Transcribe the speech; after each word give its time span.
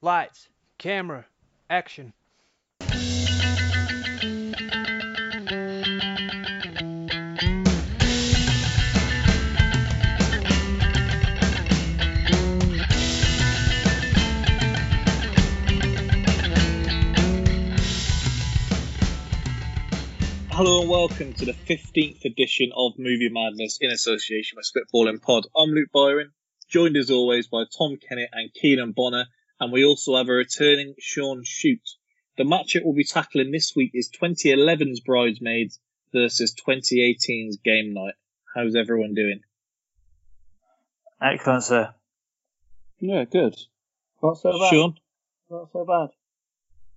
Lights, 0.00 0.48
camera, 0.78 1.26
action. 1.68 2.12
Hello 20.50 20.80
and 20.82 20.88
welcome 20.88 21.32
to 21.32 21.44
the 21.44 21.52
15th 21.52 22.24
edition 22.24 22.70
of 22.76 22.92
Movie 22.98 23.30
Madness 23.30 23.78
in 23.80 23.90
association 23.90 24.58
with 24.58 24.70
Spitballing 24.72 25.20
Pod. 25.20 25.48
I'm 25.56 25.70
Luke 25.70 25.88
Byron, 25.92 26.30
joined 26.70 26.96
as 26.96 27.10
always 27.10 27.48
by 27.48 27.64
Tom 27.76 27.96
Kennett 27.96 28.30
and 28.32 28.54
Keenan 28.54 28.92
Bonner, 28.92 29.26
and 29.60 29.72
we 29.72 29.84
also 29.84 30.16
have 30.16 30.28
a 30.28 30.32
returning 30.32 30.94
Sean 30.98 31.42
Shute. 31.44 31.88
The 32.36 32.44
matchup 32.44 32.82
we'll 32.84 32.94
be 32.94 33.04
tackling 33.04 33.50
this 33.50 33.72
week 33.74 33.90
is 33.94 34.10
2011's 34.10 35.00
Bridesmaids 35.00 35.80
versus 36.12 36.54
2018's 36.54 37.58
Game 37.64 37.94
Night. 37.94 38.14
How's 38.54 38.76
everyone 38.76 39.14
doing? 39.14 39.40
Excellent, 41.20 41.64
sir. 41.64 41.94
Yeah, 43.00 43.24
good. 43.24 43.56
Not 44.22 44.38
so 44.38 44.52
bad. 44.58 44.70
Sean? 44.70 44.94
Not 45.50 45.68
so 45.72 45.84
bad. 45.84 46.08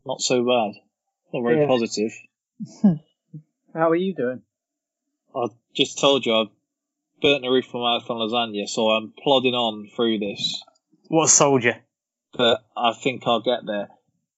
Not 0.05 0.21
so 0.21 0.43
bad. 0.43 0.79
Not 1.33 1.43
very 1.43 1.61
Yeah. 1.61 1.67
positive. 1.67 2.11
How 3.73 3.89
are 3.89 3.95
you 3.95 4.13
doing? 4.13 4.41
I 5.35 5.47
just 5.73 5.99
told 5.99 6.25
you 6.25 6.33
I've 6.35 6.47
burnt 7.21 7.41
the 7.43 7.49
roof 7.49 7.67
of 7.67 7.75
my 7.75 7.97
mouth 7.97 8.09
on 8.09 8.17
lasagna, 8.17 8.67
so 8.67 8.89
I'm 8.89 9.13
plodding 9.23 9.53
on 9.53 9.87
through 9.95 10.19
this. 10.19 10.61
What 11.07 11.29
soldier? 11.29 11.77
But 12.33 12.63
I 12.75 12.93
think 12.93 13.23
I'll 13.25 13.41
get 13.41 13.65
there. 13.65 13.89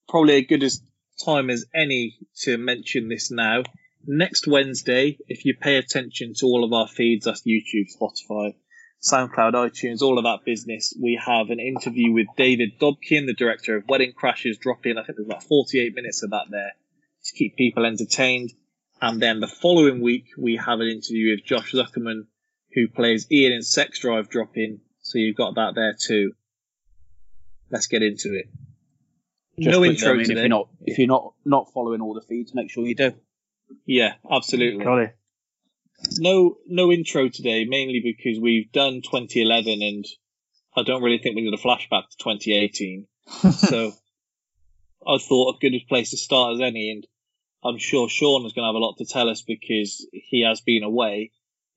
Probably 0.10 0.36
a 0.36 0.46
good 0.46 0.64
as 0.64 0.82
time 1.24 1.50
as 1.50 1.66
any 1.74 2.18
to 2.42 2.58
mention 2.58 3.08
this 3.08 3.32
now. 3.32 3.64
Next 4.06 4.48
Wednesday, 4.48 5.18
if 5.28 5.46
you 5.46 5.56
pay 5.56 5.78
attention 5.78 6.34
to 6.38 6.46
all 6.46 6.64
of 6.64 6.74
our 6.74 6.88
feeds, 6.88 7.26
that's 7.26 7.44
YouTube, 7.44 7.88
Spotify, 7.96 8.56
SoundCloud, 9.02 9.54
iTunes, 9.54 10.02
all 10.02 10.18
of 10.18 10.24
that 10.24 10.46
business, 10.46 10.94
we 11.02 11.20
have 11.26 11.50
an 11.50 11.60
interview 11.60 12.12
with 12.12 12.28
David 12.36 12.80
Dobkin, 12.80 13.26
the 13.26 13.36
director 13.38 13.78
of 13.78 13.88
Wedding 13.88 14.14
Crashers, 14.14 14.60
dropping. 14.60 14.98
I 14.98 15.04
think 15.04 15.18
there's 15.18 15.28
about 15.28 15.44
48 15.44 15.94
minutes 15.96 16.24
of 16.24 16.32
that 16.32 16.48
there 16.50 16.74
to 17.26 17.34
keep 17.36 17.56
people 17.56 17.86
entertained. 17.86 18.52
And 19.02 19.22
then 19.22 19.40
the 19.40 19.48
following 19.48 20.02
week, 20.02 20.28
we 20.38 20.58
have 20.58 20.80
an 20.80 20.88
interview 20.88 21.32
with 21.32 21.46
Josh 21.46 21.74
Zuckerman, 21.74 22.28
who 22.74 22.88
plays 22.88 23.30
Ian 23.32 23.54
in 23.54 23.62
Sex 23.62 24.00
Drive, 24.00 24.30
dropping. 24.30 24.80
So 25.02 25.18
you've 25.18 25.36
got 25.36 25.56
that 25.56 25.76
there 25.76 25.96
too. 26.00 26.34
Let's 27.74 27.88
get 27.88 28.04
into 28.04 28.36
it. 28.36 28.46
Just 29.60 29.76
no 29.76 29.84
intro 29.84 30.12
I 30.12 30.14
mean, 30.14 30.26
today. 30.26 30.34
if 30.34 30.40
you're 30.42 30.50
not 30.50 30.70
if 30.86 30.98
you're 31.00 31.08
not 31.08 31.34
not 31.44 31.74
following 31.74 32.02
all 32.02 32.14
the 32.14 32.22
feeds, 32.22 32.54
make 32.54 32.70
sure 32.70 32.86
you 32.86 32.94
do. 32.94 33.14
Yeah, 33.88 34.14
absolutely. 34.32 34.86
Golly. 34.86 35.10
No, 36.20 36.58
no 36.68 36.92
intro 36.92 37.30
today, 37.30 37.66
mainly 37.66 38.00
because 38.00 38.40
we've 38.40 38.72
done 38.72 39.02
2011 39.02 39.82
and 39.82 40.06
I 40.78 40.84
don't 40.84 41.02
really 41.02 41.18
think 41.18 41.36
we 41.36 41.42
need 41.42 41.54
a 41.56 41.58
flashback 41.58 42.10
to 42.12 42.18
2018. 42.20 43.08
so 43.54 43.94
I 45.08 45.18
thought 45.18 45.56
a 45.56 45.60
good 45.60 45.74
place 45.90 46.12
to 46.12 46.18
start 46.18 46.54
as 46.54 46.62
any, 46.62 46.92
and 46.92 47.08
I'm 47.64 47.80
sure 47.80 48.08
Sean 48.08 48.46
is 48.46 48.54
going 48.54 48.64
to 48.64 48.68
have 48.68 48.76
a 48.76 48.86
lot 48.86 48.98
to 49.00 49.06
tell 49.06 49.30
us 49.30 49.42
because 49.42 50.06
he 50.12 50.44
has 50.48 50.62
been 50.62 50.84
away, 50.84 51.32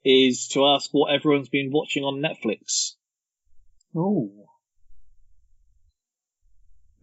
is 0.04 0.48
to 0.48 0.66
ask 0.66 0.90
what 0.92 1.14
everyone's 1.14 1.48
been 1.48 1.70
watching 1.72 2.04
on 2.04 2.20
Netflix. 2.20 2.96
Oh. 3.94 4.45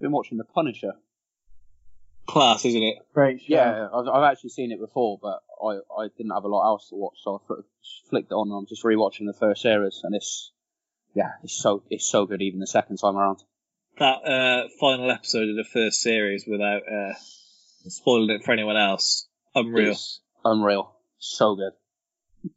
Been 0.04 0.12
watching 0.12 0.38
The 0.38 0.44
Punisher. 0.44 0.96
Class, 2.28 2.66
isn't 2.66 2.84
it? 2.84 2.98
Great 3.14 3.40
show. 3.40 3.46
Yeah, 3.48 3.88
I've, 3.88 4.06
I've 4.06 4.30
actually 4.30 4.50
seen 4.50 4.74
it 4.74 4.80
before, 4.82 5.18
but 5.22 5.40
I, 5.66 5.80
I 5.98 6.10
didn't 6.18 6.34
have 6.34 6.44
a 6.44 6.50
lot 6.50 6.66
else 6.66 6.90
to 6.90 6.96
watch, 6.96 7.16
so 7.24 7.42
I 7.50 7.54
flicked 8.10 8.30
it 8.30 8.36
on. 8.36 8.50
and 8.50 8.58
I'm 8.58 8.66
just 8.68 8.84
rewatching 8.84 9.28
the 9.28 9.38
first 9.40 9.62
series, 9.62 10.02
and 10.04 10.14
it's 10.14 10.52
yeah, 11.16 11.32
it's 11.42 11.54
so 11.54 11.84
it's 11.90 12.06
so 12.06 12.26
good 12.26 12.42
even 12.42 12.60
the 12.60 12.68
second 12.68 12.98
time 12.98 13.16
around. 13.16 13.44
That 13.98 14.26
uh, 14.26 14.68
final 14.78 15.10
episode 15.10 15.48
of 15.48 15.56
the 15.56 15.64
first 15.64 16.02
series, 16.02 16.44
without 16.46 16.82
uh, 16.82 17.14
spoiling 17.88 18.30
it 18.30 18.44
for 18.44 18.52
anyone 18.52 18.76
else, 18.76 19.30
unreal. 19.56 19.92
It's 19.92 20.20
unreal, 20.44 20.98
so 21.18 21.56
good. 21.56 21.72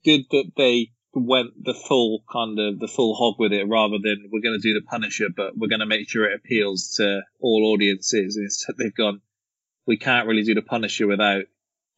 good 0.05 0.27
that 0.33 0.51
they 0.57 0.91
went 1.21 1.65
the 1.65 1.75
full 1.75 2.23
kind 2.31 2.59
of 2.59 2.79
the 2.79 2.89
full 2.89 3.15
hog 3.15 3.37
with 3.39 3.53
it 3.53 3.67
rather 3.69 3.97
than 4.03 4.29
we're 4.31 4.43
going 4.43 4.59
to 4.61 4.63
do 4.63 4.75
the 4.75 4.87
Punisher, 4.87 5.27
but 5.35 5.57
we're 5.57 5.69
going 5.69 5.81
to 5.81 5.87
make 5.87 6.09
sure 6.09 6.25
it 6.31 6.35
appeals 6.37 6.97
to 6.97 7.23
all 7.41 7.73
audiences. 7.73 8.37
Instead, 8.37 8.77
they've 8.79 8.95
gone, 8.95 9.21
we 9.87 9.97
can't 9.97 10.29
really 10.29 10.43
do 10.43 10.55
the 10.55 10.63
Punisher 10.63 11.07
without 11.07 11.45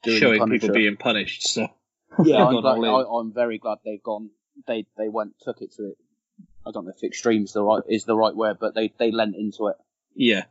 Doing 0.03 0.19
showing 0.21 0.41
the 0.41 0.47
people 0.47 0.71
being 0.71 0.97
punished. 0.97 1.49
So 1.49 1.69
Yeah, 2.25 2.47
I'm, 2.47 2.61
glad. 2.61 2.85
I, 2.85 3.03
I'm 3.03 3.33
very 3.33 3.59
glad 3.59 3.79
they've 3.85 4.03
gone. 4.03 4.31
They 4.67 4.87
they 4.97 5.09
went 5.09 5.35
took 5.43 5.61
it 5.61 5.73
to 5.75 5.91
it. 5.91 5.99
I 6.67 6.71
don't 6.73 6.85
know 6.85 6.93
if 6.95 7.03
extreme's 7.03 7.53
the 7.53 7.63
right 7.63 7.83
is 7.89 8.05
the 8.05 8.17
right 8.17 8.35
word, 8.35 8.59
but 8.61 8.75
they 8.75 8.93
they 8.99 9.11
lent 9.11 9.37
into 9.37 9.69
it. 9.69 9.77
yeah. 10.15 10.45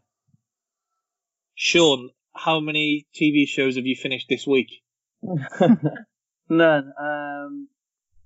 Sean, 1.56 2.12
how 2.36 2.60
many 2.60 3.08
TV 3.20 3.48
shows 3.48 3.78
have 3.78 3.86
you 3.88 3.96
finished 3.96 4.28
this 4.30 4.46
week? 4.46 4.84
None. 6.50 6.94
Um, 7.00 7.68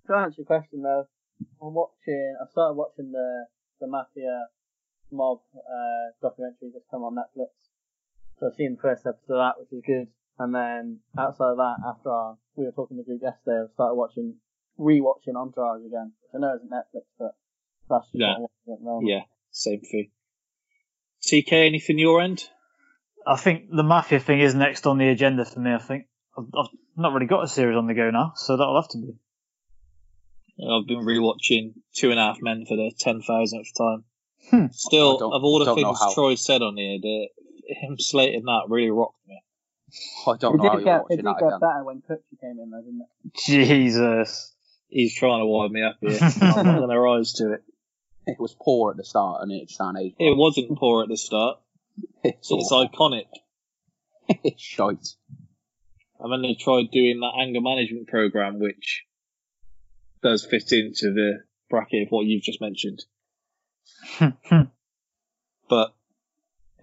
to 0.07 0.13
answer 0.16 0.41
your 0.41 0.45
question 0.45 0.81
though, 0.84 1.07
I'm 1.62 1.73
watching. 1.73 2.35
I 2.41 2.50
started 2.51 2.73
watching 2.75 3.12
the 3.12 3.45
the 3.79 3.88
Mafia 3.88 4.45
mob 5.12 5.39
uh, 5.56 6.12
documentary 6.22 6.72
just 6.73 6.85
come 6.89 7.01
on 7.03 7.16
Netflix. 7.16 7.50
So 8.40 8.47
I've 8.47 8.56
seen 8.56 8.75
the 8.75 8.81
first 8.81 9.06
episode 9.06 9.35
of 9.35 9.53
that, 9.56 9.59
which 9.59 9.72
is 9.73 9.84
good. 9.85 10.07
And 10.40 10.56
then 10.56 11.00
outside 11.17 11.51
of 11.51 11.57
that, 11.57 11.75
after 11.85 12.09
our, 12.09 12.38
we 12.56 12.66
were 12.66 12.72
talking 12.72 12.97
to 12.97 13.03
the 13.03 13.06
group 13.07 13.22
yesterday, 13.22 13.66
I 13.69 13.73
started 13.73 13.95
watching, 13.95 14.35
rewatching 14.79 15.35
Entourage 15.35 15.85
again. 15.85 16.13
Which 16.22 16.31
I 16.34 16.40
know 16.40 16.56
isn't 16.56 16.72
Netflix, 16.72 17.03
but 17.19 17.35
that's 17.90 18.06
just 18.06 18.16
Yeah. 18.16 18.40
what 18.40 18.51
I'm 18.67 18.73
at 18.73 18.79
the 18.79 18.85
moment. 18.85 19.09
Yeah, 19.09 19.22
same 19.51 19.81
thing. 19.81 20.11
TK, 21.22 21.51
anything 21.67 22.00
your 22.00 22.22
end? 22.22 22.47
I 23.28 23.35
think 23.35 23.69
the 23.69 23.84
Mafia 23.84 24.19
thing 24.19 24.40
is 24.40 24.56
next 24.56 24.88
on 24.88 24.97
the 24.97 25.09
agenda 25.09 25.45
for 25.45 25.59
me, 25.59 25.73
I 25.73 25.78
think. 25.78 26.06
I've, 26.35 26.45
I've 26.57 26.72
not 26.97 27.13
really 27.13 27.28
got 27.28 27.44
a 27.44 27.47
series 27.47 27.78
on 27.78 27.85
the 27.85 27.94
go 27.94 28.09
now, 28.09 28.34
so 28.35 28.57
that'll 28.57 28.81
have 28.81 28.90
to 28.91 28.97
be. 28.97 29.13
I've 30.59 30.88
been 30.88 31.00
rewatching 31.06 31.73
Two 31.95 32.12
and 32.12 32.19
a 32.19 32.23
Half 32.23 32.38
Men 32.41 32.66
for 32.67 32.75
the 32.78 32.91
ten 32.97 33.22
thousandth 33.22 33.67
time. 33.78 34.03
Hmm. 34.50 34.66
Still, 34.72 35.16
I 35.16 35.19
don't- 35.19 35.34
of 35.34 35.44
all 35.44 35.59
the 35.59 35.75
things. 35.75 36.00
Troy 36.13 36.35
said 36.35 36.62
on 36.62 36.78
here, 36.78 36.97
the, 37.01 37.28
him 37.67 37.97
slating 38.00 38.44
that 38.45 38.63
really 38.69 38.90
rocked 38.91 39.16
me. 39.28 39.41
I 40.28 40.38
don't 40.38 40.56
It 40.56 40.57
know 40.57 40.63
did 40.63 40.73
you're 40.73 40.81
get, 40.84 41.01
it 41.09 41.16
did 41.17 41.25
get 41.25 41.38
again. 41.47 41.59
better 41.59 41.84
when 41.84 42.01
Kutcher 42.01 42.40
came 42.40 42.59
in 42.59 42.69
though, 42.69 42.81
didn't 42.81 43.01
it? 43.01 43.34
Jesus. 43.45 44.53
He's 44.90 45.13
trying 45.16 45.40
to 45.41 45.45
wind 45.45 45.72
me 45.73 45.84
up 45.84 45.97
here. 46.01 46.17
I'm 46.41 46.66
not 46.66 46.78
going 46.78 46.90
to 46.90 47.00
rise 47.00 47.34
to 47.34 47.53
it. 47.53 47.63
It 48.28 48.40
was 48.40 48.56
poor 48.59 48.91
at 48.91 48.97
the 48.97 49.03
start, 49.03 49.41
and 49.41 49.51
it's 49.51 49.78
an 49.79 49.97
age. 49.97 50.13
It 50.19 50.38
wasn't 50.38 50.78
poor 50.78 51.03
at 51.03 51.09
the 51.09 51.17
start. 51.17 51.59
It's, 52.23 52.50
It's 52.51 52.72
iconic. 52.72 53.25
it's 54.44 54.61
shite. 54.61 55.07
And 56.19 56.31
then 56.31 56.41
they 56.41 56.53
tried 56.53 56.91
doing 56.91 57.19
that 57.19 57.34
anger 57.40 57.61
management 57.61 58.07
program, 58.07 58.59
which 58.59 59.03
does 60.24 60.46
fit 60.46 60.72
into 60.72 61.14
the 61.14 61.44
bracket 61.70 62.08
of 62.08 62.12
what 62.12 62.26
you've 62.26 62.44
just 62.44 62.62
mentioned. 62.62 63.04
But 65.72 65.96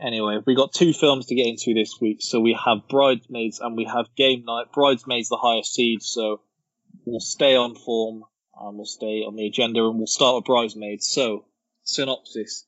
anyway, 0.00 0.38
we 0.47 0.54
got 0.54 0.72
two 0.72 0.94
films 0.94 1.26
to 1.26 1.34
get 1.34 1.47
into 1.47 1.75
this 1.75 2.00
week. 2.00 2.22
So 2.22 2.41
we 2.41 2.59
have 2.65 2.88
Bridesmaids 2.88 3.60
and 3.60 3.76
we 3.76 3.84
have 3.84 4.06
Game 4.16 4.47
Night. 4.47 4.72
Bridesmaids 4.72 5.28
the 5.28 5.37
highest 5.37 5.75
seed, 5.75 6.03
so 6.03 6.41
we'll 7.04 7.21
stay 7.21 7.54
on 7.54 7.75
form 7.75 8.25
and 8.59 8.78
we'll 8.78 8.87
stay 8.87 9.25
on 9.26 9.37
the 9.37 9.47
agenda 9.47 9.87
and 9.87 9.99
we'll 9.99 10.06
start 10.06 10.37
with 10.37 10.47
Bridesmaids. 10.47 11.06
So, 11.06 11.44
synopsis. 11.82 12.65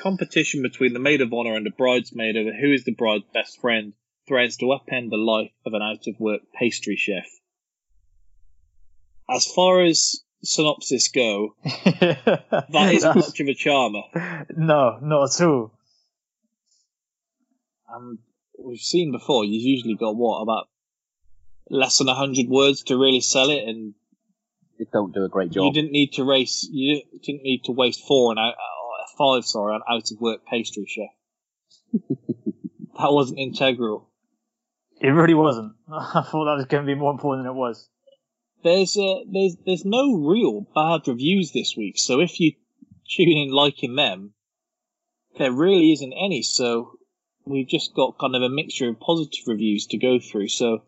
Competition 0.00 0.62
between 0.62 0.92
the 0.92 0.98
maid 0.98 1.20
of 1.20 1.32
honor 1.32 1.54
and 1.54 1.64
the 1.64 1.70
bridesmaid 1.70 2.36
over 2.36 2.52
who 2.52 2.72
is 2.72 2.82
the 2.82 2.94
bride's 2.94 3.26
best 3.32 3.60
friend 3.60 3.92
threatens 4.26 4.56
to 4.56 4.66
upend 4.66 5.10
the 5.10 5.16
life 5.16 5.52
of 5.64 5.72
an 5.72 5.82
out 5.82 6.08
of 6.08 6.18
work 6.18 6.40
pastry 6.52 6.96
chef. 6.96 7.28
As 9.28 9.46
far 9.46 9.82
as 9.82 10.20
synopsis 10.42 11.08
go, 11.08 11.54
that 11.64 12.90
isn't 12.92 13.16
much 13.16 13.40
of 13.40 13.46
a 13.48 13.54
charmer. 13.54 14.02
No, 14.56 14.98
not 15.02 15.34
at 15.40 15.46
all. 15.46 15.72
And 17.88 18.18
we've 18.58 18.78
seen 18.80 19.12
before, 19.12 19.44
you've 19.44 19.62
usually 19.62 19.94
got 19.94 20.16
what, 20.16 20.40
about 20.42 20.68
less 21.70 21.98
than 21.98 22.08
100 22.08 22.48
words 22.48 22.82
to 22.84 22.98
really 22.98 23.20
sell 23.20 23.50
it, 23.50 23.66
and 23.66 23.94
It 24.78 24.88
don't 24.92 25.14
do 25.14 25.24
a 25.24 25.28
great 25.28 25.50
job. 25.50 25.64
you 25.64 25.72
didn't 25.72 25.92
need 25.92 26.12
to 26.14 26.24
race, 26.24 26.68
you 26.70 26.96
didn't- 26.96 27.22
didn't 27.22 27.42
need 27.42 27.64
to 27.64 27.72
waste 27.72 28.06
four 28.06 28.30
and 28.32 28.38
out, 28.38 28.54
uh, 28.54 29.06
five, 29.16 29.44
sorry, 29.44 29.74
on 29.74 29.82
out 29.88 30.10
of 30.10 30.20
work 30.20 30.44
pastry 30.44 30.86
chef. 30.86 32.00
that 32.98 33.12
wasn't 33.12 33.38
integral. 33.38 34.10
It 35.00 35.08
really 35.08 35.34
wasn't. 35.34 35.72
I 35.88 36.22
thought 36.22 36.44
that 36.44 36.56
was 36.56 36.66
going 36.66 36.84
to 36.84 36.92
be 36.94 36.98
more 36.98 37.12
important 37.12 37.44
than 37.46 37.52
it 37.54 37.56
was. 37.58 37.88
There's 38.64 38.96
uh, 38.96 39.16
there's 39.30 39.56
there's 39.66 39.84
no 39.84 40.14
real 40.14 40.62
bad 40.74 41.06
reviews 41.06 41.52
this 41.52 41.76
week, 41.76 41.98
so 41.98 42.20
if 42.20 42.40
you 42.40 42.52
tune 43.06 43.36
in 43.36 43.50
liking 43.50 43.94
them, 43.94 44.32
there 45.36 45.52
really 45.52 45.92
isn't 45.92 46.14
any. 46.14 46.40
So 46.40 46.98
we've 47.44 47.68
just 47.68 47.94
got 47.94 48.18
kind 48.18 48.34
of 48.34 48.40
a 48.40 48.48
mixture 48.48 48.88
of 48.88 48.98
positive 48.98 49.46
reviews 49.46 49.86
to 49.88 49.98
go 49.98 50.18
through. 50.18 50.48
So 50.48 50.82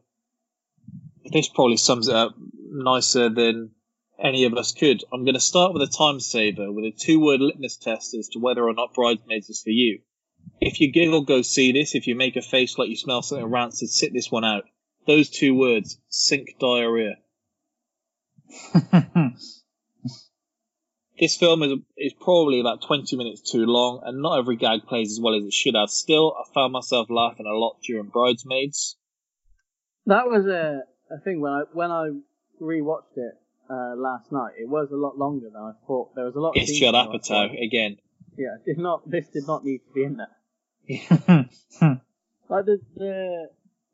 this 1.30 1.50
probably 1.50 1.76
sums 1.76 2.08
it 2.08 2.14
up 2.14 2.34
nicer 2.70 3.28
than 3.28 3.72
any 4.18 4.44
of 4.44 4.54
us 4.54 4.72
could. 4.72 5.04
I'm 5.12 5.24
going 5.24 5.34
to 5.34 5.40
start 5.40 5.74
with 5.74 5.82
a 5.82 5.86
time 5.86 6.18
saver 6.18 6.72
with 6.72 6.86
a 6.86 6.92
two 6.98 7.20
word 7.20 7.42
litmus 7.42 7.76
test 7.76 8.14
as 8.14 8.28
to 8.28 8.38
whether 8.38 8.64
or 8.64 8.72
not 8.72 8.94
Bridesmaids 8.94 9.50
is 9.50 9.60
for 9.60 9.68
you. 9.68 10.00
If 10.62 10.80
you 10.80 10.90
giggle, 10.90 11.24
go 11.24 11.42
see 11.42 11.72
this. 11.72 11.94
If 11.94 12.06
you 12.06 12.14
make 12.14 12.36
a 12.36 12.42
face 12.42 12.78
like 12.78 12.88
you 12.88 12.96
smell 12.96 13.20
something 13.20 13.50
rancid, 13.50 13.90
sit 13.90 14.14
this 14.14 14.30
one 14.30 14.46
out. 14.46 14.64
Those 15.06 15.28
two 15.28 15.54
words, 15.54 16.00
sink 16.08 16.56
diarrhea. 16.58 17.16
This 21.18 21.36
film 21.36 21.62
is, 21.62 21.72
is 21.96 22.12
probably 22.12 22.60
about 22.60 22.82
20 22.82 23.16
minutes 23.16 23.40
too 23.40 23.64
long, 23.64 24.02
and 24.04 24.20
not 24.20 24.38
every 24.38 24.56
gag 24.56 24.82
plays 24.86 25.12
as 25.12 25.20
well 25.20 25.34
as 25.34 25.44
it 25.44 25.52
should 25.52 25.74
have. 25.74 25.88
Still, 25.88 26.34
I 26.38 26.44
found 26.52 26.74
myself 26.74 27.08
laughing 27.08 27.46
a 27.46 27.54
lot 27.54 27.78
during 27.82 28.08
Bridesmaids. 28.08 28.96
That 30.04 30.26
was 30.26 30.44
a, 30.46 30.82
a 31.10 31.18
thing 31.20 31.40
when 31.40 31.52
I 31.52 31.62
when 31.72 31.90
I 31.90 32.10
rewatched 32.60 33.16
it 33.16 33.32
uh, 33.70 33.94
last 33.96 34.30
night. 34.30 34.52
It 34.60 34.68
was 34.68 34.90
a 34.92 34.96
lot 34.96 35.16
longer 35.16 35.48
than 35.50 35.60
I 35.60 35.72
thought. 35.86 36.14
There 36.14 36.26
was 36.26 36.34
a 36.34 36.40
lot. 36.40 36.52
It's 36.54 36.78
Judd 36.78 36.94
Apatow 36.94 37.64
again. 37.64 37.96
Yeah, 38.36 38.56
did 38.66 38.78
not. 38.78 39.10
This 39.10 39.26
did 39.28 39.46
not 39.46 39.64
need 39.64 39.78
to 39.78 39.92
be 39.94 40.04
in 40.04 40.18
there. 40.18 41.48
Like 42.48 42.64
the 42.66 42.78
the, 42.94 43.48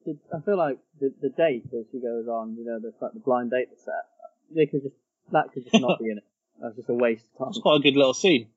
the 0.05 0.19
I 0.35 0.41
feel 0.45 0.59
like 0.59 0.79
the 1.01 1.15
the 1.23 1.31
date 1.31 1.65
as 1.73 1.87
she 1.91 2.01
goes 2.01 2.29
on, 2.29 2.57
you 2.59 2.65
know, 2.67 2.79
the 2.79 2.93
like 3.01 3.15
the 3.15 3.21
blind 3.21 3.51
date 3.51 3.69
that's 3.71 3.85
set. 3.85 4.12
They 4.55 4.67
could 4.67 4.83
just 4.83 4.95
that 5.33 5.53
could 5.53 5.65
just 5.65 5.81
not 5.81 5.99
be 5.99 6.11
in 6.11 6.19
it. 6.19 6.25
That's 6.61 6.77
just 6.77 6.89
a 6.89 6.95
waste 6.95 7.25
of 7.39 7.49
It's 7.49 7.59
time. 7.59 7.63
quite 7.63 7.77
a 7.77 7.83
good 7.83 7.97
little 7.97 8.15
scene. 8.15 8.49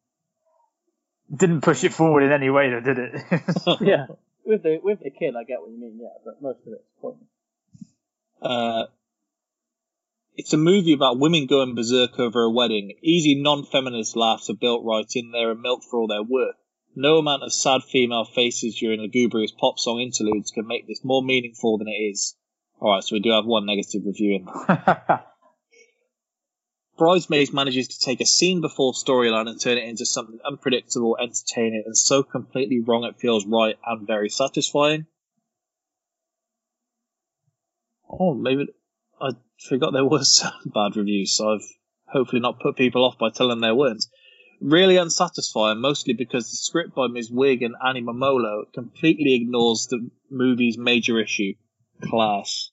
Didn't 1.36 1.62
push 1.62 1.84
it 1.84 1.94
forward 1.94 2.24
in 2.24 2.32
any 2.32 2.50
way, 2.52 2.70
though, 2.70 2.82
did 2.82 3.00
it? 3.00 3.22
yeah, 3.82 4.06
with 4.46 4.62
the 4.64 4.80
with 4.84 5.00
the 5.02 5.10
kid, 5.10 5.36
I 5.36 5.44
get 5.44 5.60
what 5.62 5.72
you 5.72 5.80
mean. 5.80 5.98
Yeah, 6.00 6.10
but 6.24 6.42
most 6.42 6.60
of 6.68 6.74
it's 6.74 6.84
pointless. 7.02 7.28
Uh, 8.42 8.86
it's 10.36 10.54
a 10.54 10.58
movie 10.58 10.94
about 10.94 11.18
women 11.18 11.48
going 11.48 11.74
berserk 11.74 12.20
over 12.20 12.44
a 12.44 12.52
wedding. 12.52 12.94
Easy 13.02 13.42
non-feminist 13.42 14.16
laughs 14.16 14.50
are 14.50 14.56
built 14.56 14.84
right 14.86 15.10
in 15.16 15.32
there 15.32 15.50
and 15.52 15.62
milked 15.62 15.86
for 15.86 16.00
all 16.00 16.08
their 16.08 16.22
worth. 16.22 16.56
No 16.96 17.18
amount 17.18 17.44
of 17.44 17.52
sad 17.54 17.84
female 17.84 18.26
faces 18.26 18.76
during 18.76 19.02
lugubrious 19.02 19.52
pop 19.52 19.80
song 19.80 20.00
interludes 20.00 20.52
can 20.52 20.68
make 20.68 20.88
this 20.88 21.04
more 21.04 21.24
meaningful 21.24 21.78
than 21.78 21.88
it 21.88 21.92
is. 22.12 22.36
Alright, 22.82 23.04
so 23.04 23.16
we 23.16 23.20
do 23.22 23.32
have 23.32 23.46
one 23.46 23.66
negative 23.66 24.02
review 24.06 24.36
in. 24.36 24.48
Bridesmaids 26.98 27.52
manages 27.52 27.90
to 27.90 28.00
take 28.00 28.22
a 28.22 28.26
scene 28.26 28.62
before 28.62 28.94
storyline 28.94 29.50
and 29.50 29.60
turn 29.60 29.78
it 29.78 29.84
into 29.84 30.06
something 30.06 30.40
unpredictable, 30.46 31.18
entertaining, 31.20 31.84
and 31.86 31.98
so 31.98 32.24
completely 32.24 32.80
wrong 32.80 33.04
it 33.04 33.20
feels 33.20 33.46
right 33.46 33.76
and 33.86 34.08
very 34.08 34.30
satisfying. 34.30 35.06
Oh, 38.10 38.34
maybe 38.34 38.68
I 39.20 39.32
forgot 39.68 39.92
there 39.92 40.06
was 40.06 40.46
bad 40.66 40.96
reviews, 40.96 41.36
so 41.36 41.54
I've 41.54 41.68
hopefully 42.08 42.42
not 42.42 42.62
put 42.62 42.78
people 42.78 43.04
off 43.04 43.18
by 43.18 43.30
telling 43.30 43.60
there 43.60 43.76
weren't. 43.76 44.06
Really 44.62 44.96
unsatisfying, 44.96 45.82
mostly 45.82 46.14
because 46.14 46.50
the 46.50 46.56
script 46.56 46.96
by 46.96 47.08
Ms. 47.08 47.30
Wiig 47.30 47.64
and 47.64 47.76
Annie 47.86 48.02
Mumolo 48.02 48.72
completely 48.74 49.36
ignores 49.36 49.88
the 49.88 50.10
movie's 50.30 50.78
major 50.78 51.20
issue 51.20 51.56
class. 52.02 52.72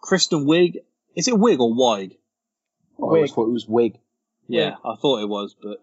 Kristen 0.00 0.46
Wiig, 0.46 0.76
is 1.18 1.26
it 1.26 1.38
Wig 1.38 1.60
or 1.60 1.74
Wig? 1.74 2.16
I 2.98 3.02
always 3.02 3.32
thought 3.32 3.48
it 3.48 3.52
was 3.52 3.66
wig. 3.68 3.98
Yeah, 4.46 4.76
I 4.84 4.94
thought 4.96 5.20
it 5.20 5.28
was, 5.28 5.54
but 5.60 5.78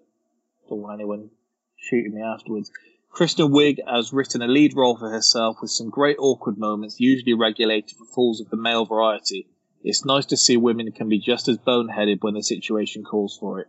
don't 0.69 0.81
want 0.81 0.95
anyone 0.95 1.29
shooting 1.77 2.15
me 2.15 2.21
afterwards. 2.21 2.71
Kristen 3.11 3.51
Wiig 3.51 3.77
has 3.87 4.11
written 4.11 4.41
a 4.41 4.47
lead 4.47 4.75
role 4.75 4.97
for 4.97 5.09
herself 5.09 5.57
with 5.61 5.71
some 5.71 5.89
great 5.89 6.17
awkward 6.19 6.57
moments, 6.57 6.99
usually 6.99 7.33
regulated 7.33 7.91
for 7.91 8.05
fools 8.05 8.41
of 8.41 8.49
the 8.49 8.57
male 8.57 8.85
variety. 8.85 9.47
It's 9.83 10.03
nice 10.03 10.25
to 10.27 10.37
see 10.37 10.57
women 10.57 10.91
can 10.91 11.09
be 11.09 11.19
just 11.19 11.47
as 11.47 11.57
boneheaded 11.57 12.21
when 12.21 12.33
the 12.33 12.41
situation 12.41 13.03
calls 13.03 13.37
for 13.39 13.61
it. 13.61 13.67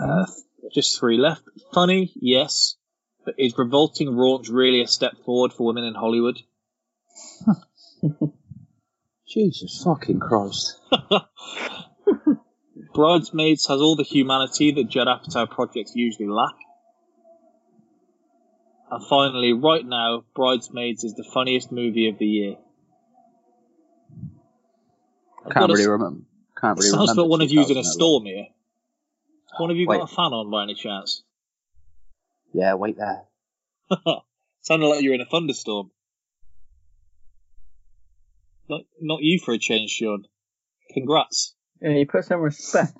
Uh, 0.00 0.26
just 0.72 0.98
three 0.98 1.18
left. 1.18 1.42
Funny, 1.72 2.12
yes, 2.14 2.76
but 3.24 3.34
is 3.36 3.58
revolting 3.58 4.08
raunch 4.08 4.48
really 4.50 4.80
a 4.82 4.86
step 4.86 5.12
forward 5.24 5.52
for 5.52 5.66
women 5.66 5.84
in 5.84 5.94
Hollywood? 5.94 6.38
Jesus 9.32 9.82
fucking 9.82 10.20
Christ. 10.20 10.78
Bridesmaids 12.94 13.66
has 13.68 13.80
all 13.80 13.96
the 13.96 14.02
humanity 14.02 14.72
that 14.72 14.88
Judd 14.88 15.06
Apatow 15.06 15.48
projects 15.48 15.92
usually 15.94 16.28
lack. 16.28 16.54
And 18.90 19.06
finally, 19.08 19.54
right 19.54 19.84
now, 19.86 20.24
Bridesmaids 20.34 21.02
is 21.04 21.14
the 21.14 21.24
funniest 21.24 21.72
movie 21.72 22.08
of 22.10 22.18
the 22.18 22.26
year. 22.26 22.56
I've 25.46 25.52
Can't 25.52 25.54
got 25.54 25.70
a- 25.70 25.72
really 25.72 25.86
remember. 25.88 26.24
Can't 26.60 26.78
really 26.78 26.90
remember. 26.90 27.06
sounds 27.06 27.16
remember. 27.16 27.22
like 27.22 27.30
one 27.30 27.40
of 27.40 27.50
you's 27.50 27.70
in 27.70 27.78
a 27.78 27.84
storm 27.84 28.26
here. 28.26 28.46
One 29.58 29.70
of 29.70 29.76
you 29.78 29.86
Wait. 29.86 29.98
got 29.98 30.10
a 30.10 30.14
fan 30.14 30.32
on 30.32 30.50
by 30.50 30.64
any 30.64 30.74
chance? 30.74 31.22
Yeah, 32.52 32.74
wait 32.74 32.96
there. 32.98 33.22
Sounded 34.60 34.86
like 34.86 35.02
you're 35.02 35.14
in 35.14 35.20
a 35.22 35.26
thunderstorm. 35.26 35.90
Not, 38.68 38.82
not 39.00 39.22
you 39.22 39.38
for 39.44 39.52
a 39.54 39.58
change, 39.58 39.90
Sean. 39.90 40.24
Congrats. 40.94 41.54
Yeah, 41.80 41.90
you 41.90 42.06
put 42.06 42.24
some 42.24 42.40
respect. 42.40 42.92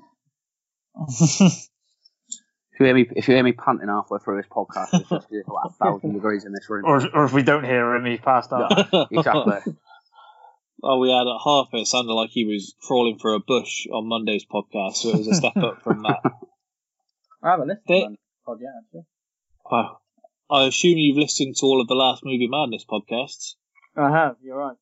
If 2.74 2.80
you 2.80 2.86
hear 2.86 2.94
me, 2.94 3.06
if 3.14 3.28
you 3.28 3.34
hear 3.34 3.44
me 3.44 3.52
panting 3.52 3.88
halfway 3.88 4.18
through 4.18 4.38
this 4.38 4.50
podcast, 4.50 4.88
it's 4.94 5.08
just 5.08 5.10
'cause 5.10 5.26
it's 5.30 5.46
like 5.48 5.66
a 5.66 5.72
thousand 5.74 6.12
degrees 6.14 6.46
in 6.46 6.52
this 6.52 6.70
room. 6.70 6.86
or, 6.86 7.06
or 7.14 7.24
if 7.26 7.32
we 7.34 7.42
don't 7.42 7.64
hear 7.64 7.94
him, 7.94 8.06
he's 8.06 8.20
passed 8.20 8.50
out. 8.52 8.88
Exactly. 9.10 9.58
Oh, 10.84 10.98
we 10.98 11.10
had 11.12 11.28
at 11.28 11.38
half 11.44 11.68
it 11.74 11.86
sounded 11.86 12.12
like 12.12 12.30
he 12.30 12.44
was 12.44 12.74
crawling 12.82 13.16
for 13.20 13.34
a 13.34 13.38
bush 13.38 13.86
on 13.92 14.08
Monday's 14.08 14.44
podcast, 14.44 14.94
so 14.96 15.10
it 15.10 15.18
was 15.18 15.28
a 15.28 15.34
step 15.34 15.56
up 15.58 15.80
from 15.84 16.02
that. 16.02 16.18
I 17.40 17.50
haven't 17.50 17.68
listened 17.68 17.84
They- 17.86 18.00
to 18.00 18.16
pod 18.44 18.58
yet, 18.60 18.70
actually. 18.82 19.02
Wow. 19.70 19.98
I 20.50 20.64
assume 20.66 20.98
you've 20.98 21.18
listened 21.18 21.54
to 21.58 21.66
all 21.66 21.80
of 21.80 21.86
the 21.86 21.94
last 21.94 22.24
Movie 22.24 22.48
Madness 22.48 22.84
podcasts. 22.84 23.54
I 23.96 24.10
have. 24.10 24.36
You're 24.42 24.56
right. 24.58 24.76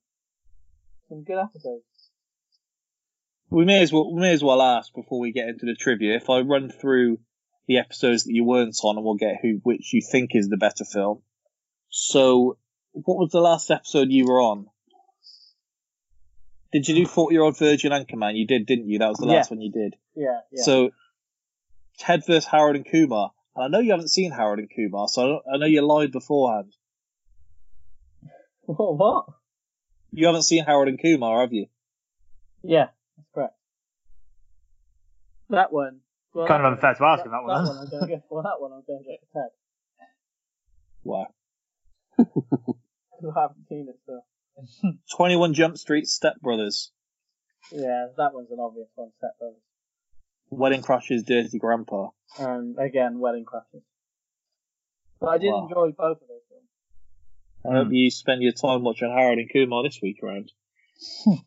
Some 1.11 1.25
good 1.25 1.39
episodes. 1.39 1.83
We 3.51 3.65
may 3.65 3.83
as 3.83 3.93
well 3.93 4.15
we 4.15 4.21
may 4.21 4.33
as 4.33 4.45
well 4.45 4.63
ask 4.63 4.95
before 4.95 5.19
we 5.19 5.33
get 5.33 5.49
into 5.49 5.67
the 5.67 5.75
trivia. 5.75 6.15
If 6.15 6.31
I 6.31 6.41
run 6.43 6.71
through 6.71 7.19
the 7.67 7.79
episodes 7.79 8.25
that 8.25 8.33
you 8.33 8.45
weren't 8.45 8.79
on, 8.85 8.97
and 8.97 9.05
we'll 9.05 9.17
get 9.17 9.39
who 9.43 9.59
which 9.65 9.93
you 9.93 10.03
think 10.03 10.31
is 10.35 10.49
the 10.49 10.57
better 10.57 10.85
film. 10.85 11.23
So, 11.89 12.59
what 12.93 13.19
was 13.19 13.31
the 13.33 13.41
last 13.41 13.73
episode 13.73 14.11
you 14.13 14.25
were 14.27 14.41
on? 14.41 14.67
Did 16.73 16.87
you 16.87 16.95
do 16.95 17.07
Forty 17.07 17.35
Year 17.35 17.43
Old 17.43 17.59
Virgin 17.59 17.91
Anchorman? 17.91 18.37
You 18.39 18.47
did, 18.47 18.67
didn't 18.67 18.89
you? 18.89 19.01
That 19.01 19.09
was 19.09 19.19
the 19.19 19.27
Yeah. 19.27 19.33
last 19.33 19.51
one 19.51 19.61
you 19.61 19.73
did. 19.73 19.97
Yeah, 20.15 20.39
yeah. 20.53 20.63
So, 20.63 20.91
Ted 21.99 22.25
vs 22.25 22.45
Harold 22.45 22.77
and 22.77 22.89
Kumar. 22.89 23.33
And 23.57 23.65
I 23.65 23.69
know 23.69 23.83
you 23.83 23.91
haven't 23.91 24.11
seen 24.13 24.31
Harold 24.31 24.61
and 24.61 24.71
Kumar, 24.73 25.09
so 25.09 25.23
I, 25.23 25.27
don't, 25.27 25.43
I 25.55 25.57
know 25.59 25.67
you 25.67 25.83
lied 25.85 26.13
beforehand. 26.13 26.73
what? 28.67 28.97
what? 28.97 29.27
You 30.13 30.27
haven't 30.27 30.43
seen 30.43 30.65
Howard 30.65 30.89
and 30.89 31.01
Kumar, 31.01 31.41
have 31.41 31.53
you? 31.53 31.67
Yeah, 32.63 32.89
that's 33.17 33.29
correct. 33.35 33.55
That 35.51 35.73
one. 35.73 36.01
Well, 36.35 36.47
Kind 36.47 36.65
of 36.65 36.73
unfair 36.73 36.95
to 36.95 37.05
ask 37.05 37.25
him 37.25 37.33
that 37.33 37.43
one, 37.43 37.65
That 37.65 37.69
one 37.69 37.79
I'm 37.79 37.89
going 37.91 38.03
to 38.09 38.17
go 38.17 38.23
for. 38.29 38.43
That 38.43 38.61
one 38.61 38.73
I'm 38.73 38.83
going 38.87 39.03
to 39.03 39.05
go 39.05 39.17
for 39.33 39.41
Ted. 39.41 39.51
Wow. 41.03 41.27
Because 42.17 43.35
I 43.37 43.41
haven't 43.41 43.67
seen 43.69 43.89
it 43.89 43.97
still. 44.03 44.25
21 45.17 45.55
Jump 45.55 45.77
Street 45.79 46.07
Step 46.07 46.41
Brothers. 46.41 46.93
Yeah, 47.73 48.09
that 48.17 48.35
one's 48.35 48.51
an 48.51 48.59
obvious 48.61 48.89
one. 48.95 49.11
Step 49.19 49.39
Brothers. 49.39 49.63
Wedding 50.51 50.83
Crashers 50.83 51.25
Dirty 51.25 51.59
Grandpa. 51.59 52.09
And 52.39 52.77
again, 52.79 53.19
Wedding 53.19 53.45
Crashers. 53.45 53.83
But 55.21 55.29
I 55.29 55.39
did 55.39 55.51
Wow. 55.53 55.65
enjoy 55.65 55.93
both 55.97 56.21
of 56.23 56.29
those 56.29 56.43
films. 56.49 56.69
I 57.65 57.75
hope 57.75 57.89
you 57.91 58.11
spend 58.11 58.43
your 58.43 58.53
time 58.53 58.83
watching 58.83 59.11
Harold 59.11 59.39
and 59.39 59.51
Kumar 59.53 59.83
this 59.83 60.01
week 60.03 60.23
around. 60.23 60.51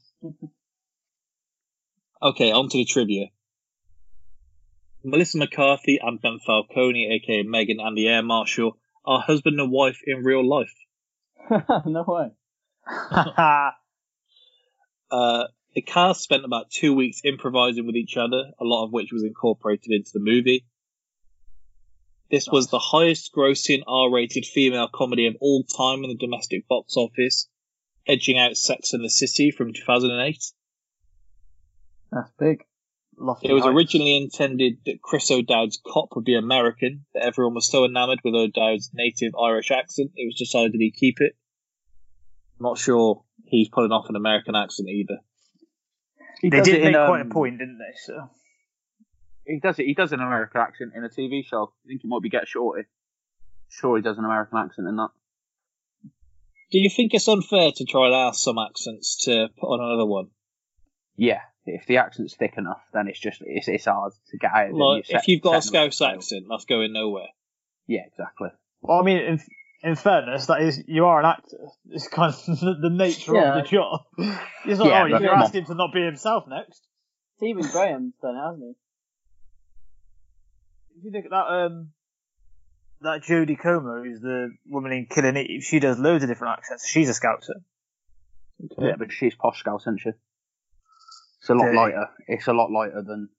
okay, 2.22 2.52
on 2.52 2.70
to 2.70 2.78
the 2.78 2.86
trivia. 2.86 3.28
Melissa 5.04 5.38
McCarthy 5.38 6.00
and 6.02 6.22
Ben 6.22 6.40
Falcone, 6.46 7.10
aka 7.14 7.44
Megan 7.44 7.80
and 7.80 7.98
the 7.98 8.08
Air 8.08 8.24
Marshal, 8.24 8.78
are 9.06 9.20
husband 9.20 9.60
and 9.60 9.72
wife 9.72 10.00
in 10.06 10.24
real 10.24 10.48
life. 10.48 10.74
no 11.86 12.06
way. 12.08 12.32
Uh, 15.12 15.44
the 15.76 15.82
cast 15.84 16.22
spent 16.22 16.44
about 16.44 16.72
two 16.72 16.96
weeks 16.96 17.22
improvising 17.24 17.86
with 17.86 17.96
each 17.96 18.18
other, 18.18 18.52
a 18.60 18.64
lot 18.64 18.86
of 18.86 18.92
which 18.92 19.12
was 19.12 19.24
incorporated 19.24 19.92
into 19.92 20.10
the 20.12 20.20
movie. 20.20 20.66
This 22.34 22.48
was 22.48 22.66
the 22.66 22.80
highest 22.80 23.32
grossing 23.32 23.84
R 23.86 24.12
rated 24.12 24.44
female 24.44 24.90
comedy 24.92 25.28
of 25.28 25.36
all 25.40 25.64
time 25.64 26.04
in 26.04 26.10
the 26.10 26.18
domestic 26.18 26.68
box 26.68 26.98
office, 26.98 27.48
edging 28.08 28.40
out 28.40 28.58
Sex 28.58 28.94
and 28.94 29.06
the 29.06 29.10
City 29.12 29.52
from 29.52 29.72
2008. 29.72 30.44
That's 32.12 32.32
big. 32.40 32.64
lofty. 33.20 33.50
It 33.50 33.54
was 33.54 33.66
heights. 33.66 33.76
originally 33.76 34.18
intended 34.18 34.80
that 34.88 35.00
Chris 35.00 35.30
O'Dowd's 35.30 35.80
cop 35.86 36.16
would 36.16 36.26
be 36.26 36.36
American, 36.36 37.06
but 37.14 37.22
everyone 37.22 37.54
was 37.54 37.70
so 37.70 37.86
enamoured 37.86 38.22
with 38.24 38.34
O'Dowd's 38.34 38.90
native 38.96 39.36
Irish 39.40 39.70
accent, 39.70 40.14
it 40.16 40.26
was 40.26 40.36
decided 40.36 40.74
he'd 40.74 40.96
keep 40.96 41.18
it. 41.20 41.34
I'm 42.60 42.64
not 42.64 42.80
sure 42.80 43.24
he's 43.46 43.70
pulling 43.70 43.92
off 43.92 44.10
an 44.10 44.16
American 44.16 44.56
accent 44.56 44.90
either. 44.90 45.20
He 46.42 46.50
They 46.50 46.62
did 46.62 46.76
it 46.78 46.84
make 46.84 46.96
in, 46.96 47.06
quite 47.06 47.22
a 47.22 47.26
um, 47.26 47.30
point, 47.30 47.60
didn't 47.60 47.78
they? 47.78 47.96
So 48.08 48.32
He 49.46 49.60
does 49.60 49.78
it. 49.80 49.86
He 49.86 49.94
does 49.94 50.12
an 50.12 50.20
American 50.22 50.62
accent 50.62 50.94
in 50.96 51.04
a 51.04 51.10
TV 51.10 51.46
show. 51.46 51.74
I 51.86 51.88
think 51.88 52.02
it 52.04 52.08
might 52.08 52.22
be 52.22 52.30
Get 52.30 52.48
Shorty. 52.48 52.88
Sure, 53.70 53.98
he 53.98 54.04
does 54.04 54.18
an 54.18 54.26
American 54.26 54.58
accent 54.58 54.88
in 54.88 54.96
that. 54.98 55.10
Do 56.72 56.80
you 56.80 56.90
think 56.90 57.14
it's 57.14 57.28
unfair 57.28 57.72
to 57.76 57.86
try 57.86 58.08
and 58.08 58.16
ask 58.16 58.42
some 58.44 58.58
accents 58.58 59.26
to 59.26 59.48
put 59.60 59.68
on 59.68 59.80
another 59.84 60.06
one? 60.06 60.28
Yeah, 61.16 61.42
if 61.66 61.86
the 61.86 61.98
accent's 61.98 62.36
thick 62.36 62.54
enough, 62.58 62.82
then 62.94 63.08
it's 63.08 63.20
just 63.20 63.42
it's, 63.46 63.68
it's 63.68 63.86
hard 63.86 64.14
to 64.32 64.38
get 64.38 64.52
out 64.52 64.70
of 64.70 64.72
it. 64.72 64.76
Like, 64.76 65.10
You're 65.10 65.20
if 65.20 65.28
you've 65.28 65.42
got 65.42 65.58
a 65.58 65.62
setting 65.62 65.92
Scouse 65.92 66.14
accent, 66.16 66.46
that's 66.50 66.66
going 66.66 66.94
nowhere. 66.94 67.28
Yeah, 67.86 68.02
exactly. 68.08 68.50
Well, 68.82 69.00
I 69.00 69.04
mean, 69.04 69.18
in, 69.18 69.40
in 69.84 69.96
fairness, 69.96 70.48
that 70.48 70.62
is 70.62 70.84
you 70.88 71.06
are 71.06 71.20
an 71.20 71.26
actor. 71.26 71.58
It's 71.92 72.08
kind 72.08 72.34
of 72.34 72.46
the, 72.60 72.76
the 72.82 72.90
nature 72.90 73.36
Yeah. 73.36 73.58
of 73.58 73.64
the 73.64 73.70
job. 73.70 74.02
It's 74.66 74.80
like, 74.80 74.90
Yeah, 74.90 75.04
oh, 75.04 75.06
you're 75.06 75.20
come 75.20 75.42
asking 75.42 75.62
him 75.62 75.66
to 75.68 75.76
not 75.76 75.94
be 75.94 76.02
himself 76.04 76.46
next. 76.48 76.82
Stephen 77.38 77.68
Graham's 77.70 78.14
done 78.22 78.36
it, 78.36 78.40
hasn't 78.40 78.78
If 80.98 81.04
you 81.04 81.12
think 81.12 81.26
of 81.26 81.32
that, 81.32 81.48
um, 81.48 81.90
that 83.02 83.22
Jodie 83.24 83.60
Comer, 83.60 84.04
who's 84.04 84.22
the 84.22 84.52
woman 84.68 84.92
in 84.92 85.06
Killing 85.08 85.38
Eve, 85.38 85.64
she 85.64 85.80
does 85.80 85.98
loads 86.00 86.24
of 86.24 86.30
different 86.30 86.58
accents. 86.58 86.88
She's 86.88 87.10
a 87.10 87.14
scouser. 87.14 87.62
Yeah, 88.80 88.96
but 88.98 89.12
she's 89.12 89.36
posh 89.36 89.60
scout, 89.60 89.82
isn't 89.82 90.00
she? 90.00 90.10
It's 91.40 91.50
a 91.50 91.54
lot 91.56 91.74
Yeah. 91.74 91.80
lighter. 91.82 92.10
It's 92.28 92.48
a 92.48 92.54
lot 92.54 92.72
lighter 92.72 93.02
than 93.06 93.30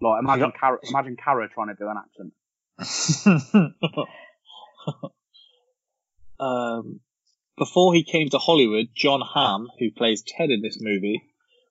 like 0.00 0.22
imagine 0.22 0.50
got- 0.50 0.54
Cara, 0.60 0.78
imagine 0.88 1.16
Cara 1.22 1.48
trying 1.48 1.68
to 1.68 1.74
do 1.74 1.88
an 1.88 1.96
accent. 1.98 2.32
Um, 6.40 7.00
before 7.56 7.94
he 7.94 8.04
came 8.04 8.28
to 8.28 8.38
Hollywood, 8.38 8.86
John 8.94 9.20
Hamm, 9.34 9.66
who 9.80 9.90
plays 9.90 10.22
Ted 10.24 10.50
in 10.50 10.62
this 10.62 10.78
movie, 10.80 11.22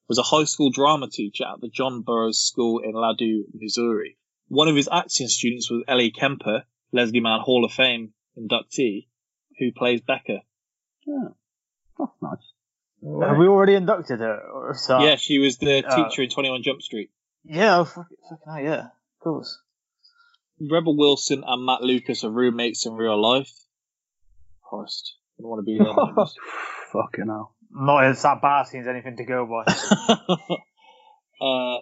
was 0.09 0.17
a 0.17 0.23
high 0.23 0.43
school 0.43 0.69
drama 0.71 1.07
teacher 1.09 1.45
at 1.45 1.61
the 1.61 1.69
John 1.69 2.01
Burroughs 2.01 2.39
School 2.39 2.79
in 2.79 2.91
Ladue, 2.91 3.43
Missouri. 3.53 4.17
One 4.47 4.67
of 4.67 4.75
his 4.75 4.87
acting 4.91 5.27
students 5.27 5.69
was 5.69 5.83
Ellie 5.87 6.11
Kemper, 6.11 6.63
Leslie 6.91 7.19
Mann 7.19 7.41
Hall 7.41 7.65
of 7.65 7.71
Fame 7.71 8.13
inductee, 8.37 9.07
who 9.59 9.71
plays 9.71 10.01
Becca. 10.01 10.39
Yeah, 11.05 11.29
that's 11.97 12.11
nice. 12.21 12.37
he? 13.01 13.07
Have 13.25 13.37
we 13.37 13.47
already 13.47 13.75
inducted 13.75 14.19
her? 14.19 14.39
Or 14.39 14.73
so? 14.75 14.99
Yeah, 14.99 15.15
she 15.15 15.39
was 15.39 15.57
the 15.57 15.85
Uh, 15.85 15.95
teacher 16.09 16.21
in 16.23 16.29
21 16.29 16.63
Jump 16.63 16.81
Street. 16.81 17.09
Yeah, 17.43 17.79
oh, 17.79 17.85
fuck, 17.85 18.07
fucking 18.29 18.37
hell, 18.45 18.63
yeah. 18.63 18.79
Of 18.85 19.19
course. 19.21 19.59
Rebel 20.59 20.97
Wilson 20.97 21.43
and 21.45 21.65
Matt 21.65 21.81
Lucas 21.81 22.23
are 22.23 22.31
roommates 22.31 22.85
in 22.85 22.93
real 22.93 23.19
life. 23.21 23.51
Christ, 24.63 25.15
I 25.37 25.41
don't 25.43 25.49
want 25.51 25.59
to 25.59 25.63
be 25.65 25.77
there. 25.77 25.87
neighbours. 25.87 26.35
Fucking 26.93 27.27
hell. 27.27 27.53
Not 27.71 28.05
as 28.05 28.21
that 28.23 28.41
Barteen's 28.41 28.87
anything 28.87 29.17
to 29.17 29.23
go 29.25 29.45
by. 29.45 29.71
uh, 31.41 31.77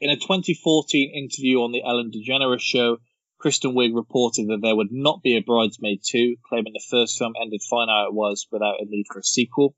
in 0.00 0.10
a 0.10 0.16
2014 0.16 1.12
interview 1.14 1.58
on 1.62 1.72
the 1.72 1.82
Ellen 1.84 2.10
DeGeneres 2.10 2.60
show, 2.60 2.98
Kristen 3.38 3.74
Wiig 3.74 3.94
reported 3.94 4.48
that 4.48 4.60
there 4.62 4.76
would 4.76 4.90
not 4.92 5.22
be 5.22 5.36
a 5.36 5.42
Bridesmaid 5.42 6.00
2, 6.04 6.36
claiming 6.48 6.72
the 6.72 6.84
first 6.90 7.18
film 7.18 7.34
ended 7.40 7.60
fine 7.68 7.88
how 7.88 8.06
it 8.06 8.14
was 8.14 8.46
without 8.50 8.80
a 8.80 8.84
need 8.86 9.04
for 9.12 9.18
a 9.20 9.24
sequel. 9.24 9.74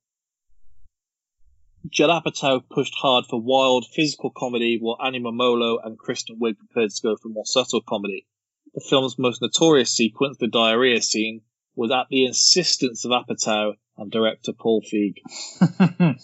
Judd 1.91 2.11
Apatow 2.11 2.63
pushed 2.69 2.95
hard 2.97 3.27
for 3.29 3.41
wild 3.41 3.87
physical 3.95 4.31
comedy, 4.37 4.79
while 4.81 4.99
Annie 5.05 5.21
Mumolo 5.21 5.79
and 5.85 5.99
Kristen 5.99 6.39
Wiig 6.41 6.59
prepared 6.59 6.91
to 6.91 7.03
go 7.03 7.17
for 7.17 7.29
more 7.29 7.47
subtle 7.47 7.81
comedy. 7.81 8.27
The 8.75 8.85
film's 8.89 9.19
most 9.19 9.41
notorious 9.41 9.91
sequence, 9.91 10.37
the 10.39 10.49
diarrhea 10.49 11.01
scene, 11.01 11.43
was 11.77 11.91
at 11.93 12.07
the 12.11 12.25
insistence 12.25 13.05
of 13.05 13.13
Apatow 13.13 13.75
and 13.99 14.11
director 14.11 14.53
Paul 14.53 14.83
Feig. 14.83 15.15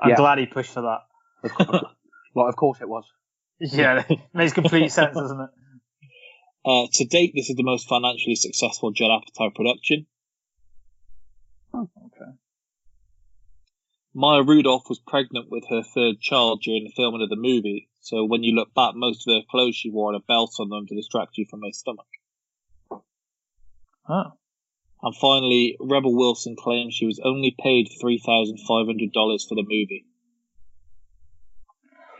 I'm 0.00 0.10
Yeah. 0.10 0.16
glad 0.16 0.38
he 0.38 0.46
pushed 0.46 0.72
for 0.72 0.82
that. 0.82 1.82
Like, 2.34 2.48
of 2.48 2.56
course 2.56 2.80
it 2.80 2.88
was. 2.88 3.04
Yeah, 3.60 4.04
makes 4.32 4.52
complete 4.52 4.92
sense, 4.92 5.16
doesn't 5.16 5.40
it? 5.40 5.50
Uh, 6.64 6.86
to 6.92 7.04
date, 7.06 7.32
this 7.34 7.50
is 7.50 7.56
the 7.56 7.64
most 7.64 7.88
financially 7.88 8.36
successful 8.36 8.92
Judd 8.92 9.10
Apatow 9.10 9.52
production. 9.52 10.06
Oh, 11.74 11.90
okay. 12.06 12.30
Maya 14.14 14.42
Rudolph 14.42 14.88
was 14.88 15.00
pregnant 15.00 15.50
with 15.50 15.64
her 15.70 15.82
third 15.82 16.20
child 16.20 16.62
during 16.62 16.84
the 16.84 16.92
filming 16.94 17.22
of 17.22 17.30
the 17.30 17.36
movie, 17.36 17.88
so 18.00 18.24
when 18.24 18.42
you 18.42 18.54
look 18.54 18.74
back, 18.74 18.94
most 18.94 19.26
of 19.26 19.34
her 19.34 19.46
clothes 19.50 19.76
she 19.76 19.90
wore 19.90 20.12
had 20.12 20.20
a 20.20 20.24
belt 20.24 20.54
on 20.58 20.68
them 20.68 20.86
to 20.86 20.94
distract 20.94 21.36
you 21.36 21.46
from 21.50 21.62
her 21.62 21.72
stomach. 21.72 22.06
Oh. 24.08 24.32
And 25.02 25.14
finally, 25.14 25.76
Rebel 25.78 26.16
Wilson 26.16 26.56
claims 26.56 26.94
she 26.94 27.06
was 27.06 27.20
only 27.22 27.54
paid 27.56 27.88
$3,500 28.02 29.48
for 29.48 29.54
the 29.54 29.62
movie. 29.62 30.06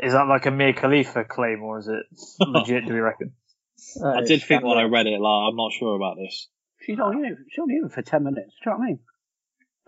Is 0.01 0.13
that 0.13 0.29
like 0.29 0.47
a 0.47 0.51
Mia 0.51 0.73
Khalifa 0.73 1.25
claim, 1.25 1.63
or 1.63 1.79
is 1.79 1.89
it 1.89 2.05
legit, 2.41 2.87
do 2.87 2.95
we 2.95 3.01
reckon? 3.01 3.33
I 4.05 4.23
did 4.23 4.43
think 4.43 4.65
when 4.65 4.79
I 4.79 4.83
read 4.85 5.07
it, 5.07 5.21
like, 5.21 5.49
I'm 5.51 5.57
not 5.57 5.73
sure 5.73 5.97
about 5.97 6.17
this. 6.17 6.49
She's 6.85 6.99
only 7.01 7.27
in 7.29 7.37
she's 7.51 7.59
only 7.61 7.77
in 7.77 7.85
it 7.87 7.93
for 7.93 8.03
ten 8.03 8.25
minutes. 8.25 8.53
Do 8.63 8.71
you 8.71 8.73
know 8.73 8.79
what 8.79 8.85
I 8.85 8.87
mean? 8.89 8.99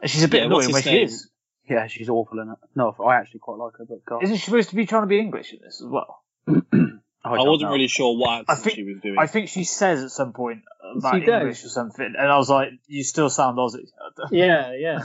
She's 0.06 0.22
a 0.24 0.28
bit 0.28 0.38
Yeah, 0.40 0.46
annoying 0.46 0.72
where 0.72 0.82
she 0.82 1.02
is. 1.02 1.28
Yeah, 1.68 1.86
she's 1.86 2.08
awful 2.08 2.40
in 2.40 2.48
it. 2.50 2.56
No, 2.74 2.94
I 3.06 3.16
actually 3.16 3.40
quite 3.40 3.58
like 3.58 3.74
her, 3.78 3.84
but 3.88 4.04
God, 4.04 4.24
Isn't 4.24 4.36
she 4.36 4.44
supposed 4.46 4.70
to 4.70 4.76
be 4.76 4.86
trying 4.86 5.02
to 5.02 5.06
be 5.06 5.18
English 5.20 5.52
in 5.52 5.60
this 5.62 5.80
as 5.80 5.86
well? 5.86 6.22
I, 6.48 7.36
don't 7.36 7.48
wasn't 7.48 7.68
know. 7.68 7.72
really 7.72 7.86
sure 7.88 8.16
what 8.18 8.46
I 8.48 8.54
think- 8.54 8.76
she 8.76 8.82
was 8.82 8.96
doing. 9.02 9.16
I 9.18 9.26
think 9.26 9.48
she 9.50 9.64
says 9.64 10.02
at 10.02 10.10
some 10.10 10.32
point 10.32 10.62
about 10.96 11.14
She 11.14 11.20
does. 11.26 11.40
English 11.42 11.64
or 11.64 11.68
something, 11.68 12.14
and 12.18 12.28
I 12.32 12.38
was 12.38 12.48
like, 12.50 12.70
"You 12.86 13.04
still 13.04 13.28
sound 13.30 13.58
Aussie." 13.58 13.86
Yeah, 14.32 14.72
yeah. 14.76 14.98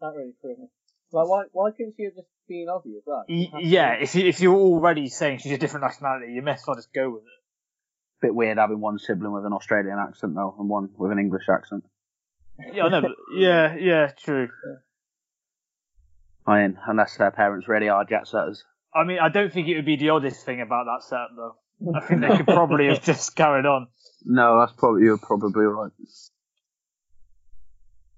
That 0.00 0.14
really 0.16 0.32
threw 0.40 0.56
me. 0.56 0.68
Like, 1.12 1.28
why, 1.28 1.44
why 1.52 1.70
couldn't 1.72 1.94
she 1.96 2.04
have 2.04 2.14
just 2.14 2.28
been 2.50 2.66
Aussie 2.68 2.96
as 2.98 3.04
well? 3.06 3.24
Y- 3.28 3.60
yeah, 3.60 3.92
if 3.92 4.14
you 4.14 4.26
if 4.26 4.40
you're 4.40 4.56
already 4.56 5.08
saying 5.08 5.38
she's 5.38 5.52
a 5.52 5.58
different 5.58 5.84
nationality, 5.84 6.32
you 6.32 6.42
may 6.42 6.52
as 6.52 6.64
well 6.66 6.76
just 6.76 6.92
go 6.92 7.08
with 7.08 7.22
it. 7.22 7.28
Bit 8.20 8.34
weird 8.34 8.58
having 8.58 8.80
one 8.80 8.98
sibling 8.98 9.32
with 9.32 9.46
an 9.46 9.52
Australian 9.52 9.98
accent 9.98 10.34
though, 10.34 10.54
and 10.58 10.68
one 10.68 10.90
with 10.98 11.12
an 11.12 11.18
English 11.18 11.44
accent. 11.48 11.84
Yeah, 12.74 12.84
I 12.84 12.88
know. 12.90 13.00
But 13.02 13.12
yeah, 13.34 13.76
yeah, 13.78 14.10
true. 14.22 14.48
I 16.46 16.62
mean, 16.62 16.78
unless 16.86 17.16
their 17.16 17.30
parents 17.30 17.68
really 17.68 17.88
are 17.88 18.04
jet 18.04 18.26
setters. 18.26 18.64
I 18.94 19.04
mean, 19.04 19.18
I 19.22 19.28
don't 19.28 19.52
think 19.52 19.68
it 19.68 19.76
would 19.76 19.86
be 19.86 19.96
the 19.96 20.10
oddest 20.10 20.44
thing 20.44 20.60
about 20.60 20.86
that 20.86 21.04
setup, 21.04 21.30
though. 21.36 21.94
I 21.94 22.00
think 22.00 22.20
they 22.20 22.36
could 22.36 22.46
probably 22.58 22.88
have 22.88 23.02
just 23.02 23.36
carried 23.36 23.64
on. 23.64 23.86
No, 24.24 24.58
that's 24.58 24.72
probably 24.76 25.04
you're 25.04 25.16
probably 25.16 25.64
right. 25.64 25.92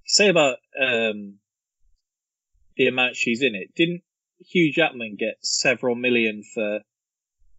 Say 0.07 0.29
about 0.29 0.57
um, 0.81 1.35
the 2.77 2.89
amount 2.89 3.17
she's 3.17 3.43
in 3.43 3.55
it. 3.55 3.75
Didn't 3.77 4.03
Hugh 4.49 4.73
Jackman 4.73 5.17
gets 5.19 5.61
several 5.61 5.95
million 5.95 6.43
for 6.55 6.81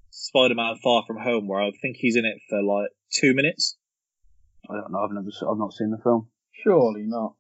Spider-Man: 0.10 0.78
Far 0.84 1.04
From 1.06 1.18
Home, 1.18 1.48
where 1.48 1.62
I 1.62 1.72
think 1.82 1.98
he's 1.98 2.16
in 2.16 2.26
it 2.26 2.40
for 2.50 2.62
like 2.62 2.90
two 3.12 3.34
minutes? 3.34 3.78
I 4.70 4.76
don't 4.76 4.92
know. 4.92 5.00
I've 5.00 5.12
never, 5.12 5.30
I've 5.50 5.58
not 5.58 5.74
seen 5.74 5.92
the 5.92 5.98
film. 5.98 6.30
Surely 6.52 7.04
not. 7.04 7.36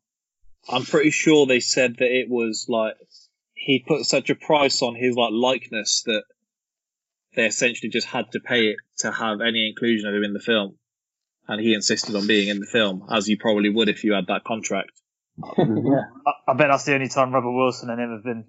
I'm 0.70 0.84
pretty 0.84 1.12
sure 1.12 1.46
they 1.46 1.60
said 1.60 1.98
that 1.98 2.12
it 2.12 2.30
was 2.30 2.68
like 2.70 2.96
he 3.54 3.84
put 3.86 4.06
such 4.06 4.30
a 4.30 4.36
price 4.36 4.82
on 4.82 4.96
his 4.96 5.16
like 5.16 5.32
likeness 5.32 6.04
that 6.06 6.24
they 7.36 7.46
essentially 7.46 7.90
just 7.90 8.08
had 8.08 8.32
to 8.32 8.40
pay 8.40 8.68
it 8.68 8.78
to 9.00 9.12
have 9.12 9.42
any 9.42 9.68
inclusion 9.68 10.08
of 10.08 10.16
him 10.16 10.24
in 10.24 10.34
the 10.34 10.40
film, 10.40 10.78
and 11.48 11.62
he 11.62 11.74
insisted 11.74 12.16
on 12.16 12.28
being 12.28 12.50
in 12.50 12.60
the 12.60 12.66
film, 12.66 13.08
as 13.10 13.28
you 13.28 13.38
probably 13.38 13.70
would 13.70 13.90
if 13.90 14.04
you 14.04 14.14
had 14.14 14.28
that 14.28 14.44
contract. 14.44 14.92
Yeah. 15.38 16.04
I, 16.28 16.52
I 16.52 16.54
bet 16.54 16.68
that's 16.70 16.86
the 16.86 16.94
only 16.94 17.10
time 17.10 17.34
Rebel 17.34 17.56
Wilson 17.56 17.90
and 17.90 18.00
him 18.00 18.12
have 18.12 18.24
been 18.24 18.46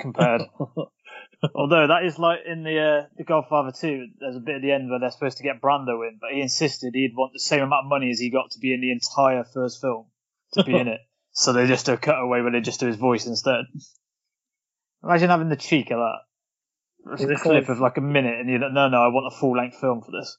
compared. 0.00 0.42
Although 1.54 1.88
that 1.88 2.04
is 2.04 2.18
like 2.18 2.40
in 2.46 2.62
the 2.62 2.78
uh, 2.78 3.06
the 3.16 3.24
Godfather 3.24 3.72
2, 3.72 4.08
there's 4.18 4.36
a 4.36 4.40
bit 4.40 4.56
at 4.56 4.62
the 4.62 4.72
end 4.72 4.90
where 4.90 4.98
they're 4.98 5.10
supposed 5.10 5.36
to 5.38 5.42
get 5.42 5.60
Brando 5.60 6.06
in, 6.08 6.18
but 6.20 6.30
he 6.32 6.40
insisted 6.40 6.94
he'd 6.94 7.14
want 7.14 7.32
the 7.32 7.40
same 7.40 7.62
amount 7.62 7.84
of 7.84 7.90
money 7.90 8.10
as 8.10 8.18
he 8.18 8.30
got 8.30 8.50
to 8.52 8.58
be 8.58 8.72
in 8.72 8.80
the 8.80 8.90
entire 8.90 9.44
first 9.44 9.80
film 9.80 10.06
to 10.54 10.64
be 10.64 10.76
in 10.76 10.88
it. 10.88 11.00
So 11.36 11.52
they 11.52 11.66
just 11.66 11.84
do 11.84 11.94
a 11.94 11.96
cutaway 11.96 12.42
where 12.42 12.52
they 12.52 12.60
just 12.60 12.78
do 12.78 12.86
his 12.86 12.94
voice 12.94 13.26
instead. 13.26 13.64
Imagine 15.02 15.30
having 15.30 15.48
the 15.48 15.56
cheek 15.56 15.90
of 15.90 15.98
that. 15.98 17.14
Is 17.14 17.28
a 17.28 17.32
it 17.32 17.40
clip 17.40 17.68
of 17.68 17.80
like 17.80 17.96
a 17.96 18.00
minute, 18.00 18.38
and 18.38 18.48
you're 18.48 18.60
like, 18.60 18.72
no, 18.72 18.88
no, 18.88 18.98
I 18.98 19.08
want 19.08 19.26
a 19.26 19.36
full 19.36 19.56
length 19.56 19.80
film 19.80 20.00
for 20.00 20.12
this. 20.12 20.38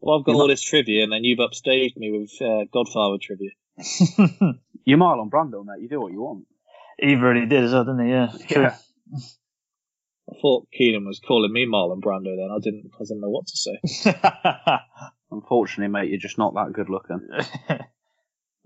Well, 0.00 0.20
I've 0.20 0.24
got 0.24 0.34
You 0.34 0.38
all 0.38 0.46
this 0.46 0.62
trivia, 0.62 1.02
and 1.02 1.12
then 1.12 1.24
you've 1.24 1.40
upstaged 1.40 1.96
me 1.96 2.12
with 2.12 2.30
uh, 2.40 2.66
Godfather 2.72 3.18
trivia. 3.20 3.50
You're 4.84 4.98
Marlon 4.98 5.30
Brando, 5.30 5.60
er 5.60 5.64
mate. 5.64 5.82
You 5.82 5.88
do 5.88 6.00
what 6.00 6.12
you 6.12 6.20
want. 6.20 6.46
he 6.98 7.14
really 7.14 7.46
did 7.46 7.64
as 7.64 7.72
well, 7.72 7.84
didn't 7.84 8.06
he? 8.06 8.12
Yeah. 8.12 8.32
True. 8.48 8.62
Yeah. 8.62 8.76
I 10.30 10.34
thought 10.40 10.68
Keenan 10.72 11.06
was 11.06 11.20
calling 11.20 11.52
me 11.52 11.66
Marlon 11.66 12.00
Brando. 12.00 12.36
Then 12.36 12.50
I 12.50 12.58
didn't, 12.62 12.90
I 12.94 13.04
didn't 13.04 13.20
know 13.20 13.30
what 13.30 13.46
to 13.46 13.56
say. 13.56 14.14
Unfortunately, 15.30 15.92
mate, 15.92 16.10
you're 16.10 16.18
just 16.20 16.38
not 16.38 16.54
that 16.54 16.72
good 16.72 16.88
looking. 16.88 17.20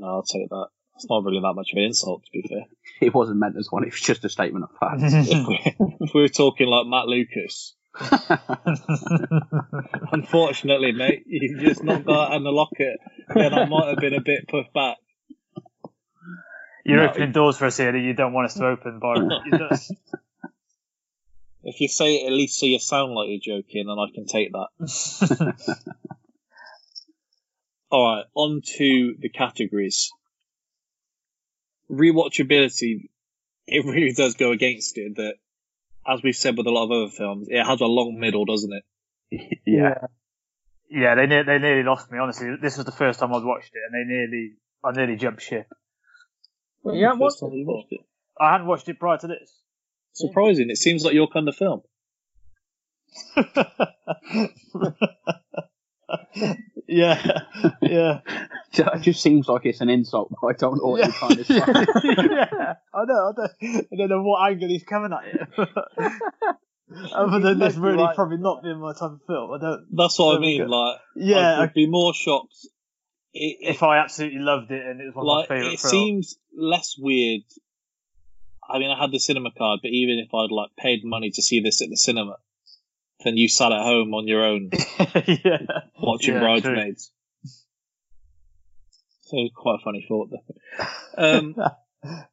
No, 0.00 0.06
I'll 0.06 0.22
take 0.22 0.48
that. 0.48 0.68
It's 0.94 1.08
not 1.10 1.24
really 1.24 1.40
that 1.40 1.54
much 1.54 1.72
of 1.72 1.78
an 1.78 1.82
insult, 1.84 2.24
to 2.24 2.30
be 2.32 2.48
fair. 2.48 2.66
It 3.00 3.14
wasn't 3.14 3.38
meant 3.38 3.56
as 3.56 3.68
one. 3.70 3.84
It 3.84 3.92
was 3.92 4.00
just 4.00 4.24
a 4.24 4.28
statement 4.28 4.64
of 4.64 4.70
fact. 4.78 5.00
if, 5.02 5.46
we, 5.46 5.60
if 6.00 6.14
we 6.14 6.22
were 6.22 6.28
talking 6.28 6.66
like 6.66 6.86
Matt 6.86 7.06
Lucas, 7.06 7.74
Unfortunately, 10.12 10.92
mate, 10.92 11.24
you've 11.26 11.60
just 11.60 11.82
not 11.82 12.04
got 12.04 12.34
in 12.34 12.42
the 12.44 12.50
locket. 12.50 12.98
Then 13.34 13.54
I 13.54 13.66
might 13.66 13.88
have 13.88 13.98
been 13.98 14.14
a 14.14 14.20
bit 14.20 14.48
put 14.48 14.72
back. 14.72 14.98
You're 16.88 17.04
No. 17.04 17.10
opening 17.10 17.32
doors 17.32 17.58
for 17.58 17.66
us 17.66 17.76
here 17.76 17.92
that 17.92 17.98
you 17.98 18.14
don't 18.14 18.32
want 18.32 18.46
us 18.46 18.54
to 18.54 18.66
open, 18.66 18.98
Byron. 18.98 19.30
You 19.44 19.58
If 21.64 21.80
you 21.82 21.88
say 21.88 22.14
it 22.16 22.26
at 22.28 22.32
least 22.32 22.58
so 22.58 22.64
you 22.64 22.78
sound 22.78 23.12
like 23.12 23.28
you're 23.28 23.58
joking, 23.60 23.86
then 23.88 23.98
I 23.98 24.06
can 24.14 24.24
take 24.26 24.52
that. 24.52 24.68
All 27.90 28.16
right, 28.16 28.24
on 28.34 28.62
to 28.76 29.14
the 29.18 29.28
categories. 29.28 30.10
Rewatchability, 31.90 33.10
it 33.66 33.84
really 33.84 34.12
does 34.14 34.34
go 34.34 34.52
against 34.52 34.96
it. 34.96 35.16
That, 35.16 35.34
as 36.06 36.22
we've 36.22 36.36
said 36.36 36.56
with 36.56 36.66
a 36.66 36.70
lot 36.70 36.84
of 36.84 36.90
other 36.90 37.10
films, 37.10 37.48
it 37.50 37.62
has 37.62 37.80
a 37.82 37.86
long 37.86 38.18
middle, 38.18 38.46
doesn't 38.46 38.72
it? 38.72 39.58
yeah. 39.66 40.06
yeah, 40.88 41.14
they 41.16 41.26
ne- 41.26 41.42
they 41.42 41.58
nearly 41.58 41.82
lost 41.82 42.10
me. 42.10 42.18
Honestly, 42.18 42.56
this 42.62 42.76
was 42.78 42.86
the 42.86 42.92
first 42.92 43.20
time 43.20 43.34
I'd 43.34 43.44
watched 43.44 43.72
it, 43.74 43.80
and 43.90 43.94
they 43.94 44.04
nearly 44.10 44.52
I 44.82 44.92
nearly 44.92 45.16
jumped 45.16 45.42
ship. 45.42 45.66
Well, 46.82 46.94
yeah, 46.94 47.10
First 47.10 47.20
what's 47.20 47.40
time 47.40 47.52
you 47.52 47.66
watched 47.66 47.92
it. 47.92 48.00
I 48.40 48.52
hadn't 48.52 48.66
watched 48.66 48.88
it 48.88 48.98
prior 48.98 49.18
to 49.18 49.26
this. 49.26 49.60
Surprising. 50.12 50.70
It 50.70 50.78
seems 50.78 51.04
like 51.04 51.14
your 51.14 51.28
kind 51.28 51.48
of 51.48 51.56
film. 51.56 51.82
yeah, 56.86 57.40
yeah, 57.82 58.20
It 58.72 59.02
just 59.02 59.22
seems 59.22 59.48
like 59.48 59.66
it's 59.66 59.80
an 59.80 59.88
insult, 59.88 60.32
but 60.40 60.46
I 60.46 60.52
don't 60.52 60.78
know 60.78 60.90
what 60.90 61.02
you're 61.04 61.12
trying 61.12 61.36
to 61.36 61.44
say. 61.44 61.54
yeah. 62.04 62.74
I 62.94 63.04
know. 63.04 63.32
I 63.32 63.32
don't, 63.36 63.52
I 63.92 63.96
don't 63.96 64.08
know 64.08 64.22
what 64.22 64.50
angle 64.50 64.68
he's 64.68 64.84
coming 64.84 65.12
at 65.12 65.32
you. 65.32 65.66
Other 67.12 67.40
than 67.40 67.58
this 67.58 67.74
Mostly 67.76 67.82
really 67.82 68.04
right. 68.04 68.14
probably 68.14 68.38
not 68.38 68.62
being 68.62 68.78
my 68.78 68.92
type 68.92 69.10
of 69.10 69.20
film, 69.26 69.52
I 69.52 69.58
don't. 69.58 69.86
That's 69.92 70.18
what 70.18 70.36
I 70.36 70.40
mean. 70.40 70.62
go. 70.62 70.70
Like, 70.70 70.96
I 70.96 71.00
Yeah, 71.16 71.60
would 71.60 71.74
be 71.74 71.86
more 71.86 72.14
shocked. 72.14 72.56
It, 73.34 73.58
if 73.60 73.82
I 73.82 73.98
absolutely 73.98 74.40
loved 74.40 74.70
it 74.70 74.84
and 74.84 75.00
it 75.00 75.06
was 75.06 75.14
one 75.14 75.26
like 75.26 75.44
of 75.44 75.50
my 75.50 75.56
favorite 75.56 75.72
it 75.74 75.80
films. 75.80 75.90
seems 75.90 76.38
less 76.56 76.96
weird. 76.98 77.42
I 78.68 78.78
mean, 78.78 78.90
I 78.90 79.00
had 79.00 79.12
the 79.12 79.20
cinema 79.20 79.50
card, 79.56 79.80
but 79.82 79.90
even 79.90 80.18
if 80.18 80.34
I'd 80.34 80.50
like 80.50 80.70
paid 80.76 81.04
money 81.04 81.30
to 81.30 81.42
see 81.42 81.60
this 81.60 81.82
at 81.82 81.88
the 81.88 81.96
cinema, 81.96 82.36
then 83.24 83.36
you 83.36 83.48
sat 83.48 83.72
at 83.72 83.82
home 83.82 84.14
on 84.14 84.28
your 84.28 84.44
own 84.44 84.70
yeah. 85.26 85.58
watching 86.00 86.34
Yeah, 86.34 86.40
Bridesmaids. 86.40 87.10
So 89.22 89.36
quite 89.54 89.80
a 89.80 89.84
funny 89.84 90.06
thought 90.08 90.30
there. 90.30 90.88
Um, 91.16 91.54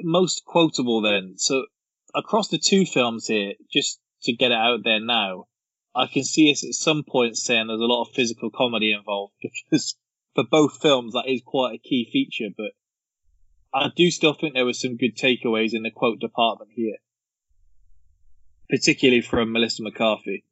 most 0.00 0.44
quotable 0.46 1.02
then. 1.02 1.34
So 1.36 1.66
across 2.14 2.48
the 2.48 2.58
two 2.58 2.86
films 2.86 3.26
here, 3.26 3.54
just 3.70 4.00
to 4.22 4.32
get 4.32 4.52
it 4.52 4.56
out 4.56 4.80
there 4.84 5.00
now, 5.00 5.46
I 5.96 6.06
can 6.06 6.24
see 6.24 6.50
us 6.52 6.62
at 6.64 6.74
some 6.74 7.04
point 7.04 7.36
saying 7.36 7.66
there's 7.68 7.80
a 7.80 7.84
lot 7.84 8.02
of 8.02 8.14
physical 8.14 8.50
comedy 8.50 8.92
involved 8.92 9.32
because 9.42 9.96
for 10.34 10.44
both 10.44 10.80
films 10.82 11.14
that 11.14 11.24
is 11.26 11.40
quite 11.44 11.74
a 11.74 11.78
key 11.78 12.08
feature, 12.12 12.50
but 12.56 12.72
I 13.72 13.90
do 13.94 14.10
still 14.10 14.34
think 14.34 14.54
there 14.54 14.64
were 14.66 14.72
some 14.74 14.96
good 14.96 15.16
takeaways 15.16 15.74
in 15.74 15.82
the 15.82 15.90
quote 15.90 16.20
department 16.20 16.70
here. 16.74 16.96
Particularly 18.68 19.22
from 19.22 19.52
Melissa 19.52 19.82
McCarthy. 19.82 20.44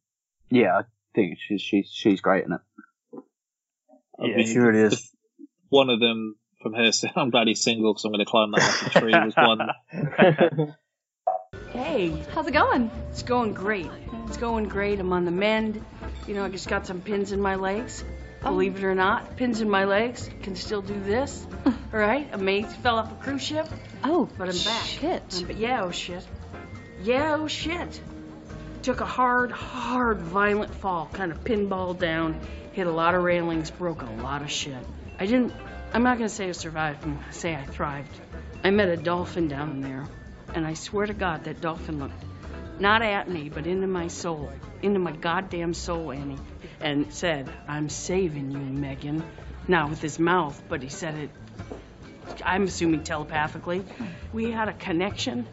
yeah, 0.51 0.79
I 0.79 0.83
think 1.15 1.39
she's 1.47 1.61
she's 1.61 1.91
she's 1.93 2.21
great 2.21 2.45
in 2.45 2.53
it. 2.53 2.61
I 4.19 4.27
Yeah, 4.27 4.37
mean, 4.37 4.47
she 4.47 4.59
really 4.59 4.81
is. 4.81 5.11
One 5.69 5.91
of 5.91 5.99
them 6.01 6.37
from 6.63 6.75
her, 6.75 6.93
saying, 6.93 7.15
I'm 7.17 7.31
glad 7.31 7.49
he's 7.49 7.63
single 7.63 7.93
because 7.93 8.05
I'm 8.05 8.13
going 8.13 8.25
to 8.25 8.31
climb 8.31 8.53
that 8.53 8.93
tree, 8.93 9.13
was 9.13 9.35
one. 9.37 10.75
Hey, 11.75 12.23
How's 12.33 12.47
it 12.47 12.53
going? 12.53 12.91
it's 13.11 13.25
going 13.25 13.53
great. 13.53 13.91
It's 14.29 14.37
going 14.37 14.69
great. 14.69 15.01
I'm 15.01 15.13
on 15.13 15.25
the 15.25 15.31
mend. 15.33 15.85
You 16.27 16.35
know, 16.35 16.45
I 16.45 16.49
just 16.49 16.69
got 16.69 16.87
some 16.87 17.01
pins 17.01 17.33
in 17.33 17.41
my 17.41 17.57
legs. 17.57 18.05
Believe 18.43 18.77
it 18.77 18.85
or 18.85 18.95
not, 18.95 19.37
pins 19.37 19.61
in 19.61 19.69
my 19.69 19.85
legs 19.85 20.31
can 20.43 20.55
still 20.55 20.83
do 20.83 20.99
this. 21.01 21.47
All 21.67 21.73
right, 21.93 22.29
a 22.33 22.39
mate 22.39 22.71
fell 22.71 22.99
off 22.99 23.11
a 23.11 23.15
cruise 23.17 23.43
ship, 23.43 23.67
Oh, 24.05 24.29
but 24.39 24.49
I'm 24.49 24.65
back. 24.65 24.85
Shit. 24.85 25.23
Um, 25.39 25.45
but 25.47 25.57
yeah, 25.57 25.83
oh 25.83 25.91
shit. 25.91 26.25
Yeah, 27.03 27.37
oh 27.41 27.49
shit. 27.49 28.01
Took 28.83 29.01
a 29.01 29.07
hard, 29.07 29.51
hard, 29.51 30.19
violent 30.21 30.75
fall, 30.75 31.09
kind 31.13 31.33
of 31.33 31.43
pinball 31.43 31.99
down, 31.99 32.39
hit 32.73 32.87
a 32.87 32.91
lot 32.93 33.15
of 33.15 33.23
railings, 33.25 33.71
broke 33.71 34.03
a 34.03 34.11
lot 34.23 34.43
of 34.43 34.51
shit. 34.51 34.77
I 35.19 35.27
didn't. 35.27 35.53
I'm 35.93 36.03
not 36.03 36.19
gonna 36.19 36.29
say 36.29 36.49
I 36.49 36.53
survived. 36.53 37.03
I'm 37.03 37.15
gonna 37.15 37.33
say 37.33 37.55
I 37.57 37.65
thrived. 37.65 38.15
I 38.63 38.71
met 38.71 38.89
a 38.91 38.97
dolphin 38.97 39.49
down 39.49 39.81
there, 39.81 40.05
and 40.55 40.67
I 40.67 40.75
swear 40.75 41.07
to 41.07 41.15
God, 41.15 41.45
that 41.45 41.61
dolphin 41.61 41.99
looked 41.99 42.23
not 42.79 43.03
at 43.03 43.29
me, 43.29 43.49
but 43.49 43.67
into 43.67 43.87
my 43.87 44.09
soul, 44.09 44.53
into 44.83 44.99
my 44.99 45.13
goddamn 45.13 45.75
soul, 45.75 46.11
Annie, 46.13 46.39
and 46.81 47.13
said, 47.13 47.49
"I'm 47.69 47.89
saving 47.89 48.51
you, 48.51 48.59
Megan." 48.59 49.23
Not 49.67 49.89
with 49.91 50.03
his 50.03 50.19
mouth, 50.19 50.61
but 50.69 50.83
he 50.83 50.89
said 50.89 51.15
it. 51.15 51.31
I'm 52.45 52.65
assuming 52.65 53.03
telepathically. 53.03 53.85
We 54.33 54.51
had 54.51 54.69
a 54.69 54.73
connection 54.75 55.47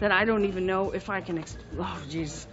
that 0.00 0.12
I 0.12 0.24
don't 0.24 0.44
even 0.44 0.66
know 0.66 0.90
if 0.90 1.08
I 1.08 1.20
can. 1.20 1.38
Ex- 1.38 1.56
oh, 1.78 2.02
jeez. 2.08 2.46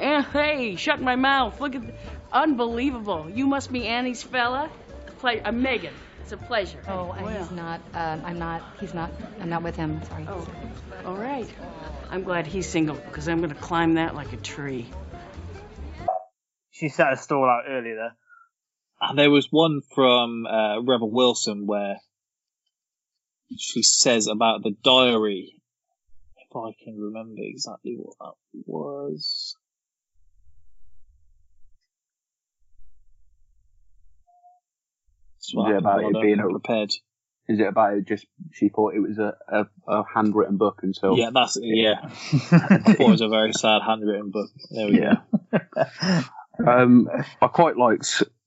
Eh, 0.00 0.22
Hey, 0.32 0.76
shut 0.76 1.00
my 1.02 1.16
mouth. 1.16 1.60
Look 1.60 1.74
at, 1.74 1.82
unbelievable. 2.32 3.28
You 3.28 3.46
must 3.46 3.70
be 3.70 3.86
Annie's 3.86 4.22
fella. 4.22 4.70
Ple- 5.18 5.42
uh, 5.44 5.52
Megan. 5.52 5.92
It's 6.30 6.40
a 6.40 6.46
pleasure. 6.46 6.80
Oh, 6.86 7.10
and 7.10 7.28
he's 7.28 7.50
not. 7.50 7.80
Um, 7.92 8.22
I'm 8.24 8.38
not. 8.38 8.62
He's 8.78 8.94
not. 8.94 9.10
I'm 9.40 9.48
not 9.48 9.64
with 9.64 9.74
him. 9.74 10.00
Sorry. 10.04 10.26
Oh, 10.28 10.46
all 11.04 11.16
right. 11.16 11.52
I'm 12.08 12.22
glad 12.22 12.46
he's 12.46 12.68
single 12.68 12.94
because 12.94 13.26
I'm 13.26 13.40
gonna 13.40 13.56
climb 13.56 13.94
that 13.94 14.14
like 14.14 14.32
a 14.32 14.36
tree. 14.36 14.86
she 16.70 16.88
set 16.88 17.12
a 17.12 17.16
stall 17.16 17.46
out 17.46 17.64
earlier 17.68 17.96
there. 17.96 18.16
And 19.00 19.18
there 19.18 19.28
was 19.28 19.48
one 19.50 19.80
from 19.92 20.46
uh, 20.46 20.80
Rebel 20.82 21.10
Wilson 21.10 21.66
where 21.66 21.96
she 23.58 23.82
says 23.82 24.28
about 24.28 24.62
the 24.62 24.76
diary. 24.84 25.60
If 26.36 26.56
I 26.56 26.70
can 26.84 26.96
remember 26.96 27.42
exactly 27.42 27.96
what 27.98 28.14
that 28.20 28.34
was. 28.66 29.56
What 35.54 35.70
Is 35.70 35.76
it 35.76 35.78
about 35.78 36.02
it 36.02 36.20
being 36.20 36.38
come 36.38 36.50
prepared? 36.50 36.92
Is 37.48 37.58
it 37.58 37.66
about 37.66 37.94
it 37.94 38.06
just 38.06 38.26
she 38.52 38.68
thought 38.68 38.94
it 38.94 39.00
was 39.00 39.18
a, 39.18 39.34
a, 39.48 39.66
a 39.88 40.04
handwritten 40.14 40.56
book 40.56 40.80
and 40.82 40.94
so 40.94 41.16
Yeah, 41.16 41.30
that's 41.32 41.58
yeah. 41.60 41.96
I 42.04 42.08
thought 42.94 43.00
it 43.00 43.10
was 43.10 43.20
a 43.20 43.28
very 43.28 43.52
sad 43.52 43.82
handwritten 43.84 44.30
book. 44.30 44.50
There 44.70 44.86
we 44.86 45.00
Yeah. 45.00 46.22
Um, 46.66 47.08
I 47.40 47.46
quite 47.46 47.76
like. 47.76 48.02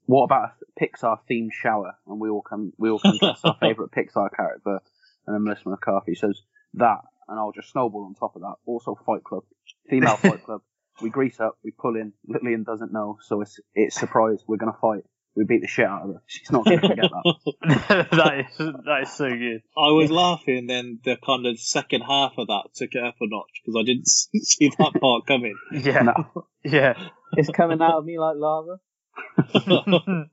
What 0.06 0.26
about 0.26 0.52
a 0.62 0.80
Pixar 0.80 1.20
themed 1.30 1.54
shower? 1.54 1.96
And 2.08 2.20
we 2.20 2.30
all 2.30 2.42
can 2.42 2.74
we 2.78 2.90
all 2.90 3.00
can 3.00 3.18
guess 3.18 3.40
our 3.44 3.58
favourite 3.62 3.92
Pixar 3.92 4.30
character. 4.36 4.80
And 5.26 5.36
then 5.36 5.44
Melissa 5.44 5.70
McCarthy 5.70 6.16
says 6.16 6.42
that, 6.76 7.00
and 7.28 7.40
I'll 7.40 7.54
just 7.54 7.72
snowball 7.72 8.06
on 8.06 8.16
top 8.16 8.36
of 8.36 8.42
that. 8.42 8.56
Also, 8.66 8.98
Fight 9.06 9.24
Club, 9.24 9.44
female 9.90 10.18
Fight 10.18 10.44
Club. 10.44 10.62
We 11.02 11.10
grease 11.10 11.40
up, 11.40 11.58
we 11.64 11.72
pull 11.72 11.96
in. 11.96 12.14
Lillian 12.28 12.64
doesn't 12.64 12.94
know, 12.94 13.18
so 13.22 13.42
it's 13.42 13.60
it's 13.74 13.96
surprise. 13.96 14.44
We're 14.48 14.58
gonna 14.58 14.78
fight. 14.80 15.06
We 15.36 15.46
beat 15.46 15.62
the 15.62 15.68
shit 15.68 15.86
out 15.86 16.04
of 16.04 16.10
her. 16.16 16.22
She's 16.28 16.52
not 16.52 16.64
gonna 16.64 16.80
forget 16.80 17.10
that. 17.10 18.08
that 18.12 18.40
is 18.40 18.58
that 18.58 19.00
is 19.02 19.12
so 19.14 19.30
good. 19.30 19.62
I 19.76 19.92
was 19.92 20.12
laughing, 20.12 20.68
then 20.68 21.00
the 21.04 21.18
kind 21.26 21.48
of 21.48 21.60
second 21.60 22.02
half 22.02 22.34
of 22.38 22.48
that 22.48 22.70
took 22.76 22.94
it 22.94 23.04
up 23.04 23.16
a 23.20 23.26
notch 23.28 23.62
because 23.66 23.76
I 23.80 23.84
didn't 23.84 24.08
see 24.08 24.70
that 24.78 24.94
part 25.02 25.26
coming. 25.26 25.56
Yeah, 25.72 26.04
No. 26.04 26.46
yeah. 26.64 26.94
it's 27.34 27.50
coming 27.50 27.82
out 27.82 27.98
of 27.98 28.06
me 28.06 28.20
like 28.20 28.36
lava. 28.38 28.80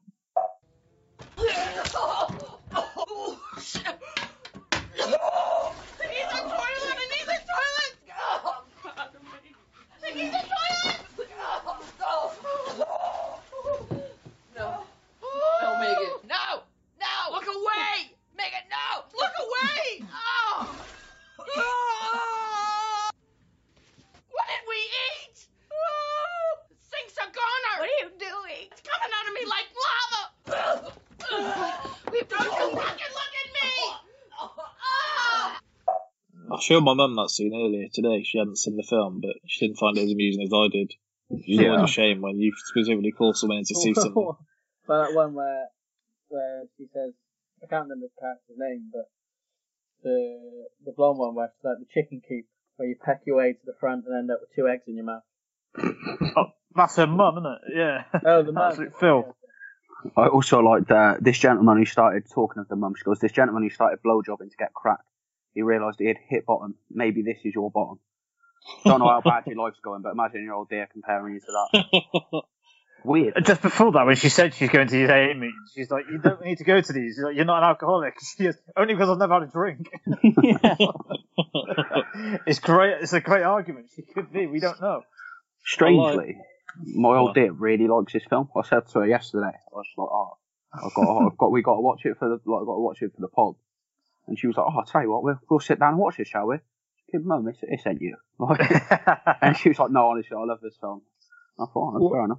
No, 14.57 15.79
Megan. 15.79 16.11
No! 16.29 16.63
No! 16.99 17.33
Look 17.33 17.47
away! 17.47 18.11
Megan, 18.37 18.65
no! 18.71 19.05
Look 19.15 19.33
away! 19.39 20.03
Oh! 20.13 20.77
What 24.31 24.47
did 24.49 24.65
we 24.69 24.77
eat? 24.77 25.47
Oh! 25.71 26.59
Sink's 26.81 27.17
a 27.19 27.27
goner! 27.27 27.77
What 27.79 27.89
are 27.89 27.99
you 28.01 28.11
doing? 28.19 28.69
It's 28.73 28.81
coming 28.81 29.13
out 29.15 29.27
of 29.29 29.35
me 29.35 29.45
like 29.47 29.69
lava! 29.85 30.23
Don't 31.31 32.15
you 32.15 32.25
fucking 32.25 32.75
look 32.75 33.35
at 33.41 33.49
me! 33.55 33.71
Oh! 34.41 34.51
I 36.50 36.50
showed 36.63 36.83
my 36.85 36.95
mum 36.95 37.15
that 37.17 37.31
scene 37.31 37.53
earlier 37.55 37.89
today. 37.93 38.23
She 38.25 38.39
hadn't 38.39 38.59
seen 38.59 38.77
the 38.77 38.83
film, 38.89 39.21
but 39.21 39.37
she 39.47 39.67
didn't 39.67 39.79
find 39.79 39.97
it 39.99 40.03
as 40.05 40.13
amusing 40.13 40.43
as 40.43 40.51
I 40.55 40.69
did. 40.71 40.93
It's 41.31 41.45
Yeah. 41.49 41.71
always 41.71 41.91
a 41.91 41.93
shame 41.93 42.21
when 42.23 42.39
you 42.39 42.53
specifically 42.57 43.13
call 43.13 43.35
someone 43.35 43.59
in 43.59 43.65
to 43.65 43.75
see 43.75 43.95
something. 43.95 44.33
but 44.87 45.07
that 45.09 45.15
one 45.15 45.35
where 45.35 45.67
where 46.29 46.63
she 46.77 46.87
says 46.93 47.13
I 47.63 47.67
can't 47.67 47.85
remember 47.89 48.07
the 48.07 48.21
character's 48.21 48.57
name, 48.59 48.91
but 48.93 49.11
the 50.03 50.67
the 50.85 50.93
blonde 50.93 51.19
one 51.19 51.35
where 51.35 51.51
she's 51.55 51.65
like 51.65 51.79
the 51.79 51.87
chicken 51.93 52.23
coop 52.27 52.47
where 52.77 52.89
you 52.89 52.97
peck 53.05 53.21
your 53.27 53.37
way 53.37 53.53
to 53.53 53.59
the 53.67 53.75
front 53.79 54.07
and 54.07 54.17
end 54.17 54.31
up 54.31 54.39
with 54.41 54.55
two 54.57 54.67
eggs 54.69 54.85
in 54.87 54.97
your 54.97 55.05
mouth. 55.05 55.23
Oh, 56.37 56.47
that's 56.75 56.97
her 56.97 57.07
mum, 57.07 57.39
isn't 57.39 57.53
it? 57.53 57.77
Yeah. 57.77 58.21
Oh, 58.25 58.43
the 58.43 58.53
mouth. 58.53 58.73
Absolute 58.73 58.99
filth. 59.01 59.27
I 60.17 60.29
also 60.29 60.61
liked 60.61 60.91
uh, 60.91 61.17
this 61.21 61.39
gentleman 61.39 61.77
who 61.79 61.85
started 61.85 62.25
talking 62.33 62.61
of 62.61 62.69
the 62.69 62.77
mum. 62.77 62.95
She 62.97 63.05
goes, 63.05 63.19
"This 63.19 63.33
gentleman 63.33 63.65
who 63.65 63.71
started 63.71 63.99
blowjobbing 64.05 64.51
to 64.51 64.57
get 64.59 64.73
crack. 64.73 65.01
He 65.55 65.63
realised 65.63 65.99
he 65.99 66.07
had 66.07 66.19
hit 66.29 66.47
bottom. 66.47 66.77
Maybe 66.91 67.23
this 67.23 67.39
is 67.45 67.55
your 67.55 67.71
bottom. 67.71 67.99
Don't 68.85 69.01
know 69.01 69.09
how 69.09 69.21
bad 69.25 69.47
your 69.47 69.57
life's 69.57 69.81
going, 69.83 70.03
but 70.03 70.13
imagine 70.13 70.45
your 70.45 70.55
old 70.55 70.69
dear 70.69 70.89
comparing 70.91 71.35
you 71.35 71.41
to 71.41 71.47
that. 71.47 72.43
Weird. 73.05 73.35
Just 73.47 73.63
before 73.63 73.93
that, 73.93 74.05
when 74.05 74.17
she 74.17 74.29
said 74.29 74.53
she's 74.55 74.69
going 74.69 74.89
to 74.89 74.93
these 74.93 75.09
AA 75.09 75.33
meetings, 75.35 75.73
she's 75.75 75.91
like, 75.91 76.05
"You 76.11 76.19
don't 76.19 76.45
need 76.45 76.59
to 76.59 76.65
go 76.65 76.81
to 76.81 76.93
these. 76.93 77.19
Like, 77.19 77.35
You're 77.35 77.47
not 77.47 77.63
an 77.63 77.71
alcoholic." 77.71 78.15
Goes, 78.39 78.57
"Only 78.77 78.93
because 78.95 79.09
I've 79.09 79.19
never 79.19 79.35
had 79.35 79.43
a 79.45 79.47
drink." 79.47 79.89
it's 82.47 82.59
great. 82.59 82.99
It's 83.01 83.15
a 83.15 83.21
great 83.21 83.43
argument. 83.43 83.87
She 83.97 84.03
could 84.03 84.31
be. 84.31 84.47
We 84.47 84.61
don't 84.61 84.81
know. 84.83 85.03
Strangely, 85.65 86.37
my 86.85 87.17
old 87.17 87.35
dear 87.35 87.53
really 87.53 87.89
likes 87.89 88.13
this 88.13 88.25
film. 88.29 88.51
I 88.55 88.69
said 88.69 88.87
to 88.89 88.99
her 89.01 89.07
yesterday, 89.07 89.47
I 89.47 89.73
was 89.73 89.87
like, 89.97 90.09
"Oh, 90.11 90.37
I've 90.75 90.95
got, 90.95 91.27
I've 91.27 91.39
got, 91.39 91.51
we 91.53 91.63
got 91.63 91.77
to 91.77 91.81
watch 91.81 92.05
it 92.05 92.19
for 92.19 92.29
the, 92.29 92.35
like, 92.35 92.61
I've 92.61 92.67
got 92.67 92.75
to 92.75 92.81
watch 92.81 93.01
it 93.01 93.13
for 93.15 93.21
the 93.23 93.29
pod." 93.29 93.55
And 94.31 94.39
she 94.39 94.47
was 94.47 94.57
like, 94.57 94.65
"Oh, 94.67 94.79
I'll 94.79 94.85
tell 94.85 95.03
you 95.03 95.11
what, 95.11 95.25
we'll, 95.25 95.41
we'll 95.51 95.61
sit 95.61 95.81
down 95.81 95.91
and 95.91 95.99
watch 95.99 96.19
it, 96.21 96.29
shall 96.29 96.47
we?" 96.47 96.57
Kid, 97.11 97.27
mum, 97.27 97.49
it's, 97.49 97.59
it's 97.63 97.87
ain't 97.87 98.01
you. 98.01 98.17
Like, 98.39 98.61
and 99.43 99.57
she 99.57 99.69
was 99.69 99.79
like, 99.79 99.91
"No, 99.91 100.07
honestly, 100.07 100.35
I 100.35 100.45
love 100.45 100.61
this 100.63 100.77
film." 100.81 101.03
I 101.59 101.65
thought, 101.67 101.75
oh, 101.77 101.99
that's 101.99 102.13
fair 102.15 102.25
enough. 102.25 102.39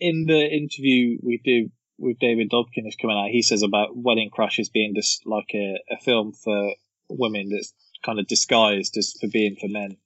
in 0.00 0.26
the 0.26 0.44
interview 0.46 1.18
we 1.22 1.40
do 1.42 1.70
with 1.96 2.18
David 2.18 2.50
Dobkin 2.50 2.86
is 2.86 2.96
coming 3.00 3.16
out, 3.16 3.30
he 3.30 3.40
says 3.40 3.62
about 3.62 3.96
Wedding 3.96 4.30
Crashers 4.36 4.70
being 4.70 4.94
just 4.94 5.26
like 5.26 5.50
a, 5.54 5.78
a 5.90 5.96
film 5.98 6.32
for 6.32 6.74
women 7.08 7.48
that's 7.50 7.72
kind 8.04 8.18
of 8.18 8.26
disguised 8.26 8.96
as 8.96 9.14
for 9.20 9.28
being 9.28 9.56
for 9.60 9.68
men. 9.68 9.96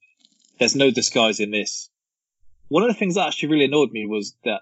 There's 0.59 0.75
no 0.75 0.91
disguise 0.91 1.39
in 1.39 1.51
this. 1.51 1.89
One 2.69 2.83
of 2.83 2.89
the 2.89 2.95
things 2.95 3.15
that 3.15 3.27
actually 3.27 3.49
really 3.49 3.65
annoyed 3.65 3.91
me 3.91 4.05
was 4.05 4.35
that 4.45 4.61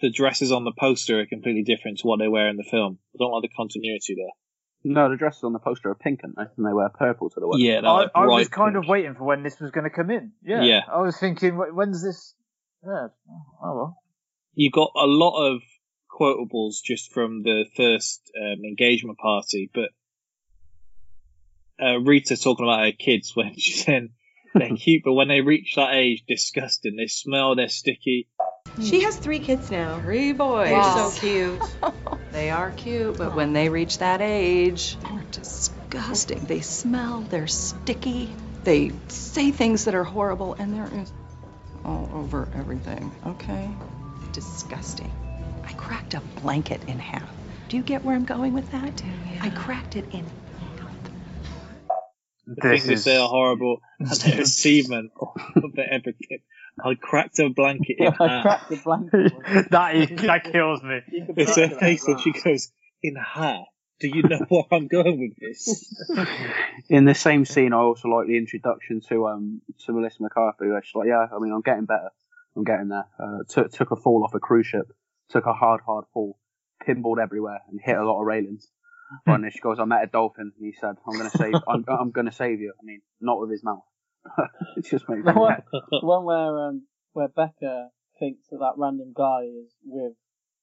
the 0.00 0.10
dresses 0.10 0.52
on 0.52 0.64
the 0.64 0.72
poster 0.72 1.20
are 1.20 1.26
completely 1.26 1.62
different 1.62 1.98
to 1.98 2.06
what 2.06 2.18
they 2.18 2.28
wear 2.28 2.48
in 2.48 2.56
the 2.56 2.64
film. 2.64 2.98
I 3.14 3.16
don't 3.18 3.32
like 3.32 3.42
the 3.42 3.56
continuity 3.56 4.14
there. 4.14 4.32
No, 4.82 5.10
the 5.10 5.16
dresses 5.16 5.44
on 5.44 5.52
the 5.52 5.58
poster 5.58 5.90
are 5.90 5.94
pink, 5.94 6.20
aren't 6.24 6.36
they? 6.36 6.44
And 6.56 6.66
they 6.66 6.72
wear 6.72 6.88
purple 6.88 7.28
to 7.30 7.40
the 7.40 7.46
wedding. 7.46 7.66
Yeah, 7.66 7.80
I, 7.80 8.06
I 8.14 8.26
was 8.26 8.48
kind 8.48 8.74
pink. 8.74 8.84
of 8.84 8.88
waiting 8.88 9.14
for 9.14 9.24
when 9.24 9.42
this 9.42 9.60
was 9.60 9.70
going 9.70 9.84
to 9.84 9.90
come 9.90 10.10
in. 10.10 10.32
Yeah. 10.42 10.62
Yeah. 10.62 10.80
I 10.90 11.00
was 11.02 11.18
thinking, 11.18 11.54
when's 11.54 12.02
this? 12.02 12.34
Yeah. 12.84 13.08
Oh 13.62 13.76
well. 13.76 13.96
you 14.54 14.70
got 14.70 14.90
a 14.96 15.06
lot 15.06 15.52
of 15.52 15.60
quotables 16.10 16.76
just 16.82 17.12
from 17.12 17.42
the 17.42 17.66
first 17.76 18.30
um, 18.40 18.64
engagement 18.64 19.18
party, 19.18 19.70
but 19.72 19.90
uh, 21.82 21.98
Rita 22.00 22.36
talking 22.36 22.66
about 22.66 22.84
her 22.84 22.92
kids 22.92 23.32
when 23.34 23.54
she's 23.58 23.84
saying 23.84 24.10
they're 24.54 24.76
cute, 24.76 25.02
but 25.04 25.12
when 25.12 25.28
they 25.28 25.40
reach 25.40 25.74
that 25.76 25.94
age, 25.94 26.24
disgusting. 26.26 26.96
They 26.96 27.06
smell, 27.06 27.54
they're 27.54 27.68
sticky. 27.68 28.28
Hmm. 28.76 28.82
She 28.82 29.02
has 29.02 29.16
three 29.16 29.40
kids 29.40 29.70
now. 29.70 30.00
Three 30.00 30.32
boys. 30.32 30.70
They're 30.70 31.10
so 31.10 31.20
cute. 31.20 31.62
they 32.32 32.50
are 32.50 32.70
cute, 32.70 33.18
but 33.18 33.34
when 33.34 33.52
they 33.52 33.68
reach 33.68 33.98
that 33.98 34.20
age, 34.20 34.96
they're 35.02 35.24
disgusting. 35.32 36.44
They 36.46 36.60
smell, 36.60 37.22
they're 37.22 37.46
sticky, 37.46 38.34
they 38.64 38.92
say 39.08 39.50
things 39.50 39.84
that 39.86 39.94
are 39.94 40.04
horrible, 40.04 40.54
and 40.54 40.74
they're 40.74 41.06
all 41.84 42.08
over 42.12 42.48
everything, 42.54 43.12
okay? 43.26 43.70
Disgusting. 44.32 45.10
I 45.64 45.72
cracked 45.72 46.14
a 46.14 46.20
blanket 46.40 46.82
in 46.86 46.98
half. 46.98 47.30
Do 47.68 47.76
you 47.76 47.82
get 47.82 48.04
where 48.04 48.14
I'm 48.14 48.24
going 48.24 48.52
with 48.52 48.70
that? 48.72 49.02
I 49.40 49.50
cracked 49.50 49.96
it 49.96 50.04
in 50.12 50.24
The 52.46 52.54
This 52.56 52.70
things 52.70 52.86
they 52.86 52.94
is 52.94 53.04
say 53.04 53.16
are 53.16 53.28
horrible, 53.28 53.80
and 54.00 54.10
their 54.10 54.44
semen 54.44 55.10
of 55.20 55.78
everything. 55.78 56.40
I 56.84 56.94
cracked 56.94 57.38
a 57.38 57.48
blanket 57.48 57.96
in 57.98 58.06
I 58.20 58.28
half. 58.28 58.42
cracked 58.42 58.70
the 58.70 58.76
blanket. 58.76 59.32
that 59.70 59.94
is, 59.96 60.20
that 60.22 60.44
kills 60.52 60.82
me. 60.82 61.00
It's 61.36 61.56
her 61.56 61.68
face, 61.68 62.06
and 62.06 62.20
she 62.20 62.32
goes, 62.32 62.70
"In 63.02 63.16
half." 63.16 63.66
Do 64.00 64.08
you 64.08 64.22
know 64.22 64.38
where 64.48 64.64
I'm 64.72 64.88
going 64.88 65.20
with 65.20 65.36
this? 65.38 65.94
In 66.88 67.04
the 67.04 67.14
same 67.14 67.44
scene, 67.44 67.74
I 67.74 67.76
also 67.76 68.08
like 68.08 68.28
the 68.28 68.38
introduction 68.38 69.02
to 69.10 69.26
um 69.26 69.60
to 69.84 69.92
Melissa 69.92 70.22
McCarthy. 70.22 70.68
Where 70.68 70.82
she's 70.82 70.94
like, 70.94 71.08
"Yeah, 71.08 71.26
I 71.30 71.38
mean, 71.38 71.52
I'm 71.52 71.60
getting 71.60 71.84
better. 71.84 72.08
I'm 72.56 72.64
getting 72.64 72.88
there." 72.88 73.04
Uh, 73.22 73.44
took 73.46 73.70
took 73.72 73.90
a 73.90 73.96
fall 73.96 74.24
off 74.24 74.32
a 74.34 74.40
cruise 74.40 74.66
ship. 74.66 74.90
Took 75.28 75.44
a 75.44 75.52
hard, 75.52 75.82
hard 75.84 76.06
fall. 76.14 76.38
Pinballed 76.86 77.22
everywhere 77.22 77.60
and 77.68 77.78
hit 77.82 77.96
a 77.98 78.02
lot 78.04 78.20
of 78.20 78.26
railings. 78.26 78.70
and 79.26 79.44
then 79.44 79.50
she 79.50 79.58
goes, 79.58 79.78
"I 79.78 79.84
met 79.84 80.02
a 80.02 80.06
dolphin," 80.06 80.50
and 80.56 80.66
he 80.66 80.72
said, 80.80 80.96
"I'm 81.06 81.18
gonna 81.18 81.30
save. 81.30 81.54
I'm, 81.68 81.84
I'm 81.86 82.10
gonna 82.10 82.32
save 82.32 82.60
you." 82.60 82.72
I 82.80 82.82
mean, 82.82 83.02
not 83.20 83.38
with 83.38 83.50
his 83.50 83.62
mouth. 83.62 83.82
it 84.76 84.84
just 84.84 85.08
makes 85.08 85.24
me 85.24 85.32
The 85.32 85.38
one, 85.38 85.62
the 85.72 86.06
one 86.06 86.24
where 86.24 86.66
um 86.66 86.82
where 87.12 87.28
Becca 87.28 87.90
thinks 88.18 88.48
that 88.50 88.58
that 88.58 88.74
random 88.76 89.12
guy 89.14 89.44
is 89.44 89.72
with 89.84 90.12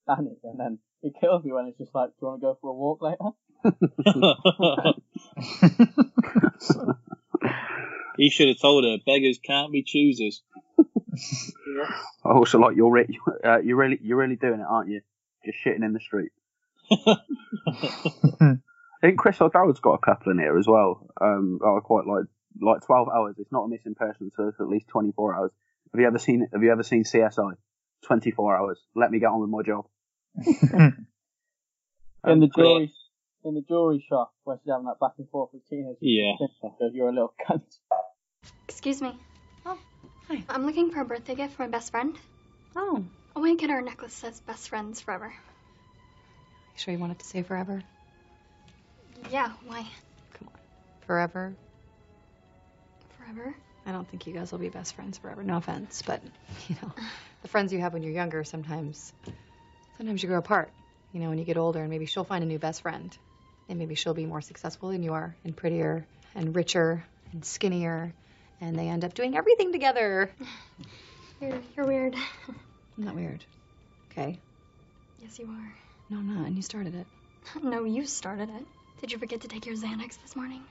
Annie, 0.07 0.37
and 0.43 0.59
then 0.59 0.79
it 1.01 1.13
kills 1.19 1.43
me 1.43 1.51
when 1.51 1.65
it's 1.67 1.77
just 1.77 1.93
like, 1.93 2.09
"Do 2.11 2.15
you 2.21 2.27
want 2.27 2.41
to 2.41 2.45
go 2.45 2.57
for 2.61 2.69
a 2.69 2.73
walk 2.73 3.01
later?" 3.01 3.33
he 8.17 8.29
should 8.29 8.49
have 8.49 8.59
told 8.59 8.83
her 8.83 8.97
beggars 9.05 9.39
can't 9.43 9.71
be 9.71 9.83
choosers. 9.83 10.41
I 12.23 12.31
also 12.31 12.59
like 12.59 12.75
you're 12.75 12.91
re- 12.91 13.19
uh, 13.43 13.59
you're 13.59 13.77
really 13.77 13.99
you're 14.01 14.17
really 14.17 14.35
doing 14.35 14.59
it, 14.59 14.65
aren't 14.67 14.89
you? 14.89 15.01
Just 15.45 15.59
shitting 15.63 15.83
in 15.83 15.93
the 15.93 15.99
street. 15.99 16.31
I 16.91 17.17
think 19.01 19.19
Chris 19.19 19.41
O'Dowd's 19.41 19.79
got 19.79 19.93
a 19.93 19.99
couple 19.99 20.31
in 20.31 20.39
here 20.39 20.57
as 20.57 20.67
well. 20.67 21.07
Um, 21.21 21.59
I 21.63 21.79
quite 21.81 22.05
like. 22.05 22.25
Like 22.61 22.85
twelve 22.85 23.07
hours. 23.09 23.35
It's 23.37 23.51
not 23.51 23.63
a 23.63 23.67
missing 23.67 23.95
person, 23.95 24.31
so 24.35 24.47
it's 24.47 24.59
at 24.59 24.67
least 24.67 24.87
twenty 24.87 25.11
four 25.11 25.35
hours. 25.35 25.51
Have 25.93 25.99
you 25.99 26.07
ever 26.07 26.19
seen 26.19 26.47
Have 26.51 26.63
you 26.63 26.71
ever 26.71 26.83
seen 26.83 27.03
CSI? 27.03 27.53
Twenty 28.03 28.31
four 28.31 28.55
hours. 28.55 28.79
Let 28.95 29.11
me 29.11 29.19
get 29.19 29.27
on 29.27 29.41
with 29.41 29.49
my 29.49 29.63
job. 29.63 29.85
in 32.25 32.39
the 32.39 32.45
um, 32.45 32.51
yeah. 32.55 32.63
jewelry, 32.63 32.93
in 33.43 33.55
the 33.55 33.61
jewelry 33.61 34.05
shop 34.07 34.33
where 34.43 34.57
she's 34.57 34.71
having 34.71 34.85
that 34.85 34.99
back 34.99 35.13
and 35.17 35.29
forth 35.29 35.49
with 35.53 35.67
Tina. 35.69 35.93
Yeah. 36.01 36.33
You're 36.93 37.09
a 37.09 37.11
little 37.11 37.33
cunt. 37.47 37.63
Excuse 38.67 39.01
me. 39.01 39.15
Oh, 39.65 39.77
hi. 40.27 40.43
I'm 40.49 40.65
looking 40.65 40.91
for 40.91 41.01
a 41.01 41.05
birthday 41.05 41.35
gift 41.35 41.55
for 41.55 41.63
my 41.63 41.69
best 41.69 41.91
friend. 41.91 42.15
Oh, 42.75 43.03
I 43.35 43.39
want 43.39 43.57
to 43.57 43.61
get 43.61 43.71
her 43.71 43.79
a 43.79 43.83
necklace 43.83 44.19
that 44.21 44.33
says 44.33 44.39
best 44.41 44.69
friends 44.69 45.01
forever. 45.01 45.27
You 45.27 46.79
sure 46.79 46.93
you 46.93 46.99
want 46.99 47.13
it 47.13 47.19
to 47.19 47.25
say 47.25 47.43
forever? 47.43 47.81
Yeah, 49.31 49.51
why? 49.65 49.87
Come 50.33 50.49
on. 50.53 50.59
Forever? 51.05 51.55
Forever? 53.27 53.53
I 53.85 53.91
don't 53.91 54.07
think 54.07 54.25
you 54.25 54.33
guys 54.33 54.51
will 54.51 54.59
be 54.59 54.69
best 54.69 54.95
friends 54.95 55.17
forever. 55.17 55.43
No 55.43 55.57
offense, 55.57 56.01
but 56.05 56.21
you 56.67 56.75
know, 56.81 56.91
the 57.41 57.47
friends 57.47 57.73
you 57.73 57.79
have 57.79 57.93
when 57.93 58.03
you're 58.03 58.13
younger 58.13 58.43
sometimes 58.43 59.11
sometimes 59.97 60.23
you 60.23 60.29
grow 60.29 60.37
apart. 60.37 60.69
You 61.11 61.19
know, 61.19 61.29
when 61.29 61.37
you 61.37 61.45
get 61.45 61.57
older 61.57 61.79
and 61.79 61.89
maybe 61.89 62.05
she'll 62.05 62.23
find 62.23 62.43
a 62.43 62.47
new 62.47 62.59
best 62.59 62.81
friend. 62.81 63.15
And 63.69 63.79
maybe 63.79 63.95
she'll 63.95 64.13
be 64.13 64.25
more 64.25 64.39
successful 64.39 64.89
than 64.89 65.03
you 65.03 65.13
are 65.13 65.35
and 65.43 65.55
prettier 65.55 66.05
and 66.35 66.55
richer 66.55 67.03
and 67.33 67.43
skinnier 67.43 68.13
and 68.61 68.77
they 68.77 68.87
end 68.87 69.03
up 69.03 69.13
doing 69.13 69.35
everything 69.35 69.71
together. 69.71 70.31
You're, 71.41 71.59
you're 71.75 71.85
weird. 71.85 72.15
Isn't 72.97 73.15
weird? 73.15 73.45
Okay. 74.11 74.39
Yes, 75.21 75.37
you 75.37 75.45
are. 75.45 75.73
No, 76.09 76.17
I'm 76.17 76.35
not. 76.35 76.47
And 76.47 76.55
you 76.55 76.63
started 76.63 76.95
it. 76.95 77.05
No, 77.61 77.83
you 77.83 78.07
started 78.07 78.49
it. 78.49 78.65
Did 79.01 79.11
you 79.11 79.19
forget 79.19 79.41
to 79.41 79.47
take 79.47 79.67
your 79.67 79.75
Xanax 79.75 80.19
this 80.23 80.35
morning? 80.35 80.63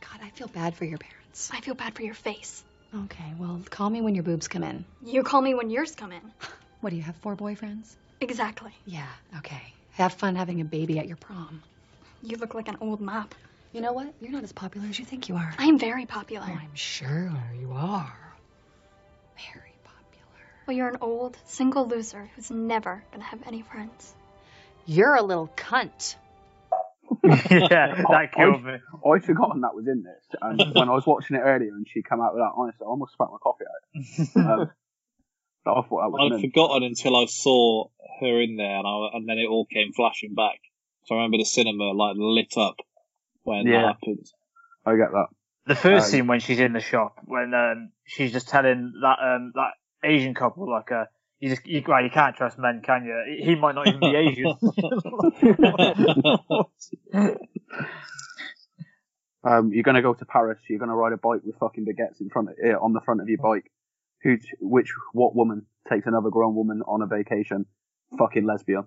God, 0.00 0.20
I 0.22 0.30
feel 0.30 0.48
bad 0.48 0.74
for 0.74 0.84
your 0.84 0.98
parents. 0.98 1.50
I 1.52 1.60
feel 1.60 1.74
bad 1.74 1.94
for 1.94 2.02
your 2.02 2.14
face. 2.14 2.64
Okay, 2.94 3.34
well, 3.38 3.60
call 3.68 3.90
me 3.90 4.00
when 4.00 4.14
your 4.14 4.24
boobs 4.24 4.48
come 4.48 4.64
in. 4.64 4.84
You 5.04 5.22
call 5.22 5.42
me 5.42 5.54
when 5.54 5.70
yours 5.70 5.94
come 5.94 6.12
in. 6.12 6.22
What 6.80 6.90
do 6.90 6.96
you 6.96 7.02
have, 7.02 7.16
four 7.16 7.34
boyfriends? 7.34 7.92
Exactly. 8.20 8.70
Yeah, 8.86 9.08
okay. 9.38 9.60
Have 9.94 10.12
fun 10.12 10.36
having 10.36 10.60
a 10.60 10.64
baby 10.64 11.00
at 11.00 11.08
your 11.08 11.16
prom. 11.16 11.60
You 12.22 12.36
look 12.36 12.54
like 12.54 12.68
an 12.68 12.76
old 12.80 13.00
mop. 13.00 13.34
You 13.72 13.80
know 13.80 13.92
what? 13.92 14.14
You're 14.20 14.30
not 14.30 14.44
as 14.44 14.52
popular 14.52 14.86
as 14.86 14.96
you 14.96 15.04
think 15.04 15.28
you 15.28 15.34
are. 15.34 15.54
I 15.58 15.64
am 15.66 15.80
very 15.80 16.06
popular. 16.06 16.46
Oh, 16.48 16.52
I'm 16.52 16.74
sure 16.76 17.32
you 17.60 17.72
are. 17.72 18.16
Very 19.52 19.74
popular. 19.82 20.46
Well, 20.68 20.76
you're 20.76 20.88
an 20.88 20.98
old, 21.00 21.36
single 21.46 21.88
loser 21.88 22.30
who's 22.36 22.48
never 22.50 23.02
gonna 23.10 23.24
have 23.24 23.40
any 23.44 23.62
friends. 23.62 24.14
You're 24.86 25.16
a 25.16 25.22
little 25.22 25.48
cunt. 25.56 26.14
Yeah, 27.24 27.94
that 28.10 28.32
killed 28.34 28.64
me. 28.64 28.74
I'd 29.06 29.24
forgotten 29.24 29.60
that 29.62 29.74
was 29.74 29.86
in 29.86 30.02
this, 30.02 30.24
and 30.40 30.64
when 30.74 30.88
I 30.88 30.92
was 30.92 31.06
watching 31.06 31.36
it 31.36 31.40
earlier 31.40 31.74
and 31.74 31.86
she 31.88 32.02
came 32.02 32.20
out 32.20 32.34
with 32.34 32.42
that, 32.42 32.52
honestly, 32.56 32.84
I 32.84 32.88
almost 32.88 33.12
spat 33.12 33.28
my 33.30 33.38
coffee 33.42 33.64
out. 33.64 34.60
Um, 34.60 34.70
but 35.64 35.72
I 35.72 35.82
thought 35.82 36.00
that 36.02 36.10
was 36.10 36.20
I'd 36.32 36.40
mint. 36.40 36.52
forgotten 36.52 36.82
until 36.82 37.16
I 37.16 37.26
saw 37.26 37.88
her 38.20 38.40
in 38.40 38.56
there, 38.56 38.78
and, 38.78 38.86
I, 38.86 39.16
and 39.16 39.28
then 39.28 39.38
it 39.38 39.46
all 39.48 39.66
came 39.66 39.92
flashing 39.92 40.34
back. 40.34 40.58
So 41.04 41.14
I 41.14 41.18
remember 41.18 41.38
the 41.38 41.44
cinema 41.44 41.92
like 41.92 42.16
lit 42.18 42.56
up 42.56 42.76
when 43.42 43.66
Yeah. 43.66 43.82
that 43.82 43.88
happened. 44.02 44.26
I 44.84 44.96
get 44.96 45.10
that. 45.12 45.26
The 45.66 45.74
first 45.74 46.06
Um, 46.06 46.10
scene 46.10 46.26
when 46.26 46.40
she's 46.40 46.60
in 46.60 46.72
the 46.72 46.80
shop, 46.80 47.18
when 47.24 47.52
um, 47.54 47.90
she's 48.04 48.32
just 48.32 48.48
telling 48.48 48.92
that 49.02 49.16
um, 49.22 49.52
that 49.54 49.72
Asian 50.02 50.34
couple 50.34 50.70
like 50.70 50.90
uh, 50.90 51.04
you 51.40 51.48
just 51.50 51.66
you, 51.66 51.82
well, 51.86 52.02
you 52.02 52.10
can't 52.10 52.34
trust 52.36 52.58
men, 52.58 52.80
can 52.84 53.04
you? 53.04 53.22
He- 53.38 53.44
He 53.50 53.54
might 53.54 53.74
not 53.74 53.86
even 53.88 54.00
be 54.00 54.16
Asian. 54.16 54.54
Um, 59.44 59.70
you're 59.72 59.84
gonna 59.84 60.02
go 60.02 60.14
to 60.14 60.24
Paris. 60.24 60.58
You're 60.68 60.80
gonna 60.80 60.96
ride 60.96 61.12
a 61.12 61.16
bike 61.16 61.42
with 61.44 61.56
fucking 61.60 61.86
baguettes 61.86 62.20
in 62.20 62.28
front 62.28 62.48
of, 62.50 62.56
uh, 62.62 62.76
on 62.84 62.92
the 62.92 63.00
front 63.04 63.20
of 63.20 63.28
your 63.28 63.38
bike. 63.38 63.70
Who, 64.24 64.36
which, 64.60 64.92
what 65.12 65.36
woman 65.36 65.66
takes 65.88 66.06
another 66.06 66.28
grown 66.30 66.56
woman 66.56 66.82
on 66.88 67.02
a 67.02 67.06
vacation? 67.06 67.64
Fucking 68.18 68.44
lesbian. 68.44 68.82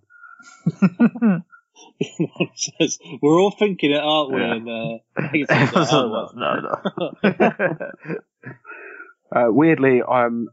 We're 3.22 3.40
all 3.40 3.52
thinking 3.58 3.92
it, 3.92 4.02
aren't 4.04 4.34
we? 4.34 4.42
Yeah. 4.42 4.54
And, 4.56 4.68
uh, 4.70 4.98
I 5.16 5.28
think 5.30 5.48
it's 5.50 5.52
like, 5.74 5.94
oh, 5.94 6.30
no, 6.36 6.56
no. 7.24 7.32
Uh, 9.34 9.48
weirdly, 9.54 10.02
um, 10.02 10.50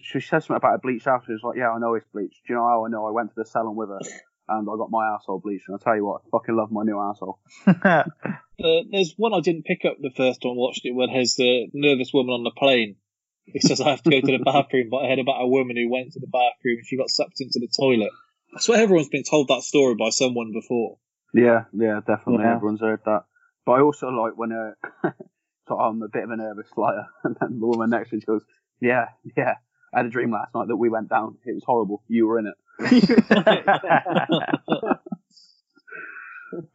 she 0.00 0.20
says 0.20 0.44
something 0.44 0.56
about 0.56 0.74
a 0.74 0.78
bleach 0.78 1.06
after. 1.06 1.34
She's 1.34 1.42
like, 1.42 1.56
"Yeah, 1.56 1.70
I 1.70 1.78
know 1.78 1.94
it's 1.94 2.06
bleached. 2.12 2.46
Do 2.46 2.52
you 2.52 2.56
know 2.56 2.66
how 2.66 2.86
I 2.86 2.88
know? 2.88 3.06
I 3.06 3.10
went 3.10 3.30
to 3.30 3.36
the 3.36 3.44
salon 3.44 3.76
with 3.76 3.88
her, 3.88 4.00
and 4.48 4.68
I 4.68 4.76
got 4.76 4.90
my 4.90 5.14
asshole 5.14 5.40
bleached. 5.40 5.68
And 5.68 5.78
I 5.80 5.82
tell 5.82 5.96
you 5.96 6.04
what, 6.04 6.22
I 6.26 6.28
fucking 6.30 6.56
love 6.56 6.70
my 6.70 6.84
new 6.84 6.98
asshole. 6.98 7.40
Uh, 8.60 8.82
there's 8.90 9.14
one 9.16 9.32
I 9.32 9.38
didn't 9.38 9.66
pick 9.66 9.84
up 9.84 9.98
the 10.00 10.10
first 10.10 10.42
time 10.42 10.50
I 10.50 10.54
watched 10.54 10.84
it 10.84 10.90
where 10.90 11.06
there's 11.06 11.36
the 11.36 11.68
nervous 11.72 12.12
woman 12.12 12.34
on 12.34 12.42
the 12.42 12.50
plane. 12.50 12.96
It 13.46 13.62
says 13.62 13.80
I 13.80 13.90
have 13.90 14.02
to 14.02 14.10
go 14.10 14.20
to 14.20 14.36
the 14.36 14.42
bathroom, 14.44 14.88
but 14.90 15.04
I 15.04 15.08
heard 15.08 15.20
about 15.20 15.40
a 15.40 15.46
woman 15.46 15.76
who 15.76 15.88
went 15.88 16.12
to 16.14 16.20
the 16.20 16.26
bathroom 16.26 16.78
and 16.78 16.84
she 16.86 16.96
got 16.96 17.08
sucked 17.08 17.40
into 17.40 17.60
the 17.60 17.68
toilet. 17.68 18.10
I 18.56 18.60
swear 18.60 18.82
everyone's 18.82 19.10
been 19.10 19.22
told 19.22 19.46
that 19.48 19.62
story 19.62 19.94
by 19.94 20.10
someone 20.10 20.52
before. 20.52 20.98
Yeah, 21.32 21.64
yeah, 21.72 22.00
definitely. 22.04 22.44
Yeah. 22.44 22.56
Everyone's 22.56 22.80
heard 22.80 23.00
that. 23.04 23.26
But 23.64 23.72
I 23.72 23.80
also 23.82 24.08
like 24.08 24.32
when 24.36 24.50
uh, 24.50 24.72
so 25.68 25.78
I'm 25.78 26.02
a 26.02 26.08
bit 26.08 26.24
of 26.24 26.30
a 26.30 26.36
nervous 26.36 26.66
flyer, 26.74 27.06
and 27.24 27.36
then 27.40 27.60
the 27.60 27.66
woman 27.66 27.90
next 27.90 28.10
to 28.10 28.16
me 28.16 28.22
goes, 28.26 28.42
"Yeah, 28.80 29.08
yeah." 29.36 29.54
I 29.92 29.98
had 29.98 30.06
a 30.06 30.10
dream 30.10 30.32
last 30.32 30.54
night 30.54 30.68
that 30.68 30.76
we 30.76 30.88
went 30.88 31.08
down. 31.08 31.36
It 31.44 31.54
was 31.54 31.64
horrible. 31.64 32.02
You 32.08 32.26
were 32.26 32.38
in 32.38 32.46
it. 32.46 32.54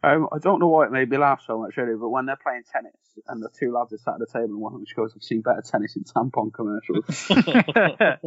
Um, 0.03 0.27
I 0.31 0.37
don't 0.37 0.59
know 0.59 0.67
why 0.67 0.85
it 0.85 0.91
made 0.91 1.09
me 1.09 1.17
laugh 1.17 1.41
so 1.45 1.59
much 1.59 1.77
really, 1.77 1.95
but 1.95 2.09
when 2.09 2.25
they're 2.25 2.35
playing 2.35 2.63
tennis 2.71 2.93
and 3.27 3.41
the 3.41 3.49
two 3.57 3.73
lads 3.73 3.93
are 3.93 3.97
sat 3.97 4.15
at 4.15 4.19
the 4.19 4.27
table 4.27 4.53
and 4.53 4.61
one 4.61 4.73
of 4.73 4.79
them 4.79 4.85
goes, 4.95 5.13
"I've 5.15 5.23
seen 5.23 5.41
better 5.41 5.63
tennis 5.65 5.95
in 5.95 6.03
tampon 6.03 6.53
commercials." 6.53 7.29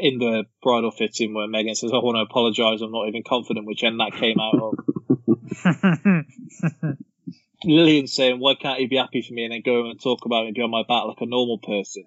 In 0.00 0.18
the 0.18 0.44
bridal 0.62 0.92
fitting 0.92 1.34
where 1.34 1.48
Megan 1.48 1.74
says, 1.74 1.90
I 1.92 1.96
want 1.96 2.14
to 2.16 2.20
apologise, 2.20 2.80
I'm 2.82 2.92
not 2.92 3.08
even 3.08 3.24
confident 3.24 3.66
which 3.66 3.82
end 3.82 3.98
that 3.98 4.12
came 4.12 4.38
out 4.38 4.54
of. 4.54 4.78
Lillian 7.64 8.06
saying, 8.06 8.38
Why 8.38 8.54
can't 8.54 8.78
you 8.78 8.86
be 8.88 8.94
happy 8.96 9.22
for 9.22 9.34
me 9.34 9.42
and 9.44 9.52
then 9.52 9.62
go 9.64 9.90
and 9.90 10.00
talk 10.00 10.24
about 10.24 10.44
me 10.44 10.52
behind 10.52 10.70
my 10.70 10.82
back 10.82 11.06
like 11.06 11.20
a 11.20 11.26
normal 11.26 11.58
person? 11.58 12.04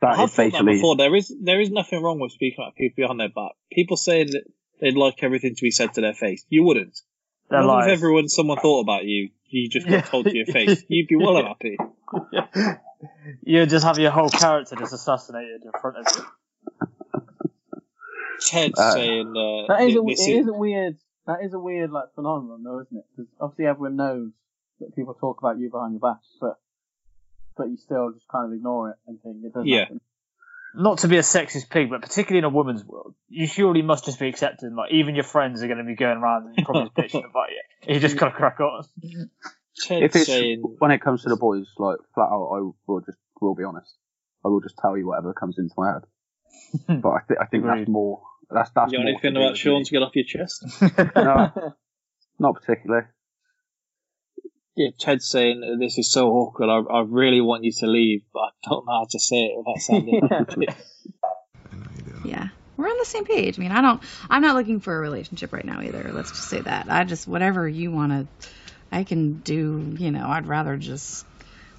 That 0.00 0.18
I've 0.18 0.28
is 0.28 0.34
thought 0.34 0.52
that 0.52 0.64
before. 0.64 0.96
There 0.96 1.14
is 1.14 1.32
there 1.40 1.60
is 1.60 1.70
nothing 1.70 2.02
wrong 2.02 2.18
with 2.18 2.32
speaking 2.32 2.58
about 2.62 2.74
people 2.74 3.02
behind 3.02 3.20
their 3.20 3.28
back. 3.28 3.52
People 3.70 3.96
saying 3.96 4.28
that 4.32 4.44
they'd 4.80 4.96
like 4.96 5.22
everything 5.22 5.54
to 5.54 5.62
be 5.62 5.70
said 5.70 5.94
to 5.94 6.00
their 6.00 6.14
face. 6.14 6.44
You 6.48 6.64
wouldn't. 6.64 7.00
They're 7.50 7.62
if 7.62 7.88
everyone 7.88 8.28
someone 8.28 8.58
thought 8.58 8.80
about 8.80 9.04
you, 9.04 9.30
you 9.46 9.68
just 9.68 9.88
got 9.88 10.06
told 10.06 10.26
to 10.26 10.36
your 10.36 10.46
face. 10.46 10.82
You'd 10.88 11.08
be 11.08 11.16
well 11.16 11.36
and 11.36 11.48
happy. 11.48 11.76
You'd 13.42 13.68
just 13.68 13.84
have 13.84 13.98
your 13.98 14.10
whole 14.10 14.30
character 14.30 14.76
just 14.76 14.92
assassinated 14.92 15.62
in 15.64 15.70
front 15.80 15.98
of 15.98 16.06
you. 16.16 16.88
Ted 18.40 18.72
Uh, 18.76 18.92
saying 18.92 19.28
uh, 19.28 19.66
That 19.68 19.82
is 19.82 19.96
a, 19.96 20.00
it 20.00 20.06
this 20.06 20.48
a 20.48 20.52
weird. 20.52 20.96
That 21.26 21.38
is 21.44 21.52
a 21.54 21.58
weird 21.58 21.90
like 21.90 22.14
phenomenon, 22.14 22.62
though, 22.64 22.80
isn't 22.80 22.96
it? 22.96 23.04
Because 23.14 23.30
obviously 23.40 23.66
everyone 23.66 23.96
knows 23.96 24.32
that 24.80 24.96
people 24.96 25.14
talk 25.14 25.38
about 25.38 25.58
you 25.58 25.70
behind 25.70 25.92
your 25.92 26.00
back, 26.00 26.20
but 26.40 26.58
but 27.56 27.68
you 27.68 27.76
still 27.76 28.12
just 28.12 28.26
kind 28.28 28.46
of 28.46 28.52
ignore 28.56 28.90
it 28.90 28.96
and 29.06 29.20
think 29.22 29.36
it 29.44 29.52
doesn't 29.52 29.68
Yeah. 29.68 29.80
happen. 29.80 30.00
Not 30.74 30.98
to 30.98 31.08
be 31.08 31.18
a 31.18 31.20
sexist 31.22 31.68
pig, 31.68 31.90
but 31.90 32.00
particularly 32.00 32.38
in 32.38 32.44
a 32.44 32.48
woman's 32.48 32.82
world, 32.82 33.14
you 33.28 33.46
surely 33.46 33.82
must 33.82 34.06
just 34.06 34.18
be 34.18 34.28
accepting. 34.28 34.74
Like 34.74 34.90
even 34.92 35.14
your 35.14 35.24
friends 35.24 35.62
are 35.62 35.66
going 35.66 35.78
to 35.78 35.84
be 35.84 35.94
going 35.96 36.16
around 36.16 36.46
and 36.56 36.64
probably 36.64 36.90
bitching 36.98 37.28
about 37.28 37.48
you. 37.50 37.94
You 37.94 38.00
just 38.00 38.16
gotta 38.16 38.32
crack 38.34 38.58
on. 38.60 38.84
Ted 39.78 40.02
if 40.02 40.16
it's 40.16 40.26
saying 40.26 40.62
when 40.78 40.90
it 40.90 41.00
comes 41.02 41.22
to 41.24 41.28
the 41.28 41.36
boys, 41.36 41.66
like 41.78 41.98
flat 42.14 42.28
out, 42.30 42.48
I 42.56 42.70
will 42.86 43.00
just 43.04 43.18
will 43.40 43.54
be 43.54 43.64
honest. 43.64 43.94
I 44.44 44.48
will 44.48 44.60
just 44.60 44.78
tell 44.78 44.96
you 44.96 45.06
whatever 45.06 45.34
comes 45.34 45.58
into 45.58 45.74
my 45.76 45.92
head. 45.92 46.02
Hmm. 46.86 47.00
but 47.00 47.08
I, 47.10 47.18
th- 47.28 47.38
I 47.40 47.46
think 47.46 47.64
Agreed. 47.64 47.80
that's 47.80 47.88
more. 47.90 48.22
That's 48.50 48.70
that's 48.74 48.92
you 48.92 48.98
got 48.98 49.02
more 49.04 49.10
anything 49.12 49.36
about 49.36 49.56
Sean 49.58 49.84
to 49.84 49.90
get 49.90 50.02
off 50.02 50.14
your 50.14 50.24
chest? 50.26 50.64
No, 51.16 51.74
not 52.38 52.54
particularly. 52.54 53.06
Yeah, 54.74 54.88
Ted 54.98 55.22
saying 55.22 55.78
this 55.80 55.98
is 55.98 56.10
so 56.10 56.30
awkward. 56.30 56.70
I, 56.70 56.78
I 56.78 57.02
really 57.02 57.40
want 57.42 57.64
you 57.64 57.72
to 57.80 57.86
leave, 57.86 58.22
but 58.32 58.40
I 58.40 58.48
don't 58.64 58.86
know 58.86 58.92
how 58.92 59.06
to 59.10 59.18
say 59.18 59.36
it 59.36 59.58
without 59.58 59.78
sounding 59.78 60.20
like 60.56 60.76
Yeah. 62.24 62.48
We're 62.76 62.86
on 62.86 62.98
the 62.98 63.04
same 63.04 63.26
page. 63.26 63.58
I 63.58 63.62
mean, 63.62 63.70
I 63.70 63.82
don't, 63.82 64.02
I'm 64.30 64.40
not 64.40 64.56
looking 64.56 64.80
for 64.80 64.96
a 64.96 65.00
relationship 65.00 65.52
right 65.52 65.64
now 65.64 65.82
either. 65.82 66.10
Let's 66.12 66.30
just 66.30 66.48
say 66.48 66.60
that. 66.60 66.86
I 66.88 67.04
just, 67.04 67.28
whatever 67.28 67.68
you 67.68 67.90
want 67.90 68.12
to, 68.12 68.48
I 68.90 69.04
can 69.04 69.40
do, 69.40 69.94
you 69.98 70.10
know, 70.10 70.26
I'd 70.26 70.46
rather 70.46 70.76
just, 70.78 71.26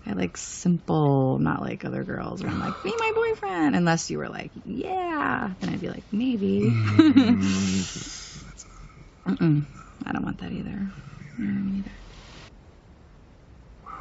I 0.06 0.14
like 0.14 0.38
simple, 0.38 1.40
not 1.40 1.62
like 1.62 1.84
other 1.84 2.04
girls 2.04 2.44
where 2.44 2.52
I'm 2.52 2.60
like, 2.60 2.84
be 2.84 2.94
my 2.98 3.12
boyfriend. 3.16 3.76
Unless 3.76 4.12
you 4.12 4.20
were 4.20 4.30
like, 4.30 4.52
yeah. 4.66 5.52
Then 5.60 5.70
I'd 5.74 5.82
be 5.82 5.90
like, 5.90 6.04
maybe. 6.12 6.62
Mm-hmm. 6.62 7.80
Mm-mm. 9.34 9.66
I 10.06 10.12
don't 10.12 10.26
want 10.26 10.42
that 10.42 10.52
either. 10.52 10.92
Me 11.38 11.72
neither. 11.72 11.92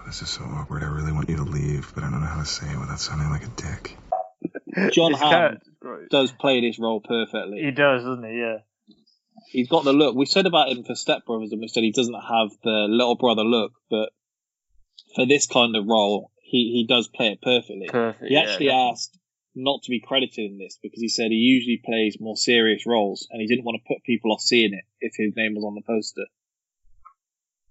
This 0.06 0.22
is 0.22 0.28
so 0.28 0.44
awkward. 0.44 0.82
I 0.82 0.86
really 0.86 1.12
want 1.12 1.28
you 1.28 1.36
to 1.36 1.42
leave, 1.42 1.92
but 1.94 2.04
I 2.04 2.10
don't 2.10 2.20
know 2.20 2.26
how 2.26 2.40
to 2.40 2.46
say 2.46 2.70
it 2.70 2.78
without 2.78 3.00
sounding 3.00 3.30
like 3.30 3.44
a 3.44 3.50
dick. 3.56 3.96
John 4.92 5.12
His 5.12 5.20
Hamm 5.20 5.58
does 6.10 6.32
play 6.32 6.60
this 6.60 6.78
role 6.78 7.00
perfectly. 7.00 7.62
He 7.62 7.70
does, 7.70 8.04
doesn't 8.04 8.24
he? 8.24 8.38
Yeah. 8.38 8.58
He's 9.48 9.68
got 9.68 9.84
the 9.84 9.92
look. 9.92 10.14
We 10.14 10.26
said 10.26 10.46
about 10.46 10.70
him 10.70 10.84
for 10.84 10.94
Step 10.94 11.24
Brothers, 11.26 11.52
and 11.52 11.60
we 11.60 11.68
said 11.68 11.82
he 11.82 11.92
doesn't 11.92 12.14
have 12.14 12.50
the 12.62 12.86
little 12.88 13.16
brother 13.16 13.42
look, 13.42 13.72
but 13.90 14.10
for 15.14 15.26
this 15.26 15.46
kind 15.46 15.76
of 15.76 15.86
role, 15.86 16.30
he, 16.42 16.72
he 16.72 16.86
does 16.88 17.08
play 17.08 17.28
it 17.28 17.42
perfectly. 17.42 17.88
Perfect. 17.88 18.24
He 18.26 18.34
yeah, 18.34 18.40
actually 18.40 18.66
yeah. 18.66 18.90
asked 18.90 19.18
not 19.54 19.82
to 19.82 19.90
be 19.90 20.00
credited 20.00 20.50
in 20.50 20.58
this 20.58 20.78
because 20.82 21.00
he 21.00 21.08
said 21.08 21.30
he 21.30 21.36
usually 21.36 21.80
plays 21.84 22.16
more 22.20 22.36
serious 22.36 22.84
roles, 22.86 23.26
and 23.30 23.40
he 23.40 23.46
didn't 23.46 23.64
want 23.64 23.80
to 23.82 23.94
put 23.94 24.04
people 24.04 24.32
off 24.32 24.40
seeing 24.40 24.72
it 24.72 24.84
if 25.00 25.12
his 25.16 25.34
name 25.36 25.54
was 25.54 25.64
on 25.64 25.74
the 25.74 25.82
poster. 25.82 26.26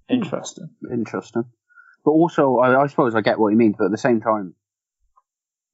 Interesting. 0.10 0.70
Interesting. 0.92 1.46
But 2.04 2.12
also, 2.12 2.58
I, 2.58 2.82
I 2.82 2.88
suppose 2.88 3.16
I 3.16 3.22
get 3.22 3.40
what 3.40 3.50
he 3.50 3.58
means, 3.58 3.76
but 3.78 3.86
at 3.86 3.92
the 3.92 3.98
same 3.98 4.22
time, 4.22 4.56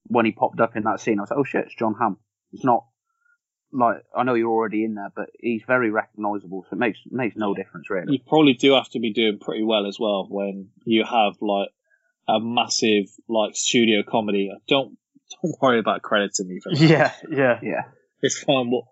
when 0.05 0.25
he 0.25 0.31
popped 0.31 0.59
up 0.59 0.75
in 0.75 0.83
that 0.83 0.99
scene, 0.99 1.19
I 1.19 1.23
was 1.23 1.31
like, 1.31 1.39
oh 1.39 1.43
shit, 1.43 1.65
it's 1.65 1.75
John 1.75 1.95
Hamm. 1.99 2.17
It's 2.53 2.63
not 2.65 2.85
like 3.71 3.97
I 4.15 4.23
know 4.23 4.33
you're 4.33 4.51
already 4.51 4.83
in 4.83 4.95
there, 4.95 5.11
but 5.15 5.29
he's 5.39 5.63
very 5.67 5.89
recognisable, 5.91 6.65
so 6.69 6.75
it 6.75 6.79
makes 6.79 6.99
makes 7.09 7.35
no 7.35 7.53
difference 7.53 7.89
really. 7.89 8.13
You 8.13 8.19
probably 8.25 8.53
do 8.53 8.73
have 8.73 8.89
to 8.89 8.99
be 8.99 9.13
doing 9.13 9.39
pretty 9.39 9.63
well 9.63 9.85
as 9.85 9.99
well 9.99 10.27
when 10.29 10.69
you 10.85 11.03
have 11.03 11.33
like 11.41 11.69
a 12.27 12.39
massive 12.39 13.05
like 13.27 13.55
studio 13.55 14.03
comedy. 14.07 14.51
Don't 14.67 14.97
don't 15.41 15.55
worry 15.61 15.79
about 15.79 16.01
crediting 16.01 16.47
me 16.47 16.59
for 16.61 16.73
that. 16.73 16.81
Yeah, 16.81 17.13
yeah. 17.29 17.59
Yeah. 17.61 17.81
It's 18.21 18.39
fine. 18.39 18.71
We'll, 18.71 18.87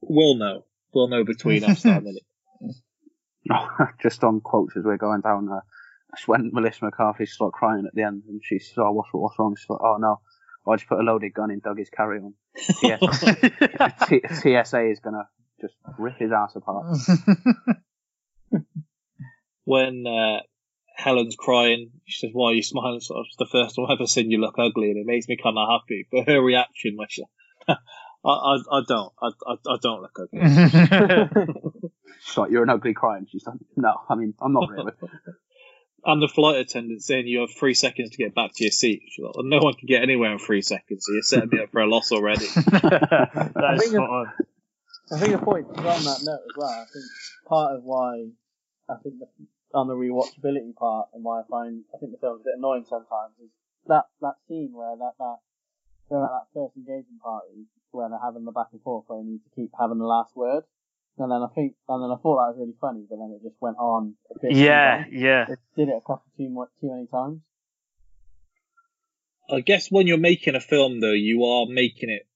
we'll 0.00 0.36
know. 0.36 0.64
We'll 0.92 1.08
know 1.08 1.24
between 1.24 1.64
us 1.64 1.82
that 1.82 2.02
minute. 2.04 2.24
Just 4.02 4.24
on 4.24 4.40
quotes 4.40 4.76
as 4.76 4.84
we're 4.84 4.96
going 4.96 5.20
down 5.20 5.46
there. 5.46 5.64
That's 6.10 6.26
when 6.26 6.50
Melissa 6.52 6.84
McCarthy 6.84 7.26
started 7.26 7.52
crying 7.52 7.84
at 7.86 7.94
the 7.94 8.02
end, 8.02 8.22
and 8.28 8.40
she 8.42 8.58
said, 8.58 8.78
"Oh, 8.78 8.92
what's 8.92 9.10
what's 9.12 9.38
wrong?" 9.38 9.54
She's 9.56 9.68
like, 9.68 9.80
"Oh 9.82 9.96
no, 9.98 10.20
I 10.66 10.76
just 10.76 10.88
put 10.88 11.00
a 11.00 11.02
loaded 11.02 11.34
gun 11.34 11.50
in 11.50 11.60
Doug's 11.60 11.90
carry 11.90 12.20
on." 12.20 12.34
T- 14.06 14.22
TSA 14.32 14.86
is 14.90 15.00
gonna 15.00 15.28
just 15.60 15.74
rip 15.98 16.18
his 16.18 16.32
ass 16.32 16.56
apart. 16.56 16.86
when 19.64 20.06
uh, 20.06 20.40
Helen's 20.96 21.36
crying, 21.36 21.90
she 22.06 22.26
says, 22.26 22.30
"Why 22.32 22.50
are 22.50 22.54
you 22.54 22.62
smiling?" 22.62 22.96
It's 22.96 23.36
the 23.38 23.46
first 23.50 23.76
time 23.76 23.84
I've 23.84 23.98
ever 23.98 24.06
seen 24.06 24.30
you 24.30 24.38
look 24.38 24.58
ugly, 24.58 24.90
and 24.90 24.98
it 24.98 25.06
makes 25.06 25.28
me 25.28 25.36
kind 25.36 25.58
of 25.58 25.68
happy. 25.68 26.08
But 26.10 26.26
her 26.26 26.40
reaction, 26.40 26.96
when 26.96 27.08
she, 27.10 27.22
I, 27.68 27.74
I, 28.24 28.56
I 28.72 28.80
don't, 28.88 29.12
I, 29.22 29.28
I, 29.46 29.54
I 29.68 29.76
don't 29.82 30.02
look 30.02 30.18
ugly. 30.18 31.52
She's 32.24 32.36
like, 32.38 32.50
"You're 32.50 32.62
an 32.62 32.70
ugly 32.70 32.94
crying." 32.94 33.26
She's 33.30 33.46
like, 33.46 33.58
"No, 33.76 33.94
I 34.08 34.14
mean, 34.14 34.32
I'm 34.40 34.54
not 34.54 34.70
really." 34.70 34.92
And 36.08 36.22
the 36.22 36.28
flight 36.28 36.56
attendant 36.56 37.02
saying 37.02 37.26
you 37.26 37.40
have 37.40 37.50
three 37.52 37.74
seconds 37.74 38.10
to 38.10 38.16
get 38.16 38.34
back 38.34 38.50
to 38.54 38.64
your 38.64 38.70
seat. 38.70 39.02
She's 39.10 39.22
like, 39.22 39.36
well, 39.36 39.44
no 39.44 39.58
one 39.58 39.74
can 39.74 39.86
get 39.86 40.02
anywhere 40.02 40.32
in 40.32 40.38
three 40.38 40.62
seconds, 40.62 41.04
so 41.04 41.12
you're 41.12 41.22
setting 41.22 41.50
me 41.52 41.62
up 41.62 41.70
for 41.70 41.82
a 41.82 41.86
loss 41.86 42.12
already. 42.12 42.46
that 42.56 43.72
is 43.76 43.82
think 43.82 43.92
spot 43.92 44.08
on. 44.08 44.32
I 45.12 45.18
think 45.20 45.34
a 45.34 45.38
point 45.38 45.66
on 45.68 45.84
that 45.84 46.20
note 46.24 46.40
as 46.48 46.56
well. 46.56 46.70
I 46.70 46.86
think 46.90 47.04
part 47.46 47.76
of 47.76 47.84
why 47.84 48.24
I 48.88 48.96
think 49.02 49.16
the, 49.20 49.28
on 49.74 49.86
the 49.86 49.94
rewatchability 49.94 50.74
part 50.76 51.08
and 51.12 51.22
why 51.22 51.40
I 51.40 51.42
find 51.50 51.84
I 51.94 51.98
think 51.98 52.12
the 52.12 52.18
film's 52.18 52.40
a 52.40 52.44
bit 52.44 52.56
annoying 52.56 52.86
sometimes 52.88 53.36
is 53.44 53.50
that 53.86 54.04
that 54.22 54.40
scene 54.48 54.72
where 54.72 54.96
that 54.96 55.12
that 55.18 55.36
they're 56.08 56.24
at 56.24 56.30
that 56.32 56.48
first 56.54 56.76
engagement 56.76 57.20
party 57.22 57.68
where 57.90 58.08
they're 58.08 58.24
having 58.24 58.46
the 58.46 58.52
back 58.52 58.68
and 58.72 58.80
forth 58.80 59.04
where 59.08 59.20
they 59.20 59.28
need 59.28 59.44
to 59.44 59.52
keep 59.54 59.72
having 59.78 59.98
the 59.98 60.08
last 60.08 60.34
word. 60.34 60.64
And 61.20 61.30
then 61.32 61.42
I 61.42 61.48
think, 61.54 61.74
and 61.88 62.02
then 62.02 62.10
I 62.10 62.16
thought 62.20 62.36
that 62.38 62.54
was 62.54 62.56
really 62.58 62.76
funny, 62.80 63.04
but 63.08 63.16
then 63.16 63.36
it 63.38 63.42
just 63.46 63.60
went 63.60 63.76
on. 63.78 64.14
A 64.34 64.38
bit 64.40 64.52
Yeah, 64.56 65.04
long. 65.04 65.06
yeah. 65.12 65.46
It 65.48 65.58
did 65.76 65.88
it 65.88 65.96
a 65.96 66.00
couple 66.00 66.24
too 66.36 66.48
much, 66.48 66.68
too 66.80 66.90
many 66.90 67.06
times. 67.06 67.40
I 69.50 69.60
guess 69.60 69.88
when 69.90 70.06
you're 70.06 70.18
making 70.18 70.54
a 70.54 70.60
film, 70.60 71.00
though, 71.00 71.12
you 71.12 71.44
are 71.44 71.66
making 71.66 72.10
it 72.10 72.26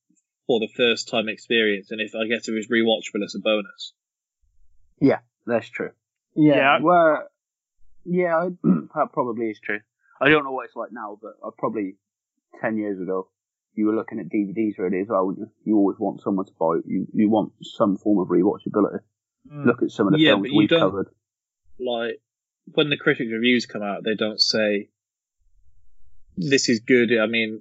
for 0.46 0.60
the 0.60 0.68
first 0.74 1.08
time 1.08 1.28
experience, 1.28 1.90
and 1.90 2.00
if 2.00 2.12
I 2.14 2.26
guess 2.26 2.48
it 2.48 2.52
was 2.52 2.68
rewatchable, 2.68 3.22
as 3.24 3.34
a 3.34 3.40
bonus. 3.40 3.92
Yeah, 4.98 5.18
that's 5.46 5.68
true. 5.68 5.90
Yeah. 6.34 6.56
Yeah. 6.56 6.78
Where 6.80 7.28
Yeah, 8.04 8.48
that 8.62 9.08
probably 9.12 9.50
is 9.50 9.60
true. 9.62 9.80
I 10.20 10.28
don't 10.30 10.44
know 10.44 10.52
what 10.52 10.66
it's 10.66 10.76
like 10.76 10.90
now, 10.92 11.18
but 11.20 11.32
I 11.44 11.50
probably 11.58 11.96
ten 12.60 12.76
years 12.78 13.00
ago, 13.00 13.28
you 13.74 13.86
were 13.86 13.94
looking 13.94 14.18
at 14.20 14.26
DVDs 14.28 14.78
really 14.78 15.00
as 15.00 15.08
well. 15.08 15.26
wouldn't 15.26 15.48
You, 15.64 15.72
you 15.72 15.76
always 15.76 15.98
want 15.98 16.20
someone 16.22 16.46
to 16.46 16.52
buy. 16.58 16.76
You 16.86 17.06
you 17.12 17.30
want 17.30 17.52
some 17.62 17.96
form 17.96 18.18
of 18.18 18.28
rewatchability. 18.28 19.00
Mm. 19.50 19.66
Look 19.66 19.82
at 19.82 19.90
some 19.90 20.06
of 20.06 20.12
the 20.12 20.18
Yeah, 20.20 20.32
films 20.32 20.42
but 20.42 20.50
you 20.52 20.58
we've 20.58 20.68
don't- 20.68 20.80
covered. 20.80 21.08
like 21.78 22.20
when 22.66 22.90
the 22.90 22.96
critic 22.96 23.28
reviews 23.32 23.66
come 23.66 23.82
out, 23.82 24.04
they 24.04 24.14
don't 24.14 24.40
say 24.40 24.88
this 26.36 26.68
is 26.68 26.80
good. 26.80 27.10
I 27.18 27.26
mean, 27.26 27.60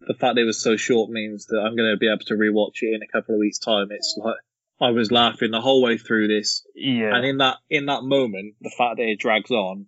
the 0.00 0.14
fact 0.14 0.38
it 0.38 0.44
was 0.44 0.62
so 0.62 0.76
short 0.76 1.10
means 1.10 1.46
that 1.46 1.58
I'm 1.58 1.76
going 1.76 1.90
to 1.92 1.98
be 1.98 2.08
able 2.08 2.24
to 2.26 2.34
rewatch 2.34 2.82
it 2.82 2.94
in 2.94 3.00
a 3.02 3.06
couple 3.12 3.34
of 3.34 3.38
weeks' 3.40 3.58
time. 3.58 3.88
It's 3.90 4.16
like 4.18 4.36
I 4.80 4.90
was 4.90 5.10
laughing 5.12 5.50
the 5.50 5.60
whole 5.60 5.82
way 5.82 5.98
through 5.98 6.28
this, 6.28 6.66
Yeah. 6.74 7.14
and 7.14 7.24
in 7.26 7.36
that 7.38 7.58
in 7.68 7.86
that 7.86 8.02
moment, 8.02 8.54
the 8.60 8.72
fact 8.76 8.96
that 8.96 9.08
it 9.08 9.18
drags 9.20 9.50
on 9.50 9.86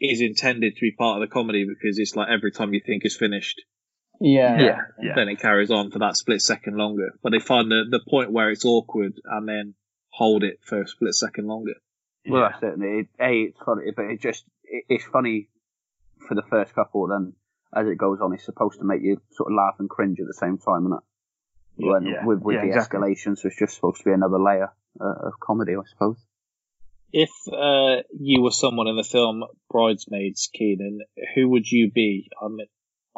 is 0.00 0.20
intended 0.20 0.74
to 0.76 0.80
be 0.80 0.92
part 0.92 1.20
of 1.22 1.28
the 1.28 1.32
comedy 1.32 1.64
because 1.66 1.98
it's 1.98 2.14
like 2.16 2.28
every 2.28 2.52
time 2.52 2.72
you 2.74 2.80
think 2.84 3.04
it's 3.04 3.16
finished, 3.16 3.62
Yeah. 4.20 4.60
yeah. 4.60 4.78
Yeah. 5.00 5.12
then 5.14 5.28
it 5.28 5.40
carries 5.40 5.70
on 5.70 5.90
for 5.90 6.00
that 6.00 6.16
split 6.16 6.42
second 6.42 6.76
longer. 6.76 7.10
But 7.22 7.32
they 7.32 7.38
find 7.38 7.70
the 7.70 7.84
the 7.90 8.00
point 8.08 8.32
where 8.32 8.50
it's 8.50 8.64
awkward 8.64 9.14
and 9.24 9.48
then 9.48 9.74
hold 10.10 10.42
it 10.44 10.58
for 10.64 10.82
a 10.82 10.88
split 10.88 11.14
second 11.14 11.46
longer. 11.46 11.74
Well, 12.26 12.50
that's 12.50 12.62
it. 12.62 12.82
it. 12.82 13.08
A, 13.20 13.32
it's 13.42 13.58
funny, 13.64 13.90
but 13.94 14.06
it 14.06 14.20
just 14.20 14.44
it, 14.64 14.84
it's 14.88 15.04
funny 15.04 15.48
for 16.26 16.34
the 16.34 16.42
first 16.42 16.74
couple. 16.74 17.08
Then 17.08 17.34
as 17.74 17.86
it 17.86 17.98
goes 17.98 18.18
on, 18.20 18.34
it's 18.34 18.44
supposed 18.44 18.78
to 18.80 18.84
make 18.84 19.02
you 19.02 19.20
sort 19.32 19.52
of 19.52 19.56
laugh 19.56 19.76
and 19.78 19.88
cringe 19.88 20.18
at 20.20 20.26
the 20.26 20.34
same 20.34 20.58
time, 20.58 20.86
isn't 20.86 20.98
it? 20.98 21.04
When, 21.80 22.06
yeah, 22.06 22.24
with 22.24 22.40
with 22.40 22.56
yeah, 22.56 22.62
the 22.62 22.68
exactly. 22.68 22.98
escalation, 22.98 23.38
so 23.38 23.46
it's 23.46 23.58
just 23.58 23.76
supposed 23.76 23.98
to 23.98 24.04
be 24.04 24.12
another 24.12 24.38
layer 24.38 24.72
uh, 25.00 25.28
of 25.28 25.34
comedy, 25.40 25.74
I 25.76 25.82
suppose. 25.88 26.16
If 27.12 27.30
uh, 27.50 28.02
you 28.18 28.42
were 28.42 28.50
someone 28.50 28.88
in 28.88 28.96
the 28.96 29.04
film 29.04 29.44
Bridesmaids, 29.70 30.50
Keenan, 30.52 31.00
who 31.34 31.48
would 31.50 31.70
you 31.70 31.90
be? 31.90 32.28
I 32.42 32.48
mean, 32.48 32.66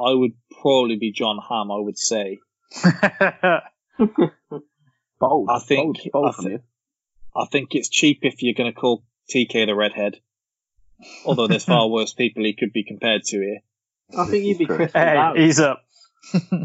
I 0.00 0.14
would 0.14 0.32
probably 0.62 0.96
be 0.96 1.12
Jon 1.12 1.38
Hamm. 1.46 1.70
I 1.70 1.78
would 1.78 1.98
say. 1.98 2.38
Bold. 5.20 5.48
I 5.50 5.58
think- 5.58 5.98
bold, 5.98 6.12
bold 6.12 6.26
I 6.28 6.32
from 6.32 6.44
thi- 6.46 6.50
you. 6.52 6.60
I 7.36 7.44
think 7.50 7.74
it's 7.74 7.88
cheap 7.88 8.20
if 8.22 8.42
you're 8.42 8.54
going 8.54 8.72
to 8.72 8.78
call 8.78 9.04
TK 9.32 9.66
the 9.66 9.74
redhead. 9.74 10.16
Although 11.24 11.46
there's 11.46 11.64
far 11.64 11.88
worse 11.90 12.12
people 12.14 12.44
he 12.44 12.54
could 12.54 12.72
be 12.72 12.84
compared 12.84 13.22
to 13.24 13.36
here. 13.38 13.60
I 14.18 14.24
think 14.26 14.44
you'd 14.44 14.58
be 14.58 14.66
Chris. 14.66 14.92
Hey, 14.92 15.14
Dowd. 15.14 15.38
ease 15.38 15.60
up. 15.60 15.82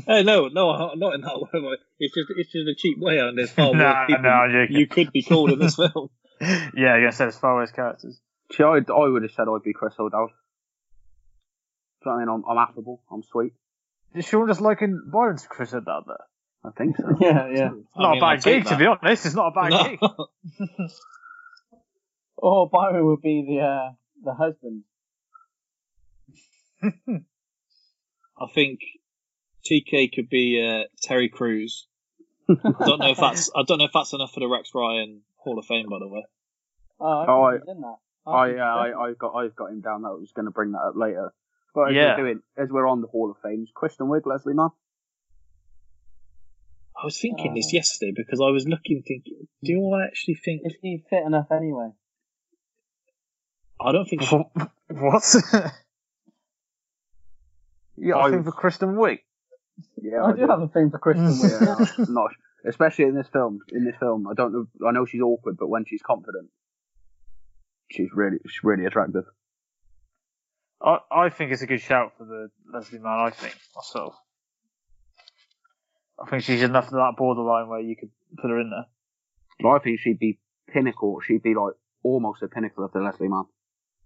Hey, 0.07 0.23
no, 0.23 0.47
no, 0.49 0.93
not 0.95 1.15
in 1.15 1.21
that 1.21 1.39
way. 1.39 1.77
It's 1.99 2.13
just 2.13 2.29
it's 2.35 2.51
just 2.51 2.67
a 2.67 2.75
cheap 2.75 2.97
way, 2.99 3.19
and 3.19 3.37
there's 3.37 3.51
far 3.51 3.67
worse 3.71 3.77
Nah, 3.77 4.05
people 4.05 4.23
no, 4.23 4.65
you 4.69 4.85
could 4.85 5.11
be 5.13 5.23
called 5.23 5.51
in 5.51 5.59
this 5.59 5.75
film. 5.77 6.09
yeah, 6.41 6.65
you're 6.75 6.99
gonna 7.01 7.11
say 7.13 7.23
there's 7.25 7.37
far 7.37 7.55
worse 7.55 7.71
characters. 7.71 8.19
See, 8.51 8.63
I, 8.63 8.79
I 8.93 9.07
would 9.07 9.21
have 9.23 9.31
said 9.31 9.45
I'd 9.47 9.63
be 9.63 9.71
Chris 9.73 9.93
O'Dowd. 9.97 10.31
Do 12.05 12.11
you 12.11 12.15
know 12.17 12.25
what 12.25 12.33
I 12.33 12.37
mean? 12.37 12.43
I'm, 12.47 12.57
I'm 12.57 12.67
affable. 12.69 13.01
I'm 13.11 13.23
sweet. 13.23 13.53
Is 14.13 14.25
Sean 14.25 14.47
just 14.47 14.61
liking 14.61 15.01
Byron's 15.11 15.45
Chris 15.49 15.71
said 15.71 15.85
that 15.85 16.03
there? 16.07 16.25
I 16.63 16.69
think 16.71 16.95
so. 16.97 17.03
Yeah, 17.19 17.47
yeah. 17.49 17.71
It's 17.73 17.97
not 17.97 18.13
mean, 18.13 18.21
a 18.21 18.25
I'll 18.25 18.35
bad 18.35 18.43
gig, 18.43 18.65
to 18.67 18.77
be 18.77 18.85
honest. 18.85 19.25
It's 19.25 19.35
not 19.35 19.47
a 19.47 19.51
bad 19.51 19.69
No. 19.71 19.83
gig. 19.83 19.99
oh, 22.41 22.67
Byron 22.71 23.05
would 23.07 23.21
be 23.21 23.43
the 23.47 23.59
uh, 23.65 23.91
the 24.23 24.33
husband. 24.33 24.83
I 28.39 28.47
think 28.53 28.79
TK 29.69 30.13
could 30.13 30.29
be 30.29 30.61
uh, 30.63 30.83
Terry 31.01 31.29
Crews. 31.29 31.87
I 32.49 32.53
don't 32.85 32.99
know 32.99 33.09
if 33.09 33.17
that's 33.17 33.49
I 33.55 33.63
don't 33.67 33.79
know 33.79 33.85
if 33.85 33.91
that's 33.93 34.13
enough 34.13 34.31
for 34.33 34.39
the 34.39 34.47
Rex 34.47 34.69
Ryan 34.75 35.21
Hall 35.37 35.57
of 35.57 35.65
Fame, 35.65 35.87
by 35.89 35.97
the 35.99 36.07
way. 36.07 36.23
Oh, 36.99 37.05
I 37.05 37.25
Oh, 37.27 37.51
think 37.51 37.63
he's 37.63 37.75
in 37.75 37.81
that. 37.81 37.95
I, 38.27 38.47
think 38.47 38.59
uh, 38.59 38.63
I, 38.63 38.87
he's 38.87 38.95
I 38.95 39.13
got, 39.19 39.35
I've 39.35 39.55
got 39.55 39.71
him 39.71 39.81
down. 39.81 40.01
That 40.03 40.09
I 40.09 40.11
was 40.13 40.31
going 40.35 40.45
to 40.45 40.51
bring 40.51 40.71
that 40.71 40.79
up 40.79 40.95
later. 40.95 41.33
But 41.75 41.89
as 41.89 41.95
Yeah. 41.95 42.15
we're 42.15 42.23
doing, 42.23 42.41
as 42.57 42.69
we're 42.71 42.87
on 42.87 43.01
the 43.01 43.07
Hall 43.07 43.29
of 43.29 43.37
Fame, 43.43 43.67
Kristen 43.75 44.07
Wiig, 44.07 44.25
Leslie 44.25 44.53
Mann. 44.53 44.69
I 46.97 47.03
was 47.03 47.19
thinking 47.19 47.53
this 47.53 47.67
Uh. 47.67 47.75
yesterday 47.77 48.13
because 48.15 48.39
I 48.41 48.49
was 48.49 48.65
looking, 48.65 49.03
thinking, 49.05 49.47
do 49.61 49.91
I 49.91 50.05
actually 50.05 50.35
think? 50.35 50.61
Is 50.63 50.75
he 50.81 51.03
fit 51.09 51.23
enough 51.25 51.51
anyway? 51.51 51.91
I 53.81 53.91
don't 53.91 54.05
think. 54.05 54.21
She, 54.23 54.35
what? 54.87 55.35
you 57.97 58.13
got 58.13 58.21
I 58.21 58.27
a 58.29 58.31
thing 58.31 58.43
for 58.45 58.51
Kristen 58.53 58.95
Wiig? 58.95 59.19
Yeah, 60.01 60.23
I 60.23 60.31
do 60.31 60.47
have 60.47 60.61
a 60.61 60.69
thing 60.69 60.89
for 60.91 60.99
Kristen 60.99 61.25
Wiig. 61.41 61.97
Yeah, 61.99 62.05
not, 62.07 62.31
especially 62.65 63.05
in 63.05 63.15
this 63.15 63.27
film. 63.27 63.59
In 63.73 63.83
this 63.83 63.95
film, 63.99 64.27
I 64.27 64.33
don't 64.33 64.53
know. 64.53 64.65
I 64.87 64.91
know 64.91 65.05
she's 65.05 65.21
awkward, 65.21 65.57
but 65.57 65.67
when 65.67 65.83
she's 65.85 66.01
confident, 66.01 66.49
she's 67.91 68.07
really, 68.13 68.37
she's 68.47 68.63
really 68.63 68.85
attractive. 68.85 69.25
I, 70.85 70.99
I 71.11 71.29
think 71.29 71.51
it's 71.51 71.61
a 71.63 71.67
good 71.67 71.81
shout 71.81 72.13
for 72.17 72.25
the 72.25 72.49
Leslie 72.71 72.99
Mann, 72.99 73.19
I 73.19 73.31
think, 73.31 73.55
myself. 73.75 74.15
I 76.23 76.29
think 76.29 76.43
she's 76.43 76.61
enough 76.61 76.89
to 76.89 76.95
that 76.95 77.13
borderline 77.17 77.67
where 77.67 77.79
you 77.81 77.95
could 77.95 78.11
put 78.37 78.49
her 78.51 78.59
in 78.59 78.69
there. 78.69 78.85
But 79.59 79.69
I 79.69 79.79
think 79.79 79.99
she'd 79.99 80.19
be 80.19 80.39
pinnacle. 80.71 81.19
She'd 81.21 81.41
be 81.43 81.55
like 81.55 81.73
almost 82.03 82.43
a 82.43 82.47
pinnacle 82.47 82.85
of 82.85 82.91
the 82.91 82.99
Leslie 82.99 83.27
Mann. 83.27 83.45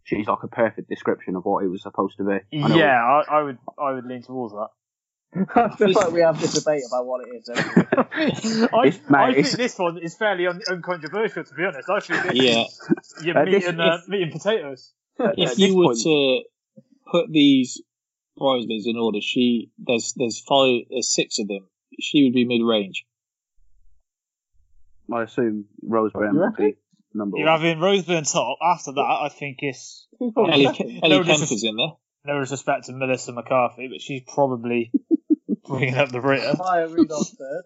She's 0.04 0.28
like 0.28 0.42
a 0.44 0.48
perfect 0.48 0.90
description 0.90 1.36
of 1.36 1.44
what 1.46 1.64
it 1.64 1.68
was 1.68 1.84
supposed 1.84 2.18
to 2.18 2.24
be. 2.24 2.64
I 2.64 2.76
Yeah, 2.76 2.96
I, 3.04 3.40
I 3.40 3.44
would 3.44 3.58
I 3.78 3.92
would 3.92 4.06
lean 4.06 4.24
towards 4.24 4.54
that. 4.54 4.70
I 5.56 5.76
feel 5.76 5.92
like 5.92 6.12
we 6.12 6.22
have 6.22 6.40
this 6.42 6.54
debate 6.54 6.82
about 6.88 7.06
what 7.06 7.28
it 7.28 7.36
is. 7.36 7.50
I, 8.74 8.88
It's- 8.88 9.00
mate, 9.10 9.18
I 9.20 9.34
think 9.34 9.50
this 9.52 9.78
one 9.78 10.00
is 10.00 10.16
fairly 10.16 10.48
un- 10.48 10.62
uncontroversial, 10.68 11.44
to 11.44 11.54
be 11.54 11.64
honest. 11.66 11.88
I 11.90 12.00
think 12.00 12.24
this 12.24 12.34
yeah, 12.34 12.64
is 12.64 13.24
your 13.26 13.38
Uh, 13.38 13.46
meat, 13.46 13.64
and, 13.66 13.80
uh, 13.80 13.98
meat 14.08 14.24
and 14.24 14.32
potatoes. 14.32 14.94
If 15.20 15.60
you 15.60 15.76
were 15.76 15.88
point- 15.94 16.00
to 16.00 16.42
put 17.12 17.32
these 17.32 17.82
bridesmaids 18.38 18.86
in 18.88 18.98
order, 18.98 19.20
she 19.22 19.72
there's 19.78 20.14
there's 20.16 20.40
five, 20.40 20.82
there's 20.90 21.14
six 21.14 21.40
of 21.40 21.48
them. 21.48 21.68
She 22.00 22.24
would 22.24 22.34
be 22.34 22.46
mid 22.46 22.62
range. 22.66 23.06
I 25.12 25.24
assume 25.24 25.66
Rose 25.82 26.12
Byrne 26.14 26.36
You 26.36 26.40
would 26.42 26.56
be 26.56 26.78
number 27.14 27.38
You're 27.38 27.48
one. 27.50 27.60
having 27.60 27.80
Rose 27.80 28.04
Byrne 28.06 28.24
top. 28.24 28.58
After 28.62 28.92
that, 28.94 29.02
I 29.02 29.30
think 29.30 29.58
it's 29.62 30.08
He's 30.20 30.32
probably 30.34 30.54
Ellie, 30.54 30.66
second. 30.66 31.00
Ellie 31.04 31.16
No, 31.16 31.22
is- 31.22 31.28
Kemper's 31.28 31.64
in 31.64 31.76
there. 31.76 31.92
no 32.26 32.40
disrespect 32.42 32.86
to 32.86 32.94
Melissa 32.94 33.32
McCarthy, 33.34 33.88
but 33.88 34.02
she's 34.02 34.22
probably 34.28 34.92
bringing 35.68 35.96
up 35.96 36.10
the 36.10 36.22
rear. 36.22 36.54
Maya 36.58 36.88
Rudolph 36.88 37.28
third. 37.30 37.64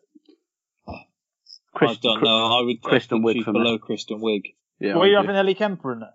Chris- 1.76 1.92
I 1.92 1.96
don't 2.02 2.24
know. 2.24 2.60
I 2.60 2.62
would 2.62 2.78
I 2.86 2.88
Kristen 2.90 3.18
think 3.24 3.26
Wiig 3.26 3.34
she's 3.36 3.44
for 3.46 3.52
me. 3.54 3.60
below 3.60 3.78
Kristen 3.80 4.20
Wiig. 4.22 4.54
Yeah, 4.80 4.96
What 4.96 5.08
are 5.08 5.10
you 5.10 5.18
having 5.18 5.36
Ellie 5.36 5.56
Kemper 5.56 5.94
in 5.94 6.00
there? 6.02 6.14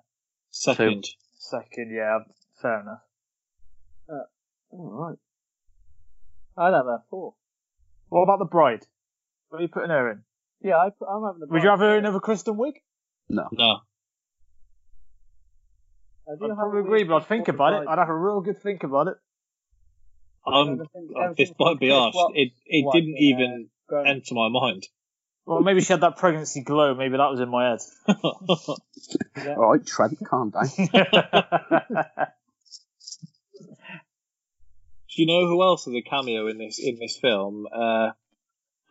Second. 0.51 1.07
Second, 1.39 1.91
yeah, 1.95 2.19
fair 2.63 2.81
enough. 2.81 3.01
All 4.09 4.91
right. 4.93 5.19
I'd 6.57 6.75
have 6.75 6.87
her 6.87 7.03
four. 7.11 7.35
What 8.09 8.23
about 8.23 8.39
the 8.39 8.45
bride? 8.45 8.87
What 9.49 9.59
are 9.59 9.63
you 9.63 9.69
putting 9.69 9.91
her 9.91 10.11
in? 10.11 10.23
Yeah, 10.61 10.77
I, 10.77 10.87
I'm 10.87 11.25
having 11.25 11.41
the. 11.41 11.47
Would 11.49 11.63
you 11.63 11.69
have 11.71 11.79
her 11.79 11.97
in 11.99 12.07
over 12.07 12.21
Kristen 12.21 12.57
Wiig? 12.57 12.75
No. 13.29 13.49
No. 13.53 13.77
I 16.27 16.37
do 16.39 16.45
I'd 16.45 16.49
have 16.49 16.57
probably 16.59 16.81
agree, 16.81 17.05
but 17.05 17.17
I'd 17.23 17.27
think 17.29 17.49
about 17.49 17.73
for 17.79 17.83
it. 17.85 17.89
I'd 17.89 17.99
have 17.99 18.09
a 18.09 18.17
real 18.17 18.41
good 18.41 18.61
think 18.63 18.83
about 18.83 19.09
it. 19.09 19.17
Um, 20.47 20.69
Everything- 20.73 21.11
oh, 21.17 21.35
this 21.37 21.53
might 21.59 21.79
be 21.79 21.89
from 21.89 22.13
harsh. 22.13 22.33
It 22.35 22.53
it 22.67 22.85
was, 22.85 22.95
didn't 22.95 23.15
uh, 23.15 23.19
even 23.21 23.69
grown- 23.89 24.07
enter 24.07 24.35
my 24.35 24.49
mind. 24.49 24.87
Well, 25.47 25.61
maybe 25.61 25.81
she 25.81 25.93
had 25.95 26.03
that 26.03 26.17
pregnancy 26.19 26.63
glow. 26.63 26.95
Maybe 26.95 27.17
that 27.17 27.31
was 27.31 27.41
in 27.41 27.49
my 27.49 27.71
head. 27.71 27.79
All 29.57 29.71
right, 29.73 29.87
Trent, 29.87 30.19
calm 30.29 30.51
down. 30.51 30.67
Do 33.59 35.23
you 35.23 35.27
know 35.27 35.47
who 35.47 35.63
else 35.63 35.87
has 35.87 35.95
a 35.95 36.03
cameo 36.03 36.49
in 36.49 36.59
this 36.59 36.79
in 36.79 36.99
this 36.99 37.19
film? 37.21 37.67
Uh, 37.73 38.11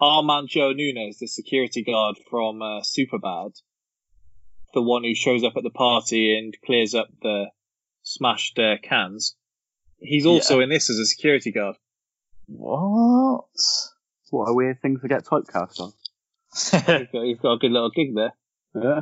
our 0.02 0.24
man 0.24 0.48
Joe 0.48 0.74
Nunez, 0.74 1.20
the 1.20 1.28
security 1.28 1.84
guard 1.84 2.18
from 2.30 2.62
uh, 2.62 2.82
Superbad, 2.82 3.54
the 4.74 4.82
one 4.82 5.04
who 5.04 5.16
shows 5.16 5.44
up 5.44 5.54
at 5.58 5.64
the 5.64 5.70
party 5.70 6.38
and 6.38 6.56
clears 6.66 6.94
up 6.94 7.08
the 7.22 7.46
smashed 8.04 8.60
uh, 8.60 8.78
cans. 8.82 9.36
He's 10.00 10.26
also 10.26 10.60
in 10.60 10.70
this 10.70 10.90
as 10.90 11.00
a 11.00 11.06
security 11.06 11.52
guard. 11.52 11.76
what? 12.46 13.46
what 14.30 14.50
a 14.50 14.54
weird 14.54 14.82
thing 14.82 15.00
to 15.00 15.08
get 15.08 15.26
typecast 15.26 15.80
on. 15.80 15.94
He's 16.54 16.72
got, 17.12 17.24
he's 17.24 17.40
got 17.40 17.54
a 17.54 17.58
good 17.58 17.72
little 17.72 17.92
gig 17.92 18.15
there. 18.15 18.34
Yeah. 18.76 19.02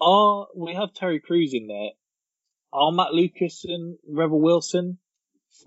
Are 0.00 0.46
we 0.56 0.72
have 0.74 0.94
Terry 0.94 1.20
Crews 1.20 1.52
in 1.52 1.66
there? 1.66 1.90
Are 2.72 2.92
Matt 2.92 3.12
Lucas 3.12 3.64
and 3.64 3.98
Rebel 4.08 4.40
Wilson, 4.40 4.98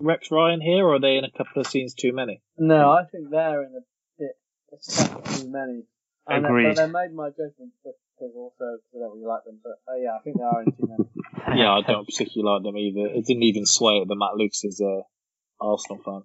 Rex 0.00 0.30
Ryan 0.30 0.60
here, 0.60 0.84
or 0.86 0.94
are 0.94 1.00
they 1.00 1.16
in 1.16 1.24
a 1.24 1.30
couple 1.30 1.60
of 1.60 1.66
scenes 1.66 1.94
too 1.94 2.12
many? 2.12 2.42
No, 2.56 2.90
I 2.90 3.04
think 3.04 3.30
they're 3.30 3.62
in 3.62 3.74
a 3.76 3.84
bit 4.18 4.38
a 4.72 4.76
step 4.80 5.24
too 5.24 5.50
many. 5.50 5.84
And 6.26 6.46
Agreed. 6.46 6.64
They, 6.64 6.74
but 6.74 6.86
they 6.86 6.92
made 6.92 7.14
my 7.14 7.28
judgment 7.28 7.72
because 7.84 8.32
also 8.34 8.54
because 8.58 8.96
I 8.96 8.98
don't 9.00 9.12
really 9.14 9.26
like 9.26 9.44
them. 9.44 9.60
But 9.62 9.80
uh, 9.86 9.96
yeah, 9.96 10.16
I 10.18 10.22
think 10.22 10.38
they 10.38 10.44
are 10.44 10.62
in 10.62 10.72
too 10.72 10.88
many. 10.88 11.60
yeah, 11.60 11.72
I 11.72 11.82
don't 11.82 12.06
particularly 12.06 12.54
like 12.54 12.62
them 12.62 12.78
either. 12.78 13.14
It 13.14 13.26
didn't 13.26 13.42
even 13.42 13.66
sway 13.66 14.00
at 14.00 14.08
the 14.08 14.16
Matt 14.16 14.36
Lucas 14.36 14.64
is 14.64 14.80
a 14.80 15.02
Arsenal 15.60 16.02
fan. 16.02 16.22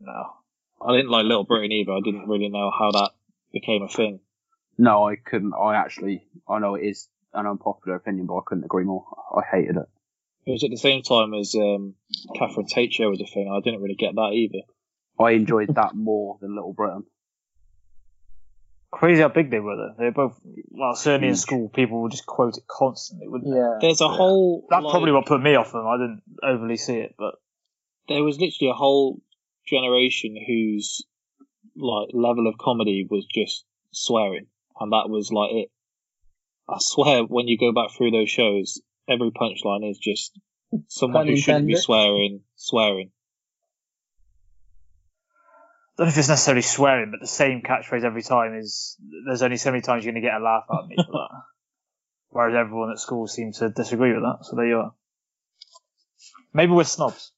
No. 0.00 0.30
I 0.86 0.96
didn't 0.96 1.10
like 1.10 1.24
Little 1.24 1.44
Britain 1.44 1.72
either. 1.72 1.92
I 1.92 2.00
didn't 2.04 2.28
really 2.28 2.48
know 2.48 2.70
how 2.70 2.90
that 2.92 3.10
became 3.52 3.82
a 3.82 3.88
thing. 3.88 4.20
No, 4.76 5.08
I 5.08 5.16
couldn't. 5.16 5.54
I 5.54 5.76
actually, 5.76 6.26
I 6.48 6.58
know 6.58 6.74
it 6.74 6.82
is 6.82 7.08
an 7.32 7.46
unpopular 7.46 7.96
opinion, 7.96 8.26
but 8.26 8.36
I 8.36 8.42
couldn't 8.46 8.64
agree 8.64 8.84
more. 8.84 9.04
I 9.34 9.42
hated 9.50 9.76
it. 9.76 9.88
It 10.46 10.50
was 10.50 10.64
at 10.64 10.70
the 10.70 10.76
same 10.76 11.02
time 11.02 11.32
as 11.32 11.54
um, 11.54 11.94
Catherine 12.36 12.66
Tate 12.66 12.92
show 12.92 13.08
was 13.08 13.20
a 13.20 13.26
thing. 13.26 13.50
I 13.50 13.60
didn't 13.60 13.80
really 13.80 13.94
get 13.94 14.14
that 14.14 14.32
either. 14.34 14.60
I 15.18 15.30
enjoyed 15.30 15.74
that 15.74 15.94
more 15.94 16.38
than 16.40 16.54
Little 16.54 16.72
Britain. 16.72 17.04
Crazy 18.92 19.22
how 19.22 19.28
big 19.28 19.50
they 19.50 19.58
were 19.58 19.76
though. 19.76 19.94
They 19.98 20.04
were 20.04 20.10
both 20.12 20.40
well, 20.70 20.94
certainly 20.94 21.28
in 21.28 21.36
school 21.36 21.68
people 21.68 22.02
would 22.02 22.12
just 22.12 22.26
quote 22.26 22.56
it 22.56 22.64
constantly, 22.68 23.26
wouldn't 23.26 23.50
they? 23.50 23.58
Yeah. 23.58 23.78
There's 23.80 24.00
a 24.00 24.08
whole. 24.08 24.66
That's 24.70 24.84
like, 24.84 24.92
probably 24.92 25.10
what 25.12 25.26
put 25.26 25.42
me 25.42 25.56
off 25.56 25.72
them. 25.72 25.86
I 25.86 25.96
didn't 25.96 26.22
overly 26.42 26.76
see 26.76 26.98
it, 26.98 27.14
but 27.18 27.34
There 28.08 28.22
was 28.22 28.38
literally 28.38 28.70
a 28.70 28.74
whole 28.74 29.20
generation 29.66 30.36
whose 30.46 31.04
like 31.76 32.08
level 32.12 32.46
of 32.46 32.58
comedy 32.58 33.06
was 33.08 33.26
just 33.26 33.64
swearing, 33.92 34.46
and 34.78 34.92
that 34.92 35.08
was 35.08 35.32
like 35.32 35.50
it. 35.52 35.70
I 36.68 36.76
swear, 36.78 37.22
when 37.24 37.48
you 37.48 37.58
go 37.58 37.72
back 37.72 37.90
through 37.90 38.12
those 38.12 38.30
shows, 38.30 38.80
every 39.08 39.30
punchline 39.30 39.88
is 39.90 39.98
just 39.98 40.38
someone 40.88 41.26
who 41.28 41.36
shouldn't 41.36 41.66
be 41.66 41.76
swearing, 41.76 42.40
swearing. 42.56 43.10
I 45.96 45.98
don't 45.98 46.06
know 46.08 46.10
if 46.12 46.18
it's 46.18 46.28
necessarily 46.28 46.62
swearing, 46.62 47.10
but 47.12 47.20
the 47.20 47.26
same 47.28 47.62
catchphrase 47.62 48.02
every 48.04 48.22
time 48.22 48.56
is 48.58 48.96
there's 49.26 49.42
only 49.42 49.56
so 49.58 49.70
many 49.70 49.80
times 49.82 50.04
you're 50.04 50.12
going 50.12 50.22
to 50.22 50.28
get 50.28 50.40
a 50.40 50.42
laugh 50.42 50.64
out 50.72 50.84
of 50.84 50.88
me 50.88 50.96
for 50.96 51.12
that. 51.12 51.42
Whereas 52.30 52.54
everyone 52.56 52.90
at 52.90 52.98
school 52.98 53.28
seems 53.28 53.60
to 53.60 53.68
disagree 53.70 54.12
with 54.12 54.22
that, 54.22 54.38
so 54.42 54.56
there 54.56 54.66
you 54.66 54.78
are. 54.78 54.94
Maybe 56.52 56.72
we're 56.72 56.82
snobs. 56.84 57.30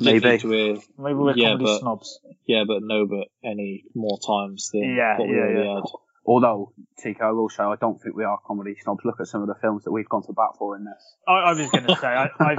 Maybe. 0.00 0.18
like 0.28 0.42
you 0.42 0.82
Maybe 0.98 1.14
we're 1.14 1.36
Yeah, 1.36 1.50
comedy 1.50 1.64
but- 1.66 1.78
snobs. 1.78 2.18
yeah, 2.44 2.64
but 2.66 2.82
no, 2.82 3.06
but 3.06 3.28
any 3.44 3.84
more 3.94 4.18
times 4.18 4.70
than 4.72 4.96
Yeah, 4.96 5.16
what 5.18 5.28
we 5.28 5.36
yeah, 5.36 5.40
already 5.42 5.68
yeah. 5.68 5.74
had. 5.76 5.84
Although, 6.26 6.72
TK, 7.02 7.20
I 7.20 7.30
will 7.30 7.48
say 7.48 7.62
I 7.62 7.76
don't 7.80 8.02
think 8.02 8.16
we 8.16 8.24
are 8.24 8.38
comedy 8.44 8.74
snobs. 8.82 9.04
Look 9.04 9.20
at 9.20 9.28
some 9.28 9.42
of 9.42 9.48
the 9.48 9.54
films 9.54 9.84
that 9.84 9.92
we've 9.92 10.08
gone 10.08 10.24
to 10.24 10.32
bat 10.32 10.56
for 10.58 10.76
in 10.76 10.84
this. 10.84 11.14
I, 11.28 11.32
I 11.32 11.52
was 11.52 11.70
going 11.70 11.86
to 11.86 11.96
say, 11.96 12.08
I, 12.08 12.28
I, 12.40 12.56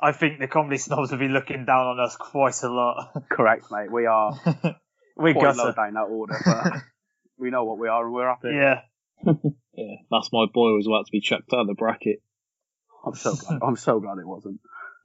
I 0.08 0.12
think 0.12 0.38
the 0.38 0.48
comedy 0.48 0.78
snobs 0.78 1.10
will 1.10 1.18
be 1.18 1.28
looking 1.28 1.66
down 1.66 1.86
on 1.86 2.00
us 2.00 2.16
quite 2.16 2.60
a 2.62 2.68
lot. 2.68 3.24
Correct, 3.30 3.66
mate. 3.70 3.92
We 3.92 4.06
are 4.06 4.32
we're 5.16 5.34
quite 5.34 5.56
low 5.56 5.64
gutter. 5.64 5.72
down 5.76 5.94
that 5.94 6.08
order, 6.08 6.40
but 6.42 6.72
we 7.38 7.50
know 7.50 7.64
what 7.64 7.78
we 7.78 7.88
are 7.88 8.04
and 8.04 8.14
we're 8.14 8.28
happy. 8.28 8.48
Yeah. 8.54 8.80
Yeah, 9.74 9.96
that's 10.10 10.30
my 10.32 10.46
boy 10.52 10.72
was 10.72 10.86
about 10.86 11.04
to 11.06 11.12
be 11.12 11.20
chucked 11.20 11.52
out 11.52 11.60
of 11.60 11.66
the 11.66 11.74
bracket. 11.74 12.22
I'm 13.04 13.14
so 13.14 13.34
glad. 13.34 13.60
I'm 13.62 13.76
so 13.76 14.00
glad 14.00 14.18
it 14.18 14.26
wasn't. 14.26 14.60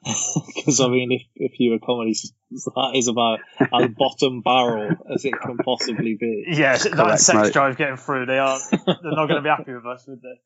Because 0.56 0.80
I 0.82 0.88
mean, 0.88 1.12
if 1.12 1.24
if 1.36 1.60
you 1.60 1.72
were 1.72 1.80
comedy, 1.80 2.12
s- 2.12 2.32
that 2.51 2.91
is 2.95 3.08
about 3.08 3.39
as 3.60 3.89
bottom 3.97 4.41
barrel 4.41 4.91
as 5.14 5.26
it 5.26 5.34
can 5.41 5.58
possibly 5.58 6.16
be. 6.20 6.45
Yeah, 6.47 6.78
that 6.78 6.91
Correct, 6.93 7.20
sex 7.20 7.38
mate. 7.39 7.53
drive 7.53 7.78
getting 7.78 7.97
through, 7.97 8.26
they 8.28 8.38
are, 8.38 8.60
they're 8.72 8.86
not 9.03 9.28
going 9.28 9.36
to 9.38 9.41
be 9.41 9.49
happy 9.49 9.74
with 9.74 9.86
us, 9.86 10.06
would 10.08 10.22
they? 10.22 10.39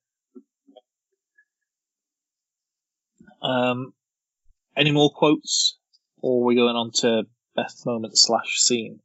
Um, 3.41 3.93
any 4.76 4.91
more 4.91 5.10
quotes, 5.14 5.78
or 6.22 6.41
are 6.41 6.45
we 6.45 6.55
going 6.55 6.76
on 6.76 6.91
to 7.01 7.24
best 7.55 7.86
moment 7.86 8.18
slash 8.18 8.57
scene? 8.60 8.99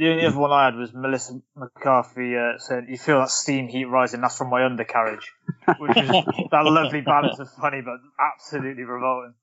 The 0.00 0.08
only 0.08 0.24
other 0.24 0.38
one 0.38 0.50
I 0.50 0.64
had 0.64 0.76
was 0.76 0.94
Melissa 0.94 1.42
McCarthy 1.54 2.34
uh, 2.34 2.56
saying, 2.56 2.86
"You 2.88 2.96
feel 2.96 3.18
that 3.18 3.28
steam 3.28 3.68
heat 3.68 3.84
rising? 3.84 4.22
That's 4.22 4.38
from 4.38 4.48
my 4.48 4.64
undercarriage," 4.64 5.30
which 5.78 5.94
is 5.94 6.08
that 6.50 6.64
lovely 6.64 7.02
balance 7.02 7.38
of 7.38 7.50
funny 7.50 7.82
but 7.82 7.98
absolutely 8.18 8.84
revolting. 8.84 9.34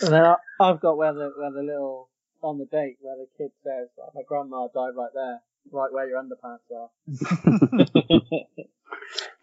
And 0.00 0.14
then 0.14 0.24
I, 0.24 0.36
I've 0.58 0.80
got 0.80 0.96
where 0.96 1.12
the 1.12 1.30
where 1.36 1.52
the 1.52 1.60
little 1.60 2.08
on 2.40 2.56
the 2.56 2.64
date 2.64 2.96
where 3.02 3.16
the 3.18 3.26
kid 3.36 3.50
says, 3.62 3.90
like, 3.98 4.14
"My 4.14 4.22
grandma 4.26 4.68
died 4.68 4.96
right 4.96 5.12
there, 5.12 5.42
right 5.70 5.92
where 5.92 6.08
your 6.08 6.22
underpants 6.22 6.70
are." 6.74 6.88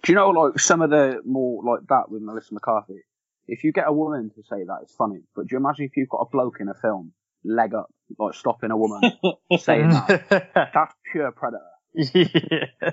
Do 0.04 0.12
you 0.12 0.16
know, 0.16 0.30
like 0.30 0.60
some 0.60 0.82
of 0.82 0.90
the 0.90 1.22
more 1.24 1.62
like 1.64 1.86
that 1.90 2.10
with 2.10 2.24
Melissa 2.24 2.56
McCarthy? 2.56 3.04
If 3.48 3.64
you 3.64 3.72
get 3.72 3.88
a 3.88 3.94
woman 3.94 4.32
to 4.32 4.42
say 4.50 4.64
that, 4.64 4.80
it's 4.82 4.96
funny. 4.96 5.20
But 5.36 5.44
do 5.44 5.50
you 5.52 5.60
imagine 5.60 5.86
if 5.86 5.96
you've 5.96 6.10
got 6.10 6.22
a 6.22 6.30
bloke 6.32 6.58
in 6.60 6.70
a 6.70 6.74
film, 6.74 7.14
leg 7.44 7.76
up, 7.76 7.92
like 8.20 8.34
stopping 8.36 8.72
a 8.72 8.78
woman 8.78 9.02
saying 9.60 9.90
mm. 9.90 10.30
that? 10.30 10.52
That's 10.74 10.96
pure 11.12 11.32
predator. 11.32 11.64
yeah. 11.94 12.92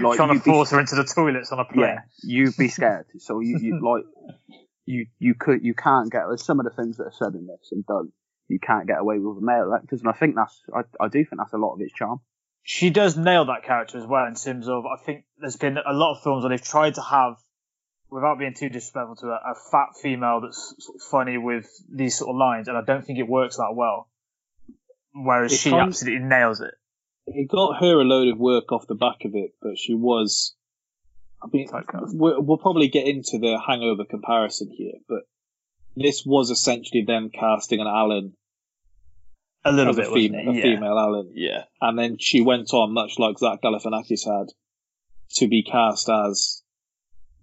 Like 0.00 0.16
Trying 0.16 0.28
to 0.28 0.34
you'd 0.34 0.44
be- 0.44 0.50
force 0.50 0.70
her 0.70 0.80
into 0.80 0.96
the 0.96 1.04
toilets 1.04 1.50
on 1.50 1.58
a 1.58 1.64
plane. 1.64 1.86
Yeah, 1.86 1.98
you'd 2.22 2.56
be 2.56 2.68
scared. 2.68 3.06
So 3.18 3.40
you, 3.40 3.58
you 3.58 3.80
like 3.82 4.04
you 4.84 5.06
you 5.18 5.34
could 5.34 5.64
you 5.64 5.74
can't 5.74 6.10
get 6.10 6.28
with 6.28 6.40
some 6.40 6.60
of 6.60 6.64
the 6.64 6.70
things 6.70 6.98
that 6.98 7.04
are 7.04 7.12
said 7.12 7.34
in 7.34 7.46
this 7.46 7.70
and 7.72 7.84
done. 7.86 8.12
You 8.48 8.58
can't 8.58 8.86
get 8.86 8.98
away 8.98 9.18
with 9.18 9.42
male 9.42 9.72
actors, 9.74 10.00
and 10.00 10.10
I 10.10 10.12
think 10.12 10.34
that's 10.34 10.60
I, 10.74 10.82
I 11.02 11.08
do 11.08 11.24
think 11.24 11.38
that's 11.38 11.54
a 11.54 11.58
lot 11.58 11.74
of 11.74 11.80
its 11.80 11.94
charm. 11.94 12.20
she 12.62 12.90
does 12.90 13.16
nail 13.16 13.46
that 13.46 13.64
character 13.64 13.96
as 13.96 14.06
well 14.06 14.26
in 14.26 14.34
terms 14.34 14.68
of 14.68 14.84
I 14.84 15.02
think 15.02 15.24
there's 15.38 15.56
been 15.56 15.78
a 15.78 15.92
lot 15.94 16.16
of 16.16 16.22
films 16.22 16.44
where 16.44 16.50
they've 16.50 16.62
tried 16.62 16.96
to 16.96 17.02
have 17.02 17.36
without 18.10 18.38
being 18.38 18.52
too 18.54 18.68
disrespectful 18.68 19.16
to 19.16 19.26
her, 19.26 19.40
a 19.42 19.54
fat 19.70 19.96
female 20.02 20.42
that's 20.42 20.74
sort 20.78 20.96
of 20.96 21.02
funny 21.02 21.38
with 21.38 21.66
these 21.90 22.18
sort 22.18 22.28
of 22.28 22.36
lines, 22.36 22.68
and 22.68 22.76
I 22.76 22.82
don't 22.82 23.04
think 23.06 23.18
it 23.18 23.26
works 23.26 23.56
that 23.56 23.72
well. 23.74 24.10
Whereas 25.14 25.52
It 25.52 25.56
she 25.58 25.70
absolutely 25.72 26.26
nails 26.26 26.60
it. 26.60 26.74
It 27.26 27.48
got 27.48 27.80
her 27.80 28.00
a 28.00 28.04
load 28.04 28.28
of 28.28 28.38
work 28.38 28.72
off 28.72 28.86
the 28.86 28.94
back 28.94 29.24
of 29.24 29.32
it, 29.34 29.52
but 29.60 29.78
she 29.78 29.94
was. 29.94 30.54
I 31.42 31.48
mean, 31.52 31.68
we'll, 32.12 32.40
we'll 32.40 32.58
probably 32.58 32.88
get 32.88 33.06
into 33.06 33.38
the 33.38 33.60
hangover 33.64 34.04
comparison 34.04 34.70
here, 34.72 34.94
but 35.08 35.20
this 35.96 36.24
was 36.24 36.50
essentially 36.50 37.02
them 37.04 37.30
casting 37.32 37.80
an 37.80 37.86
Alan 37.88 38.34
A 39.64 39.72
little 39.72 39.92
bit, 39.92 40.06
a, 40.06 40.10
wasn't 40.10 40.34
fem- 40.34 40.48
it? 40.48 40.50
a 40.50 40.54
Yeah. 40.54 40.62
female 40.62 40.98
Alan. 40.98 41.32
Yeah. 41.34 41.64
And 41.80 41.98
then 41.98 42.16
she 42.18 42.40
went 42.42 42.72
on, 42.72 42.94
much 42.94 43.18
like 43.18 43.38
Zach 43.38 43.60
Galifianakis 43.60 44.24
had, 44.24 44.48
to 45.36 45.48
be 45.48 45.62
cast 45.64 46.08
as 46.08 46.62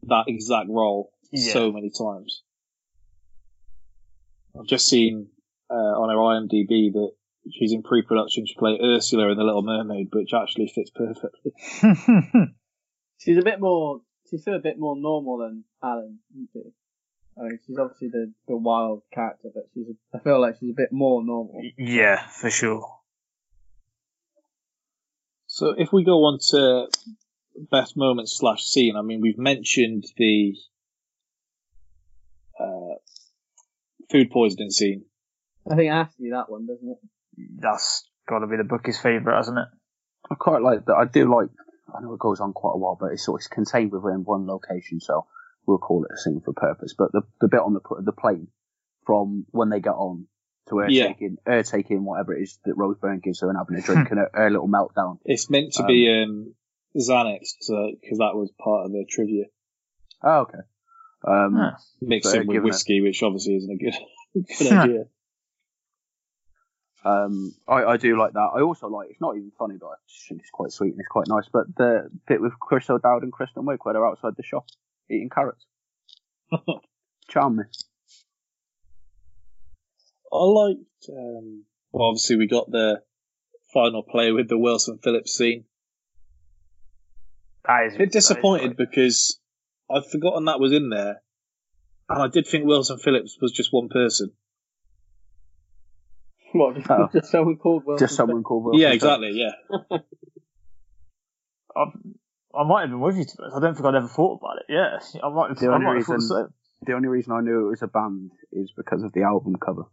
that 0.04 0.26
exact 0.28 0.70
role 0.70 1.12
Yeah. 1.32 1.52
so 1.54 1.72
many 1.74 1.90
times. 1.92 2.42
I've 4.58 4.66
just 4.68 4.88
seen 4.88 5.28
uh, 5.70 5.74
on 5.74 6.10
her 6.10 6.16
IMDb 6.16 6.92
that 6.94 7.12
she's 7.52 7.74
in 7.74 7.84
pre-production 7.84 8.46
to 8.46 8.54
play 8.58 8.80
Ursula 8.82 9.30
in 9.30 9.38
The 9.38 9.44
Little 9.44 9.62
Mermaid, 9.64 10.10
which 10.14 10.34
actually 10.34 10.68
fits 10.68 10.92
perfectly. 10.92 11.54
She's 13.20 13.38
a 13.38 13.42
bit 13.42 13.60
more. 13.60 14.02
She's 14.30 14.42
still 14.42 14.56
a 14.56 14.60
bit 14.60 14.80
more 14.80 14.96
normal 14.96 15.40
than 15.40 15.66
Alan. 15.84 16.20
Isn't 16.34 16.50
she? 16.54 16.72
I 17.38 17.44
mean, 17.44 17.60
she's 17.66 17.78
obviously 17.78 18.10
the, 18.10 18.34
the 18.48 18.56
wild 18.56 19.04
character, 19.14 19.50
but 19.54 19.64
she's. 19.74 19.88
A, 19.90 20.18
I 20.18 20.22
feel 20.22 20.42
like 20.42 20.56
she's 20.60 20.72
a 20.72 20.76
bit 20.76 20.92
more 20.92 21.24
normal. 21.24 21.62
yeah, 21.78 22.26
for 22.28 22.50
sure. 22.50 22.88
So 25.48 25.74
if 25.78 25.92
we 25.92 26.06
go 26.06 26.20
on 26.26 26.40
to 26.52 26.88
best 27.70 27.98
moment 27.98 28.30
slash 28.30 28.64
scene, 28.64 28.96
I 28.96 29.02
mean, 29.02 29.20
we've 29.20 29.38
mentioned 29.38 30.06
the 30.16 30.56
uh, 32.58 32.96
food 34.10 34.32
poisoning 34.32 34.70
scene. 34.70 35.06
I 35.70 35.76
think 35.76 35.90
it 35.90 35.94
has 35.94 36.14
to 36.16 36.22
be 36.22 36.30
that 36.30 36.50
one, 36.50 36.68
doesn't 36.68 36.88
it? 36.88 36.98
That's 37.60 38.08
got 38.28 38.40
to 38.40 38.48
be 38.48 38.58
the 38.58 38.64
bookie's 38.64 39.00
favourite, 39.00 39.36
hasn't 39.38 39.58
it? 39.58 39.68
I 40.30 40.36
quite 40.36 40.62
like 40.62 40.86
that. 40.86 40.94
I 40.96 41.06
do 41.06 41.34
like. 41.34 41.50
I 41.96 42.02
know 42.02 42.14
it 42.14 42.20
goes 42.20 42.40
on 42.40 42.54
quite 42.54 42.74
a 42.76 42.78
while, 42.78 42.98
but 43.00 43.12
it's 43.14 43.26
sort 43.26 43.44
of 43.44 43.50
contained 43.50 43.92
within 43.92 44.24
one 44.24 44.46
location, 44.46 45.00
so 45.00 45.26
we'll 45.66 45.80
call 45.80 46.04
it 46.04 46.12
a 46.14 46.18
scene 46.18 46.42
for 46.44 46.54
purpose. 46.54 46.94
But 46.98 47.12
the 47.12 47.22
the 47.42 47.48
bit 47.48 47.62
on 47.62 47.74
the 47.74 47.82
the 48.04 48.12
plane 48.12 48.48
from 49.06 49.46
when 49.52 49.70
they 49.70 49.80
get 49.80 49.92
on 49.96 50.28
to 50.70 50.78
her 50.80 50.90
Yeah. 50.90 51.08
taking 51.08 51.38
her 51.48 51.64
taking 51.64 52.04
whatever 52.06 52.36
it 52.38 52.44
is 52.44 52.60
that 52.66 52.78
Rose 52.78 52.98
Byrne 53.02 53.20
gives 53.24 53.40
her 53.42 53.50
and 53.50 53.58
having 53.58 53.76
a 53.78 53.82
drink 53.82 54.08
and 54.12 54.20
her, 54.20 54.30
her 54.34 54.50
little 54.52 54.68
meltdown. 54.70 55.18
It's 55.26 55.50
meant 55.50 55.74
to 55.74 55.84
be 55.86 56.08
um, 56.24 56.54
Xanax, 56.96 57.56
because 57.60 58.18
that 58.20 58.36
was 58.36 58.52
part 58.64 58.86
of 58.86 58.92
the 58.92 59.06
trivia. 59.10 59.46
Oh, 60.24 60.42
okay. 60.42 60.60
Um, 61.28 61.56
Huh. 61.56 61.72
Mixed 62.02 62.32
but, 62.32 62.38
uh, 62.38 62.42
in 62.42 62.48
with 62.48 62.56
given 62.56 62.68
it- 62.68 62.72
whiskey, 62.74 63.02
which 63.02 63.24
obviously 63.24 63.56
isn't 63.56 63.72
a 63.72 63.78
good, 63.78 63.96
good 64.60 64.72
idea. 64.74 65.04
Um, 67.06 67.56
I, 67.68 67.84
I 67.84 67.98
do 67.98 68.18
like 68.18 68.34
that. 68.34 68.52
I 68.56 68.62
also 68.62 68.88
like 68.88 69.10
it's 69.10 69.22
not 69.22 69.38
even 69.38 69.52
funny, 69.58 69.76
but 69.80 69.88
I 69.88 69.96
just 70.08 70.28
think 70.28 70.42
it's 70.42 70.50
quite 70.50 70.72
sweet 70.72 70.92
and 70.92 71.00
it's 71.00 71.08
quite 71.08 71.28
nice. 71.28 71.46
But 71.52 71.74
the 71.76 72.10
bit 72.28 72.42
with 72.42 72.60
Chris 72.60 72.90
O'Dowd 72.90 73.24
and 73.24 73.32
Kristen 73.32 73.64
Wiig 73.64 73.78
where 73.84 73.94
they're 73.94 74.06
outside 74.06 74.34
the 74.36 74.44
shop 74.44 74.66
eating 75.10 75.30
carrots, 75.30 75.66
charm 77.30 77.58
me. 77.58 77.64
I 80.32 80.44
liked. 80.44 81.10
Um, 81.10 81.64
well, 81.92 82.10
obviously 82.10 82.36
we 82.36 82.48
got 82.48 82.70
the 82.70 83.02
final 83.74 84.04
play 84.04 84.32
with 84.32 84.50
the 84.50 84.58
Wilson 84.58 85.00
Phillips 85.02 85.36
scene. 85.36 85.66
That 87.66 87.88
is 87.88 87.96
A 87.96 87.98
bit 87.98 88.12
disappointed 88.12 88.78
because 88.78 89.40
I'd 89.90 90.06
forgotten 90.06 90.46
that 90.46 90.60
was 90.60 90.74
in 90.74 90.90
there, 90.90 91.22
and 92.10 92.22
I 92.22 92.28
did 92.28 92.46
think 92.46 92.66
Wilson 92.66 93.00
Phillips 93.00 93.38
was 93.42 93.52
just 93.52 93.72
one 93.72 93.90
person. 93.90 94.32
What? 96.54 96.76
Just, 96.76 96.90
Oh. 96.90 97.10
just 97.14 97.32
someone 97.32 97.58
called 97.58 97.84
Wilson. 97.86 98.08
Just 98.08 98.16
someone 98.16 98.44
called 98.44 98.64
Wilson. 98.66 98.82
yeah, 98.82 98.92
exactly. 98.92 99.32
Yeah, 99.34 99.52
I, 101.76 101.84
I 102.58 102.64
might 102.68 102.82
have 102.82 102.90
been 102.90 103.00
with 103.00 103.18
you 103.18 103.26
to 103.26 103.38
this. 103.38 103.54
I 103.56 103.60
don't 103.60 103.76
think 103.76 103.86
I'd 103.86 103.96
ever 103.96 104.08
thought 104.08 104.40
about 104.42 104.58
it. 104.58 104.66
Yeah, 104.70 104.98
I 105.24 105.30
might 105.30 105.50
have, 105.50 105.60
The 105.60 105.68
I 105.68 105.74
only 105.76 105.86
might 105.86 105.96
have 105.98 106.06
thought 106.06 106.14
reason- 106.16 106.38
the. 106.38 106.50
The 106.82 106.94
only 106.94 107.10
reason 107.10 107.34
I 107.34 107.42
knew 107.42 107.66
it 107.68 107.70
was 107.72 107.82
a 107.82 107.88
band 107.88 108.32
is 108.54 108.72
because 108.76 109.04
of 109.04 109.12
the 109.12 109.24
album 109.24 109.58
cover. 109.58 109.84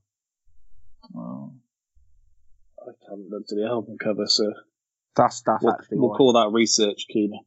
Oh. 1.17 1.51
I 2.81 2.93
haven't 3.11 3.29
looked 3.29 3.51
at 3.51 3.59
the 3.59 3.67
album 3.67 3.97
cover, 3.99 4.27
so 4.29 4.53
That's 5.17 5.43
that's 5.43 5.65
we'll, 5.65 5.73
actually 5.73 5.99
we'll 5.99 6.11
why. 6.11 6.17
call 6.17 6.33
that 6.35 6.51
research, 6.53 7.07
Keenan. 7.13 7.41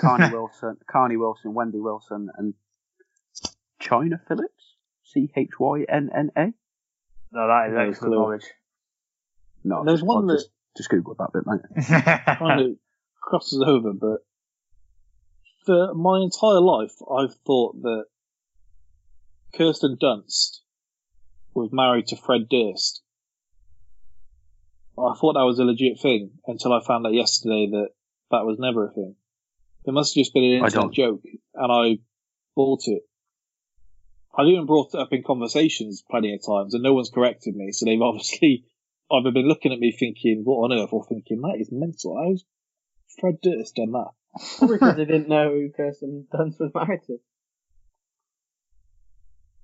Carnie 0.00 0.30
Wilson, 0.32 0.78
Carnie 0.90 1.18
Wilson, 1.18 1.52
Wendy 1.52 1.78
Wilson, 1.78 2.30
and 2.38 2.54
Chynna 3.82 4.18
Phillips. 4.26 4.76
C 5.04 5.30
H 5.36 5.50
Y 5.60 5.84
N 5.86 6.08
N 6.16 6.30
A. 6.34 6.54
No, 7.36 7.46
that 7.48 7.66
is 7.68 7.74
No 7.74 7.80
excellent 7.80 8.14
clue. 8.14 8.22
knowledge. 8.22 8.44
No, 9.62 9.84
There's 9.84 10.00
just, 10.00 10.06
one 10.08 10.30
I 10.30 10.34
just, 10.34 10.48
just 10.74 10.88
Google 10.88 11.16
that 11.18 11.32
bit, 11.34 11.42
mate. 11.46 11.86
kind 12.38 12.60
of 12.62 12.76
crosses 13.20 13.62
over, 13.66 13.92
but 13.92 14.24
for 15.66 15.92
my 15.94 16.20
entire 16.22 16.60
life, 16.60 16.92
I've 17.02 17.34
thought 17.46 17.82
that 17.82 18.04
Kirsten 19.54 19.98
Dunst 20.02 20.60
was 21.52 21.68
married 21.72 22.06
to 22.06 22.16
Fred 22.16 22.48
Durst. 22.48 23.02
I 24.98 25.12
thought 25.20 25.34
that 25.34 25.44
was 25.44 25.58
a 25.58 25.64
legit 25.64 26.00
thing 26.00 26.30
until 26.46 26.72
I 26.72 26.80
found 26.86 27.06
out 27.06 27.12
yesterday 27.12 27.68
that 27.70 27.88
that 28.30 28.46
was 28.46 28.56
never 28.58 28.86
a 28.86 28.92
thing. 28.92 29.14
It 29.84 29.92
must 29.92 30.14
have 30.14 30.22
just 30.22 30.32
been 30.32 30.44
an 30.44 30.62
I 30.62 30.66
internet 30.66 30.92
joke, 30.92 31.20
and 31.54 31.70
I 31.70 31.98
bought 32.54 32.84
it. 32.86 33.02
I've 34.38 34.46
even 34.48 34.66
brought 34.66 34.94
it 34.94 35.00
up 35.00 35.12
in 35.12 35.22
conversations 35.22 36.04
plenty 36.10 36.34
of 36.34 36.44
times, 36.46 36.74
and 36.74 36.82
no 36.82 36.92
one's 36.94 37.10
corrected 37.10 37.56
me. 37.56 37.72
So 37.72 37.86
they've 37.86 38.00
obviously 38.02 38.64
either 39.10 39.30
been 39.30 39.48
looking 39.48 39.72
at 39.72 39.78
me 39.78 39.92
thinking, 39.92 40.42
"What 40.44 40.70
on 40.70 40.78
earth?" 40.78 40.92
or 40.92 41.04
thinking, 41.06 41.40
"That 41.40 41.58
is 41.60 41.70
mental." 41.72 42.16
How's 42.22 42.44
Fred 43.20 43.40
Durst 43.42 43.76
done 43.76 43.92
that? 43.92 44.10
Probably 44.58 44.76
because 44.76 44.96
they 44.96 45.04
didn't 45.06 45.28
know 45.28 45.50
who 45.50 45.70
Kirsten 45.74 46.26
Dunst 46.32 46.60
was 46.60 46.70
married 46.74 47.00
to. 47.06 47.16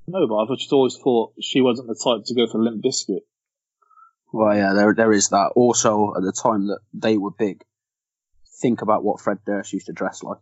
No, 0.07 0.27
but 0.27 0.37
I've 0.37 0.59
just 0.59 0.73
always 0.73 0.97
thought 0.97 1.35
she 1.41 1.61
wasn't 1.61 1.89
the 1.89 1.95
type 2.03 2.25
to 2.27 2.35
go 2.35 2.51
for 2.51 2.63
Limp 2.63 2.83
Bizkit. 2.83 3.21
Well, 4.33 4.57
yeah, 4.57 4.73
there 4.75 4.95
there 4.95 5.13
is 5.13 5.29
that. 5.29 5.53
Also, 5.55 6.15
at 6.17 6.23
the 6.23 6.33
time 6.33 6.69
that 6.69 6.81
they 6.95 7.19
were 7.19 7.31
big, 7.31 7.63
think 8.61 8.81
about 8.83 9.05
what 9.05 9.21
Fred 9.21 9.39
Durst 9.47 9.73
used 9.73 9.87
to 9.87 9.93
dress 9.93 10.23
like. 10.23 10.39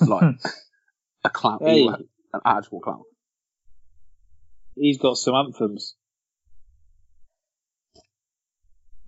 Like 0.00 0.34
a 1.24 1.30
clown, 1.30 1.58
Hey. 1.60 1.86
an 1.86 2.40
actual 2.44 2.80
clown. 2.80 3.02
He's 4.80 4.96
got 4.96 5.18
some 5.18 5.34
anthems. 5.34 5.94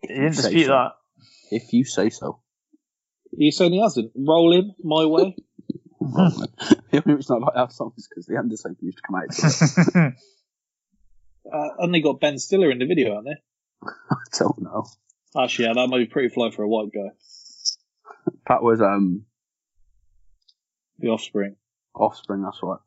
You 0.03 0.15
didn't 0.17 0.35
Say 0.35 0.43
dispute 0.43 0.67
so. 0.67 0.73
that. 0.73 0.93
If 1.51 1.73
you 1.73 1.85
say 1.85 2.11
so. 2.11 2.41
You 3.33 3.51
saying 3.51 3.73
he 3.73 3.81
hasn't? 3.81 4.13
Roll 4.15 4.53
in 4.53 4.75
my 4.85 5.07
way. 5.07 5.35
the 6.01 6.77
only 6.93 7.15
reason 7.15 7.37
I 7.37 7.39
like 7.39 7.55
that 7.55 7.73
song 7.73 7.93
is 7.97 8.07
because 8.07 8.27
the 8.27 8.37
Undertaker 8.37 8.77
used 8.81 8.99
to 8.99 9.03
come 9.03 9.17
out 9.17 9.33
to. 9.33 10.15
Uh, 11.53 11.69
and 11.81 11.93
they 11.93 12.01
got 12.01 12.21
Ben 12.21 12.39
Stiller 12.39 12.71
in 12.71 12.79
the 12.79 12.87
video, 12.87 13.15
aren't 13.15 13.27
they? 13.27 13.37
I 13.85 14.17
don't 14.39 14.63
know. 14.63 14.87
Actually, 15.37 15.67
yeah, 15.67 15.73
that 15.75 15.89
might 15.89 15.99
be 15.99 16.07
pretty 16.07 16.29
fly 16.29 16.51
for 16.51 16.63
a 16.63 16.69
white 16.69 16.93
guy. 16.95 17.11
That 18.47 18.63
was 18.63 18.81
um 18.81 19.25
The 21.01 21.09
Offspring. 21.09 21.57
Offspring. 21.95 22.43
That's 22.43 22.61
right. 22.63 22.79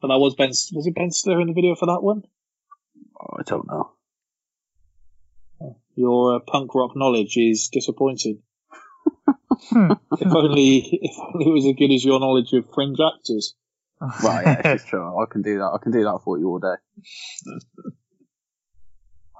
But 0.00 0.08
that 0.08 0.18
was 0.18 0.34
Ben. 0.34 0.48
Was 0.48 0.86
it 0.86 0.94
Ben 0.94 1.10
Stiller 1.10 1.40
in 1.40 1.48
the 1.48 1.52
video 1.52 1.74
for 1.74 1.86
that 1.86 2.02
one? 2.02 2.22
Oh, 3.20 3.36
I 3.38 3.42
don't 3.42 3.66
know. 3.66 3.92
Your 5.96 6.36
uh, 6.36 6.38
punk 6.38 6.74
rock 6.74 6.92
knowledge 6.94 7.36
is 7.36 7.68
disappointing. 7.72 8.42
if 9.72 10.34
only, 10.34 10.78
if 11.02 11.16
only 11.18 11.46
it 11.46 11.52
was 11.52 11.66
as 11.66 11.74
good 11.76 11.92
as 11.92 12.04
your 12.04 12.20
knowledge 12.20 12.52
of 12.52 12.72
fringe 12.72 12.98
actors. 13.00 13.54
Well, 14.00 14.42
yeah, 14.42 14.60
it's 14.64 14.84
true. 14.84 15.20
I 15.20 15.26
can 15.26 15.42
do 15.42 15.58
that. 15.58 15.70
I 15.74 15.78
can 15.82 15.90
do 15.90 16.04
that 16.04 16.20
for 16.24 16.38
you 16.38 16.46
all 16.48 16.60
day. 16.60 16.76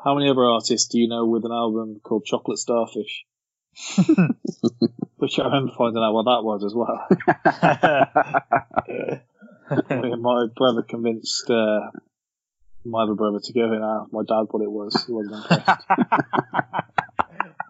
How 0.04 0.14
many 0.16 0.28
other 0.28 0.44
artists 0.44 0.88
do 0.88 0.98
you 0.98 1.08
know 1.08 1.26
with 1.26 1.44
an 1.44 1.52
album 1.52 2.00
called 2.02 2.24
Chocolate 2.24 2.58
Starfish? 2.58 3.24
Which 5.16 5.38
I 5.38 5.44
remember 5.44 5.72
finding 5.76 6.02
out 6.02 6.12
what 6.12 6.24
that 6.24 6.42
was 6.42 6.64
as 6.64 6.74
well. 6.74 7.06
Me 9.70 10.12
and 10.12 10.22
my 10.22 10.46
brother 10.56 10.82
convinced 10.82 11.50
uh, 11.50 11.90
my 12.84 13.02
other 13.02 13.14
brother 13.14 13.38
to 13.42 13.52
go 13.52 13.72
and 13.72 13.84
ask 13.84 14.12
my 14.12 14.22
dad 14.26 14.46
what 14.50 14.62
it 14.62 14.70
was. 14.70 15.04
He 15.06 15.12
wasn't 15.12 15.36
impressed. 15.50 15.86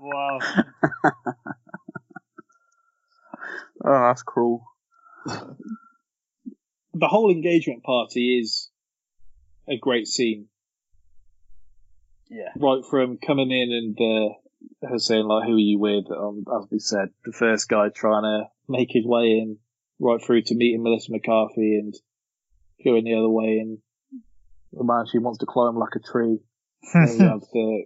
wow. 0.01 0.39
Oh, 3.85 4.09
that's 4.09 4.23
cruel. 4.23 4.65
the 5.27 7.09
whole 7.09 7.31
engagement 7.31 7.83
party 7.85 8.39
is 8.41 8.71
a 9.69 9.77
great 9.79 10.07
scene. 10.07 10.47
Yeah. 12.29 12.49
Right 12.57 12.83
from 12.89 13.19
coming 13.19 13.51
in 13.51 13.73
and 13.73 13.99
uh, 14.01 14.89
her 14.89 14.99
saying 14.99 15.25
like, 15.25 15.47
"Who 15.47 15.55
are 15.55 15.59
you 15.59 15.79
with?" 15.79 16.11
Um, 16.11 16.45
as 16.61 16.69
we 16.71 16.79
said, 16.79 17.09
the 17.25 17.33
first 17.33 17.69
guy 17.69 17.89
trying 17.89 18.25
to 18.25 18.45
make 18.69 18.89
his 18.91 19.07
way 19.07 19.39
in, 19.41 19.59
right 20.01 20.23
through 20.23 20.43
to 20.43 20.55
meeting 20.55 20.83
Melissa 20.83 21.13
McCarthy 21.13 21.79
and 21.79 21.95
going 22.85 23.05
the 23.05 23.15
other 23.15 23.29
way, 23.29 23.59
and 23.59 23.79
the 24.73 24.85
man 24.85 25.07
she 25.11 25.19
wants 25.19 25.39
to 25.39 25.47
climb 25.47 25.77
like 25.77 25.97
a 25.97 26.01
tree. 26.01 26.39
then 26.95 27.17
you 27.19 27.19
have 27.29 27.41
the 27.53 27.85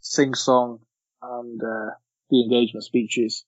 sing 0.00 0.34
song 0.34 0.80
and 1.22 1.60
uh, 1.62 1.94
the 2.30 2.42
engagement 2.42 2.84
speeches, 2.84 3.44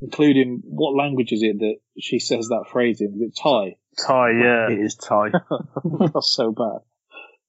including 0.00 0.62
what 0.64 0.96
language 0.96 1.32
is 1.32 1.42
it 1.42 1.58
that 1.58 1.76
she 1.98 2.18
says 2.18 2.48
that 2.48 2.66
phrase 2.70 3.00
in? 3.00 3.14
Is 3.14 3.20
it 3.20 3.38
Thai? 3.40 3.76
Thai, 3.98 4.30
yeah. 4.32 4.70
It 4.70 4.80
is 4.80 4.94
Thai. 4.94 5.30
That's 6.00 6.30
so 6.30 6.52
bad. 6.52 6.80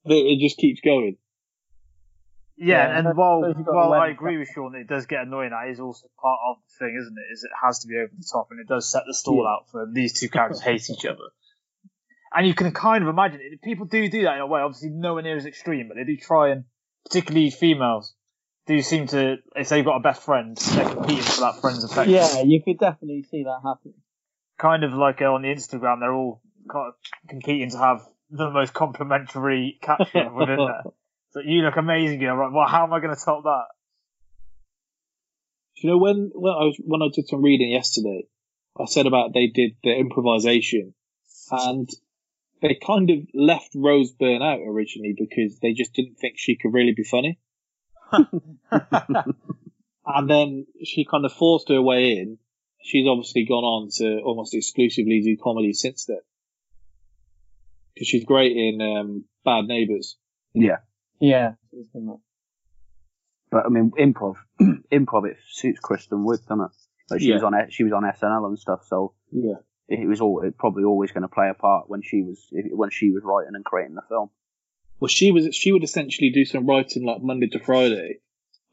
It, 0.05 0.13
it 0.13 0.39
just 0.39 0.57
keeps 0.57 0.81
going. 0.81 1.17
Yeah, 2.57 2.89
Yeah, 2.89 2.97
and 2.99 3.17
while 3.17 3.41
suppose 3.41 3.55
you've 3.57 3.65
got 3.67 3.75
while 3.75 3.93
I 3.93 4.09
agree 4.09 4.37
with 4.37 4.49
Sean, 4.53 4.71
that 4.73 4.79
it 4.79 4.87
does 4.87 5.05
get 5.05 5.21
annoying. 5.21 5.51
That 5.51 5.69
is 5.69 5.79
also 5.79 6.07
part 6.19 6.39
of 6.49 6.57
the 6.65 6.85
thing, 6.85 6.97
isn't 6.99 7.15
it? 7.17 7.33
Is 7.33 7.43
it 7.43 7.51
has 7.63 7.79
to 7.79 7.87
be 7.87 7.95
over 7.97 8.11
the 8.17 8.25
top, 8.31 8.47
and 8.51 8.59
it 8.59 8.67
does 8.67 8.89
set 8.89 9.03
the 9.07 9.13
stall 9.13 9.43
Yeah. 9.43 9.49
out 9.51 9.69
for 9.71 9.87
these 9.91 10.19
two 10.19 10.27
characters 10.29 10.61
hate 10.61 10.89
each 10.89 11.05
other. 11.05 11.29
And 12.33 12.45
you 12.45 12.53
can 12.53 12.71
kind 12.73 13.03
of 13.03 13.09
imagine 13.09 13.39
it. 13.41 13.61
People 13.61 13.85
do 13.85 14.09
do 14.09 14.23
that 14.23 14.35
in 14.35 14.41
a 14.41 14.47
way. 14.47 14.61
Obviously, 14.61 14.89
nowhere 14.89 15.23
near 15.23 15.37
as 15.37 15.45
extreme, 15.45 15.87
but 15.87 15.95
they 15.95 16.03
do 16.03 16.17
try 16.17 16.49
and, 16.49 16.65
particularly 17.05 17.51
females, 17.51 18.13
do 18.65 18.81
seem 18.81 19.07
to. 19.07 19.37
If 19.55 19.69
they've 19.69 19.85
got 19.85 19.95
a 19.95 20.01
best 20.01 20.23
friend, 20.23 20.57
they're 20.57 20.89
competing 20.89 21.23
for 21.23 21.41
that 21.41 21.61
friend's 21.61 21.83
affection. 21.83 22.13
Yeah, 22.13 22.41
you 22.41 22.61
could 22.63 22.79
definitely 22.79 23.23
see 23.23 23.43
that 23.43 23.59
happen. 23.63 23.93
Kind 24.57 24.83
of 24.83 24.93
like 24.93 25.21
uh, 25.21 25.31
on 25.31 25.43
the 25.43 25.47
Instagram, 25.49 25.99
they're 25.99 26.13
all 26.13 26.41
kind 26.69 26.89
of 26.89 26.93
competing 27.29 27.69
to 27.71 27.77
have 27.77 28.01
the 28.29 28.49
most 28.49 28.73
complimentary 28.73 29.77
caption 29.81 30.33
within 30.35 30.57
there. 30.57 30.83
So 31.37 31.43
you 31.45 31.61
look 31.61 31.77
amazing. 31.77 32.19
You're 32.19 32.35
like, 32.35 32.51
well, 32.51 32.67
how 32.67 32.83
am 32.83 32.93
I 32.93 32.99
going 32.99 33.15
to 33.15 33.21
top 33.23 33.43
that? 33.43 33.65
You 35.75 35.91
know, 35.91 35.97
when 35.99 36.31
when 36.33 36.51
I 36.51 36.63
was 36.63 36.81
when 36.83 37.03
I 37.03 37.09
did 37.13 37.27
some 37.27 37.43
reading 37.43 37.69
yesterday, 37.69 38.23
I 38.79 38.85
said 38.85 39.05
about 39.05 39.33
they 39.35 39.45
did 39.45 39.73
the 39.83 39.95
improvisation, 39.95 40.95
and 41.51 41.87
they 42.63 42.79
kind 42.83 43.11
of 43.11 43.19
left 43.35 43.69
Rose 43.75 44.11
Byrne 44.13 44.41
out 44.41 44.61
originally 44.67 45.13
because 45.15 45.59
they 45.59 45.73
just 45.73 45.93
didn't 45.93 46.15
think 46.15 46.35
she 46.37 46.57
could 46.57 46.73
really 46.73 46.95
be 46.97 47.03
funny, 47.03 47.39
and 48.11 48.27
then 50.27 50.65
she 50.83 51.05
kind 51.05 51.23
of 51.23 51.33
forced 51.33 51.69
her 51.69 51.81
way 51.81 52.13
in. 52.13 52.39
She's 52.81 53.07
obviously 53.07 53.45
gone 53.45 53.63
on 53.63 53.89
to 53.97 54.21
almost 54.21 54.55
exclusively 54.55 55.21
do 55.21 55.37
comedy 55.39 55.73
since 55.73 56.05
then, 56.05 56.21
because 57.93 58.07
she's 58.07 58.25
great 58.25 58.57
in 58.57 58.81
um, 58.81 59.25
Bad 59.45 59.65
Neighbours. 59.65 60.17
Yeah. 60.55 60.77
Yeah. 61.19 61.53
But 63.49 63.65
I 63.65 63.69
mean, 63.69 63.91
improv, 63.97 64.35
improv, 64.91 65.25
it 65.29 65.37
suits 65.51 65.79
Kristen 65.79 66.19
Wiig, 66.25 66.41
doesn't 66.47 66.61
it? 66.65 66.71
Like 67.09 67.21
she 67.21 67.27
Yeah. 67.29 67.35
was 67.35 67.43
on 67.43 67.53
she 67.69 67.83
was 67.83 67.93
on 67.93 68.03
SNL 68.03 68.47
and 68.47 68.59
stuff, 68.59 68.83
so 68.85 69.13
Yeah. 69.31 69.55
it 69.87 70.07
was 70.07 70.19
all 70.19 70.41
it 70.41 70.57
probably 70.57 70.83
always 70.83 71.11
going 71.11 71.21
to 71.21 71.27
play 71.29 71.49
a 71.49 71.53
part 71.53 71.89
when 71.89 72.01
she 72.01 72.21
was 72.21 72.45
when 72.51 72.89
she 72.89 73.11
was 73.11 73.23
writing 73.23 73.55
and 73.55 73.63
creating 73.63 73.95
the 73.95 74.01
film. 74.09 74.29
Well, 74.99 75.07
she 75.07 75.31
was 75.31 75.55
she 75.55 75.71
would 75.71 75.83
essentially 75.83 76.31
do 76.31 76.43
some 76.43 76.65
writing 76.65 77.05
like 77.05 77.21
Monday 77.21 77.47
to 77.49 77.59
Friday, 77.59 78.19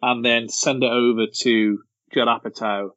and 0.03 0.25
then 0.25 0.49
send 0.49 0.83
it 0.83 0.91
over 0.91 1.27
to 1.43 1.79
Judd 2.13 2.29
Apatow 2.29 2.91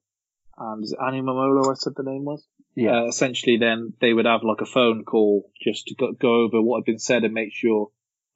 and 0.57 0.83
is 0.83 0.93
it 0.93 0.99
Annie 1.05 1.21
Mumolo. 1.21 1.69
I 1.69 1.75
said 1.75 1.93
the 1.95 2.03
name 2.03 2.25
was. 2.25 2.43
Yeah. 2.73 3.01
Uh, 3.03 3.07
essentially, 3.07 3.57
then 3.57 3.93
they 4.01 4.13
would 4.13 4.25
have 4.25 4.43
like 4.43 4.61
a 4.61 4.65
phone 4.65 5.03
call 5.03 5.51
just 5.63 5.87
to 5.87 5.95
go, 5.95 6.11
go 6.13 6.43
over 6.43 6.61
what 6.61 6.79
had 6.79 6.85
been 6.85 6.99
said 6.99 7.23
and 7.23 7.33
make 7.33 7.51
sure 7.53 7.89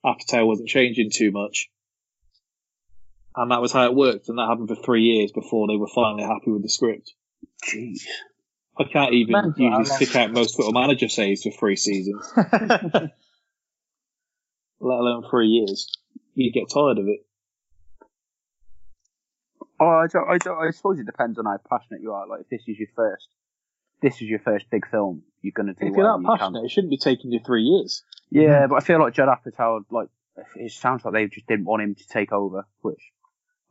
Apatow 0.05 0.47
wasn't 0.47 0.69
changing 0.69 1.09
too 1.13 1.31
much. 1.31 1.69
And 3.35 3.51
that 3.51 3.61
was 3.61 3.71
how 3.71 3.85
it 3.85 3.95
worked, 3.95 4.27
and 4.29 4.37
that 4.37 4.47
happened 4.47 4.67
for 4.67 4.75
three 4.75 5.03
years 5.03 5.31
before 5.31 5.67
they 5.67 5.77
were 5.77 5.87
finally 5.93 6.23
happy 6.23 6.51
with 6.51 6.63
the 6.63 6.69
script. 6.69 7.13
Jeez. 7.65 8.01
I 8.77 8.83
can't 8.91 9.13
even 9.13 9.31
Mental, 9.33 9.53
usually 9.57 9.71
long- 9.71 9.85
stick 9.85 10.15
out 10.15 10.31
most 10.33 10.55
football 10.55 10.73
manager 10.81 11.07
saves 11.07 11.43
for 11.43 11.51
three 11.51 11.75
seasons, 11.75 12.29
let 12.35 13.11
alone 14.81 15.23
three 15.29 15.47
years. 15.47 15.87
You 16.33 16.51
get 16.51 16.69
tired 16.73 16.97
of 16.97 17.07
it. 17.07 17.19
Oh, 19.79 19.85
I, 19.87 20.07
don't, 20.07 20.29
I, 20.29 20.37
don't, 20.37 20.57
I 20.67 20.71
suppose 20.71 20.99
it 20.99 21.05
depends 21.05 21.39
on 21.39 21.45
how 21.45 21.57
passionate 21.69 22.01
you 22.01 22.13
are. 22.13 22.27
Like, 22.27 22.41
if 22.41 22.49
this 22.49 22.61
is 22.67 22.77
your 22.79 22.87
first, 22.95 23.27
this 24.01 24.15
is 24.15 24.21
your 24.23 24.39
first 24.39 24.65
big 24.71 24.87
film, 24.89 25.23
you're 25.41 25.53
going 25.55 25.67
to 25.67 25.73
do 25.73 25.87
If 25.87 25.95
you're 25.95 26.05
whatever 26.05 26.17
that 26.17 26.21
you 26.23 26.27
can. 26.29 26.37
passionate, 26.39 26.65
it 26.65 26.71
shouldn't 26.71 26.91
be 26.91 26.97
taking 26.97 27.31
you 27.31 27.39
three 27.45 27.63
years. 27.63 28.03
Yeah, 28.31 28.67
but 28.67 28.75
I 28.75 28.79
feel 28.79 28.99
like 28.99 29.13
Judd 29.13 29.27
Apatow, 29.27 29.83
like, 29.91 30.07
it 30.55 30.71
sounds 30.71 31.03
like 31.03 31.13
they 31.13 31.27
just 31.27 31.47
didn't 31.47 31.65
want 31.65 31.83
him 31.83 31.95
to 31.95 32.07
take 32.07 32.31
over, 32.31 32.65
which 32.79 33.11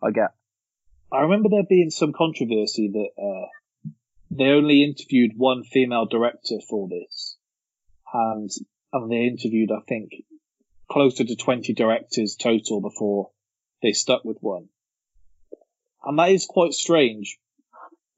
I 0.02 0.10
get. 0.10 0.34
I 1.10 1.22
remember 1.22 1.48
there 1.48 1.64
being 1.68 1.90
some 1.90 2.12
controversy 2.12 2.90
that 2.92 3.22
uh, 3.22 3.90
they 4.30 4.44
only 4.44 4.84
interviewed 4.84 5.32
one 5.36 5.64
female 5.64 6.06
director 6.06 6.56
for 6.68 6.88
this, 6.88 7.36
and 8.12 8.50
and 8.92 9.10
they 9.10 9.24
interviewed 9.24 9.70
I 9.72 9.80
think 9.88 10.10
closer 10.88 11.24
to 11.24 11.36
twenty 11.36 11.72
directors 11.72 12.36
total 12.36 12.80
before 12.80 13.30
they 13.82 13.92
stuck 13.92 14.24
with 14.24 14.38
one, 14.40 14.68
and 16.04 16.18
that 16.18 16.30
is 16.30 16.46
quite 16.46 16.74
strange. 16.74 17.38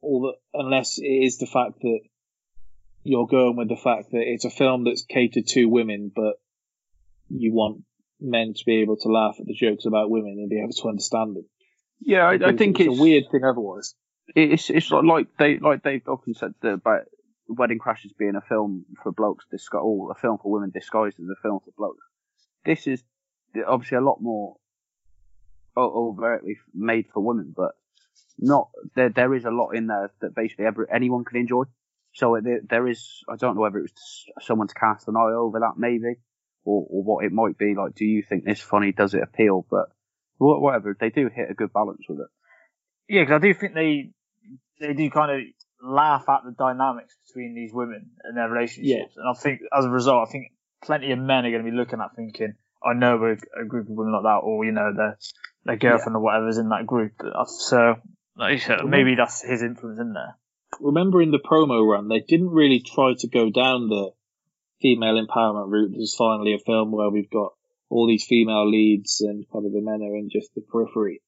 All 0.02 0.34
unless 0.52 0.98
it 0.98 1.06
is 1.06 1.38
the 1.38 1.46
fact 1.46 1.80
that 1.80 2.00
you're 3.04 3.26
going 3.26 3.56
with 3.56 3.68
the 3.68 3.76
fact 3.76 4.10
that 4.12 4.22
it's 4.22 4.44
a 4.44 4.50
film 4.50 4.84
that's 4.84 5.04
catered 5.04 5.46
to 5.48 5.66
women, 5.66 6.10
but 6.14 6.34
you 7.28 7.52
want 7.52 7.82
men 8.20 8.54
to 8.54 8.64
be 8.64 8.82
able 8.82 8.96
to 8.96 9.08
laugh 9.08 9.36
at 9.40 9.46
the 9.46 9.54
jokes 9.54 9.86
about 9.86 10.10
women 10.10 10.36
and 10.38 10.48
be 10.48 10.60
able 10.60 10.72
to 10.72 10.88
understand 10.88 11.36
them. 11.36 11.44
Yeah, 12.00 12.26
I, 12.26 12.34
I 12.34 12.56
think 12.56 12.78
it's, 12.80 12.88
it's 12.88 12.98
a 12.98 13.02
weird 13.02 13.24
thing 13.30 13.44
otherwise. 13.44 13.94
It's 14.34 14.70
it's 14.70 14.90
like, 14.90 15.26
they 15.38 15.58
like 15.58 15.82
they've 15.82 16.06
often 16.06 16.34
said 16.34 16.54
that 16.62 16.74
about 16.74 17.02
Wedding 17.48 17.78
Crashers 17.78 18.16
being 18.18 18.36
a 18.36 18.40
film 18.40 18.84
for 19.02 19.12
blokes 19.12 19.44
disguised, 19.50 19.82
or 19.84 20.12
a 20.12 20.14
film 20.14 20.38
for 20.42 20.50
women 20.50 20.70
disguised 20.70 21.18
as 21.18 21.26
a 21.26 21.42
film 21.42 21.60
for 21.64 21.72
blokes. 21.76 22.04
This 22.64 22.86
is 22.86 23.02
obviously 23.66 23.98
a 23.98 24.00
lot 24.00 24.18
more 24.20 24.56
overtly 25.76 26.58
made 26.74 27.06
for 27.12 27.22
women, 27.22 27.52
but 27.56 27.72
not 28.38 28.68
there. 28.94 29.10
There 29.10 29.34
is 29.34 29.44
a 29.44 29.50
lot 29.50 29.70
in 29.70 29.88
there 29.88 30.10
that 30.20 30.34
basically 30.34 30.66
every, 30.66 30.86
anyone 30.92 31.24
can 31.24 31.40
enjoy. 31.40 31.64
So 32.14 32.36
uh, 32.36 32.40
there, 32.42 32.60
there 32.68 32.88
is. 32.88 33.22
I 33.28 33.36
don't 33.36 33.54
know 33.54 33.62
whether 33.62 33.78
it 33.78 33.90
was 33.90 34.24
someone 34.42 34.68
to 34.68 34.74
cast 34.74 35.08
an 35.08 35.16
eye 35.16 35.34
over 35.34 35.60
that, 35.60 35.74
maybe, 35.76 36.16
or 36.64 36.86
or 36.88 37.02
what 37.02 37.24
it 37.24 37.32
might 37.32 37.58
be. 37.58 37.74
Like, 37.74 37.94
do 37.94 38.04
you 38.04 38.22
think 38.22 38.44
this 38.44 38.60
funny? 38.60 38.92
Does 38.92 39.14
it 39.14 39.22
appeal? 39.22 39.66
But 39.70 39.86
whatever, 40.38 40.96
they 40.98 41.10
do 41.10 41.28
hit 41.34 41.50
a 41.50 41.54
good 41.54 41.72
balance 41.72 42.02
with 42.08 42.20
it. 42.20 42.26
Yeah, 43.08 43.22
because 43.22 43.36
I 43.36 43.46
do 43.46 43.54
think 43.54 43.74
they 43.74 44.10
they 44.80 44.94
do 44.94 45.10
kind 45.10 45.30
of 45.30 45.46
laugh 45.82 46.28
at 46.28 46.44
the 46.44 46.52
dynamics 46.52 47.16
between 47.26 47.54
these 47.54 47.72
women 47.72 48.10
and 48.22 48.36
their 48.36 48.48
relationships, 48.48 49.14
and 49.16 49.28
I 49.28 49.38
think 49.38 49.60
as 49.76 49.84
a 49.84 49.90
result, 49.90 50.28
I 50.28 50.30
think 50.30 50.52
plenty 50.84 51.12
of 51.12 51.18
men 51.18 51.46
are 51.46 51.50
going 51.50 51.64
to 51.64 51.70
be 51.70 51.76
looking 51.76 52.00
at 52.00 52.14
thinking, 52.16 52.54
I 52.84 52.94
know 52.94 53.16
a, 53.24 53.62
a 53.62 53.64
group 53.64 53.88
of 53.88 53.94
women 53.96 54.12
like 54.12 54.24
that, 54.24 54.40
or 54.42 54.64
you 54.64 54.72
know 54.72 54.92
their 54.96 55.18
their 55.64 55.76
girlfriend 55.76 56.16
or 56.16 56.20
whatever's 56.20 56.58
in 56.58 56.68
that 56.70 56.86
group. 56.86 57.12
So 57.46 57.96
like 58.36 58.52
you 58.54 58.58
said, 58.58 58.84
maybe 58.84 59.14
that's 59.14 59.42
his 59.42 59.62
influence 59.62 60.00
in 60.00 60.12
there. 60.12 60.36
Remember 60.80 61.22
in 61.22 61.30
the 61.30 61.38
promo 61.38 61.86
run, 61.86 62.08
they 62.08 62.20
didn't 62.20 62.50
really 62.50 62.80
try 62.80 63.14
to 63.18 63.28
go 63.28 63.50
down 63.50 63.88
the 63.88 64.10
female 64.80 65.24
empowerment 65.24 65.70
route. 65.70 65.92
This 65.92 66.10
is 66.10 66.14
finally 66.14 66.54
a 66.54 66.58
film 66.58 66.92
where 66.92 67.10
we've 67.10 67.30
got 67.30 67.52
all 67.88 68.06
these 68.06 68.24
female 68.24 68.68
leads 68.68 69.20
and 69.20 69.44
kind 69.52 69.66
of 69.66 69.72
the 69.72 69.80
men 69.80 70.02
are 70.02 70.16
in 70.16 70.30
just 70.30 70.54
the 70.54 70.62
periphery. 70.62 71.22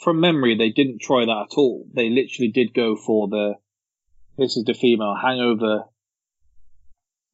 From 0.00 0.20
memory, 0.20 0.56
they 0.56 0.70
didn't 0.70 1.00
try 1.00 1.24
that 1.24 1.46
at 1.50 1.58
all. 1.58 1.86
They 1.92 2.08
literally 2.08 2.50
did 2.52 2.74
go 2.74 2.96
for 2.96 3.28
the, 3.28 3.54
this 4.38 4.56
is 4.56 4.64
the 4.64 4.74
female 4.74 5.16
hangover. 5.20 5.84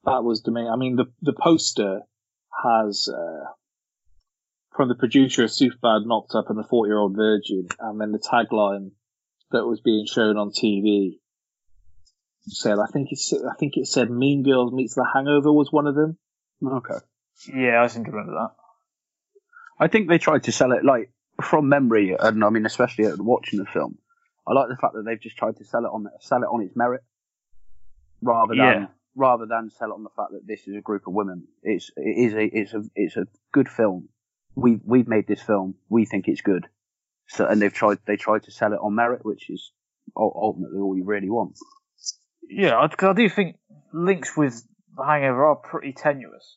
That 0.04 0.24
was 0.24 0.42
the 0.42 0.50
main, 0.50 0.66
I 0.66 0.76
mean, 0.76 0.96
the, 0.96 1.06
the 1.20 1.32
poster 1.32 2.00
has, 2.64 3.08
uh, 3.08 3.50
from 4.74 4.88
the 4.88 4.94
producer 4.94 5.44
of 5.44 5.50
Superbad 5.50 6.06
knocked 6.06 6.34
up 6.34 6.48
and 6.48 6.58
the 6.58 6.64
40 6.64 6.88
year 6.88 6.98
old 6.98 7.14
virgin, 7.14 7.68
and 7.78 8.00
then 8.00 8.12
the 8.12 8.18
tagline 8.18 8.92
that 9.52 9.66
was 9.66 9.80
being 9.80 10.06
shown 10.06 10.36
on 10.36 10.50
TV 10.50 11.18
said, 12.48 12.78
I 12.78 12.86
think 12.92 13.08
it's, 13.12 13.32
I 13.32 13.54
think 13.58 13.76
it 13.76 13.86
said 13.86 14.10
Mean 14.10 14.42
Girls 14.42 14.72
meets 14.72 14.94
The 14.94 15.06
Hangover 15.14 15.52
was 15.52 15.70
one 15.70 15.86
of 15.86 15.94
them. 15.94 16.18
Okay. 16.66 16.94
Yeah, 17.54 17.82
I 17.82 17.86
seem 17.86 18.04
to 18.04 18.10
remember 18.10 18.32
that. 18.32 18.50
I 19.78 19.88
think 19.88 20.08
they 20.08 20.18
tried 20.18 20.44
to 20.44 20.52
sell 20.52 20.72
it 20.72 20.84
like 20.84 21.10
from 21.40 21.68
memory, 21.68 22.14
and 22.18 22.44
I 22.44 22.50
mean 22.50 22.66
especially 22.66 23.06
at 23.06 23.18
watching 23.20 23.58
the 23.58 23.64
film. 23.64 23.98
I 24.46 24.52
like 24.52 24.68
the 24.68 24.76
fact 24.76 24.94
that 24.94 25.04
they've 25.04 25.20
just 25.20 25.36
tried 25.36 25.56
to 25.56 25.64
sell 25.64 25.84
it 25.84 25.88
on 25.88 26.06
sell 26.20 26.42
it 26.42 26.46
on 26.46 26.62
its 26.62 26.76
merit, 26.76 27.02
rather 28.20 28.54
than 28.54 28.58
Yeah. 28.58 28.86
rather 29.16 29.46
than 29.46 29.70
sell 29.70 29.90
it 29.90 29.94
on 29.94 30.04
the 30.04 30.10
fact 30.10 30.32
that 30.32 30.46
this 30.46 30.68
is 30.68 30.76
a 30.76 30.80
group 30.80 31.06
of 31.06 31.14
women. 31.14 31.48
It's 31.62 31.90
it 31.96 32.26
is 32.26 32.34
a 32.34 32.44
it's 32.44 32.74
a 32.74 32.82
it's 32.94 33.16
a 33.16 33.26
good 33.52 33.68
film. 33.68 34.08
We 34.54 34.78
we've 34.84 35.08
made 35.08 35.26
this 35.26 35.42
film. 35.42 35.74
We 35.88 36.04
think 36.04 36.28
it's 36.28 36.42
good. 36.42 36.68
So 37.34 37.46
and 37.46 37.60
they've 37.60 37.72
tried 37.72 37.98
they 38.06 38.16
tried 38.16 38.42
to 38.44 38.50
sell 38.50 38.72
it 38.72 38.76
on 38.82 38.94
merit, 38.94 39.24
which 39.24 39.48
is 39.50 39.72
ultimately 40.16 40.78
all 40.80 40.96
you 40.96 41.04
really 41.04 41.30
want. 41.30 41.56
Yeah, 42.48 42.86
because 42.90 43.08
I 43.10 43.14
do 43.14 43.28
think 43.28 43.56
links 43.92 44.36
with 44.36 44.62
the 44.96 45.04
Hangover 45.04 45.46
are 45.46 45.56
pretty 45.56 45.92
tenuous. 45.92 46.56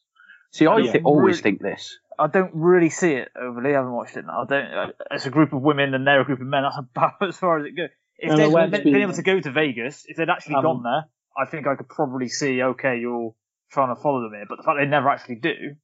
See, 0.51 0.67
I 0.67 0.77
Yeah. 0.77 0.91
thi- 0.93 1.01
always 1.03 1.37
Really- 1.37 1.41
think 1.43 1.61
this. 1.61 1.97
I 2.17 2.27
don't 2.27 2.51
really 2.53 2.89
see 2.89 3.13
it 3.13 3.29
overly. 3.39 3.71
I 3.71 3.77
haven't 3.79 3.91
watched 3.91 4.15
it 4.17 4.25
now. 4.25 4.43
I 4.43 4.45
don't. 4.45 4.65
uh, 4.73 4.91
It's 5.11 5.25
a 5.25 5.29
group 5.29 5.51
of 5.53 5.61
women 5.61 5.93
and 5.93 6.07
they're 6.07 6.21
a 6.21 6.25
group 6.25 6.39
of 6.41 6.47
men. 6.47 6.63
That's 6.63 6.77
about 6.77 7.13
as 7.27 7.37
far 7.37 7.59
as 7.59 7.65
it 7.65 7.71
goes. 7.75 7.89
If 8.17 8.31
And 8.31 8.39
they'd 8.39 8.53
been, 8.53 8.71
been- 8.71 8.83
been 8.93 9.01
able 9.01 9.13
to 9.13 9.23
go 9.23 9.39
to 9.39 9.51
Vegas, 9.51 10.05
if 10.07 10.15
they'd 10.17 10.29
actually 10.29 10.55
Um, 10.55 10.63
gone 10.63 10.83
there, 10.83 11.05
I 11.37 11.45
think 11.45 11.67
I 11.67 11.75
could 11.75 11.89
probably 11.89 12.29
see. 12.29 12.61
Okay, 12.63 12.99
you're 12.99 13.33
trying 13.71 13.93
to 13.93 14.01
follow 14.01 14.21
them 14.21 14.31
here, 14.33 14.45
but 14.47 14.57
the 14.57 14.63
fact 14.63 14.77
they 14.79 14.85
never 14.85 15.09
actually 15.09 15.35
do. 15.35 15.75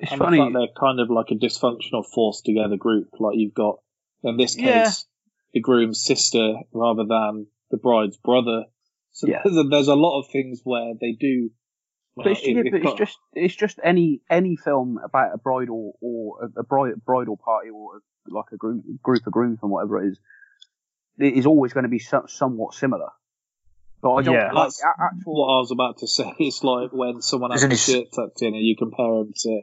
It's 0.00 0.12
and 0.12 0.18
funny. 0.18 0.36
the 0.38 0.44
fact 0.44 0.52
they're 0.54 0.80
kind 0.80 1.00
of 1.00 1.08
like 1.10 1.30
a 1.30 1.34
dysfunctional 1.34 2.04
forced 2.14 2.44
together 2.44 2.76
group. 2.76 3.08
Like 3.18 3.36
you've 3.38 3.54
got, 3.54 3.78
in 4.24 4.36
this 4.36 4.54
case, 4.54 4.64
Yeah. 4.64 4.90
the 5.54 5.60
groom's 5.60 6.02
sister 6.02 6.54
rather 6.72 7.04
than 7.04 7.46
the 7.70 7.76
bride's 7.78 8.16
brother. 8.16 8.64
So 9.12 9.26
Yeah. 9.28 9.42
there's, 9.44 9.56
a, 9.56 9.62
there's 9.64 9.88
a 9.88 9.94
lot 9.94 10.20
of 10.20 10.30
things 10.30 10.60
where 10.64 10.94
they 11.00 11.12
do. 11.12 11.50
But 12.16 12.26
it's, 12.28 12.40
it- 12.42 12.52
yeah, 12.56 12.60
it's 12.64 12.70
but 12.70 12.80
it's 12.82 12.98
just 12.98 13.18
it's 13.32 13.54
just 13.54 13.78
any 13.82 14.20
any 14.28 14.56
film 14.56 14.98
about 15.02 15.34
a 15.34 15.38
bridal 15.38 15.98
or 16.02 16.44
a, 16.44 16.60
a 16.60 16.62
bride, 16.62 17.02
bridal 17.04 17.38
party 17.38 17.70
or 17.70 17.96
a, 17.96 18.00
like 18.34 18.46
a 18.52 18.56
group 18.58 18.84
group 19.02 19.26
of 19.26 19.32
grooms 19.32 19.58
and 19.62 19.70
whatever 19.70 20.02
it 20.04 20.10
is, 20.10 20.18
it 21.18 21.32
is 21.38 21.46
always 21.46 21.72
going 21.72 21.84
to 21.84 21.88
be 21.88 21.98
so, 21.98 22.24
somewhat 22.28 22.74
similar. 22.74 23.08
But 24.02 24.12
I 24.12 24.22
don't 24.22 24.34
Yeah. 24.34 24.52
like 24.52 24.68
That's 24.68 24.82
actual. 24.84 25.40
what 25.40 25.54
I 25.54 25.58
was 25.60 25.70
about 25.70 25.98
to 25.98 26.06
say. 26.16 26.30
It's 26.38 26.62
like 26.62 26.90
when 26.92 27.22
someone 27.22 27.50
has 27.52 27.62
There's 27.62 27.86
the 27.86 27.92
only 27.92 28.04
shirt 28.04 28.12
tucked 28.14 28.42
in 28.42 28.54
and 28.54 28.62
you 28.64 28.76
compare 28.76 29.06
them 29.06 29.32
to 29.34 29.60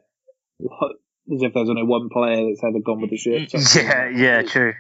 what, 0.58 0.96
as 1.34 1.42
if 1.44 1.54
there's 1.54 1.70
only 1.70 1.84
one 1.84 2.10
player 2.10 2.48
that's 2.50 2.64
ever 2.64 2.80
gone 2.80 3.02
with 3.02 3.10
the 3.12 3.18
shirt. 3.18 3.52
Yeah, 3.76 4.10
yeah, 4.10 4.42
true. 4.44 4.74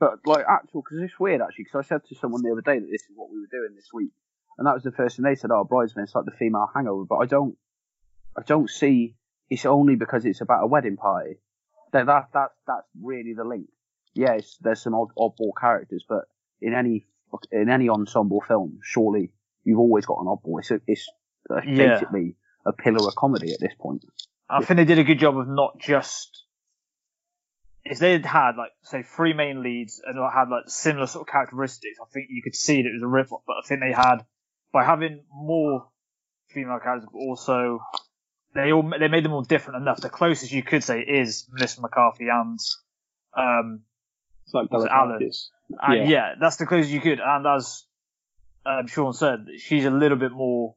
But 0.00 0.20
like 0.26 0.44
actual, 0.48 0.82
because 0.82 0.98
it's 1.02 1.18
weird 1.18 1.40
actually. 1.42 1.64
Because 1.64 1.84
I 1.84 1.88
said 1.88 2.04
to 2.08 2.14
someone 2.14 2.42
the 2.42 2.52
other 2.52 2.60
day 2.60 2.78
that 2.78 2.88
this 2.90 3.02
is 3.02 3.16
what 3.16 3.30
we 3.32 3.40
were 3.40 3.48
doing 3.50 3.74
this 3.74 3.88
week, 3.92 4.12
and 4.56 4.66
that 4.66 4.74
was 4.74 4.84
the 4.84 4.92
first 4.92 5.16
thing 5.16 5.24
they 5.24 5.34
said. 5.34 5.50
Oh, 5.52 5.64
bridesmaids 5.64 6.14
like 6.14 6.24
the 6.24 6.30
female 6.38 6.70
hangover, 6.72 7.04
but 7.04 7.16
I 7.16 7.26
don't, 7.26 7.56
I 8.36 8.42
don't 8.42 8.70
see. 8.70 9.16
It's 9.50 9.66
only 9.66 9.96
because 9.96 10.24
it's 10.24 10.40
about 10.40 10.62
a 10.62 10.66
wedding 10.66 10.96
party. 10.96 11.38
That 11.92 12.06
that 12.06 12.28
that 12.34 12.50
that's 12.66 12.86
really 13.02 13.34
the 13.34 13.44
link. 13.44 13.66
Yes, 14.14 14.56
there's 14.60 14.82
some 14.82 14.94
odd, 14.94 15.08
oddball 15.18 15.52
characters, 15.58 16.04
but 16.08 16.24
in 16.60 16.74
any 16.74 17.06
in 17.50 17.68
any 17.68 17.88
ensemble 17.88 18.40
film, 18.40 18.78
surely 18.82 19.32
you've 19.64 19.78
always 19.78 20.06
got 20.06 20.18
an 20.20 20.26
oddball. 20.26 20.60
It's 20.60 20.70
it's 20.86 21.08
uh, 21.50 21.60
Yeah. 21.66 21.94
basically 21.94 22.36
a 22.66 22.72
pillar 22.72 23.06
of 23.08 23.14
comedy 23.16 23.52
at 23.52 23.60
this 23.60 23.72
point. 23.80 24.04
I 24.50 24.64
think 24.64 24.78
they 24.78 24.84
did 24.84 24.98
a 24.98 25.04
good 25.04 25.18
job 25.18 25.36
of 25.36 25.48
not 25.48 25.78
just. 25.78 26.44
If 27.84 27.98
they 27.98 28.12
had 28.12 28.26
had 28.26 28.56
like 28.56 28.72
say 28.82 29.02
three 29.02 29.32
main 29.32 29.62
leads 29.62 30.00
and 30.04 30.18
had 30.18 30.48
like 30.50 30.64
similar 30.66 31.06
sort 31.06 31.28
of 31.28 31.32
characteristics, 31.32 31.98
I 32.02 32.06
think 32.12 32.26
you 32.30 32.42
could 32.42 32.54
see 32.54 32.82
that 32.82 32.88
it 32.88 32.92
was 32.94 33.02
a 33.02 33.06
rip 33.06 33.32
off. 33.32 33.42
But 33.46 33.56
I 33.62 33.66
think 33.66 33.80
they 33.80 33.92
had 33.92 34.18
by 34.72 34.84
having 34.84 35.24
more 35.32 35.88
female 36.48 36.78
characters, 36.82 37.08
but 37.10 37.18
also 37.18 37.80
they 38.54 38.72
all 38.72 38.90
they 38.98 39.08
made 39.08 39.24
them 39.24 39.32
all 39.32 39.42
different 39.42 39.82
enough. 39.82 40.00
The 40.00 40.10
closest 40.10 40.52
you 40.52 40.62
could 40.62 40.84
say 40.84 41.00
is 41.00 41.46
Melissa 41.50 41.80
McCarthy 41.80 42.28
and 42.28 42.58
um 43.36 43.82
It's 44.44 44.54
like 44.54 44.68
Alan? 44.90 45.30
Yeah. 45.90 46.04
yeah. 46.04 46.34
that's 46.40 46.56
the 46.56 46.66
closest 46.66 46.92
you 46.92 47.00
could. 47.00 47.20
And 47.20 47.46
as 47.46 47.84
um, 48.66 48.86
Sean 48.86 49.12
said, 49.12 49.46
she's 49.58 49.84
a 49.84 49.90
little 49.90 50.18
bit 50.18 50.32
more 50.32 50.74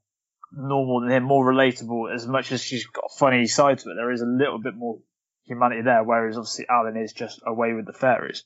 normal 0.52 1.02
than 1.02 1.12
him, 1.12 1.24
more 1.24 1.46
relatable. 1.46 2.14
As 2.14 2.28
much 2.28 2.52
as 2.52 2.62
she's 2.64 2.86
got 2.88 3.06
a 3.06 3.18
funny 3.18 3.48
side 3.48 3.80
to 3.80 3.90
it, 3.90 3.96
there 3.96 4.12
is 4.12 4.22
a 4.22 4.26
little 4.26 4.60
bit 4.60 4.76
more 4.76 5.00
humanity 5.44 5.82
there. 5.82 6.04
Whereas 6.04 6.38
obviously 6.38 6.66
Alan 6.70 6.98
is 6.98 7.14
just 7.14 7.42
away 7.46 7.74
with 7.74 7.86
the 7.86 7.94
fairies. 7.94 8.44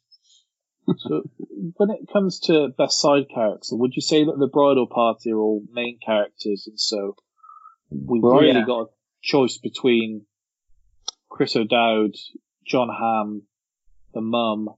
So 0.98 1.24
when 1.78 1.90
it 1.90 2.08
comes 2.14 2.40
to 2.42 2.68
best 2.78 3.00
side 3.02 3.26
character, 3.34 3.76
would 3.76 3.96
you 3.96 4.02
say 4.02 4.24
that 4.24 4.38
the 4.38 4.48
bridal 4.48 4.88
party 4.88 5.32
are 5.32 5.40
all 5.40 5.64
main 5.72 5.98
characters, 6.04 6.68
and 6.68 6.80
so 6.80 7.16
we've 7.90 8.22
Well, 8.22 8.40
really 8.40 8.60
yeah. 8.60 8.66
got 8.66 8.82
a 8.82 8.90
choice 9.24 9.58
between 9.58 10.28
Chris 11.28 11.56
O'Dowd, 11.56 12.14
Jon 12.68 12.90
Hamm, 12.90 13.44
the 14.14 14.22
mum, 14.22 14.70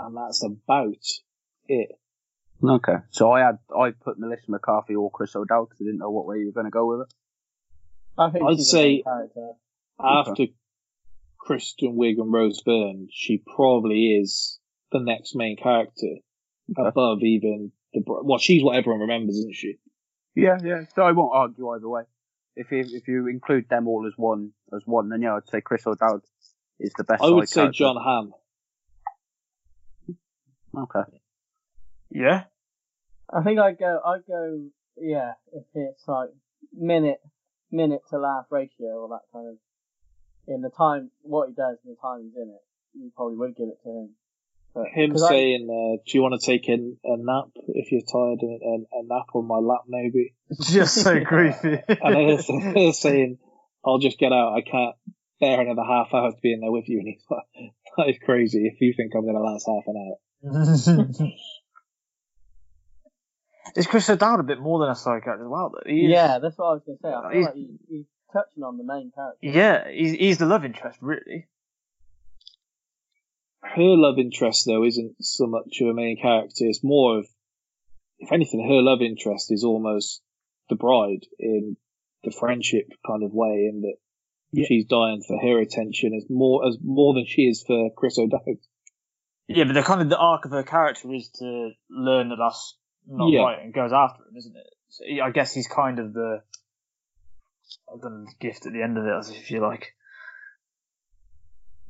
and 0.00 0.16
that's 0.16 0.42
about 0.44 0.96
it. 1.68 1.90
Okay, 2.66 2.96
so 3.10 3.30
I 3.32 3.40
had 3.40 3.58
I 3.76 3.90
put 3.90 4.18
Melissa 4.18 4.50
McCarthy 4.50 4.94
or 4.94 5.10
Chris 5.10 5.36
O'Dowd 5.36 5.68
because 5.68 5.82
I 5.82 5.84
didn't 5.84 5.98
know 5.98 6.10
what 6.10 6.26
way 6.26 6.38
you 6.38 6.46
were 6.46 6.52
going 6.52 6.66
to 6.66 6.70
go 6.70 6.86
with 6.86 7.08
it. 7.08 7.14
I 8.16 8.30
think 8.30 8.44
I'd 8.44 8.56
she's 8.56 8.70
say- 8.70 8.78
a 8.80 8.86
main 8.86 9.02
character. 9.04 9.50
After 10.02 10.46
Kristen 11.38 11.96
Wiig 11.96 12.18
and 12.18 12.32
Rose 12.32 12.60
Byrne, 12.62 13.08
she 13.12 13.38
probably 13.38 14.16
is 14.20 14.58
the 14.90 14.98
next 14.98 15.36
main 15.36 15.56
character, 15.56 16.16
above 16.76 17.22
even 17.22 17.70
the. 17.92 18.02
Well, 18.04 18.38
she's 18.38 18.64
what 18.64 18.76
everyone 18.76 19.02
remembers, 19.02 19.36
isn't 19.36 19.54
she? 19.54 19.74
Yeah, 20.34 20.58
yeah. 20.64 20.82
So 20.96 21.02
I 21.02 21.12
won't 21.12 21.30
argue 21.32 21.68
either 21.70 21.88
way. 21.88 22.02
If 22.56 22.72
you 22.72 22.80
if 22.80 23.06
you 23.06 23.28
include 23.28 23.68
them 23.68 23.86
all 23.86 24.04
as 24.06 24.14
one 24.16 24.50
as 24.74 24.82
one, 24.84 25.10
then 25.10 25.22
yeah, 25.22 25.36
I'd 25.36 25.48
say 25.48 25.60
Chris 25.60 25.86
O'Dowd 25.86 26.22
is 26.80 26.92
the 26.96 27.04
best. 27.04 27.22
I 27.22 27.28
would 27.30 27.48
say 27.48 27.62
character. 27.62 27.78
Jon 27.78 27.96
Hamm. 28.02 28.32
Okay. 30.76 31.18
Yeah. 32.10 32.44
I 33.34 33.42
think 33.42 33.58
I'd 33.58 33.78
go. 33.78 34.00
I'd 34.04 34.26
go. 34.28 34.64
Yeah, 34.96 35.32
if 35.52 35.64
it's 35.74 36.06
like 36.06 36.28
minute 36.72 37.18
minute 37.70 38.02
to 38.10 38.18
laugh 38.18 38.46
ratio 38.50 38.86
or 39.02 39.08
that 39.08 39.22
kind 39.32 39.48
of 39.48 39.54
in 40.46 40.60
the 40.60 40.70
time 40.70 41.10
what 41.22 41.48
he 41.48 41.54
does 41.54 41.78
and 41.84 41.96
the 41.96 42.00
time 42.00 42.22
he's 42.22 42.36
in 42.36 42.48
it, 42.50 42.62
you 42.94 43.10
probably 43.16 43.36
would 43.36 43.56
give 43.56 43.68
it 43.68 43.78
to 43.82 43.88
him. 43.90 44.10
But, 44.74 44.86
Him 44.92 45.12
'cause 45.12 45.22
I- 45.24 45.28
saying, 45.30 45.68
uh, 45.70 46.02
"Do 46.06 46.18
you 46.18 46.22
want 46.22 46.40
to 46.40 46.44
take 46.46 46.68
a, 46.68 46.74
a 46.74 47.16
nap 47.16 47.50
if 47.68 47.90
you're 47.92 48.02
tired? 48.02 48.40
A, 48.42 48.46
a, 48.46 49.00
a 49.00 49.02
nap 49.04 49.26
on 49.34 49.46
my 49.46 49.58
lap, 49.58 49.82
maybe." 49.88 50.34
Just 50.60 50.94
so 51.02 51.24
creepy. 51.24 51.80
and 51.88 52.14
then 52.48 52.72
they're 52.74 52.92
saying, 52.92 53.38
"I'll 53.84 53.98
just 53.98 54.18
get 54.18 54.32
out. 54.32 54.54
I 54.56 54.62
can't 54.62 54.94
bear 55.40 55.60
another 55.60 55.82
half 55.84 56.12
hour 56.14 56.30
to 56.32 56.36
be 56.42 56.52
in 56.52 56.60
there 56.60 56.72
with 56.72 56.88
you." 56.88 56.98
And 57.00 57.08
he's 57.08 57.24
like, 57.30 57.72
"That 57.96 58.08
is 58.10 58.18
crazy. 58.24 58.66
If 58.66 58.80
you 58.80 58.92
think 58.96 59.12
I'm 59.14 59.22
going 59.22 59.34
to 59.36 59.40
last 59.42 59.66
half 59.68 59.84
an 59.86 59.96
hour." 59.96 60.16
Is 63.76 63.86
Chris 63.86 64.08
O'Dowd 64.10 64.40
a 64.40 64.44
bit 64.44 64.60
more 64.60 64.78
than 64.80 64.90
a 64.90 64.94
side 64.94 65.24
character 65.24 65.44
as 65.44 65.50
well? 65.50 65.70
Though? 65.72 65.90
He 65.90 66.04
is- 66.06 66.10
yeah, 66.10 66.38
that's 66.38 66.56
what 66.58 66.66
I 66.66 66.72
was 66.74 66.82
going 66.86 66.98
to 66.98 67.02
say. 67.02 67.08
I 67.12 67.20
feel 67.22 67.30
He's- 67.32 67.46
like 67.46 67.54
he, 67.54 67.78
he's 67.88 68.06
touching 68.32 68.62
on 68.62 68.76
the 68.78 68.84
main 68.84 69.10
character. 69.14 69.38
Yeah, 69.42 69.88
he's, 69.90 70.12
he's 70.12 70.38
the 70.38 70.46
love 70.46 70.64
interest, 70.64 70.98
really. 71.00 71.46
Her 73.62 73.96
love 73.96 74.18
interest, 74.18 74.64
though, 74.66 74.84
isn't 74.84 75.16
so 75.24 75.46
much 75.46 75.80
of 75.80 75.88
a 75.88 75.94
main 75.94 76.18
character. 76.20 76.66
It's 76.66 76.84
more 76.84 77.18
of, 77.18 77.26
if 78.18 78.30
anything, 78.30 78.60
her 78.68 78.82
love 78.82 79.00
interest 79.00 79.50
is 79.50 79.64
almost 79.64 80.22
the 80.68 80.76
bride 80.76 81.24
in 81.38 81.76
the 82.22 82.30
friendship 82.30 82.88
kind 83.06 83.22
of 83.24 83.32
way, 83.32 83.68
in 83.72 83.82
that 83.82 84.64
she's 84.66 84.84
dying 84.86 85.22
for 85.26 85.38
her 85.38 85.58
attention 85.60 86.14
as 86.14 86.26
more 86.30 86.66
as 86.68 86.76
more 86.82 87.14
than 87.14 87.24
she 87.26 87.42
is 87.42 87.64
for 87.66 87.90
Chris 87.96 88.18
O'Dowd. 88.18 88.58
Yeah, 89.48 89.64
but 89.64 89.72
the 89.74 89.82
kind 89.82 90.00
of 90.00 90.08
the 90.08 90.16
arc 90.18 90.44
of 90.44 90.52
her 90.52 90.62
character 90.62 91.12
is 91.12 91.28
to 91.38 91.70
learn 91.90 92.28
that 92.28 92.36
that's 92.38 92.76
not 93.06 93.28
Yeah. 93.30 93.42
right 93.42 93.62
and 93.62 93.72
goes 93.74 93.92
after 93.92 94.22
him, 94.24 94.36
isn't 94.36 94.56
it? 94.56 94.66
So 94.88 95.04
he, 95.06 95.20
I 95.20 95.30
guess 95.30 95.52
he's 95.52 95.68
kind 95.68 95.98
of 95.98 96.12
the 96.12 96.42
I 97.88 97.96
don't 98.00 98.24
know, 98.24 98.26
the 98.26 98.34
gift 98.40 98.66
at 98.66 98.72
the 98.72 98.82
end 98.82 98.98
of 98.98 99.04
it, 99.04 99.12
as 99.12 99.30
if 99.30 99.50
you 99.50 99.60
like. 99.60 99.94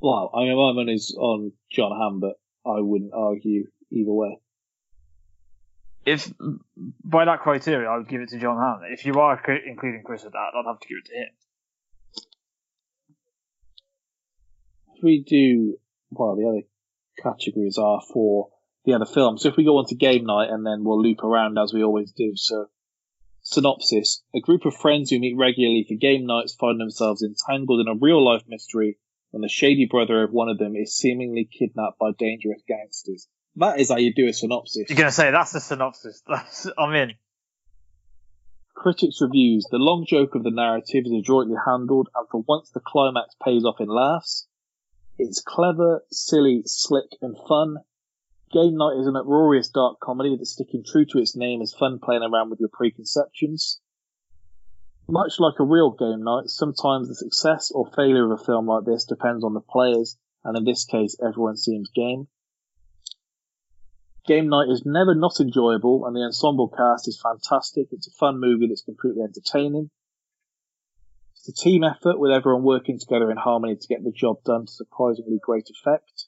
Well, 0.00 0.30
I 0.34 0.40
mean, 0.40 0.56
my 0.56 0.72
money's 0.72 1.14
on 1.16 1.52
Jon 1.70 1.92
Hamm, 1.98 2.20
but 2.20 2.34
I 2.68 2.80
wouldn't 2.80 3.12
argue 3.14 3.66
either 3.90 4.12
way. 4.12 4.38
If 6.06 6.32
by 7.02 7.24
that 7.24 7.40
criteria, 7.40 7.88
I 7.88 7.96
would 7.96 8.08
give 8.08 8.20
it 8.20 8.28
to 8.30 8.38
Jon 8.38 8.58
Hamm. 8.58 8.80
If 8.90 9.06
you 9.06 9.14
are 9.14 9.40
including 9.66 10.02
Chris 10.04 10.24
with 10.24 10.32
that, 10.34 10.50
I'd 10.54 10.66
have 10.66 10.80
to 10.80 10.88
give 10.88 10.98
it 10.98 11.06
to 11.06 11.14
him. 11.16 11.28
If 14.96 15.02
we 15.02 15.24
do, 15.26 15.78
well, 16.10 16.36
the 16.36 16.46
other 16.46 16.66
categories 17.22 17.78
are 17.78 18.02
for 18.12 18.50
the 18.84 18.94
other 18.94 19.06
films. 19.06 19.42
So 19.42 19.48
if 19.48 19.56
we 19.56 19.64
go 19.64 19.78
on 19.78 19.86
to 19.86 19.94
game 19.94 20.24
night 20.24 20.50
and 20.50 20.64
then 20.64 20.84
we'll 20.84 21.02
loop 21.02 21.22
around 21.22 21.58
as 21.58 21.72
we 21.72 21.82
always 21.82 22.12
do. 22.12 22.32
So, 22.36 22.66
synopsis. 23.42 24.22
A 24.34 24.40
group 24.40 24.64
of 24.64 24.74
friends 24.74 25.10
who 25.10 25.18
meet 25.18 25.36
regularly 25.36 25.84
for 25.88 25.94
game 25.94 26.26
nights 26.26 26.54
find 26.54 26.80
themselves 26.80 27.22
entangled 27.22 27.80
in 27.80 27.88
a 27.88 27.98
real 27.98 28.24
life 28.24 28.42
mystery 28.46 28.98
when 29.30 29.40
the 29.42 29.48
shady 29.48 29.86
brother 29.90 30.22
of 30.22 30.32
one 30.32 30.48
of 30.48 30.58
them 30.58 30.76
is 30.76 30.94
seemingly 30.94 31.48
kidnapped 31.58 31.98
by 31.98 32.10
dangerous 32.18 32.62
gangsters. 32.68 33.26
That 33.56 33.80
is 33.80 33.90
how 33.90 33.96
you 33.96 34.12
do 34.14 34.28
a 34.28 34.32
synopsis. 34.32 34.88
You're 34.88 34.96
gonna 34.96 35.12
say 35.12 35.30
that's 35.30 35.52
the 35.52 35.60
synopsis. 35.60 36.22
That's 36.26 36.66
I'm 36.78 36.94
in. 36.94 37.14
Critics 38.74 39.20
reviews. 39.20 39.66
The 39.70 39.78
long 39.78 40.04
joke 40.06 40.34
of 40.34 40.42
the 40.42 40.50
narrative 40.50 41.04
is 41.06 41.12
adroitly 41.12 41.54
handled, 41.64 42.08
and 42.14 42.28
for 42.30 42.44
once 42.46 42.70
the 42.70 42.80
climax 42.84 43.34
pays 43.42 43.64
off 43.64 43.80
in 43.80 43.88
laughs. 43.88 44.46
It's 45.16 45.40
clever, 45.40 46.04
silly, 46.10 46.62
slick, 46.66 47.06
and 47.22 47.36
fun. 47.48 47.76
Game 48.54 48.76
Night 48.76 49.00
is 49.00 49.08
an 49.08 49.16
uproarious 49.16 49.68
dark 49.68 49.98
comedy 49.98 50.36
that's 50.36 50.52
sticking 50.52 50.84
true 50.84 51.04
to 51.06 51.18
its 51.18 51.34
name 51.34 51.60
as 51.60 51.74
fun 51.74 51.98
playing 51.98 52.22
around 52.22 52.50
with 52.50 52.60
your 52.60 52.68
preconceptions. 52.72 53.80
Much 55.08 55.40
like 55.40 55.58
a 55.58 55.64
real 55.64 55.90
game 55.90 56.22
night, 56.22 56.44
sometimes 56.46 57.08
the 57.08 57.16
success 57.16 57.72
or 57.74 57.90
failure 57.96 58.32
of 58.32 58.40
a 58.40 58.44
film 58.44 58.68
like 58.68 58.84
this 58.84 59.06
depends 59.06 59.42
on 59.42 59.54
the 59.54 59.60
players, 59.60 60.16
and 60.44 60.56
in 60.56 60.62
this 60.62 60.84
case, 60.84 61.16
everyone 61.20 61.56
seems 61.56 61.90
game. 61.90 62.28
Game 64.24 64.48
night 64.48 64.68
is 64.70 64.86
never 64.86 65.16
not 65.16 65.40
enjoyable, 65.40 66.06
and 66.06 66.14
the 66.14 66.20
ensemble 66.20 66.68
cast 66.68 67.08
is 67.08 67.20
fantastic. 67.20 67.88
It's 67.90 68.06
a 68.06 68.12
fun 68.12 68.38
movie 68.38 68.68
that's 68.68 68.82
completely 68.82 69.22
entertaining. 69.22 69.90
It's 71.34 71.48
a 71.48 71.52
team 71.52 71.82
effort 71.82 72.20
with 72.20 72.30
everyone 72.30 72.62
working 72.62 73.00
together 73.00 73.32
in 73.32 73.36
harmony 73.36 73.74
to 73.74 73.88
get 73.88 74.04
the 74.04 74.12
job 74.12 74.44
done 74.44 74.66
to 74.66 74.72
surprisingly 74.72 75.40
great 75.42 75.70
effect. 75.70 76.26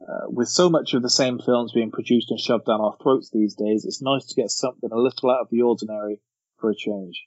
Uh, 0.00 0.28
with 0.28 0.48
so 0.48 0.70
much 0.70 0.94
of 0.94 1.02
the 1.02 1.10
same 1.10 1.38
films 1.38 1.72
being 1.72 1.90
produced 1.90 2.30
and 2.30 2.38
shoved 2.38 2.66
down 2.66 2.80
our 2.80 2.96
throats 3.02 3.30
these 3.30 3.54
days, 3.54 3.84
it's 3.84 4.00
nice 4.00 4.26
to 4.26 4.34
get 4.34 4.50
something 4.50 4.90
a 4.92 4.96
little 4.96 5.30
out 5.30 5.40
of 5.40 5.48
the 5.50 5.62
ordinary 5.62 6.20
for 6.58 6.70
a 6.70 6.76
change. 6.76 7.26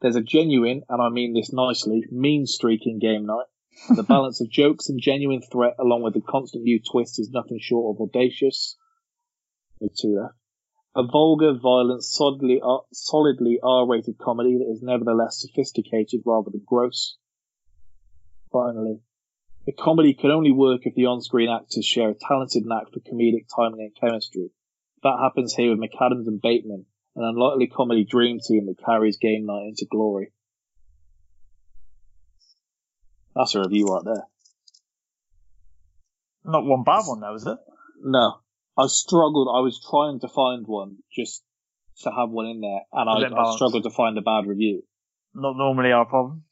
There's 0.00 0.16
a 0.16 0.22
genuine, 0.22 0.82
and 0.88 1.00
I 1.00 1.08
mean 1.08 1.34
this 1.34 1.52
nicely, 1.52 2.04
mean 2.10 2.46
streak 2.46 2.86
in 2.86 2.98
game 2.98 3.26
night. 3.26 3.46
The 3.96 4.02
balance 4.02 4.40
of 4.40 4.50
jokes 4.50 4.88
and 4.88 5.00
genuine 5.00 5.42
threat, 5.42 5.76
along 5.78 6.02
with 6.02 6.14
the 6.14 6.20
constant 6.20 6.64
new 6.64 6.80
twist, 6.80 7.20
is 7.20 7.30
nothing 7.30 7.58
short 7.60 7.96
of 7.96 8.02
audacious. 8.02 8.76
With 9.78 9.96
two 9.96 10.16
left. 10.20 10.34
A 10.96 11.06
vulgar, 11.06 11.54
violent, 11.54 12.02
solidly, 12.02 12.60
R- 12.60 12.82
solidly 12.92 13.60
R-rated 13.62 14.18
comedy 14.18 14.58
that 14.58 14.70
is 14.70 14.82
nevertheless 14.82 15.40
sophisticated 15.40 16.22
rather 16.26 16.50
than 16.50 16.62
gross. 16.66 17.16
Finally, 18.52 19.00
a 19.68 19.72
comedy 19.72 20.14
can 20.14 20.30
only 20.30 20.52
work 20.52 20.82
if 20.84 20.94
the 20.94 21.06
on-screen 21.06 21.48
actors 21.48 21.84
share 21.84 22.10
a 22.10 22.14
talented 22.14 22.64
knack 22.66 22.92
for 22.92 23.00
comedic 23.00 23.46
timing 23.54 23.80
and 23.80 23.94
chemistry. 24.00 24.50
That 25.02 25.18
happens 25.20 25.54
here 25.54 25.70
with 25.70 25.80
McAdams 25.80 26.26
and 26.26 26.40
Bateman, 26.40 26.86
an 27.16 27.24
unlikely 27.24 27.68
comedy 27.68 28.04
dream 28.04 28.38
team 28.46 28.66
that 28.66 28.84
carries 28.84 29.16
game 29.16 29.46
night 29.46 29.68
into 29.68 29.86
glory. 29.90 30.32
That's 33.34 33.54
a 33.54 33.60
review 33.60 33.86
right 33.86 34.04
there. 34.04 34.26
Not 36.44 36.64
one 36.64 36.82
bad 36.82 37.02
one 37.06 37.20
though, 37.20 37.34
is 37.34 37.46
it? 37.46 37.58
No, 38.02 38.40
I 38.76 38.86
struggled. 38.86 39.48
I 39.54 39.60
was 39.60 39.80
trying 39.80 40.20
to 40.20 40.28
find 40.28 40.66
one 40.66 40.96
just 41.14 41.42
to 42.02 42.10
have 42.10 42.30
one 42.30 42.46
in 42.46 42.60
there, 42.60 42.80
and 42.92 43.08
I, 43.08 43.40
I 43.40 43.54
struggled 43.54 43.84
to 43.84 43.90
find 43.90 44.16
a 44.16 44.22
bad 44.22 44.46
review. 44.46 44.82
Not 45.34 45.56
normally 45.56 45.92
our 45.92 46.06
problem. 46.06 46.44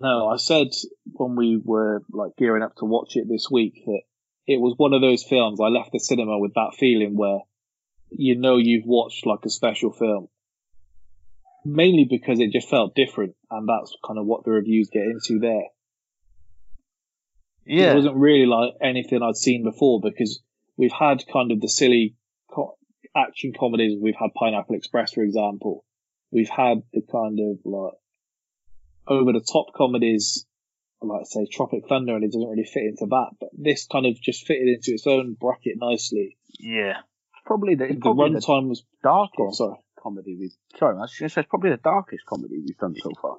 No, 0.00 0.28
I 0.28 0.36
said 0.36 0.68
when 1.12 1.36
we 1.36 1.60
were 1.62 2.02
like 2.10 2.32
gearing 2.36 2.62
up 2.62 2.74
to 2.76 2.84
watch 2.84 3.16
it 3.16 3.28
this 3.28 3.48
week 3.50 3.74
that 3.86 4.02
it 4.46 4.60
was 4.60 4.74
one 4.76 4.92
of 4.92 5.00
those 5.00 5.22
films 5.22 5.60
I 5.60 5.68
left 5.68 5.92
the 5.92 6.00
cinema 6.00 6.38
with 6.38 6.54
that 6.54 6.74
feeling 6.78 7.16
where 7.16 7.40
you 8.10 8.36
know 8.36 8.58
you've 8.58 8.86
watched 8.86 9.26
like 9.26 9.40
a 9.44 9.50
special 9.50 9.92
film. 9.92 10.28
Mainly 11.64 12.06
because 12.08 12.40
it 12.40 12.52
just 12.52 12.68
felt 12.68 12.94
different, 12.94 13.34
and 13.50 13.66
that's 13.66 13.96
kind 14.06 14.18
of 14.18 14.26
what 14.26 14.44
the 14.44 14.50
reviews 14.50 14.90
get 14.92 15.04
into 15.04 15.38
there. 15.40 15.64
Yeah. 17.64 17.92
It 17.92 17.94
wasn't 17.94 18.16
really 18.16 18.44
like 18.44 18.74
anything 18.82 19.22
I'd 19.22 19.36
seen 19.36 19.64
before 19.64 20.00
because 20.02 20.42
we've 20.76 20.92
had 20.92 21.22
kind 21.32 21.52
of 21.52 21.62
the 21.62 21.68
silly 21.68 22.16
co- 22.50 22.76
action 23.16 23.52
comedies. 23.58 23.98
We've 23.98 24.14
had 24.18 24.34
Pineapple 24.34 24.76
Express, 24.76 25.14
for 25.14 25.22
example. 25.22 25.86
We've 26.30 26.50
had 26.50 26.82
the 26.92 27.00
kind 27.10 27.38
of 27.40 27.58
like 27.64 27.94
over 29.06 29.32
the 29.32 29.40
top 29.40 29.66
comedies, 29.74 30.46
like 31.02 31.20
I 31.20 31.24
say 31.24 31.46
Tropic 31.50 31.84
Thunder, 31.88 32.14
and 32.14 32.24
it 32.24 32.28
doesn't 32.32 32.48
really 32.48 32.64
fit 32.64 32.84
into 32.84 33.06
that. 33.10 33.30
But 33.40 33.50
this 33.52 33.86
kind 33.86 34.06
of 34.06 34.20
just 34.20 34.46
fitted 34.46 34.68
into 34.68 34.92
its 34.92 35.06
own 35.06 35.34
bracket 35.38 35.74
nicely. 35.76 36.36
Yeah. 36.58 36.98
Probably 37.44 37.74
the, 37.74 37.88
The 37.88 37.94
runtime 37.94 38.68
was 38.68 38.84
darkest 39.02 39.38
on, 39.40 39.52
sorry. 39.52 39.76
comedy 40.02 40.36
we've. 40.40 40.52
Sorry, 40.78 40.96
I 40.96 41.00
was 41.00 41.14
going 41.18 41.28
to 41.28 41.32
say 41.34 41.40
it's 41.42 41.50
probably 41.50 41.70
the 41.70 41.76
darkest 41.76 42.24
comedy 42.26 42.58
we've 42.64 42.78
done 42.78 42.94
so 42.98 43.10
far. 43.20 43.36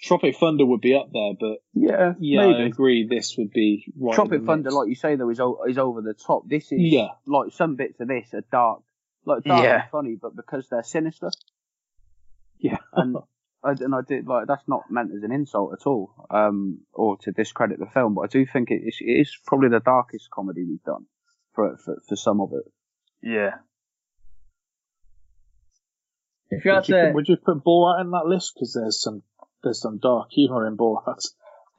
Tropic 0.00 0.36
Thunder 0.36 0.64
would 0.64 0.80
be 0.80 0.94
up 0.94 1.08
there, 1.12 1.32
but 1.40 1.56
Yeah, 1.74 2.14
yeah, 2.20 2.42
I 2.42 2.62
agree. 2.66 3.08
This 3.10 3.34
would 3.36 3.50
be 3.50 3.92
right. 3.98 4.14
Tropic 4.14 4.44
Thunder, 4.44 4.70
like 4.70 4.88
you 4.88 4.94
say, 4.94 5.16
though, 5.16 5.28
is 5.30 5.40
o- 5.40 5.64
is 5.68 5.76
over 5.78 6.00
the 6.02 6.14
top. 6.14 6.48
This 6.48 6.70
is 6.70 6.78
Yeah. 6.80 7.08
like 7.26 7.50
some 7.52 7.74
bits 7.74 7.98
of 7.98 8.06
this 8.06 8.32
are 8.32 8.44
dark, 8.52 8.82
like 9.24 9.42
dark 9.42 9.64
Yeah. 9.64 9.82
and 9.82 9.90
funny, 9.90 10.14
but 10.14 10.36
because 10.36 10.68
they're 10.68 10.84
sinister. 10.84 11.32
Yeah. 12.60 12.76
and 12.92 13.16
and 13.64 13.94
I 13.94 14.00
did 14.06 14.26
like 14.26 14.46
that's 14.46 14.66
not 14.68 14.82
meant 14.90 15.10
as 15.16 15.22
an 15.22 15.32
insult 15.32 15.72
at 15.80 15.86
all, 15.86 16.14
um, 16.30 16.80
or 16.92 17.16
to 17.22 17.32
discredit 17.32 17.78
the 17.78 17.86
film, 17.86 18.14
but 18.14 18.22
I 18.22 18.26
do 18.28 18.46
think 18.46 18.70
it 18.70 18.82
is, 18.86 18.98
it 19.00 19.20
is 19.20 19.36
probably 19.46 19.68
the 19.68 19.80
darkest 19.80 20.30
comedy 20.30 20.64
we've 20.64 20.82
done 20.84 21.06
for 21.54 21.76
for, 21.84 21.96
for 22.08 22.16
some 22.16 22.40
of 22.40 22.50
it. 22.52 22.70
Yeah. 23.22 23.50
If 26.50 26.64
you 26.64 26.70
had 26.70 26.78
would, 26.80 26.88
you, 26.88 26.94
to, 26.94 27.12
would 27.14 27.28
you 27.28 27.36
put 27.36 27.62
Borat 27.64 28.00
in 28.00 28.10
that 28.12 28.26
list? 28.26 28.52
Because 28.54 28.72
there's 28.74 29.02
some 29.02 29.22
there's 29.62 29.80
some 29.80 29.98
dark 29.98 30.28
humor 30.30 30.66
in 30.66 30.76
Borat. 30.76 31.22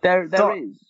There 0.04 0.28
there 0.28 0.40
Dark- 0.40 0.58
is. 0.60 0.86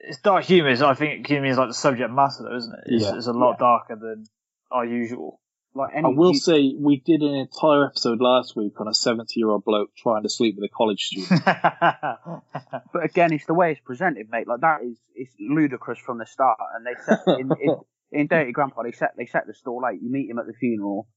It's 0.00 0.20
dark 0.20 0.44
humour. 0.44 0.68
is- 0.68 0.82
I 0.82 0.92
think 0.94 1.26
humour 1.26 1.46
is 1.46 1.56
like 1.56 1.68
the 1.68 1.74
subject 1.74 2.10
matter, 2.10 2.42
though, 2.42 2.56
isn't 2.56 2.72
it? 2.74 2.80
It's, 2.92 3.04
Yeah. 3.04 3.16
it's 3.16 3.26
a 3.26 3.32
lot 3.32 3.58
darker 3.58 3.96
than 3.96 4.24
our 4.70 4.84
usual. 4.84 5.40
Like 5.76 5.90
any, 5.94 6.06
I 6.06 6.08
will 6.10 6.32
you- 6.32 6.38
say 6.38 6.74
we 6.78 7.00
did 7.04 7.22
an 7.22 7.34
entire 7.34 7.86
episode 7.86 8.20
last 8.20 8.54
week 8.54 8.80
on 8.80 8.86
a 8.88 8.94
70 8.94 9.32
year 9.38 9.48
old 9.50 9.64
bloke 9.64 9.90
trying 9.96 10.22
to 10.22 10.28
sleep 10.28 10.54
with 10.56 10.70
a 10.70 10.72
college 10.74 11.02
student. 11.06 11.42
But 12.92 13.04
again, 13.04 13.32
it's 13.32 13.46
the 13.46 13.54
way 13.54 13.72
it's 13.72 13.80
presented, 13.80 14.28
mate. 14.30 14.46
Like 14.46 14.60
that 14.60 14.82
is 14.84 14.96
it's 15.14 15.34
ludicrous 15.40 15.98
from 15.98 16.18
the 16.18 16.26
start. 16.26 16.58
And 16.76 16.86
they 16.86 16.94
set 17.04 17.18
in, 17.40 17.50
in, 17.60 17.76
in 18.12 18.26
Dirty 18.28 18.52
Grandpa, 18.52 18.82
they 18.84 18.92
set 18.92 19.14
they 19.16 19.26
set 19.26 19.46
the 19.48 19.54
store 19.54 19.82
late. 19.82 20.00
You 20.00 20.10
meet 20.10 20.30
him 20.30 20.38
at 20.38 20.46
the 20.46 20.52
funeral, 20.52 21.08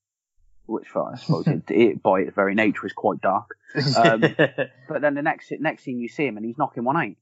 which 0.66 0.88
I 0.96 1.18
suppose 1.18 1.46
it, 1.48 1.64
it, 1.70 2.02
by 2.04 2.22
its 2.22 2.34
very 2.36 2.56
nature 2.56 2.86
is 2.88 2.94
quite 2.94 3.22
dark. 3.22 3.50
Um, 3.96 4.22
but 4.90 5.02
then 5.02 5.14
the 5.14 5.22
next 5.22 5.52
next 5.60 5.84
scene 5.84 6.00
you 6.00 6.10
see 6.10 6.26
him 6.26 6.38
and 6.38 6.46
he's 6.46 6.58
knocking 6.58 6.84
one 6.84 6.98
eight. 6.98 7.18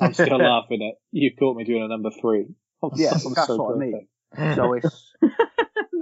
I'm 0.00 0.12
still 0.12 0.38
laughing 0.38 0.82
at 0.86 0.98
you 1.12 1.30
caught 1.38 1.56
me 1.56 1.64
doing 1.64 1.82
a 1.82 1.88
number 1.88 2.10
three. 2.20 2.46
I'm 2.82 2.90
Yeah, 2.94 3.12
so- 3.12 3.28
I'm 3.28 3.34
that's 3.34 3.46
so 3.46 3.56
what 3.56 3.76
I 3.76 3.78
mean. 3.78 4.08
So 4.54 4.74
it's 4.74 5.12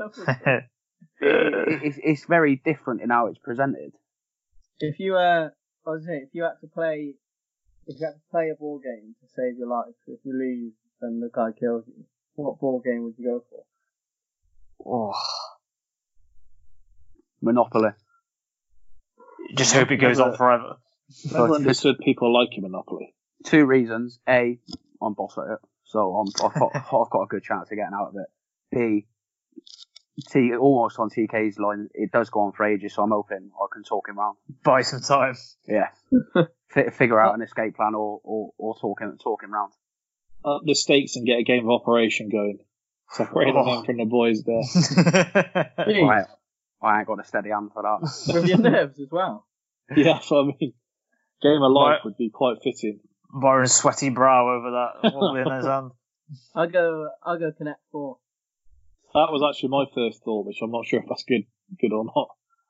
it, 0.00 0.64
it, 1.20 1.82
it's 1.82 1.98
it's 2.02 2.24
very 2.26 2.60
different 2.64 3.02
in 3.02 3.10
how 3.10 3.26
it's 3.26 3.38
presented. 3.38 3.92
If 4.80 4.98
you 4.98 5.16
uh, 5.16 5.50
I 5.86 5.90
was 5.90 6.04
saying, 6.06 6.26
if 6.28 6.34
you 6.34 6.42
had 6.42 6.60
to 6.60 6.66
play, 6.66 7.14
if 7.86 8.00
you 8.00 8.06
had 8.06 8.14
to 8.14 8.30
play 8.30 8.50
a 8.50 8.54
ball 8.54 8.78
game 8.78 9.14
to 9.20 9.28
save 9.34 9.58
your 9.58 9.68
life, 9.68 9.94
if 10.06 10.20
you 10.24 10.32
lose, 10.32 10.72
then 11.00 11.20
the 11.20 11.30
guy 11.32 11.50
kills 11.58 11.84
you. 11.86 12.04
What 12.34 12.58
ball 12.58 12.82
game 12.84 13.04
would 13.04 13.14
you 13.18 13.24
go 13.24 13.44
for? 13.48 13.64
oh, 14.84 15.14
Monopoly. 17.40 17.90
just 19.56 19.72
hope 19.74 19.90
it 19.90 19.96
goes 19.96 20.20
on 20.20 20.36
forever. 20.36 20.76
Never 21.30 21.54
understood 21.54 21.98
people 21.98 22.32
liking 22.32 22.62
Monopoly. 22.62 23.14
Two 23.44 23.64
reasons: 23.64 24.18
A, 24.28 24.58
I'm 25.00 25.14
boss 25.14 25.38
at 25.38 25.52
it, 25.52 25.58
so 25.84 26.16
I'm, 26.16 26.28
I've, 26.44 26.58
got, 26.58 26.70
I've 26.74 27.10
got 27.10 27.22
a 27.22 27.26
good 27.28 27.42
chance 27.42 27.70
of 27.70 27.76
getting 27.76 27.94
out 27.94 28.08
of 28.08 28.14
it. 28.16 28.26
B, 28.72 29.06
T 30.30 30.54
almost 30.56 30.98
on 30.98 31.10
TK's 31.10 31.58
line, 31.58 31.88
it 31.92 32.10
does 32.10 32.30
go 32.30 32.40
on 32.40 32.52
for 32.52 32.64
ages, 32.64 32.94
so 32.94 33.02
I'm 33.02 33.10
hoping 33.10 33.50
I 33.54 33.66
can 33.72 33.82
talk 33.84 34.08
him 34.08 34.18
round. 34.18 34.36
Buy 34.64 34.80
some 34.82 35.00
time. 35.00 35.34
Yeah, 35.68 35.88
Fi 36.70 36.88
figure 36.90 37.20
out 37.20 37.34
an 37.34 37.42
uh, 37.42 37.44
escape 37.44 37.76
plan 37.76 37.94
or 37.94 38.20
or, 38.24 38.50
or 38.56 38.76
talk 38.78 39.00
him 39.00 39.18
talk 39.22 39.42
him 39.42 39.52
round. 39.52 39.72
Up 40.44 40.62
the 40.64 40.74
stakes 40.74 41.16
and 41.16 41.26
get 41.26 41.38
a 41.38 41.42
game 41.42 41.64
of 41.64 41.70
Operation 41.70 42.28
going. 42.30 42.58
Separate 43.10 43.54
Oh. 43.54 43.64
them 43.76 43.84
from 43.84 43.96
the 43.98 44.04
boys 44.04 44.42
there. 44.44 44.62
I, 45.78 46.24
I 46.82 46.98
ain't 46.98 47.06
got 47.06 47.20
a 47.20 47.24
steady 47.24 47.50
hand 47.50 47.70
for 47.72 47.82
that. 47.82 48.10
With 48.34 48.46
your 48.48 48.58
nerves 48.58 48.98
as 49.00 49.08
well. 49.10 49.46
yeah, 49.96 50.14
that's 50.14 50.30
what 50.30 50.44
I 50.44 50.46
mean. 50.58 50.72
Game 51.42 51.62
of 51.62 51.72
Life 51.72 51.90
Right. 51.90 52.04
would 52.04 52.16
be 52.16 52.30
quite 52.30 52.56
fitting. 52.64 53.00
Byron's 53.32 53.74
sweaty 53.74 54.08
brow 54.10 54.48
over 54.48 54.70
that 54.70 55.12
wobbly 55.12 55.42
in 55.42 55.50
his 55.50 55.66
hand. 55.66 55.90
I'll 56.54 56.68
go. 56.70 57.08
I'll 57.22 57.38
go 57.38 57.52
Connect 57.52 57.80
Four. 57.92 58.18
That 59.16 59.32
was 59.32 59.42
actually 59.42 59.70
my 59.70 59.86
first 59.94 60.22
thought, 60.22 60.44
which 60.44 60.58
I'm 60.62 60.70
not 60.70 60.84
sure 60.84 61.00
if 61.00 61.06
that's 61.08 61.24
good, 61.24 61.44
good 61.80 61.94
or 61.94 62.04
not. 62.04 62.28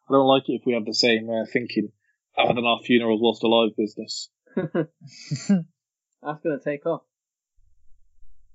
I 0.08 0.12
don't 0.12 0.28
like 0.28 0.48
it 0.48 0.60
if 0.60 0.62
we 0.64 0.74
have 0.74 0.84
the 0.84 0.94
same 0.94 1.28
uh, 1.28 1.44
thinking. 1.52 1.90
Other 2.38 2.54
than 2.54 2.64
our 2.64 2.78
funerals 2.84 3.20
lost 3.20 3.42
alive 3.42 3.70
business. 3.76 4.28
That's 4.54 6.42
gonna 6.44 6.60
take 6.64 6.86
off. 6.86 7.02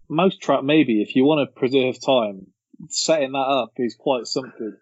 Mousetrap, 0.08 0.64
maybe 0.64 1.02
if 1.02 1.18
you 1.18 1.26
want 1.26 1.46
to 1.46 1.60
preserve 1.60 2.00
time, 2.00 2.48
setting 2.88 3.34
that 3.34 3.40
up 3.40 3.74
is 3.76 3.98
quite 4.00 4.26
something. 4.26 4.78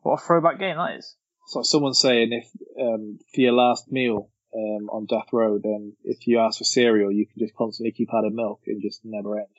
What 0.00 0.22
a 0.22 0.26
throwback 0.26 0.58
game 0.58 0.78
that 0.78 0.96
is. 0.96 1.16
It's 1.44 1.54
like 1.54 1.66
someone 1.66 1.92
saying 1.92 2.32
if 2.32 2.48
um, 2.80 3.18
for 3.34 3.42
your 3.42 3.52
last 3.52 3.92
meal 3.92 4.30
um, 4.54 4.88
on 4.88 5.04
death 5.04 5.28
row, 5.34 5.58
then 5.62 5.92
if 6.02 6.26
you 6.26 6.38
ask 6.38 6.56
for 6.56 6.64
cereal, 6.64 7.12
you 7.12 7.26
can 7.26 7.38
just 7.38 7.54
constantly 7.54 7.92
keep 7.92 8.08
adding 8.14 8.36
milk 8.36 8.62
and 8.66 8.80
just 8.80 9.02
never 9.04 9.38
end. 9.38 9.57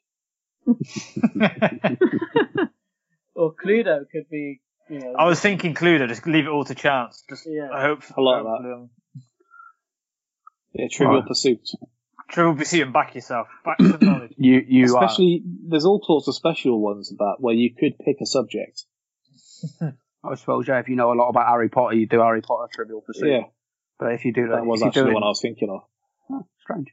Or 3.40 3.54
Cluedo 3.54 4.02
could 4.12 4.30
be. 4.30 4.62
You 4.90 5.00
know. 5.00 5.14
I 5.18 5.26
was 5.26 5.40
thinking 5.40 5.74
Cluedo, 5.74 6.08
just 6.10 6.28
leave 6.28 6.46
it 6.46 6.50
all 6.50 6.66
to 6.66 6.76
chance. 6.76 7.24
Just 7.30 7.48
Yeah. 7.48 7.70
I 7.72 7.82
hope. 7.84 8.04
I 8.18 8.22
like 8.22 8.44
that. 8.44 8.50
hopefully, 8.50 8.74
um, 8.74 8.90
Yeah, 10.74 10.88
Trivial 10.92 11.20
Right. 11.20 11.28
Pursuit. 11.28 11.70
Trivial 12.30 12.56
Pursuit 12.56 12.82
and 12.82 12.94
back 12.94 13.16
yourself. 13.16 13.48
Back 13.64 13.78
to 13.78 13.98
knowledge. 14.02 14.34
You 14.38 14.62
you 14.68 14.98
are 14.98 15.06
Especially, 15.06 15.44
there's 15.46 15.86
all 15.86 16.02
sorts 16.04 16.28
of 16.28 16.36
special 16.36 16.82
ones 16.82 17.14
about 17.14 17.40
where 17.40 17.56
you 17.56 17.74
could 17.74 17.98
pick 17.98 18.18
a 18.22 18.26
subject. 18.26 18.84
I 19.82 20.36
suppose 20.36 20.68
yeah. 20.68 20.80
If 20.80 20.90
you 20.90 20.98
know 20.98 21.14
a 21.14 21.16
lot 21.16 21.30
about 21.30 21.48
Harry 21.48 21.70
Potter, 21.70 21.96
you 21.96 22.08
do 22.08 22.20
Harry 22.20 22.42
Potter 22.42 22.70
Trivial 22.74 23.02
Pursuit. 23.02 23.30
Yeah, 23.30 23.44
But 24.00 24.14
if 24.14 24.26
you 24.26 24.34
do 24.34 24.50
that 24.50 24.58
that 24.58 24.66
was 24.66 24.84
actually 24.84 25.04
doing, 25.04 25.14
the 25.14 25.14
one 25.14 25.24
I 25.24 25.28
was 25.28 25.42
thinking 25.42 25.70
of. 25.70 25.82
Oh, 26.30 26.46
strange. 26.62 26.90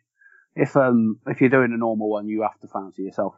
If 0.54 0.76
um 0.76 1.18
if 1.26 1.40
you're 1.40 1.50
doing 1.50 1.72
a 1.72 1.76
normal 1.78 2.08
one, 2.08 2.28
you 2.28 2.42
have 2.42 2.58
to 2.60 2.68
fancy 2.68 3.02
yourself. 3.02 3.34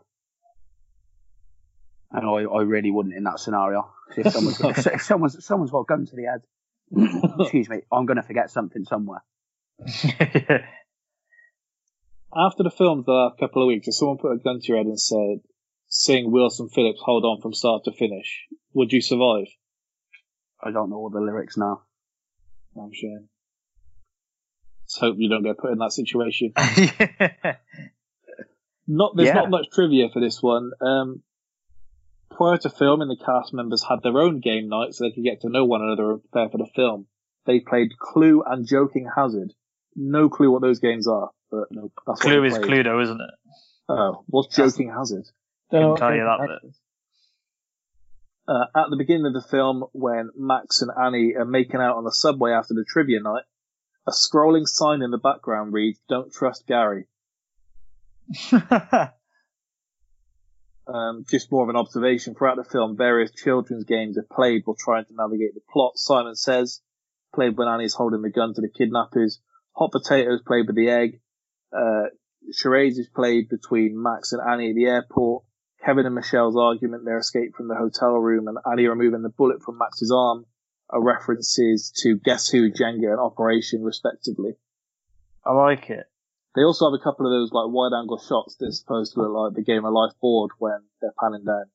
And 2.11 2.27
I, 2.27 2.45
I 2.51 2.63
really 2.63 2.91
wouldn't 2.91 3.15
in 3.15 3.25
that 3.25 3.39
scenario. 3.39 3.91
If 4.17 4.33
someone's 4.33 4.61
if, 4.61 4.87
if 4.95 5.03
someone's 5.03 5.45
someone's 5.45 5.71
got 5.71 5.81
a 5.81 5.85
gun 5.85 6.07
to 6.07 6.17
the 6.17 6.25
head, 6.25 6.43
excuse 7.41 7.69
me, 7.69 7.83
I'm 7.93 8.07
gonna 8.07 8.23
forget 8.23 8.51
something 8.51 8.85
somewhere. 8.85 9.23
After 12.35 12.63
the 12.63 12.71
films 12.71 13.07
the 13.07 13.13
last 13.13 13.39
couple 13.39 13.63
of 13.63 13.69
weeks, 13.69 13.89
if 13.89 13.95
someone 13.95 14.19
put 14.19 14.33
a 14.33 14.39
gun 14.39 14.61
to 14.61 14.67
your 14.69 14.77
head 14.79 14.87
and 14.87 15.01
said, 15.01 15.41
sing 15.89 16.31
Wilson 16.31 16.69
Phillips, 16.69 17.01
hold 17.03 17.25
on 17.25 17.41
from 17.41 17.55
start 17.55 17.85
to 17.85 17.93
finish, 17.93 18.47
would 18.75 18.93
you 18.93 19.01
survive? 19.01 19.47
I 20.63 20.71
don't 20.71 20.91
know 20.91 20.97
all 20.97 21.11
the 21.11 21.21
lyrics 21.21 21.57
now. 21.57 21.83
I'm 22.77 22.93
sure. 22.93 23.21
Let's 24.83 24.99
hope 24.99 25.17
you 25.19 25.29
don't 25.31 25.43
get 25.43 25.59
put 25.59 25.73
in 25.73 25.79
that 25.79 25.93
situation. 25.93 26.53
Not 28.87 29.17
there's 29.17 29.29
Yeah. 29.29 29.35
not 29.35 29.51
much 29.51 29.67
trivia 29.73 30.09
for 30.13 30.21
this 30.21 30.43
one. 30.43 30.71
Um, 30.81 31.23
prior 32.31 32.57
to 32.59 32.71
filming, 32.71 33.09
the 33.09 33.17
cast 33.17 33.53
members 33.53 33.85
had 33.89 34.03
their 34.03 34.19
own 34.19 34.41
game 34.41 34.69
night 34.69 34.95
so 34.95 35.05
they 35.05 35.13
could 35.13 35.25
get 35.25 35.41
to 35.43 35.49
know 35.49 35.65
one 35.65 35.83
another 35.83 36.13
and 36.13 36.23
prepare 36.23 36.49
for 36.49 36.59
the 36.59 36.71
film. 36.75 37.07
They 37.47 37.61
played 37.61 37.99
Clue 37.99 38.43
and 38.47 38.67
Joking 38.67 39.09
Hazard. 39.15 39.53
No 39.97 40.29
clue 40.29 40.51
what 40.51 40.63
those 40.63 40.79
games 40.79 41.09
are, 41.09 41.31
but 41.51 41.69
no, 41.71 41.91
that's 42.07 42.21
Clue 42.21 42.41
they 42.41 42.47
is 42.47 42.59
played. 42.59 42.85
Cluedo, 42.85 43.03
isn't 43.03 43.21
it? 43.21 43.31
Oh, 43.89 44.25
what's 44.27 44.55
Joking 44.55 44.91
Hazard? 44.91 45.25
Don't 45.71 45.91
what 45.91 45.99
tell 45.99 46.15
you 46.15 46.19
Joking 46.19 46.27
that 46.27 46.41
Hazard 46.41 46.61
bit. 46.63 46.75
Uh, 48.49 48.65
at 48.75 48.91
the 48.91 48.97
beginning 48.97 49.27
of 49.27 49.35
the 49.35 49.47
film, 49.47 49.85
when 49.93 50.31
Max 50.35 50.81
and 50.81 50.91
Annie 50.91 51.35
are 51.37 51.45
making 51.45 51.81
out 51.81 51.97
on 51.97 52.05
the 52.05 52.13
subway 52.13 52.53
after 52.53 52.73
the 52.73 52.85
trivia 52.89 53.21
night, 53.21 53.43
a 54.07 54.11
scrolling 54.11 54.67
sign 54.67 55.03
in 55.03 55.11
the 55.11 55.19
background 55.19 55.75
reads, 55.75 56.01
Don't 56.09 56.33
trust 56.33 56.67
Gary. 56.67 57.07
Um, 60.93 61.25
just 61.29 61.53
more 61.53 61.63
of 61.63 61.69
an 61.69 61.77
observation. 61.77 62.35
Throughout 62.35 62.57
the 62.57 62.65
film, 62.65 62.97
various 62.97 63.31
children's 63.31 63.85
games 63.85 64.17
are 64.17 64.27
played 64.35 64.63
while 64.65 64.77
trying 64.79 65.05
to 65.05 65.15
navigate 65.15 65.55
the 65.55 65.61
plot. 65.71 65.93
Simon 65.97 66.35
Says, 66.35 66.81
played 67.35 67.59
when 67.59 67.69
Annie's 67.69 67.95
holding 67.95 68.23
the 68.23 68.31
gun 68.31 68.55
to 68.55 68.61
the 68.61 68.71
kidnappers. 68.71 69.41
Hot 69.73 69.93
Potatoes, 69.93 70.41
played 70.47 70.67
with 70.67 70.77
the 70.77 70.89
egg. 70.89 71.21
Uh, 71.77 72.09
Charades 72.53 72.99
is 72.99 73.09
played 73.09 73.49
between 73.51 74.03
Max 74.03 74.33
and 74.33 74.41
Annie 74.41 74.71
at 74.71 74.77
the 74.77 74.87
airport. 74.87 75.45
Kevin 75.85 76.07
and 76.07 76.15
Michelle's 76.15 76.57
argument, 76.57 77.05
their 77.05 77.19
escape 77.19 77.55
from 77.55 77.69
the 77.69 77.77
hotel 77.77 78.15
room, 78.15 78.49
and 78.49 78.59
Annie 78.71 78.89
removing 78.89 79.23
the 79.23 79.29
bullet 79.29 79.63
from 79.63 79.79
Max's 79.79 80.11
arm 80.11 80.45
are 80.91 81.03
references 81.03 81.93
to 82.03 82.17
Guess 82.17 82.49
Who, 82.49 82.71
Jenga, 82.73 83.11
and 83.11 83.21
Operation, 83.21 83.85
respectively. 83.85 84.57
I 85.45 85.53
like 85.53 85.91
it. 85.91 86.07
They 86.55 86.63
also 86.65 86.87
have 86.91 86.99
a 86.99 87.03
couple 87.03 87.27
of 87.27 87.31
those 87.33 87.53
like 87.53 87.67
wide 87.69 87.97
angle 87.97 88.19
shots 88.19 88.57
that's 88.59 88.79
supposed 88.81 89.15
to 89.15 89.21
look 89.23 89.33
like 89.33 89.55
the 89.55 89.63
Game 89.63 89.85
of 89.85 89.93
Life 89.93 90.13
board 90.21 90.51
when 90.59 90.79
they're 91.01 91.13
panning 91.21 91.45
down. 91.45 91.67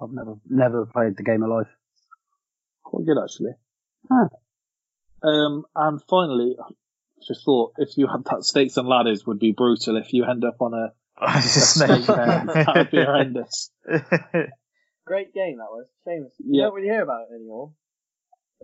I've 0.00 0.10
never 0.12 0.34
never 0.48 0.86
played 0.86 1.16
the 1.16 1.22
game 1.22 1.42
of 1.42 1.50
life. 1.50 1.68
Quite 2.82 3.06
good 3.06 3.22
actually. 3.22 3.52
Huh. 4.10 4.28
Um, 5.22 5.64
and 5.76 6.00
finally, 6.10 6.56
I 6.58 6.72
just 7.26 7.44
thought 7.44 7.74
if 7.78 7.96
you 7.96 8.08
had 8.08 8.24
that 8.24 8.42
stakes 8.42 8.76
and 8.76 8.88
ladders 8.88 9.24
would 9.26 9.38
be 9.38 9.52
brutal. 9.52 9.96
If 9.96 10.12
you 10.12 10.24
end 10.24 10.44
up 10.44 10.56
on 10.60 10.74
a, 10.74 10.92
a 11.24 11.40
snake 11.42 12.06
there, 12.06 12.42
that 12.46 12.72
would 12.74 12.90
be 12.90 13.04
horrendous. 13.04 13.70
Great 15.04 15.32
game 15.34 15.58
that 15.58 15.70
was. 15.70 15.86
Shame 16.06 16.26
you 16.38 16.60
Yeah. 16.60 16.64
don't 16.66 16.74
really 16.74 16.88
hear 16.88 17.02
about 17.02 17.26
it 17.30 17.34
anymore. 17.34 17.72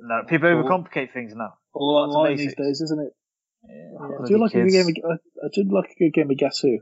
no, 0.00 0.22
people 0.28 0.48
overcomplicate 0.48 1.12
things 1.12 1.34
now. 1.36 1.54
All 1.74 1.94
Lots 1.94 2.10
of 2.10 2.16
online 2.16 2.36
these 2.36 2.54
days, 2.56 2.80
isn't 2.80 3.00
it? 3.06 3.12
Yeah, 3.64 3.98
I 4.22 4.26
do 4.26 4.38
like 4.38 4.54
a 4.54 4.62
good 4.62 4.70
game. 4.70 4.88
Of, 4.88 5.10
I 5.10 5.46
I 5.46 5.48
did 5.52 5.72
like 5.72 5.90
a 5.90 5.94
good 5.98 6.12
game 6.12 6.30
of 6.30 6.36
Guess 6.36 6.60
Who. 6.60 6.78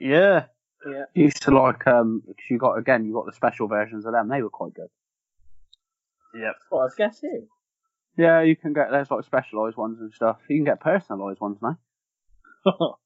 Yeah. 0.00 0.46
Yeah. 0.88 1.04
Used 1.14 1.42
to 1.42 1.50
like 1.50 1.86
um, 1.86 2.22
cause 2.24 2.34
you 2.48 2.58
got 2.58 2.78
again, 2.78 3.04
you 3.04 3.12
got 3.12 3.26
the 3.26 3.32
special 3.32 3.66
versions 3.66 4.06
of 4.06 4.12
them. 4.12 4.28
They 4.28 4.42
were 4.42 4.50
quite 4.50 4.74
good. 4.74 4.88
Yep. 6.34 6.54
What, 6.68 6.84
I 6.84 6.88
guess 6.96 7.20
who? 7.20 7.48
Yeah, 8.16 8.42
you 8.42 8.56
can 8.56 8.72
get 8.72 8.90
there's 8.90 9.10
like 9.10 9.24
specialised 9.24 9.76
ones 9.76 10.00
and 10.00 10.12
stuff. 10.12 10.38
You 10.48 10.58
can 10.58 10.64
get 10.64 10.80
personalised 10.80 11.40
ones 11.40 11.58
now. 11.60 11.78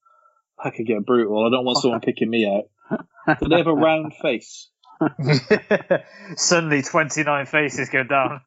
I 0.59 0.71
could 0.71 0.87
get 0.87 1.07
brutal. 1.07 1.47
I 1.47 1.51
don't 1.51 1.65
want 1.65 1.79
someone 1.79 2.01
picking 2.05 2.29
me 2.29 2.47
out. 2.47 3.39
Do 3.41 3.49
they 3.49 3.59
have 3.59 3.67
a 3.67 3.75
round 3.75 4.15
face? 4.21 4.69
Suddenly, 6.37 6.83
29 6.83 7.47
faces 7.47 7.89
go 7.89 8.03
down. 8.03 8.43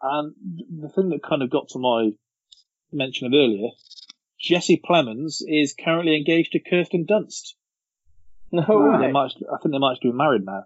And 0.00 0.34
the 0.80 0.88
thing 0.88 1.08
that 1.10 1.22
kind 1.22 1.42
of 1.42 1.50
got 1.50 1.68
to 1.70 1.78
my 1.78 2.10
mention 2.92 3.26
of 3.26 3.32
earlier, 3.32 3.68
Jesse 4.40 4.80
Plemons 4.88 5.42
is 5.46 5.74
currently 5.74 6.16
engaged 6.16 6.52
to 6.52 6.60
Kirsten 6.60 7.06
Dunst. 7.06 7.54
No, 8.52 8.62
Right. 8.66 9.06
they 9.06 9.12
might. 9.12 9.32
I 9.52 9.56
think 9.62 9.72
they 9.72 9.78
might 9.78 10.00
be 10.00 10.12
married 10.12 10.46
now. 10.46 10.64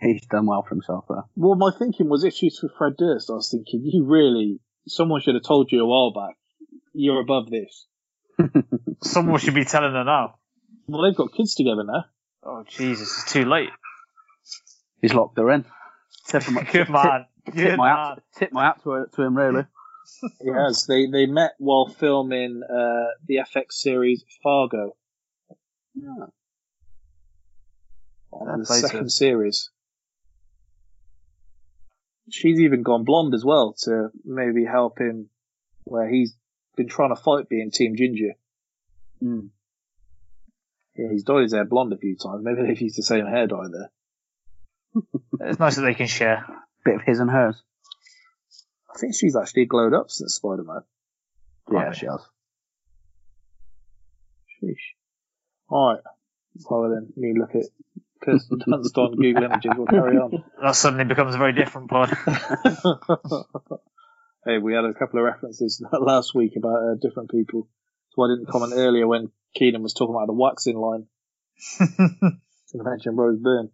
He's 0.00 0.24
done 0.26 0.46
well 0.46 0.62
for 0.62 0.70
himself 0.74 1.06
there. 1.08 1.24
Well, 1.34 1.56
my 1.56 1.72
thinking 1.76 2.08
was 2.08 2.22
if 2.22 2.34
she's 2.34 2.60
with 2.62 2.72
Fred 2.78 2.96
Durst, 2.96 3.30
I 3.30 3.34
was 3.34 3.50
thinking 3.50 3.80
you 3.84 4.04
really. 4.04 4.60
Someone 4.86 5.20
should 5.20 5.34
have 5.34 5.42
told 5.42 5.72
you 5.72 5.82
a 5.82 5.86
while 5.86 6.12
back. 6.12 6.36
You're 6.92 7.20
above 7.20 7.50
this. 7.50 7.86
Someone 9.02 9.40
should 9.40 9.54
be 9.54 9.64
telling 9.64 9.92
her 9.92 10.04
now. 10.04 10.36
Well, 10.86 11.02
they've 11.02 11.16
got 11.16 11.32
kids 11.34 11.54
together 11.56 11.82
now. 11.84 12.04
Oh 12.44 12.64
Jesus, 12.68 13.08
it's 13.22 13.32
too 13.32 13.44
late. 13.44 13.70
He's 15.02 15.12
locked 15.14 15.36
her 15.38 15.50
in. 15.50 15.64
Tip, 16.28 16.44
him- 16.44 16.54
Good 16.64 16.66
tip- 16.66 16.90
man. 16.90 17.26
Tip, 17.54 17.76
my 17.76 17.88
man. 17.88 17.96
hat, 17.96 18.22
tip 18.36 18.52
my 18.52 18.64
hat 18.64 18.82
to, 18.84 19.06
to 19.14 19.22
him, 19.22 19.36
really. 19.36 19.64
He 20.40 20.48
has. 20.50 20.86
They 20.86 21.06
they 21.06 21.26
met 21.26 21.52
while 21.58 21.86
filming 21.86 22.62
uh, 22.64 23.08
the 23.26 23.40
FX 23.54 23.72
series 23.72 24.24
Fargo. 24.42 24.96
Yeah. 25.94 26.26
on 28.32 28.60
the 28.60 28.64
second 28.64 29.00
him. 29.00 29.08
series. 29.10 29.70
She's 32.30 32.58
even 32.60 32.82
gone 32.82 33.04
blonde 33.04 33.34
as 33.34 33.44
well 33.44 33.74
to 33.84 34.08
maybe 34.24 34.64
help 34.64 34.98
him 34.98 35.28
where 35.84 36.08
he's 36.08 36.34
been 36.76 36.88
trying 36.88 37.14
to 37.14 37.20
fight 37.20 37.48
being 37.48 37.70
Team 37.70 37.94
Ginger. 37.96 38.32
Mm. 39.22 39.48
Yeah, 40.96 41.08
he's 41.10 41.24
dyed 41.24 41.42
his 41.42 41.52
hair 41.52 41.64
blonde 41.64 41.92
a 41.92 41.98
few 41.98 42.16
times. 42.16 42.42
Maybe 42.42 42.62
they've 42.66 42.80
used 42.80 42.96
the 42.98 43.02
same 43.02 43.26
hair 43.26 43.46
dye 43.46 43.68
there. 43.70 43.90
It's 45.40 45.58
nice 45.60 45.76
that 45.76 45.82
they 45.82 45.94
can 45.94 46.08
share. 46.08 46.44
Bit 46.84 46.96
of 46.96 47.02
his 47.02 47.20
and 47.20 47.30
hers. 47.30 47.62
I 48.94 48.98
think 48.98 49.14
she's 49.14 49.36
actually 49.36 49.66
glowed 49.66 49.94
up 49.94 50.10
since 50.10 50.34
Spider 50.34 50.64
Man. 50.64 50.80
Yeah, 51.70 51.92
she 51.92 52.06
has. 52.06 52.20
Sheesh. 54.62 54.94
Alright. 55.70 56.02
Well 56.68 56.90
then, 56.90 57.12
me 57.16 57.34
look 57.38 57.54
at 57.54 57.66
Kirsten 58.22 58.58
Dunst 58.66 58.96
on 58.96 59.16
Google 59.16 59.44
Images. 59.44 59.72
We'll 59.76 59.86
carry 59.86 60.16
on. 60.16 60.44
That 60.62 60.74
suddenly 60.74 61.04
becomes 61.04 61.34
a 61.34 61.38
very 61.38 61.52
different 61.52 61.88
pod. 61.88 62.08
hey, 64.44 64.58
we 64.58 64.74
had 64.74 64.84
a 64.84 64.94
couple 64.94 65.20
of 65.20 65.24
references 65.24 65.80
last 65.92 66.34
week 66.34 66.54
about 66.56 66.76
uh, 66.76 66.94
different 67.00 67.30
people. 67.30 67.68
So 68.10 68.22
I 68.22 68.28
didn't 68.28 68.48
comment 68.50 68.72
earlier 68.74 69.06
when 69.06 69.30
Keenan 69.54 69.82
was 69.82 69.94
talking 69.94 70.14
about 70.14 70.26
the 70.26 70.32
waxing 70.32 70.76
line. 70.76 71.06
to 71.78 72.38
mention 72.74 73.14
Rose 73.16 73.38
Byrne. 73.38 73.70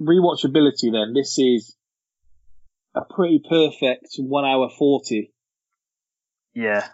Rewatchability 0.00 0.92
then. 0.92 1.12
This 1.14 1.38
is 1.38 1.76
a 2.94 3.02
pretty 3.04 3.42
perfect 3.48 4.08
1 4.18 4.44
hour 4.44 4.68
40. 4.76 5.32
yeah. 6.54 6.86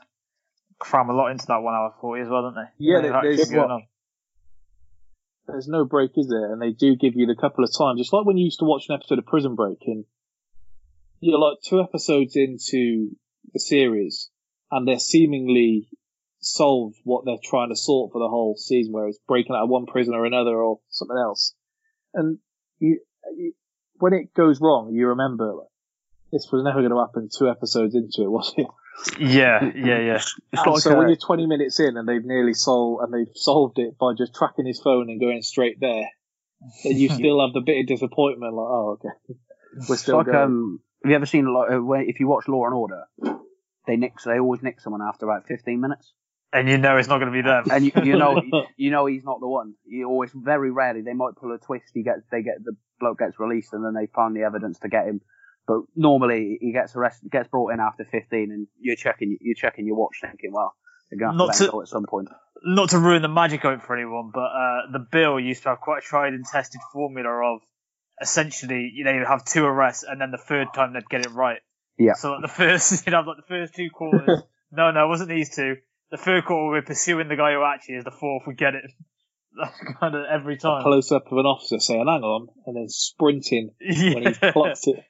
Cram 0.79 1.09
a 1.11 1.13
lot 1.13 1.31
into 1.31 1.47
that 1.47 1.63
one 1.63 1.75
hour 1.75 1.95
forty 2.01 2.23
as 2.23 2.29
well, 2.29 2.43
don't 2.43 2.57
they? 2.57 2.69
Yeah, 2.79 2.97
They've 3.01 3.11
there- 3.13 3.15
actually 3.15 3.37
there's 3.37 3.53
what- 3.53 3.83
There's 5.47 5.69
no 5.69 5.85
break, 5.85 6.11
is 6.17 6.27
there? 6.29 6.53
And 6.53 6.61
they 6.61 6.73
do 6.73 6.97
give 6.97 7.13
you 7.15 7.27
the 7.27 7.37
couple 7.41 7.63
of 7.63 7.71
times. 7.77 8.01
It's 8.01 8.13
like 8.13 8.27
when 8.27 8.37
you 8.37 8.47
used 8.47 8.59
to 8.59 8.65
watch 8.65 8.87
an 8.89 8.97
episode 8.97 9.21
of 9.21 9.27
Prison 9.27 9.55
Break 9.55 9.79
and 9.87 10.05
you're 11.21 11.39
like 11.39 11.59
two 11.65 11.81
episodes 11.81 12.35
into 12.35 13.11
the 13.53 13.61
series 13.61 14.29
and 14.73 14.89
they're 14.89 14.99
seemingly 14.99 15.89
solved 16.41 16.97
what 17.05 17.25
they're 17.25 17.37
trying 17.45 17.69
to 17.69 17.77
sort 17.77 18.11
for 18.13 18.19
the 18.19 18.29
whole 18.29 18.57
season, 18.57 18.93
where 18.93 19.07
it's 19.07 19.21
breaking 19.29 19.55
out 19.55 19.63
of 19.63 19.71
one 19.71 19.87
prison 19.87 20.15
or 20.15 20.25
another 20.27 20.57
or 20.61 20.81
something 20.91 21.17
else. 21.17 21.55
And 22.13 22.39
you, 22.83 23.01
you 23.37 23.55
when 23.99 24.13
it 24.13 24.35
goes 24.35 24.61
wrong, 24.61 24.93
you 24.93 25.09
remember 25.09 25.55
like, 25.55 25.69
this 26.33 26.49
was 26.51 26.65
never 26.65 26.81
going 26.81 26.91
to 26.91 26.99
happen 26.99 27.29
two 27.33 27.49
episodes 27.49 27.95
into 27.95 28.23
it, 28.23 28.31
was 28.31 28.53
it? 28.57 28.67
Yeah, 29.19 29.71
yeah, 29.75 29.99
yeah. 29.99 30.23
It's 30.53 30.67
like 30.67 30.81
so 30.81 30.97
when 30.97 31.07
uh, 31.07 31.09
you're 31.09 31.17
20 31.17 31.47
minutes 31.47 31.81
in 31.81 31.97
and 31.97 32.07
they've 32.07 32.25
nearly 32.25 32.55
solved 32.55 33.03
and 33.03 33.15
they've 33.15 33.35
solved 33.35 33.79
it 33.79 33.97
by 33.99 34.13
just 34.17 34.35
tracking 34.35 34.67
his 34.67 34.81
phone 34.81 35.09
and 35.09 35.21
going 35.21 35.43
straight 35.43 35.81
there, 35.81 36.09
then 36.85 36.97
you 36.97 37.09
still 37.21 37.41
have 37.41 37.55
the 37.55 37.63
bit 37.65 37.81
of 37.81 37.87
disappointment. 37.87 38.55
Like, 38.55 38.67
oh, 38.67 38.99
okay, 38.99 39.39
we're 39.89 39.95
it's 39.95 40.03
still 40.03 40.19
like 40.19 40.27
going. 40.27 40.37
um, 40.37 40.81
have 41.03 41.11
you 41.11 41.17
ever 41.17 41.27
seen 41.27 41.53
like 41.53 41.71
uh, 41.71 41.93
if 42.07 42.21
you 42.21 42.29
watch 42.29 42.49
Law 42.49 42.67
and 42.67 42.75
Order, 42.75 43.05
they 43.87 43.97
nick 43.97 44.15
they 44.25 44.39
always 44.39 44.63
nick 44.63 44.81
someone 44.81 45.03
after 45.03 45.25
about 45.25 45.47
15 45.47 45.81
minutes, 45.81 46.13
And 46.53 46.69
you 46.69 46.77
know 46.79 46.97
it's 46.99 47.09
not 47.09 47.19
going 47.19 47.33
to 47.33 47.43
be 47.43 47.43
them. 47.43 47.65
and 47.71 47.85
you, 47.85 47.93
you 48.05 48.19
know 48.19 48.41
you 48.77 48.91
know 48.91 49.07
he's 49.07 49.25
not 49.25 49.41
the 49.41 49.49
one. 49.49 49.75
You 49.87 50.09
always 50.09 50.31
very 50.35 50.71
rarely 50.71 51.01
they 51.01 51.15
might 51.15 51.37
pull 51.37 51.55
a 51.55 51.59
twist. 51.59 51.87
He 51.95 52.03
gets 52.03 52.21
they 52.31 52.43
get 52.43 52.63
the 52.63 52.77
bloke 53.01 53.19
gets 53.19 53.41
released, 53.41 53.73
and 53.73 53.85
then 53.85 53.95
they 53.95 54.07
find 54.15 54.37
the 54.37 54.43
evidence 54.43 54.79
to 54.81 54.89
get 54.89 55.07
him. 55.07 55.21
But 55.67 55.83
normally 55.95 56.59
he 56.61 56.73
gets 56.73 56.95
arrested, 56.97 57.31
gets 57.31 57.49
brought 57.49 57.73
in 57.73 57.81
after 57.81 58.05
15, 58.05 58.51
and 58.51 58.67
you're 58.81 58.97
checking 58.97 59.39
you're 59.41 59.55
checking 59.55 59.87
your 59.87 59.97
watch, 59.97 60.19
thinking, 60.21 60.53
well, 60.53 60.75
they're 61.11 61.27
have 61.27 61.37
to 61.37 61.45
let 61.45 61.57
to- 61.57 61.69
go 61.71 61.83
at 61.83 61.89
some 61.89 62.05
point. 62.09 62.29
not 62.65 62.91
to 62.91 62.99
ruin 62.99 63.23
the 63.23 63.29
magic 63.29 63.65
of 63.65 63.75
it 63.75 63.83
for 63.83 63.97
anyone, 63.97 64.31
but 64.35 64.41
uh, 64.41 64.93
the 64.93 65.07
bill 65.11 65.39
used 65.39 65.63
to 65.63 65.71
have 65.71 65.81
quite 65.81 65.99
a 65.99 66.01
tried 66.03 66.33
and 66.33 66.45
tested 66.45 66.81
formula 66.93 67.55
of 67.55 67.61
essentially, 68.21 68.91
you 68.95 69.05
know, 69.05 69.13
you 69.13 69.25
have 69.25 69.45
two 69.45 69.65
arrests 69.65 70.05
and 70.05 70.21
then 70.21 70.31
the 70.31 70.39
third 70.39 70.69
time 70.75 70.93
they'd 70.93 71.09
get 71.09 71.27
it 71.27 71.33
right. 71.33 71.61
Yeah. 71.99 72.15
So 72.15 72.33
like 72.33 72.43
the 72.43 72.49
first, 72.63 73.07
you'd 73.07 73.15
have 73.15 73.27
like 73.27 73.37
the 73.37 73.49
first 73.49 73.75
two 73.75 73.91
quarters. 73.91 74.43
no, 74.73 74.91
no, 74.91 75.05
it 75.05 75.09
wasn't 75.09 75.29
these 75.31 75.55
two. 75.55 75.77
The 76.13 76.19
third 76.19 76.45
quarter 76.45 76.71
we're 76.71 76.83
pursuing 76.83 77.29
the 77.29 77.37
guy 77.37 77.55
who 77.55 77.65
actually 77.65 77.95
is. 77.97 78.05
The 78.05 78.11
fourth 78.11 78.43
we 78.47 78.55
get 78.55 78.75
it. 78.75 78.85
That's 79.59 79.79
kind 79.99 80.15
of 80.15 80.25
every 80.31 80.59
time. 80.59 80.83
Close 80.83 81.11
up 81.11 81.25
of 81.33 81.39
an 81.39 81.47
officer 81.47 81.79
saying, 81.81 82.07
"Hang 82.07 82.23
on," 82.23 82.49
and 82.67 82.77
then 82.77 82.89
sprinting 82.89 83.71
when 83.81 84.23
he's 84.23 84.39
Yeah. 84.43 84.53
clocked 84.53 84.87
it. 84.87 85.05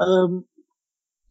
Um, 0.00 0.46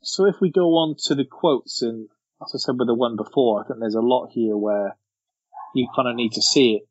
so 0.01 0.25
if 0.25 0.35
we 0.39 0.49
go 0.49 0.69
on 0.75 0.95
to 1.07 1.15
the 1.15 1.25
quotes, 1.25 1.81
and 1.81 2.07
as 2.41 2.53
I 2.55 2.57
said 2.57 2.79
with 2.79 2.87
the 2.87 2.95
one 2.95 3.17
before, 3.17 3.61
I 3.61 3.67
think 3.67 3.79
there's 3.81 3.95
a 3.95 4.01
lot 4.01 4.29
here 4.31 4.55
where 4.55 4.97
you 5.73 5.89
kind 5.93 6.07
of 6.07 6.15
need 6.15 6.31
to 6.33 6.41
see 6.41 6.75
it 6.75 6.87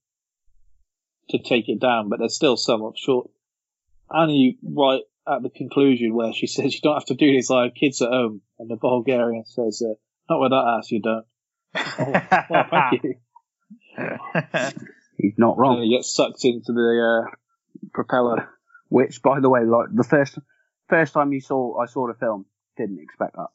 to 1.31 1.43
take 1.43 1.71
it 1.71 1.81
down, 1.81 2.11
but 2.11 2.19
there's 2.19 2.37
still 2.37 2.59
some 2.59 2.85
up 2.85 2.97
short. 2.97 3.31
Annie, 4.15 4.59
right 4.63 5.01
at 5.27 5.43
the 5.43 5.49
conclusion 5.49 6.15
where 6.15 6.35
she 6.35 6.47
says, 6.55 6.75
"You 6.75 6.81
don't 6.83 6.97
have 6.97 7.07
to 7.07 7.15
do 7.15 7.33
this. 7.35 7.51
I 7.51 7.65
have 7.65 7.75
kids 7.75 8.03
at 8.03 8.11
home," 8.11 8.43
and 8.59 8.69
the 8.69 8.77
Bulgarian 8.77 9.47
says, 9.47 9.83
uh, 9.83 9.95
"Not 10.29 10.41
with 10.41 10.51
that 10.51 10.77
ass, 10.79 10.91
you 10.91 11.01
don't." 11.01 11.25
oh, 11.77 12.45
well, 12.51 12.67
thank 12.71 13.03
you. 13.03 13.15
He's 15.19 15.35
not 15.39 15.59
wrong. 15.59 15.77
then 15.77 15.85
he 15.85 15.97
gets 15.97 16.15
sucked 16.15 16.45
into 16.45 16.73
the 16.73 17.25
uh, 17.27 17.31
propeller. 17.93 18.49
Which, 18.89 19.23
by 19.23 19.41
the 19.41 19.49
way, 19.49 19.65
like 19.65 19.89
the 19.93 20.05
first 20.05 20.39
first 20.89 21.13
time 21.15 21.33
you 21.33 21.41
saw 21.41 21.81
I 21.81 21.87
saw 21.87 22.07
the 22.07 22.15
film, 22.15 22.47
didn't 22.77 23.01
expect 23.01 23.35
that. 23.37 23.49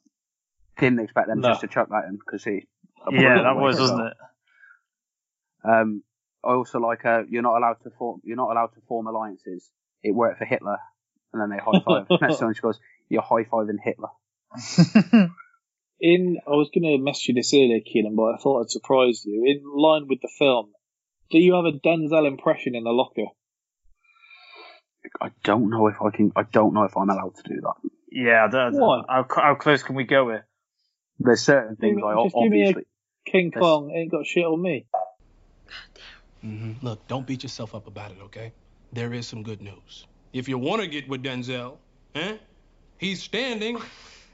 Didn't 0.78 1.00
expect 1.00 1.28
them 1.28 1.40
No. 1.40 1.48
just 1.48 1.60
to 1.62 1.68
chuck 1.68 1.88
that 1.90 2.04
in 2.08 2.16
because 2.16 2.44
he. 2.44 2.66
yeah, 3.10 3.42
that 3.42 3.56
was, 3.56 3.78
wasn't 3.78 4.08
it? 4.08 4.16
Um, 5.62 6.02
I 6.42 6.52
also 6.52 6.78
like 6.78 7.04
uh, 7.04 7.22
you're 7.28 7.42
not 7.42 7.56
allowed 7.58 7.82
to 7.84 7.90
form 7.98 8.20
you're 8.24 8.36
not 8.36 8.50
allowed 8.50 8.72
to 8.74 8.80
form 8.88 9.06
alliances. 9.06 9.70
It 10.02 10.12
worked 10.14 10.38
for 10.38 10.46
Hitler, 10.46 10.78
and 11.32 11.42
then 11.42 11.50
they 11.50 11.62
high 11.62 11.80
five. 11.86 12.06
Next 12.20 12.38
time 12.38 12.54
she 12.54 12.60
goes, 12.60 12.80
"You're 13.08 13.22
high 13.22 13.44
fiving 13.44 13.78
Hitler." 13.82 14.08
In, 16.00 16.38
I 16.46 16.50
was 16.50 16.70
going 16.74 16.84
to 16.84 17.02
message 17.02 17.28
you 17.28 17.34
this 17.34 17.52
earlier, 17.52 17.80
Keenan, 17.80 18.16
but 18.16 18.34
I 18.34 18.36
thought 18.38 18.62
I'd 18.62 18.70
surprise 18.70 19.22
you. 19.24 19.44
In 19.46 19.62
line 19.64 20.06
with 20.08 20.20
the 20.22 20.30
film, 20.38 20.72
do 21.30 21.38
you 21.38 21.54
have 21.54 21.66
a 21.66 21.72
Denzel 21.72 22.26
impression 22.26 22.74
in 22.74 22.84
the 22.84 22.90
locker? 22.90 23.26
I 25.20 25.30
don't 25.44 25.68
know 25.70 25.86
if 25.88 25.96
I 26.00 26.10
can. 26.10 26.32
I 26.36 26.42
don't 26.44 26.72
know 26.74 26.84
if 26.84 26.96
I'm 26.96 27.08
allowed 27.10 27.34
to 27.36 27.42
do 27.42 27.60
that. 27.60 27.90
Yeah, 28.10 28.44
I 28.46 28.48
don't- 28.50 29.06
how, 29.08 29.26
how 29.34 29.54
close 29.54 29.82
can 29.82 29.94
we 29.94 30.04
go 30.04 30.28
here? 30.28 30.46
There's 31.18 31.42
certain 31.42 31.76
things 31.76 31.96
Give 31.96 32.04
me- 32.04 32.08
I 32.08 32.22
just 32.24 32.34
give 32.34 32.50
me 32.50 32.60
a- 32.62 32.64
obviously. 32.68 32.84
King 33.26 33.52
Yes. 33.54 33.60
Kong 33.60 33.90
ain't 33.90 34.10
got 34.10 34.26
shit 34.26 34.44
on 34.44 34.60
me. 34.62 34.86
hmm 36.40 36.72
Look, 36.80 37.06
don't 37.06 37.26
beat 37.26 37.42
yourself 37.42 37.74
up 37.74 37.86
about 37.86 38.10
it, 38.12 38.18
okay? 38.22 38.52
There 38.92 39.12
is 39.12 39.26
some 39.26 39.42
good 39.42 39.60
news. 39.60 40.06
If 40.32 40.48
you 40.48 40.56
want 40.56 40.80
to 40.80 40.88
get 40.88 41.06
with 41.08 41.22
Denzel, 41.22 41.76
huh? 42.16 42.38
He's 42.98 43.22
standing 43.22 43.78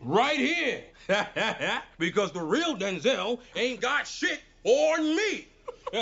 right 0.02 0.38
here. 0.38 0.82
because 1.98 2.32
the 2.32 2.40
real 2.42 2.76
Denzel 2.76 3.38
ain't 3.54 3.80
got 3.80 4.06
shit 4.06 4.40
on 4.64 5.16
me. 5.16 5.46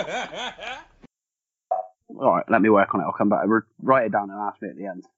All 2.09 2.35
right, 2.37 2.45
let 2.49 2.63
me 2.63 2.69
work 2.69 2.95
on 2.95 3.01
it. 3.01 3.05
I'll 3.05 3.13
come 3.13 3.29
back. 3.29 3.41
Re- 3.47 3.61
write 3.83 4.07
it 4.07 4.13
down 4.13 4.31
and 4.31 4.39
ask 4.41 4.61
me 4.63 4.69
at 4.69 4.77
the 4.77 4.87
end. 4.87 5.05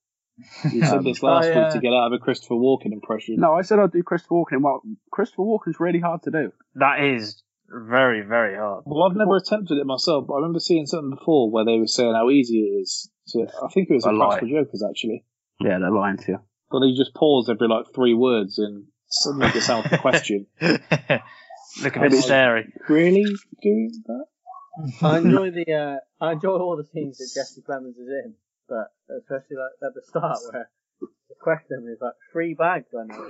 You 0.73 0.85
said 0.85 0.99
Um, 0.99 1.05
this 1.05 1.23
last 1.23 1.47
I, 1.47 1.59
week 1.59 1.73
to 1.73 1.81
get 1.81 1.93
out 1.95 2.09
of 2.09 2.13
a 2.13 2.19
Christopher 2.19 2.55
Walken 2.57 2.93
impression. 2.93 3.37
No, 3.39 3.55
I 3.55 3.63
said 3.63 3.79
I'd 3.79 3.93
do 3.93 4.03
Christopher 4.03 4.35
Walken. 4.35 4.61
Well, 4.61 4.83
Christopher 5.11 5.43
Walken's 5.43 5.81
really 5.81 6.01
hard 6.01 6.23
to 6.25 6.31
do. 6.31 6.53
That 6.75 7.01
is 7.03 7.43
very, 7.69 8.21
very 8.21 8.55
hard. 8.57 8.83
Well, 8.87 9.05
I've 9.05 9.17
never 9.17 9.37
attempted 9.37 9.79
it 9.79 9.87
myself, 9.87 10.27
but 10.29 10.35
I 10.35 10.37
remember 10.39 10.61
seeing 10.61 10.85
something 10.87 11.11
before 11.17 11.51
where 11.51 11.65
they 11.65 11.79
were 11.79 11.87
saying 11.87 12.13
how 12.15 12.29
easy 12.31 12.59
it 12.61 12.81
is. 12.83 13.11
To, 13.29 13.47
I 13.65 13.69
think 13.73 13.89
it 13.91 13.95
was 13.95 14.05
A 14.05 14.11
a 14.11 14.13
lie. 14.13 14.39
Practical 14.39 14.63
Jokers 14.63 14.85
actually. 14.89 15.25
Yeah, 15.61 15.79
they're 15.79 15.91
lying 15.91 16.19
to 16.19 16.33
you. 16.33 16.39
But 16.71 16.81
they 16.81 16.93
just 16.93 17.15
pause 17.15 17.49
every 17.49 17.69
like 17.69 17.87
three 17.95 18.15
words 18.15 18.59
and 18.59 18.87
suddenly 19.09 19.51
gets 19.53 19.71
out 19.71 19.89
the 19.89 19.99
question. 19.99 20.47
Look 20.61 21.97
a 21.97 22.01
bit 22.01 22.23
scary. 22.23 22.73
Really 22.89 23.25
doing 23.63 23.93
that? 24.07 24.25
I 25.03 25.19
enjoy 25.19 25.51
the 25.51 25.73
uh, 25.73 26.25
I 26.25 26.33
enjoy 26.33 26.59
all 26.59 26.77
the 26.77 26.85
scenes 26.85 27.19
that 27.19 27.31
Jesse 27.35 27.63
Plemons 27.63 27.99
is 27.99 28.09
in, 28.09 28.35
but 28.69 28.93
especially 29.19 29.57
like 29.57 29.73
at 29.83 29.95
the 29.95 30.03
start 30.09 30.39
where 30.51 30.71
the 31.01 31.35
question 31.41 31.89
is 31.93 31.99
like 32.01 32.15
three 32.33 32.55
bags. 32.55 32.87
I 32.95 33.05
know. 33.05 33.27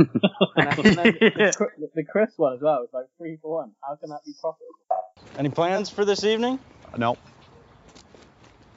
and 0.56 0.96
then 0.96 1.04
the, 1.04 1.66
the, 1.78 1.88
the 1.94 2.04
Chris 2.04 2.32
one 2.36 2.54
as 2.54 2.60
well. 2.60 2.82
It's 2.84 2.94
like 2.94 3.06
three 3.18 3.38
for 3.40 3.56
one. 3.56 3.72
How 3.82 3.96
can 3.96 4.10
that 4.10 4.20
be 4.24 4.32
profitable? 4.40 5.38
Any 5.38 5.50
plans 5.50 5.90
for 5.90 6.04
this 6.04 6.24
evening? 6.24 6.58
No. 6.96 7.16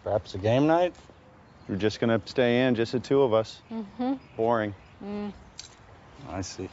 Perhaps 0.03 0.33
a 0.33 0.37
game 0.37 0.67
night? 0.67 0.93
We're 1.69 1.75
just 1.75 1.99
gonna 1.99 2.19
stay 2.25 2.65
in, 2.65 2.73
just 2.73 2.93
the 2.93 2.99
two 2.99 3.21
of 3.21 3.31
us. 3.31 3.61
Mm-hmm. 3.71 4.13
Boring. 4.35 4.73
Mm. 5.05 5.31
I 6.27 6.41
see. 6.41 6.67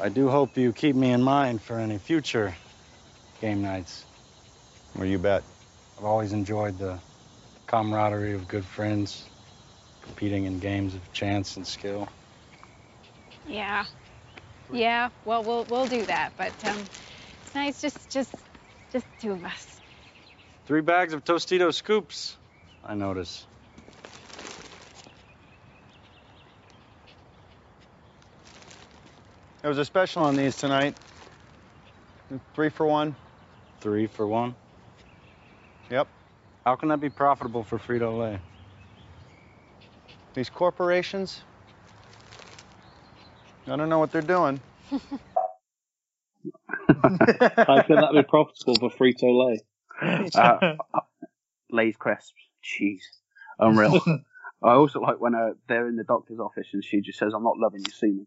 I 0.00 0.08
do 0.08 0.30
hope 0.30 0.56
you 0.56 0.72
keep 0.72 0.96
me 0.96 1.10
in 1.10 1.22
mind 1.22 1.60
for 1.60 1.78
any 1.78 1.98
future 1.98 2.54
game 3.42 3.60
nights. 3.60 4.04
Well, 4.94 5.04
you 5.04 5.18
bet. 5.18 5.42
I've 5.98 6.04
always 6.06 6.32
enjoyed 6.32 6.78
the 6.78 6.98
camaraderie 7.66 8.32
of 8.32 8.48
good 8.48 8.64
friends, 8.64 9.24
competing 10.02 10.44
in 10.44 10.58
games 10.58 10.94
of 10.94 11.12
chance 11.12 11.56
and 11.58 11.66
skill. 11.66 12.08
Yeah. 13.46 13.84
Yeah. 14.72 15.10
Well, 15.26 15.42
we'll 15.42 15.64
we'll 15.64 15.86
do 15.86 16.04
that, 16.06 16.32
but 16.38 16.52
um, 16.64 16.78
it's 17.44 17.54
nice 17.54 17.82
just 17.82 18.08
just 18.08 18.34
just 18.90 19.06
two 19.20 19.32
of 19.32 19.44
us. 19.44 19.80
Three 20.64 20.80
bags 20.80 21.12
of 21.12 21.24
Tostito 21.24 21.72
scoops, 21.72 22.36
I 22.86 22.94
notice. 22.94 23.48
There 29.62 29.70
was 29.70 29.78
a 29.78 29.84
special 29.84 30.22
on 30.24 30.36
these 30.36 30.56
tonight. 30.56 30.96
Three 32.54 32.70
for 32.70 32.86
one. 32.86 33.16
Three 33.80 34.06
for 34.06 34.26
one? 34.26 34.56
Yep. 35.90 36.08
How 36.64 36.76
can 36.76 36.88
that 36.90 37.00
be 37.00 37.10
profitable 37.10 37.64
for 37.64 37.78
Frito 37.78 38.18
Lay? 38.18 38.40
These 40.34 40.50
corporations, 40.50 41.42
I 43.68 43.76
don't 43.76 43.88
know 43.88 43.98
what 44.00 44.12
they're 44.12 44.22
doing. 44.22 44.60
How 47.66 47.82
can 47.82 48.00
that 48.00 48.12
be 48.14 48.22
profitable 48.22 48.78
for 48.78 48.90
Frito 48.90 49.48
Lay? 49.48 49.60
Uh, 50.34 50.60
Lay's 51.70 51.96
crisps, 51.96 52.45
cheese, 52.62 53.06
unreal. 53.58 54.00
I 54.62 54.72
also 54.72 55.00
like 55.00 55.20
when 55.20 55.34
uh, 55.34 55.50
they're 55.68 55.88
in 55.88 55.96
the 55.96 56.04
doctor's 56.04 56.38
office 56.40 56.68
and 56.72 56.82
she 56.84 57.00
just 57.00 57.18
says, 57.18 57.32
"I'm 57.34 57.44
not 57.44 57.58
loving 57.58 57.82
your 57.86 57.94
semen." 57.94 58.26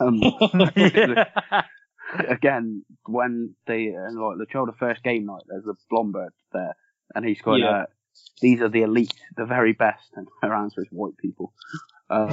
um, 0.00 0.20
again, 2.28 2.84
when 3.06 3.54
they 3.66 3.94
uh, 3.94 4.12
like 4.12 4.38
the 4.38 4.46
child 4.50 4.68
of 4.68 4.76
first 4.76 5.02
game 5.02 5.26
night, 5.26 5.42
there's 5.46 5.66
a 5.66 5.74
blonde 5.90 6.12
bird 6.12 6.32
there, 6.52 6.76
and 7.14 7.24
he's 7.24 7.40
going, 7.40 7.62
Yeah. 7.62 7.70
uh, 7.70 7.86
"These 8.40 8.60
are 8.60 8.68
the 8.68 8.82
elite, 8.82 9.14
the 9.36 9.46
very 9.46 9.72
best," 9.72 10.10
and 10.14 10.28
her 10.42 10.54
answer 10.54 10.82
is 10.82 10.88
white 10.90 11.16
people. 11.18 11.52
Um, 12.08 12.28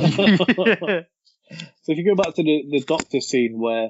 So 1.84 1.92
if 1.92 1.98
you 1.98 2.06
go 2.06 2.22
back 2.22 2.36
to 2.36 2.44
the, 2.44 2.64
the 2.70 2.84
doctor 2.86 3.20
scene 3.20 3.60
where 3.60 3.90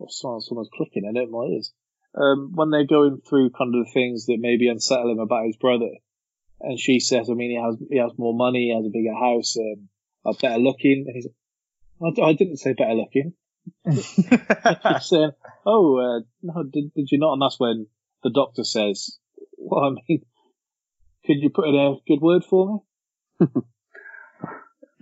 oh, 0.00 0.06
someone, 0.08 0.40
someone's 0.40 0.70
clicking, 0.72 1.04
I 1.08 1.12
don't 1.12 1.30
know 1.30 1.38
what 1.38 1.50
it 1.50 1.56
is. 1.56 1.72
Um, 2.14 2.52
when 2.54 2.70
they're 2.70 2.86
going 2.86 3.20
through 3.28 3.50
kind 3.50 3.74
of 3.74 3.86
the 3.86 3.90
things 3.92 4.26
that 4.26 4.36
maybe 4.38 4.68
unsettle 4.68 5.10
him 5.10 5.18
about 5.18 5.46
his 5.46 5.56
brother, 5.56 5.90
and 6.62 6.78
she 6.78 7.00
says, 7.00 7.28
I 7.30 7.34
mean, 7.34 7.50
he 7.50 7.56
has 7.56 7.76
he 7.90 7.98
has 7.98 8.12
more 8.16 8.34
money, 8.34 8.68
he 8.70 8.74
has 8.74 8.86
a 8.86 8.90
bigger 8.90 9.14
house, 9.14 9.56
um, 9.58 9.88
uh, 10.24 10.32
better 10.40 10.58
looking, 10.58 11.04
and 11.06 11.14
he's 11.14 11.26
like, 12.00 12.12
I, 12.12 12.14
d- 12.14 12.22
I 12.22 12.32
didn't 12.32 12.58
say 12.58 12.72
better 12.72 12.94
looking. 12.94 13.34
She's 13.86 15.06
saying, 15.08 15.32
oh, 15.66 15.98
uh, 15.98 16.20
no, 16.42 16.62
did, 16.64 16.92
did 16.94 17.10
you 17.10 17.18
not? 17.18 17.34
And 17.34 17.42
that's 17.42 17.60
when 17.60 17.86
the 18.22 18.30
doctor 18.30 18.64
says, 18.64 19.18
well, 19.56 19.84
I 19.84 19.90
mean, 19.90 20.24
could 21.26 21.36
you 21.40 21.50
put 21.50 21.68
in 21.68 21.76
a 21.76 21.94
good 22.06 22.20
word 22.20 22.44
for 22.44 22.82
me? 23.40 23.48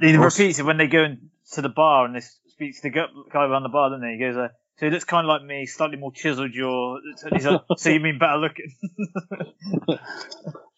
He 0.01 0.17
repeats 0.17 0.59
it 0.59 0.65
when 0.65 0.79
they 0.79 0.87
go 0.87 1.05
into 1.05 1.61
the 1.61 1.69
bar 1.69 2.07
and 2.07 2.17
they 2.17 2.21
speak 2.21 2.75
to 2.77 2.83
the 2.85 2.91
guy 2.91 3.45
around 3.45 3.65
the 3.65 3.69
bar, 3.69 3.91
doesn't 3.91 4.07
he? 4.07 4.15
He 4.15 4.19
goes, 4.19 4.35
uh, 4.35 4.49
so 4.79 4.87
he 4.87 4.91
looks 4.91 5.05
kind 5.05 5.27
of 5.27 5.29
like 5.29 5.45
me, 5.45 5.67
slightly 5.67 5.99
more 5.99 6.11
chiseled 6.11 6.53
jaw. 6.53 6.97
He's 7.35 7.45
like, 7.45 7.61
so 7.77 7.91
you 7.91 8.01
mean 8.01 8.19
better 8.19 8.39
looking? 8.39 8.75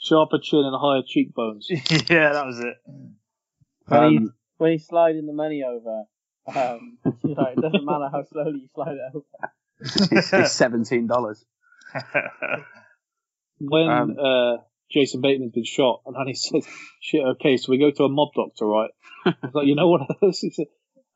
Sharper 0.02 0.38
chin 0.42 0.64
and 0.64 0.76
higher 0.78 1.02
cheekbones. 1.06 1.68
yeah, 1.70 2.32
that 2.32 2.44
was 2.44 2.58
it. 2.58 2.74
When, 3.86 4.10
he, 4.10 4.16
Um, 4.18 4.34
when 4.58 4.72
he's 4.72 4.86
sliding 4.86 5.26
the 5.26 5.32
money 5.32 5.62
over, 5.62 6.04
um, 6.48 6.98
she's 7.22 7.36
like, 7.36 7.56
it 7.56 7.60
doesn't 7.60 7.84
matter 7.84 8.08
how 8.10 8.24
slowly 8.24 8.60
you 8.62 8.68
slide 8.74 8.96
it 8.96 9.14
over. 9.14 9.24
it's, 9.80 10.32
it's 10.32 10.52
seventeen 10.52 11.06
dollars. 11.06 11.44
when 13.58 13.88
Um, 13.88 14.16
uh, 14.18 14.56
Jason 14.90 15.20
Bateman's 15.20 15.52
been 15.52 15.64
shot, 15.64 16.02
and 16.06 16.16
then 16.16 16.26
he 16.26 16.34
says, 16.34 16.66
"Shit, 17.00 17.22
okay, 17.34 17.56
so 17.56 17.70
we 17.70 17.78
go 17.78 17.90
to 17.90 18.04
a 18.04 18.08
mob 18.08 18.30
doctor, 18.34 18.66
right?" 18.66 18.90
He's 19.24 19.54
like, 19.54 19.66
"You 19.66 19.76
know 19.76 19.88
one 19.88 20.02
of 20.02 20.16
those?" 20.20 20.40
He 20.40 20.50
said, 20.50 20.66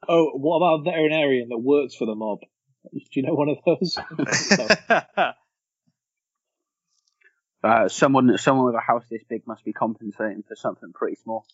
"Oh, 0.09 0.31
what 0.35 0.57
about 0.59 0.81
a 0.81 0.83
veterinarian 0.91 1.49
that 1.49 1.59
works 1.59 1.95
for 1.95 2.07
the 2.07 2.15
mob? 2.15 2.39
Do 2.93 3.01
you 3.13 3.23
know 3.23 3.35
one 3.35 3.49
of 3.49 3.59
those?" 3.67 3.99
Uh, 7.63 7.89
someone, 7.89 8.37
someone 8.39 8.67
with 8.67 8.75
a 8.75 8.81
house 8.81 9.05
this 9.11 9.25
big 9.29 9.47
must 9.47 9.65
be 9.65 9.73
compensating 9.73 10.45
for 10.47 10.55
something 10.55 10.93
pretty 10.93 11.17
small. 11.17 11.45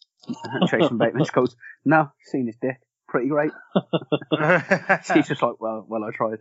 And 0.45 0.69
Jason 0.69 0.99
Bateman 0.99 1.23
just 1.23 1.33
goes, 1.33 1.57
"No, 1.85 2.11
seen 2.25 2.47
his 2.47 2.57
dick, 2.61 2.81
pretty 3.09 3.29
great." 3.29 3.53
He's 5.15 5.29
just 5.29 5.43
like, 5.43 5.61
"Well, 5.61 5.87
well, 5.89 6.05
I 6.05 6.11
tried." 6.11 6.39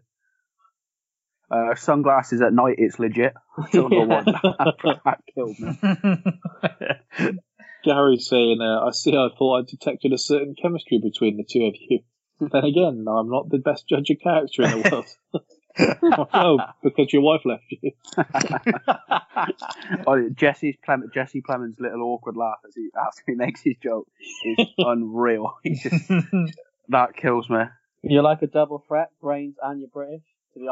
Uh, 1.49 1.75
sunglasses 1.75 2.41
at 2.41 2.53
night, 2.53 2.75
it's 2.77 2.97
legit. 2.97 3.33
I 3.57 3.69
don't 3.71 3.91
know 3.91 4.05
what 4.05 4.25
that, 4.83 4.99
that 5.05 5.19
killed 5.33 5.59
me. 5.59 7.39
Gary's 7.83 8.27
saying, 8.27 8.59
uh, 8.61 8.85
"I 8.85 8.91
see. 8.91 9.11
I 9.11 9.29
thought 9.37 9.59
I 9.59 9.63
detected 9.69 10.13
a 10.13 10.17
certain 10.17 10.55
chemistry 10.59 10.99
between 11.03 11.37
the 11.37 11.43
two 11.43 11.65
of 11.65 11.75
you." 11.79 11.99
then 12.51 12.63
again, 12.63 13.05
I'm 13.07 13.29
not 13.29 13.49
the 13.49 13.59
best 13.59 13.87
judge 13.87 14.09
of 14.09 14.19
character 14.19 14.63
in 14.63 14.71
the 14.71 14.89
world. 14.89 15.43
Oh, 15.79 16.59
because 16.83 17.13
your 17.13 17.21
wife 17.21 17.41
left 17.45 17.63
you. 17.69 17.91
oh, 20.07 20.29
Jesse's 20.29 20.75
Clem- 20.83 21.09
Jesse 21.13 21.41
Plemons' 21.41 21.79
little 21.79 22.01
awkward 22.03 22.35
laugh 22.37 22.59
as 22.67 22.75
he 22.75 22.89
after 22.99 23.23
he 23.27 23.35
makes 23.35 23.61
his 23.61 23.75
joke 23.81 24.07
is 24.45 24.67
unreal. 24.77 25.53
Just, 25.65 26.11
that 26.89 27.15
kills 27.15 27.49
me. 27.49 27.63
You're 28.03 28.23
like 28.23 28.41
a 28.41 28.47
double 28.47 28.83
threat, 28.87 29.11
brains 29.21 29.55
and 29.61 29.79
you're 29.79 29.89
British 29.89 30.23
to 30.53 30.59
the 30.59 30.67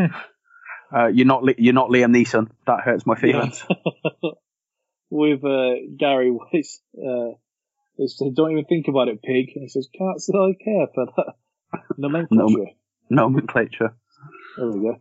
Irish. 0.00 0.10
Uh, 0.94 1.06
you're 1.06 1.26
not 1.26 1.42
Li- 1.42 1.54
you're 1.56 1.72
not 1.72 1.88
Liam 1.88 2.14
Neeson. 2.14 2.50
That 2.66 2.80
hurts 2.80 3.06
my 3.06 3.14
feelings. 3.14 3.64
With 5.08 5.42
uh, 5.44 5.74
Gary 5.98 6.30
Weiss, 6.30 6.80
uh, 6.98 7.32
said, 8.06 8.34
"Don't 8.34 8.52
even 8.52 8.64
think 8.66 8.88
about 8.88 9.08
it, 9.08 9.22
pig." 9.22 9.52
And 9.54 9.62
he 9.62 9.68
says, 9.68 9.88
"Can't 9.96 10.20
say 10.20 10.32
I 10.34 10.52
care 10.62 10.86
for 10.94 11.06
that 11.16 11.34
nomenclature." 11.96 12.72
Nom- 13.10 13.32
nomenclature. 13.32 13.94
There 14.56 14.68
we 14.68 14.80
go. 14.80 14.96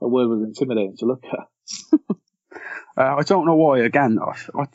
That 0.00 0.08
word 0.08 0.28
was 0.28 0.42
intimidating 0.42 0.96
to 0.98 1.06
look 1.06 1.24
at. 1.32 2.00
Uh, 2.96 3.16
I 3.18 3.22
don't 3.22 3.46
know 3.46 3.56
why. 3.56 3.80
Again, 3.80 4.18
I, 4.24 4.60
I 4.60 4.66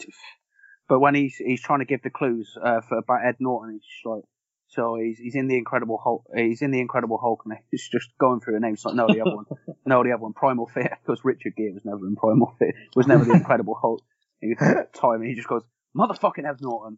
but 0.89 0.99
when 0.99 1.15
he's 1.15 1.35
he's 1.35 1.61
trying 1.61 1.79
to 1.79 1.85
give 1.85 2.01
the 2.01 2.09
clues 2.09 2.57
uh, 2.61 2.81
for 2.81 2.97
about 2.97 3.25
Ed 3.25 3.35
Norton, 3.39 3.73
he's 3.73 3.83
just 3.83 4.05
like, 4.05 4.23
so 4.67 4.97
he's 5.01 5.17
he's 5.17 5.35
in 5.35 5.47
the 5.47 5.57
Incredible 5.57 5.99
Hulk. 6.03 6.25
He's 6.35 6.61
in 6.61 6.71
the 6.71 6.79
Incredible 6.79 7.17
Hulk, 7.21 7.43
and 7.45 7.57
he's 7.71 7.87
just 7.89 8.09
going 8.19 8.41
through 8.41 8.55
the 8.55 8.59
names. 8.59 8.83
Like, 8.83 8.95
no, 8.95 9.07
the 9.07 9.21
other 9.21 9.35
one, 9.35 9.45
no, 9.85 10.03
the 10.03 10.11
other 10.11 10.23
one, 10.23 10.33
Primal 10.33 10.67
Fear, 10.67 10.97
because 11.05 11.21
Richard 11.23 11.53
Gere 11.55 11.71
was 11.71 11.85
never 11.85 12.05
in 12.07 12.15
Primal 12.15 12.53
Fear. 12.59 12.73
Was 12.95 13.07
never 13.07 13.23
the 13.23 13.33
Incredible 13.33 13.77
Hulk. 13.79 14.01
He 14.41 14.55
time, 14.93 15.21
and 15.21 15.27
he 15.27 15.35
just 15.35 15.47
goes, 15.47 15.63
motherfucking 15.95 16.49
Ed 16.49 16.57
Norton. 16.61 16.97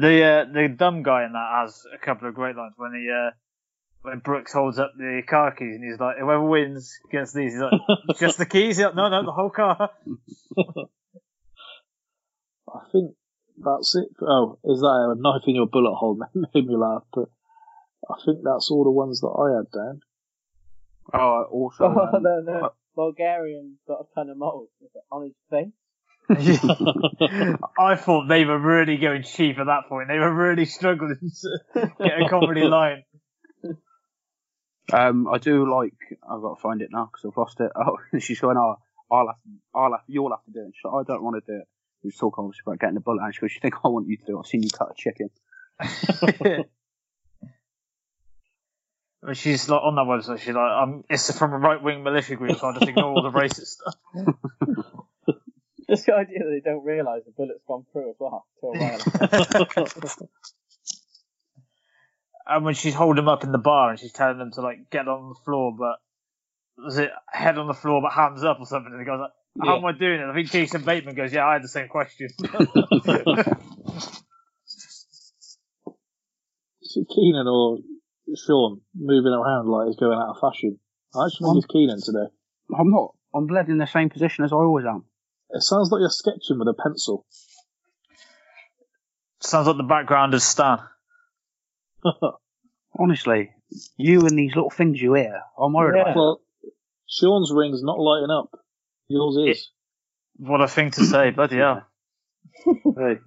The 0.00 0.24
uh, 0.24 0.44
the 0.52 0.68
dumb 0.76 1.02
guy 1.02 1.24
in 1.24 1.32
that 1.32 1.60
has 1.62 1.84
a 1.94 1.98
couple 2.04 2.28
of 2.28 2.34
great 2.34 2.56
lines 2.56 2.74
when 2.76 2.92
he 2.94 3.08
uh, 3.10 3.30
when 4.02 4.18
Brooks 4.20 4.52
holds 4.52 4.78
up 4.78 4.92
the 4.96 5.22
car 5.28 5.52
keys 5.52 5.76
and 5.76 5.84
he's 5.84 6.00
like, 6.00 6.16
whoever 6.18 6.42
wins 6.44 6.98
gets 7.12 7.32
these. 7.32 7.52
He's 7.52 7.60
like, 7.60 7.80
just 8.18 8.38
the 8.38 8.46
keys? 8.46 8.76
He's 8.78 8.86
like, 8.86 8.94
no, 8.94 9.08
no, 9.08 9.24
the 9.24 9.32
whole 9.32 9.50
car. 9.50 9.90
I 12.72 12.80
think 12.92 13.14
that's 13.58 13.94
it. 13.96 14.08
Oh, 14.22 14.58
is 14.64 14.80
that 14.80 14.86
a 14.86 15.14
knife 15.20 15.42
in 15.46 15.54
your 15.56 15.66
bullet 15.66 15.94
hole? 15.94 16.16
That 16.34 16.48
Made 16.54 16.66
me 16.66 16.76
laugh, 16.76 17.04
but 17.12 17.28
I 18.08 18.14
think 18.24 18.38
that's 18.42 18.70
all 18.70 18.84
the 18.84 18.90
ones 18.90 19.20
that 19.20 19.28
I 19.28 19.56
had 19.56 19.70
down. 19.70 20.00
Oh, 21.12 21.44
also, 21.50 21.84
Oh, 21.84 22.16
um, 22.16 22.22
no, 22.22 22.40
no. 22.40 22.70
Bulgarian 22.94 23.78
got 23.86 24.00
a 24.00 24.14
ton 24.14 24.30
of 24.30 24.36
moles 24.36 24.68
on 25.10 25.24
his 25.24 25.34
face. 25.50 25.72
I 26.30 27.96
thought 27.96 28.28
they 28.28 28.44
were 28.44 28.58
really 28.58 28.96
going 28.96 29.22
cheap 29.22 29.58
at 29.58 29.66
that 29.66 29.88
point. 29.88 30.08
They 30.08 30.18
were 30.18 30.32
really 30.32 30.64
struggling 30.64 31.18
to 31.74 31.90
get 31.98 32.22
a 32.22 32.28
comedy 32.28 32.62
line. 32.68 33.04
Um, 34.92 35.28
I 35.28 35.38
do 35.38 35.70
like. 35.70 35.94
I've 36.28 36.40
got 36.42 36.56
to 36.56 36.60
find 36.60 36.82
it 36.82 36.90
now 36.92 37.10
because 37.12 37.24
I've 37.28 37.36
lost 37.36 37.60
it. 37.60 37.70
Oh, 37.76 37.98
she's 38.18 38.40
going. 38.40 38.56
Oh, 38.56 38.76
I'll 39.10 39.26
have. 39.26 39.36
I'll 39.74 39.92
have. 39.92 40.02
You'll 40.06 40.30
have 40.30 40.44
to 40.44 40.50
do 40.52 40.60
it. 40.60 40.72
She's 40.74 40.84
like, 40.84 40.94
I 40.94 41.12
don't 41.12 41.22
want 41.22 41.44
to 41.44 41.52
do 41.52 41.58
it. 41.60 41.68
We 42.02 42.08
was 42.08 42.16
talking 42.16 42.44
obviously 42.44 42.62
about 42.66 42.78
getting 42.80 42.96
a 42.96 43.00
bullet, 43.00 43.22
and 43.22 43.34
she 43.34 43.40
goes, 43.40 43.52
"You 43.54 43.60
think 43.60 43.74
I 43.84 43.88
want 43.88 44.08
you 44.08 44.16
to 44.16 44.24
do 44.24 44.36
it? 44.36 44.40
I've 44.40 44.46
seen 44.46 44.62
you 44.62 44.70
cut 44.70 44.90
a 44.90 44.94
chicken." 44.96 45.30
She's 49.34 49.68
like 49.68 49.82
on 49.82 49.96
that 49.96 50.06
website. 50.06 50.38
She's 50.38 50.54
like, 50.54 50.56
um, 50.56 51.04
it's 51.10 51.36
from 51.36 51.52
a 51.52 51.58
right 51.58 51.82
wing 51.82 52.02
militia 52.02 52.36
group, 52.36 52.58
so 52.58 52.68
I'll 52.68 52.72
just 52.72 52.88
ignore 52.88 53.04
all 53.04 53.22
the 53.22 53.30
racist 53.30 53.76
stuff. 53.76 53.94
Just 55.90 56.06
the 56.06 56.14
idea 56.14 56.38
that 56.38 56.50
they 56.50 56.60
don't 56.60 56.84
realise 56.84 57.24
the 57.24 57.32
bullet's 57.32 57.62
gone 57.66 57.84
through 57.92 58.10
as 58.10 58.16
well. 58.18 58.46
To 58.60 58.66
a 58.66 58.76
while. 58.76 59.88
and 62.46 62.64
when 62.64 62.74
she's 62.74 62.94
holding 62.94 63.22
him 63.22 63.28
up 63.28 63.44
in 63.44 63.52
the 63.52 63.58
bar 63.58 63.90
and 63.90 63.98
she's 63.98 64.12
telling 64.12 64.38
them 64.38 64.52
to 64.52 64.60
like 64.60 64.88
get 64.90 65.08
on 65.08 65.30
the 65.30 65.34
floor, 65.44 65.74
but 65.76 65.96
was 66.82 66.98
it 66.98 67.10
head 67.28 67.58
on 67.58 67.66
the 67.66 67.74
floor 67.74 68.00
but 68.02 68.12
hands 68.12 68.44
up 68.44 68.58
or 68.60 68.66
something? 68.66 68.92
And 68.92 69.00
he 69.00 69.06
goes 69.06 69.20
like, 69.20 69.32
"How 69.60 69.72
Yeah. 69.74 69.78
am 69.78 69.84
I 69.84 69.92
doing 69.92 70.20
it?" 70.20 70.28
I 70.28 70.34
think 70.34 70.50
Jason 70.50 70.82
Bateman 70.82 71.14
goes, 71.16 71.32
"Yeah, 71.32 71.46
I 71.46 71.54
had 71.54 71.62
the 71.62 71.68
same 71.68 71.88
question." 71.88 72.28
See 76.82 77.04
Keenan 77.14 77.46
or 77.46 77.78
Sean 78.46 78.80
moving 78.94 79.32
around 79.32 79.68
like 79.68 79.88
he's 79.88 79.96
going 79.96 80.18
out 80.18 80.30
of 80.30 80.40
fashion. 80.40 80.78
I 81.14 81.26
actually 81.26 81.46
think 81.46 81.64
it's 81.64 81.72
Keenan 81.72 82.00
today. 82.00 82.26
I'm 82.76 82.90
not. 82.90 83.14
I'm 83.34 83.46
led 83.46 83.68
in 83.68 83.78
the 83.78 83.86
same 83.86 84.08
position 84.10 84.44
as 84.44 84.52
I 84.52 84.56
always 84.56 84.86
am. 84.86 85.04
It 85.52 85.62
sounds 85.62 85.90
like 85.90 86.00
you're 86.00 86.10
sketching 86.10 86.58
with 86.58 86.68
a 86.68 86.74
pencil. 86.74 87.26
Sounds 89.40 89.66
like 89.66 89.76
the 89.76 89.82
background 89.82 90.34
is 90.34 90.44
Stan. 90.44 90.78
Honestly, 92.98 93.50
you 93.96 94.20
and 94.20 94.38
these 94.38 94.54
little 94.54 94.70
things 94.70 95.00
you 95.00 95.14
hear, 95.14 95.40
I'm 95.58 95.72
worried 95.72 96.00
about. 96.00 96.16
Well, 96.16 96.40
Sean's 97.08 97.50
ring's 97.52 97.82
not 97.82 97.98
lighting 97.98 98.30
up. 98.30 98.50
Yours 99.08 99.36
is. 99.48 99.70
What 100.36 100.60
a 100.60 100.68
thing 100.68 100.90
to 100.92 101.04
say, 101.04 101.30
bloody 101.34 101.56
hell. 101.56 101.86
hey, 102.64 103.18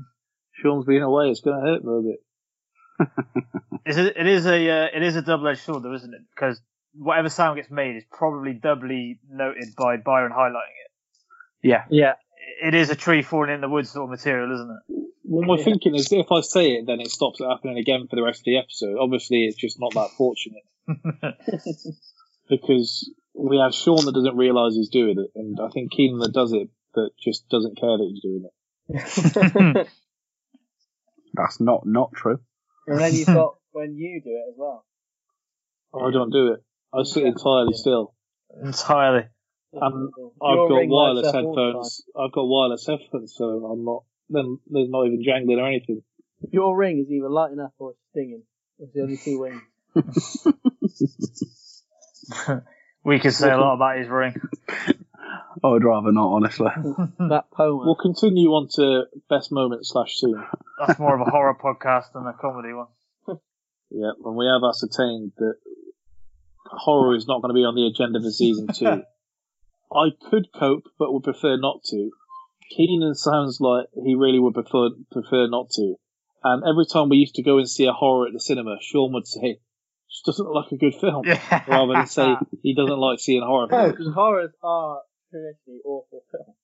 Sean's 0.54 0.86
been 0.86 1.02
away. 1.02 1.30
It's 1.30 1.42
going 1.42 1.60
to 1.60 1.66
hurt 1.66 1.84
for 1.84 2.00
a 2.00 2.02
bit. 2.02 2.20
Is 3.86 3.98
it, 3.98 4.16
it 4.16 4.28
is 4.28 4.46
a 4.46 4.70
uh, 4.70 4.88
it 4.94 5.04
is 5.04 5.18
a 5.18 5.22
double 5.22 5.48
edged 5.50 5.60
sword 5.60 5.84
though, 5.84 5.94
isn't 5.94 6.14
it? 6.14 6.22
Because 6.34 6.62
whatever 6.94 7.28
sound 7.28 7.58
gets 7.58 7.70
made 7.70 7.98
is 7.98 8.04
probably 8.10 8.54
doubly 8.54 9.20
noted 9.30 9.76
by 9.76 9.98
Byron 9.98 10.32
highlighting 10.32 10.78
it. 10.86 10.92
Yeah. 11.64 11.86
Yeah. 11.90 12.14
It 12.62 12.76
is 12.76 12.90
a 12.90 12.96
tree 12.96 13.22
falling 13.24 13.54
in 13.54 13.62
the 13.62 13.70
woods 13.70 13.92
sort 13.92 14.04
of 14.04 14.10
material, 14.12 14.54
isn't 14.54 14.70
it? 14.70 15.04
What 15.24 15.48
we're 15.48 15.64
thinking 15.64 15.96
is 15.96 16.12
if 16.12 16.32
I 16.32 16.42
say 16.42 16.74
it, 16.74 16.86
then 16.86 17.00
it 17.00 17.10
stops 17.10 17.40
it 17.40 17.48
happening 17.48 17.78
again 17.80 18.08
for 18.08 18.16
the 18.16 18.22
rest 18.22 18.42
of 18.42 18.46
the 18.46 18.58
episode. 18.58 18.98
Obviously, 19.00 19.46
it's 19.46 19.58
just 19.58 19.80
not 19.80 19.94
that 19.96 20.12
fortunate. 20.16 20.64
because 22.50 23.12
we 23.34 23.58
have 23.58 23.74
Sean 23.74 24.06
that 24.06 24.14
doesn't 24.14 24.38
realise 24.38 24.76
he's 24.76 24.90
doing 24.90 25.18
it, 25.18 25.32
and 25.36 25.58
I 25.60 25.70
think 25.70 25.92
Keenan 25.92 26.20
that 26.20 26.34
does 26.34 26.54
it, 26.54 26.70
but 26.94 27.18
just 27.20 27.50
doesn't 27.50 27.80
care 27.80 27.98
that 27.98 28.10
he's 28.12 28.22
doing 28.22 28.46
it. 28.90 29.88
That's 31.34 31.60
not 31.60 31.86
not 31.86 32.12
true. 32.14 32.40
and 32.86 33.00
then 33.00 33.14
you've 33.14 33.26
got 33.26 33.56
when 33.72 33.96
you 33.96 34.22
do 34.24 34.30
it 34.30 34.52
as 34.52 34.56
well. 34.58 34.86
I 35.96 36.12
don't 36.12 36.32
do 36.32 36.54
it. 36.54 36.64
I 36.94 37.04
sit 37.04 37.24
entirely 37.24 37.74
still. 37.74 38.14
Entirely. 38.64 39.26
Um, 39.82 40.12
and 40.16 40.32
I've 40.42 40.70
got 40.70 40.88
wireless 40.88 41.28
up 41.28 41.36
headphones. 41.36 42.06
I've 42.18 42.32
got 42.32 42.44
wireless 42.44 42.88
headphones, 42.88 43.34
so 43.36 43.66
I'm 43.66 43.84
not. 43.84 44.04
Then 44.30 44.60
there's 44.68 44.90
not 44.90 45.06
even 45.06 45.22
jangling 45.24 45.60
or 45.60 45.68
anything. 45.68 46.02
Your 46.52 46.78
ring 46.78 47.00
is 47.00 47.12
either 47.12 47.30
light 47.30 47.52
enough 47.52 47.74
or 47.78 47.92
it's 47.92 48.00
stinging. 48.12 48.44
It's 48.80 48.94
the 48.94 49.02
only 49.02 49.18
two 49.18 49.40
wings. 49.40 49.62
we 53.04 53.20
could 53.20 53.34
say 53.34 53.52
a 53.52 53.58
lot 53.58 53.76
about 53.76 53.98
his 53.98 54.08
ring. 54.10 54.36
I 55.64 55.70
would 55.70 55.84
rather 55.84 56.12
not, 56.12 56.28
honestly. 56.28 56.72
that 57.20 57.46
poem. 57.52 57.86
We'll 57.86 57.96
continue 57.96 58.50
on 58.50 58.68
to 58.76 59.06
best 59.30 59.52
moment 59.52 59.86
slash 59.86 60.16
scene. 60.16 60.42
That's 60.80 61.00
more 61.00 61.20
of 61.20 61.26
a 61.26 61.30
horror 61.30 61.56
podcast 61.56 62.12
than 62.14 62.28
a 62.28 62.34
comedy 62.34 62.74
one. 62.74 62.88
Yeah, 63.96 64.14
when 64.18 64.36
we 64.36 64.48
have 64.48 64.64
ascertained 64.68 65.34
that 65.38 65.54
horror 66.66 67.16
is 67.16 67.28
not 67.28 67.44
going 67.44 67.50
to 67.50 67.54
be 67.54 67.64
on 67.64 67.76
the 67.76 67.86
agenda 67.86 68.20
for 68.20 68.32
season 68.32 68.66
two. 68.74 69.04
I 69.96 70.10
could 70.30 70.48
cope, 70.58 70.84
but 70.98 71.14
would 71.14 71.24
prefer 71.24 71.58
not 71.58 71.84
to. 71.90 72.12
Keenan 72.76 73.14
sounds 73.16 73.60
like 73.62 73.88
he 74.04 74.16
really 74.16 74.40
would 74.40 74.54
prefer 74.54 74.90
prefer 75.12 75.48
not 75.48 75.70
to. 75.76 75.96
And 76.44 76.64
every 76.68 76.86
time 76.86 77.10
we 77.10 77.18
used 77.18 77.36
to 77.36 77.44
go 77.44 77.58
and 77.58 77.70
see 77.70 77.86
a 77.86 77.94
horror 77.94 78.28
at 78.28 78.34
the 78.34 78.40
cinema, 78.40 78.78
Sean 78.82 79.14
would 79.14 79.28
say, 79.28 79.60
"This 80.10 80.22
doesn't 80.26 80.46
look 80.46 80.66
like 80.66 80.72
a 80.72 80.78
good 80.78 80.96
film," 80.96 81.24
rather 81.68 81.94
than 81.94 82.08
say 82.08 82.36
he 82.64 82.74
doesn't 82.76 82.98
like 83.00 83.20
seeing 83.20 83.44
horror 83.44 83.68
No, 83.70 83.78
films. 83.78 83.92
because 83.98 84.14
horrors 84.14 84.52
are 84.64 85.02
traditionally 85.30 85.82
awful 85.86 86.24
films. 86.32 86.58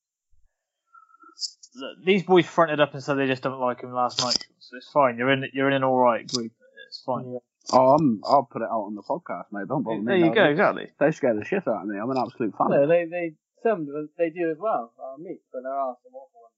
Look, 1.75 2.03
These 2.05 2.23
boys 2.23 2.45
fronted 2.47 2.79
up 2.79 2.93
and 2.93 3.03
said 3.03 3.15
they 3.15 3.27
just 3.27 3.43
don't 3.43 3.59
like 3.59 3.81
him 3.81 3.93
last 3.93 4.19
night, 4.21 4.37
so 4.59 4.75
it's 4.77 4.89
fine. 4.91 5.17
You're 5.17 5.31
in 5.31 5.45
you're 5.53 5.67
in 5.67 5.73
an 5.75 5.83
all 5.83 5.97
right 5.97 6.27
group. 6.27 6.51
It's 6.87 7.03
fine. 7.05 7.37
Oh, 7.71 7.95
I'm, 7.95 8.21
I'll 8.25 8.47
put 8.51 8.61
it 8.61 8.67
out 8.71 8.89
on 8.89 8.95
the 8.95 9.03
podcast, 9.03 9.45
mate. 9.51 9.67
Don't 9.67 9.83
bother 9.83 9.99
me. 9.99 10.05
There 10.05 10.17
you 10.17 10.25
no. 10.29 10.33
go, 10.33 10.43
exactly. 10.45 10.87
They 10.99 11.11
scare 11.11 11.35
the 11.35 11.45
shit 11.45 11.67
out 11.67 11.83
of 11.83 11.87
me. 11.87 11.99
I'm 11.99 12.09
an 12.09 12.17
absolute 12.17 12.55
fan. 12.57 12.67
No, 12.69 12.87
they 12.87 13.05
they 13.05 13.33
some 13.61 13.81
of 13.81 13.87
them, 13.87 14.09
they 14.17 14.29
do 14.29 14.49
as 14.49 14.57
well. 14.57 14.91
Uh, 14.97 15.17
me, 15.17 15.37
but 15.51 15.61
there 15.63 15.73
are 15.73 15.95
some 16.03 16.13
awful 16.13 16.41
ones. 16.41 16.49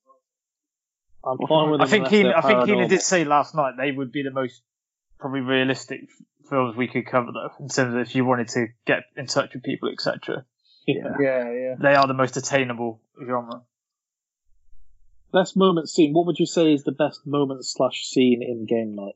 I'm 1.24 1.48
fine 1.48 1.72
with 1.72 1.82
I 1.82 1.86
think 1.86 2.12
unless 2.12 2.36
I 2.36 2.42
think 2.48 2.66
Keenan 2.66 2.86
paranormal. 2.86 2.90
did 2.90 3.02
say 3.02 3.26
last 3.26 3.54
night 3.54 3.74
they 3.78 3.92
would 3.92 4.12
be 4.12 4.24
the 4.24 4.32
most 4.32 4.62
probably 5.20 5.42
realistic 5.42 6.02
films 6.50 6.76
we 6.76 6.88
could 6.88 7.06
cover 7.06 7.32
though, 7.32 7.52
in 7.60 7.70
terms 7.70 7.94
of 7.94 8.00
if 8.00 8.16
you 8.16 8.26
wanted 8.26 8.48
to 8.50 8.68
get 8.86 9.04
in 9.16 9.28
touch 9.28 9.54
with 9.54 9.64
people, 9.64 9.90
etc. 9.90 10.46
Yeah. 10.88 11.16
Yeah, 11.20 11.52
yeah. 11.52 11.76
They 11.80 11.94
are 11.94 12.08
the 12.08 12.14
most 12.14 12.38
attainable 12.38 13.02
genre. 13.20 13.62
Best 15.32 15.56
moment 15.56 15.90
scene. 15.90 16.14
What 16.14 16.26
would 16.26 16.40
you 16.40 16.46
say 16.46 16.74
is 16.74 16.84
the 16.84 16.92
best 16.92 17.26
moment 17.26 17.66
slash 17.66 18.06
scene 18.06 18.42
in 18.42 18.66
game 18.66 18.96
night? 18.96 19.16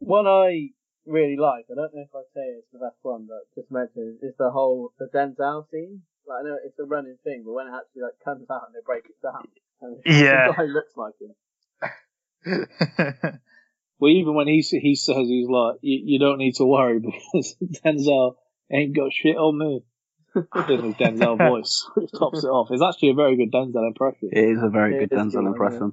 One 0.00 0.26
I 0.26 0.70
really 1.06 1.36
like. 1.36 1.66
I 1.70 1.74
don't 1.74 1.94
know 1.94 2.02
if 2.02 2.14
I'd 2.14 2.32
say 2.34 2.40
it's 2.58 2.66
the 2.72 2.78
best 2.78 2.96
one, 3.02 3.26
but 3.28 3.46
just 3.54 3.70
mentioned 3.70 4.18
is 4.22 4.34
the 4.38 4.50
whole 4.50 4.92
the 4.98 5.06
Denzel 5.14 5.64
scene. 5.70 6.02
Like 6.26 6.40
I 6.40 6.48
know 6.48 6.56
it's 6.64 6.78
a 6.78 6.84
running 6.84 7.16
thing, 7.24 7.42
but 7.44 7.52
when 7.52 7.66
it 7.68 7.72
actually 7.74 8.02
like 8.02 8.18
comes 8.24 8.50
out 8.50 8.64
and 8.66 8.74
they 8.74 8.80
break 8.84 9.04
it 9.06 9.20
down, 9.22 9.48
and 9.82 9.98
Yeah. 10.04 10.48
the 10.48 10.54
guy 10.54 10.64
looks 10.64 10.96
like 10.96 11.14
him. 11.20 11.34
Well, 13.98 14.10
even 14.12 14.32
when 14.34 14.48
he 14.48 14.62
he 14.62 14.94
says 14.94 15.28
he's 15.28 15.46
like, 15.46 15.76
you, 15.82 16.00
you 16.02 16.18
don't 16.18 16.38
need 16.38 16.54
to 16.54 16.64
worry 16.64 17.00
because 17.32 17.54
Denzel 17.84 18.36
ain't 18.72 18.96
got 18.96 19.12
shit 19.12 19.36
on 19.36 19.58
me. 19.58 19.84
in 20.34 20.84
his 20.84 20.94
Denzel 20.94 21.36
voice, 21.36 21.86
which 21.94 22.10
tops 22.18 22.42
it 22.42 22.46
off. 22.48 22.68
It's 22.70 22.82
actually 22.82 23.10
a 23.10 23.14
very 23.14 23.36
good 23.36 23.52
Denzel 23.52 23.86
impression. 23.86 24.30
It 24.32 24.56
is 24.56 24.62
a 24.62 24.70
very 24.70 24.94
It 24.94 25.00
good 25.00 25.12
is 25.12 25.18
Denzel 25.34 25.42
good, 25.42 25.46
impression. 25.48 25.92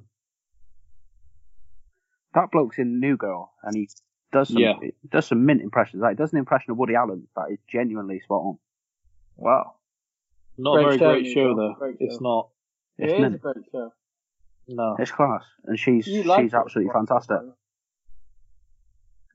That 2.34 2.50
bloke's 2.52 2.78
in 2.78 3.00
New 3.00 3.16
Girl, 3.16 3.52
and 3.62 3.74
he 3.76 3.88
does 4.32 4.48
some 4.48 4.58
Yeah. 4.58 4.74
he 4.80 4.92
does 5.10 5.26
some 5.26 5.44
mint 5.46 5.62
impressions. 5.62 6.02
Like, 6.02 6.16
he 6.16 6.22
does 6.22 6.32
an 6.32 6.38
impression 6.38 6.70
of 6.72 6.76
Woody 6.78 6.94
Allen 6.94 7.26
that 7.36 7.46
is 7.50 7.58
genuinely 7.70 8.20
spot 8.20 8.42
on. 8.42 8.58
Wow. 9.36 9.74
Not 10.58 10.74
Great 10.74 10.84
a 10.84 10.88
very 10.88 10.98
show, 10.98 11.12
great 11.12 11.32
show 11.32 11.54
though. 11.56 11.74
Great 11.78 11.96
It's 12.00 12.14
show. 12.16 12.20
not. 12.20 12.48
It 12.98 13.10
It's 13.10 13.12
is 13.20 13.34
a 13.34 13.38
great 13.38 13.64
show. 13.72 13.92
No. 14.68 14.96
It's 14.98 15.10
class, 15.10 15.44
and 15.64 15.78
she's 15.78 16.06
You 16.06 16.24
like 16.24 16.42
she's 16.42 16.52
it, 16.52 16.56
absolutely 16.56 16.90
right? 16.92 16.98
fantastic. 17.08 17.38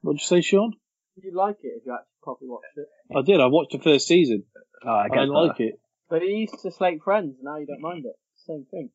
What'd 0.02 0.22
you 0.22 0.26
say, 0.26 0.42
Sean? 0.42 0.74
You 1.16 1.32
like 1.34 1.58
it 1.64 1.68
if 1.78 1.86
you 1.86 1.94
actually 1.94 2.08
properly 2.22 2.50
watched 2.50 2.78
it. 2.78 2.88
I 3.16 3.22
did. 3.22 3.40
I 3.40 3.46
watched 3.48 3.72
the 3.72 3.80
first 3.80 4.08
season. 4.08 4.44
Oh, 4.86 4.90
I 4.90 5.06
I 5.06 5.10
get 5.10 5.30
like 5.30 5.58
that. 5.58 5.64
it. 5.64 5.80
But 6.10 6.22
he 6.22 6.28
used 6.48 6.60
to 6.62 6.72
slate 6.72 7.02
friends, 7.04 7.38
now 7.42 7.58
you 7.58 7.66
don't 7.66 7.82
mind 7.82 8.06
it. 8.06 8.16
Same 8.46 8.66
thing. 8.70 8.90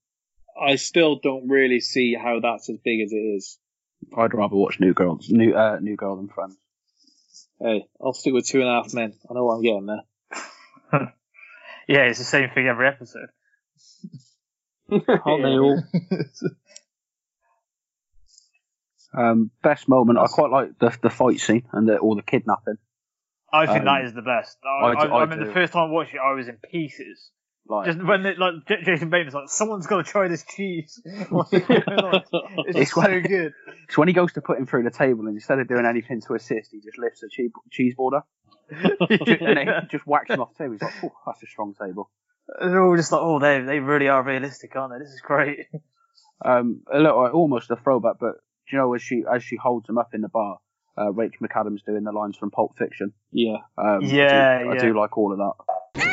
I 0.60 0.76
still 0.76 1.18
don't 1.18 1.48
really 1.48 1.80
see 1.80 2.14
how 2.14 2.40
that's 2.40 2.68
as 2.68 2.76
big 2.84 3.00
as 3.00 3.12
it 3.12 3.16
is. 3.16 3.58
I'd 4.16 4.34
rather 4.34 4.56
watch 4.56 4.80
New 4.80 4.94
Girl, 4.94 5.18
New 5.28 5.54
uh, 5.54 5.78
New 5.80 5.96
Girl 5.96 6.16
than 6.16 6.28
Friends. 6.28 6.56
Hey, 7.60 7.86
I'll 8.00 8.12
stick 8.12 8.32
with 8.32 8.46
Two 8.46 8.60
and 8.60 8.68
a 8.68 8.72
Half 8.82 8.94
Men. 8.94 9.14
I 9.28 9.34
know 9.34 9.44
what 9.44 9.54
I'm 9.54 9.62
getting 9.62 9.86
there. 9.86 11.12
Yeah, 11.90 12.00
it's 12.02 12.18
the 12.18 12.24
same 12.26 12.50
thing 12.50 12.66
every 12.66 12.86
episode. 12.86 13.28
Aren't 14.90 15.42
they 15.42 15.58
all? 15.58 15.82
Um, 19.16 19.50
best 19.62 19.88
moment, 19.88 20.18
I 20.18 20.26
quite 20.26 20.50
like 20.50 20.78
the 20.78 20.96
the 21.02 21.08
fight 21.10 21.40
scene 21.40 21.66
and 21.72 21.88
the, 21.88 21.96
all 21.98 22.14
the 22.14 22.22
kidnapping. 22.22 22.76
I 23.50 23.64
think 23.66 23.80
Um, 23.80 23.84
that 23.86 24.04
is 24.04 24.12
the 24.12 24.20
best. 24.22 24.58
I, 24.62 24.68
I 24.68 24.92
I, 24.92 25.06
I, 25.06 25.22
I 25.22 25.26
mean, 25.26 25.38
do. 25.38 25.46
the 25.46 25.52
first 25.52 25.72
time 25.72 25.88
I 25.88 25.90
watched 25.90 26.12
it, 26.14 26.20
I 26.22 26.32
was 26.34 26.46
in 26.46 26.58
pieces. 26.70 27.30
Like, 27.68 27.86
Just 27.86 28.02
when 28.02 28.24
it, 28.24 28.38
like 28.38 28.54
J- 28.66 28.82
Jason 28.82 29.10
Bateman's 29.10 29.34
like, 29.34 29.48
someone's 29.48 29.86
got 29.86 30.04
to 30.04 30.10
try 30.10 30.28
this 30.28 30.42
cheese. 30.44 31.00
What's 31.28 31.50
going 31.50 31.62
on? 31.82 32.22
it's 32.66 32.78
It's 32.78 32.94
so 32.94 33.02
when- 33.02 33.22
good. 33.22 33.52
it's 33.86 33.98
when 33.98 34.08
he 34.08 34.14
goes 34.14 34.32
to 34.34 34.40
put 34.40 34.58
him 34.58 34.66
through 34.66 34.84
the 34.84 34.90
table, 34.90 35.26
and 35.26 35.34
instead 35.36 35.58
of 35.58 35.68
doing 35.68 35.84
anything 35.86 36.20
to 36.22 36.34
assist, 36.34 36.70
he 36.72 36.80
just 36.80 36.98
lifts 36.98 37.22
a 37.22 37.28
cheese, 37.28 37.50
cheese 37.70 37.94
border 37.94 38.22
and 38.70 39.58
he 39.58 39.66
just 39.90 40.06
whacks 40.06 40.30
him 40.30 40.40
off 40.40 40.56
too. 40.56 40.72
He's 40.72 40.82
like, 40.82 40.92
oh, 41.04 41.12
that's 41.26 41.42
a 41.42 41.46
strong 41.46 41.74
table. 41.74 42.10
They're 42.60 42.82
all 42.82 42.96
just 42.96 43.12
like, 43.12 43.20
oh, 43.22 43.38
they 43.38 43.60
they 43.60 43.78
really 43.80 44.08
are 44.08 44.22
realistic, 44.22 44.74
aren't 44.74 44.94
they? 44.94 44.98
This 45.04 45.12
is 45.12 45.20
great. 45.20 45.66
Um, 46.44 46.80
a 46.92 46.98
little, 46.98 47.26
almost 47.28 47.70
a 47.70 47.76
throwback, 47.76 48.14
but 48.20 48.32
do 48.68 48.76
you 48.76 48.78
know 48.78 48.94
as 48.94 49.02
she 49.02 49.24
as 49.30 49.42
she 49.42 49.56
holds 49.56 49.88
him 49.88 49.98
up 49.98 50.14
in 50.14 50.20
the 50.22 50.28
bar, 50.28 50.58
uh, 50.96 51.12
Rachel 51.12 51.46
McAdams 51.46 51.84
doing 51.84 52.04
the 52.04 52.12
lines 52.12 52.36
from 52.38 52.50
Pulp 52.50 52.76
Fiction. 52.78 53.12
Yeah. 53.32 53.56
Um, 53.76 54.00
Yeah, 54.02 54.60
I 54.60 54.64
do, 54.64 54.70
I 54.70 54.78
do 54.78 54.98
like 54.98 55.18
all 55.18 55.32
of 55.32 55.38
that. 55.38 56.07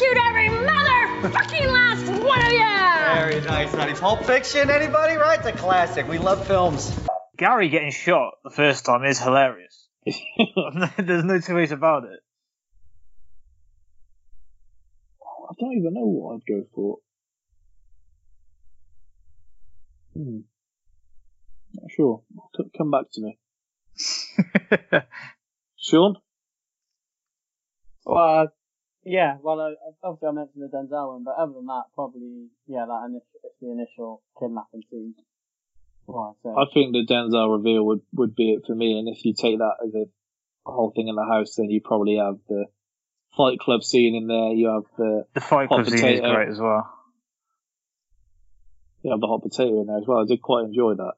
I'll 0.00 0.06
execute 0.06 0.26
every 0.28 0.48
motherfucking 0.48 1.66
last 1.66 2.08
one 2.22 2.40
of 2.40 2.52
you! 2.52 2.58
Very 2.58 3.40
nice, 3.42 3.74
honey. 3.74 3.92
Pulp 3.92 4.24
Fiction, 4.24 4.70
anybody? 4.70 5.16
Right? 5.16 5.38
It's 5.38 5.46
a 5.46 5.52
classic. 5.52 6.08
We 6.08 6.18
love 6.18 6.46
films. 6.46 6.90
Gary 7.36 7.68
getting 7.68 7.90
shot 7.90 8.34
the 8.42 8.50
first 8.50 8.86
time 8.86 9.04
is 9.04 9.20
hilarious. 9.20 9.88
There's 10.06 11.24
no 11.24 11.38
two 11.40 11.54
ways 11.54 11.72
about 11.72 12.04
it. 12.04 12.20
I 15.22 15.52
don't 15.58 15.76
even 15.76 15.92
know 15.92 16.06
what 16.06 16.36
I'd 16.36 16.46
go 16.48 16.64
for. 16.74 16.98
Hmm. 20.14 20.38
Not 21.74 21.90
sure. 21.94 22.22
Come 22.78 22.90
back 22.90 23.04
to 23.12 23.20
me. 23.20 23.38
Sean? 25.76 26.16
Well, 28.06 28.40
uh, 28.40 28.46
yeah, 29.04 29.36
well, 29.42 29.60
uh, 29.60 29.72
obviously 30.02 30.28
I 30.28 30.32
mentioned 30.32 30.62
the 30.62 30.76
Denzel 30.76 31.12
one, 31.14 31.24
but 31.24 31.34
other 31.38 31.52
than 31.54 31.66
that, 31.66 31.84
probably, 31.94 32.48
yeah, 32.66 32.86
that 32.86 33.06
initial, 33.08 33.26
it's 33.44 33.54
the 33.60 33.70
initial 33.70 34.22
kidnapping 34.38 34.82
scene. 34.90 35.14
Right, 36.06 36.34
so. 36.42 36.50
I 36.50 36.64
think 36.72 36.92
the 36.92 37.06
Denzel 37.06 37.56
reveal 37.56 37.84
would, 37.86 38.02
would 38.14 38.34
be 38.34 38.52
it 38.52 38.62
for 38.66 38.74
me, 38.74 38.98
and 38.98 39.08
if 39.08 39.24
you 39.24 39.34
take 39.34 39.58
that 39.58 39.76
as 39.86 39.94
a 39.94 40.06
whole 40.70 40.92
thing 40.94 41.08
in 41.08 41.14
the 41.14 41.24
house, 41.24 41.54
then 41.56 41.70
you 41.70 41.80
probably 41.80 42.16
have 42.16 42.38
the 42.48 42.66
Fight 43.36 43.58
Club 43.58 43.82
scene 43.82 44.14
in 44.14 44.26
there, 44.26 44.52
you 44.52 44.68
have 44.68 44.84
the, 44.98 45.24
The 45.34 45.40
Fight 45.40 45.68
hot 45.68 45.84
Club 45.84 45.88
scene 45.88 46.14
is 46.14 46.20
great 46.20 46.48
as 46.48 46.58
well. 46.58 46.92
you 49.02 49.10
have 49.12 49.20
the 49.20 49.26
hot 49.26 49.42
potato 49.42 49.80
in 49.80 49.86
there 49.86 49.98
as 49.98 50.04
well. 50.06 50.18
I 50.18 50.26
did 50.26 50.42
quite 50.42 50.64
enjoy 50.64 50.94
that. 50.94 51.14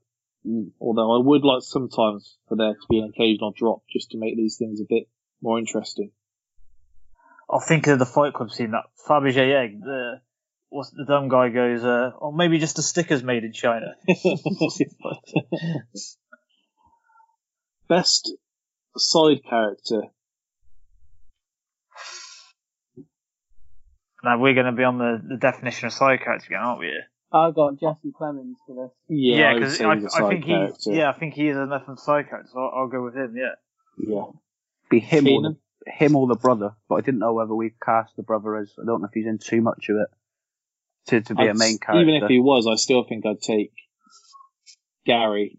Although 0.81 1.17
I 1.17 1.25
would 1.25 1.45
like 1.45 1.63
sometimes 1.63 2.37
for 2.49 2.57
there 2.57 2.75
to 2.75 2.87
be 2.91 2.99
an 2.99 3.11
occasional 3.15 3.53
drop 3.57 3.83
just 3.93 4.11
to 4.11 4.19
make 4.19 4.37
these 4.37 4.57
things 4.57 4.81
a 4.81 4.85
bit 4.89 5.09
more 5.41 5.59
interesting. 5.59 6.11
I 7.53 7.59
think 7.59 7.87
of 7.87 7.99
the 7.99 8.07
Fight 8.07 8.33
Club 8.33 8.51
scene 8.51 8.71
that 8.71 8.85
Fabergé 9.07 9.65
egg. 9.65 9.81
The 9.81 10.21
what's 10.71 10.91
the 10.91 11.05
dumb 11.07 11.29
guy 11.29 11.51
goes, 11.51 11.85
uh, 11.85 12.13
or 12.19 12.33
maybe 12.33 12.59
just 12.59 12.77
the 12.77 12.83
stickers 12.83 13.23
made 13.23 13.45
in 13.45 13.53
China. 13.53 13.95
Best 17.89 18.33
side 18.97 19.43
character. 19.49 20.03
now 24.25 24.39
we're 24.39 24.55
going 24.55 24.67
to 24.67 24.73
be 24.73 24.85
on 24.85 24.99
the, 24.99 25.21
the 25.31 25.37
definition 25.37 25.87
of 25.87 25.93
side 25.93 26.21
character 26.23 26.47
again, 26.49 26.61
aren't 26.61 26.81
we? 26.81 26.93
I 27.33 27.51
got 27.51 27.81
Jesse 27.81 28.13
Clemens 28.17 28.59
for 28.67 28.75
this. 28.87 28.93
Yeah, 29.09 29.51
I 29.51 29.55
because 29.55 29.79
say 29.79 29.85
I, 29.85 29.95
he's 29.97 30.05
a 30.05 30.07
I 30.07 30.19
side 30.19 30.29
think 30.29 30.45
character. 30.47 30.91
he, 30.93 30.97
yeah, 30.99 31.11
I 31.11 31.13
think 31.19 31.35
he 31.35 31.49
is 31.49 31.57
enough 31.57 31.89
of 31.89 31.95
a 31.97 32.01
side 32.01 32.29
character. 32.29 32.51
So 32.53 32.61
I'll, 32.61 32.83
I'll 32.83 32.89
go 32.89 33.03
with 33.03 33.17
him. 33.17 33.35
Yeah. 33.37 33.55
Yeah. 33.99 34.25
Be 34.91 35.01
him 35.01 35.25
or 35.25 35.29
Keenan? 35.29 35.43
the, 35.53 35.59
him 35.87 36.17
or 36.17 36.27
the 36.27 36.35
brother, 36.37 36.75
but 36.89 36.97
I 36.97 37.01
didn't 37.01 37.21
know 37.21 37.33
whether 37.35 37.55
we 37.55 37.75
cast 37.85 38.17
the 38.17 38.23
brother 38.23 38.57
as. 38.57 38.73
I 38.81 38.85
don't 38.87 39.01
know 39.01 39.07
if 39.09 39.15
he's 39.15 39.27
in 39.27 39.39
too 39.39 39.61
much 39.61 39.89
of 39.89 39.97
it 39.97 40.09
to 41.09 41.21
to 41.23 41.35
be 41.35 41.47
a 41.47 41.51
I'd- 41.51 41.59
main 41.59 41.79
character. 41.79 42.03
Even 42.09 42.23
if 42.23 42.29
he 42.29 42.39
was, 42.39 42.67
I 42.67 42.77
still 42.77 43.05
think 43.05 43.27
I'd 43.27 43.41
take 43.41 43.73
Gary. 45.07 45.59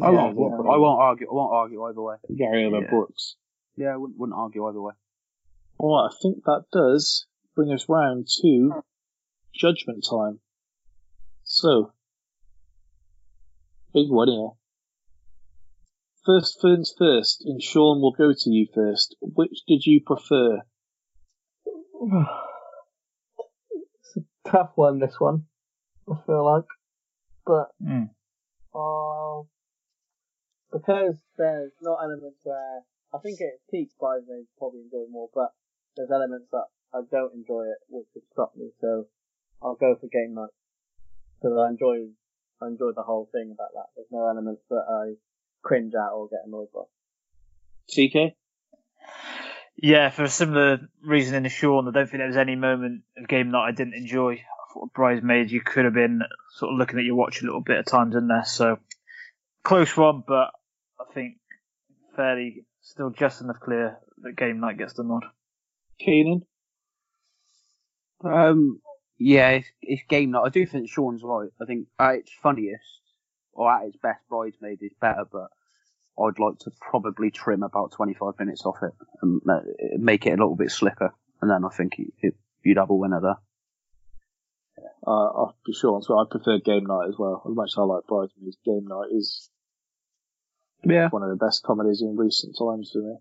I 0.00 0.10
won't. 0.10 0.36
Yeah, 0.36 0.44
I 0.72 0.76
won't 0.78 1.00
argue. 1.00 1.28
I 1.30 1.34
won't 1.34 1.52
argue 1.52 1.84
either 1.84 2.00
way. 2.02 2.16
Gary 2.36 2.64
over 2.64 2.80
Yeah. 2.80 2.90
Brooks. 2.90 3.36
Yeah, 3.76 3.94
I 3.94 3.96
wouldn't, 3.96 4.18
wouldn't 4.18 4.38
argue 4.38 4.66
either 4.66 4.80
way. 4.80 4.94
Alright, 5.78 6.12
I 6.12 6.16
think 6.20 6.44
that 6.44 6.64
does 6.72 7.26
bring 7.54 7.70
us 7.72 7.86
round 7.88 8.28
to 8.42 8.82
judgment 9.54 10.06
time. 10.08 10.40
So, 11.44 11.92
big 13.94 14.08
one 14.10 14.28
here. 14.28 14.48
First 16.26 16.60
things 16.60 16.92
first, 16.98 17.42
and 17.46 17.62
Sean 17.62 18.00
will 18.00 18.12
go 18.12 18.32
to 18.36 18.50
you 18.50 18.66
first. 18.74 19.16
Which 19.20 19.62
did 19.66 19.86
you 19.86 20.00
prefer? 20.04 20.60
It's 23.72 24.16
a 24.16 24.50
tough 24.50 24.72
one, 24.74 24.98
this 24.98 25.18
one. 25.18 25.44
I 26.10 26.16
feel 26.26 26.44
like. 26.44 26.64
But, 27.46 27.68
Mm. 27.82 28.10
uh, 28.74 29.42
because 30.72 31.16
there's 31.36 31.72
not 31.80 32.02
elements 32.02 32.40
where, 32.44 32.82
I 33.14 33.18
think 33.18 33.40
it 33.40 33.60
peaks 33.70 33.94
Bridesmaids 33.98 34.48
probably 34.58 34.80
enjoy 34.80 35.06
more, 35.10 35.30
but 35.34 35.52
there's 35.96 36.10
elements 36.10 36.48
that 36.52 36.66
I 36.92 37.00
don't 37.10 37.34
enjoy 37.34 37.64
it, 37.66 37.78
which 37.88 38.06
would 38.14 38.24
stop 38.32 38.54
me, 38.56 38.70
so 38.80 39.06
I'll 39.62 39.74
go 39.76 39.96
for 39.96 40.08
game 40.08 40.34
night. 40.34 40.50
Because 41.40 41.56
I 41.56 41.68
enjoy, 41.70 42.10
I 42.60 42.66
enjoy 42.66 42.92
the 42.94 43.02
whole 43.02 43.28
thing 43.32 43.52
about 43.52 43.72
that. 43.74 43.86
There's 43.96 44.10
no 44.10 44.26
elements 44.26 44.62
that 44.68 44.84
I 44.88 45.14
cringe 45.62 45.94
at 45.94 46.12
or 46.12 46.28
get 46.28 46.40
annoyed 46.46 46.68
by. 46.74 46.82
TK? 47.90 48.34
Yeah, 49.76 50.10
for 50.10 50.24
a 50.24 50.28
similar 50.28 50.88
reason 51.02 51.34
in 51.34 51.42
the 51.42 51.48
Sean, 51.48 51.88
I 51.88 51.92
don't 51.92 52.06
think 52.06 52.20
there 52.20 52.26
was 52.26 52.36
any 52.36 52.54
moment 52.54 53.02
of 53.16 53.26
game 53.28 53.52
that 53.52 53.58
I 53.58 53.72
didn't 53.72 53.94
enjoy. 53.94 54.34
I 54.34 54.72
thought 54.74 54.92
Bridesmaids, 54.92 55.50
you 55.50 55.62
could 55.62 55.86
have 55.86 55.94
been 55.94 56.20
sort 56.56 56.72
of 56.72 56.78
looking 56.78 56.98
at 56.98 57.04
your 57.04 57.14
watch 57.14 57.40
a 57.40 57.46
little 57.46 57.62
bit 57.62 57.78
at 57.78 57.86
times 57.86 58.14
in 58.14 58.28
there. 58.28 58.44
So 58.44 58.78
close 59.64 59.96
one, 59.96 60.22
but 60.26 60.50
I 61.00 61.04
think 61.14 61.38
fairly 62.14 62.66
still 62.82 63.10
just 63.10 63.40
enough 63.40 63.60
clear 63.60 63.98
that 64.22 64.36
game 64.36 64.60
night 64.60 64.78
gets 64.78 64.92
the 64.92 65.02
nod. 65.02 65.24
Keenan? 65.98 66.42
Um, 68.22 68.80
yeah, 69.18 69.50
it's, 69.50 69.68
it's 69.80 70.02
game 70.08 70.32
night. 70.32 70.42
I 70.44 70.50
do 70.50 70.66
think 70.66 70.90
Sean's 70.90 71.22
right. 71.22 71.48
I 71.60 71.64
think 71.64 71.86
at 71.98 72.16
its 72.16 72.32
funniest 72.42 72.99
or 73.60 73.70
at 73.70 73.86
its 73.86 73.96
best, 73.98 74.20
Bridesmaid 74.30 74.78
is 74.82 74.92
better, 75.00 75.24
but 75.30 75.48
I'd 76.18 76.38
like 76.38 76.58
to 76.60 76.70
probably 76.80 77.30
trim 77.30 77.62
about 77.62 77.92
25 77.92 78.38
minutes 78.38 78.64
off 78.64 78.78
it 78.82 78.92
and 79.20 79.42
make 80.02 80.24
it 80.24 80.30
a 80.30 80.40
little 80.40 80.56
bit 80.56 80.70
slicker, 80.70 81.12
and 81.42 81.50
then 81.50 81.64
I 81.64 81.68
think 81.68 81.98
you- 81.98 82.12
it, 82.22 82.34
you'd 82.64 82.78
have 82.78 82.88
a 82.88 82.94
winner 82.94 83.20
there. 83.20 83.38
Uh, 85.06 85.10
I'll 85.10 85.56
be 85.66 85.74
sure 85.74 85.98
as 85.98 86.08
well. 86.08 86.20
I 86.20 86.24
prefer 86.30 86.58
game 86.58 86.86
night 86.86 87.08
as 87.08 87.16
well. 87.18 87.42
As 87.46 87.54
much 87.54 87.70
as 87.74 87.78
I 87.78 87.82
like 87.82 88.06
Bridesmaids, 88.06 88.56
game 88.64 88.86
night 88.86 89.10
is 89.12 89.50
Yeah. 90.84 91.08
one 91.10 91.22
of 91.22 91.28
the 91.28 91.36
best 91.44 91.62
comedies 91.62 92.00
in 92.00 92.16
recent 92.16 92.56
times 92.58 92.90
for 92.92 92.98
me. 93.00 93.16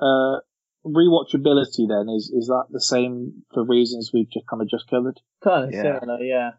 Uh, 0.00 0.40
rewatchability 0.84 1.86
then 1.88 2.08
is 2.14 2.30
is 2.30 2.48
that 2.48 2.66
the 2.70 2.80
same 2.80 3.44
for 3.54 3.64
reasons 3.64 4.10
we've 4.12 4.28
just 4.28 4.46
kind 4.46 4.60
of 4.60 4.68
just 4.68 4.88
covered? 4.90 5.18
Kind 5.42 5.64
of 5.66 5.72
Yeah. 5.72 5.98
similar, 6.00 6.22
yeah. 6.22 6.50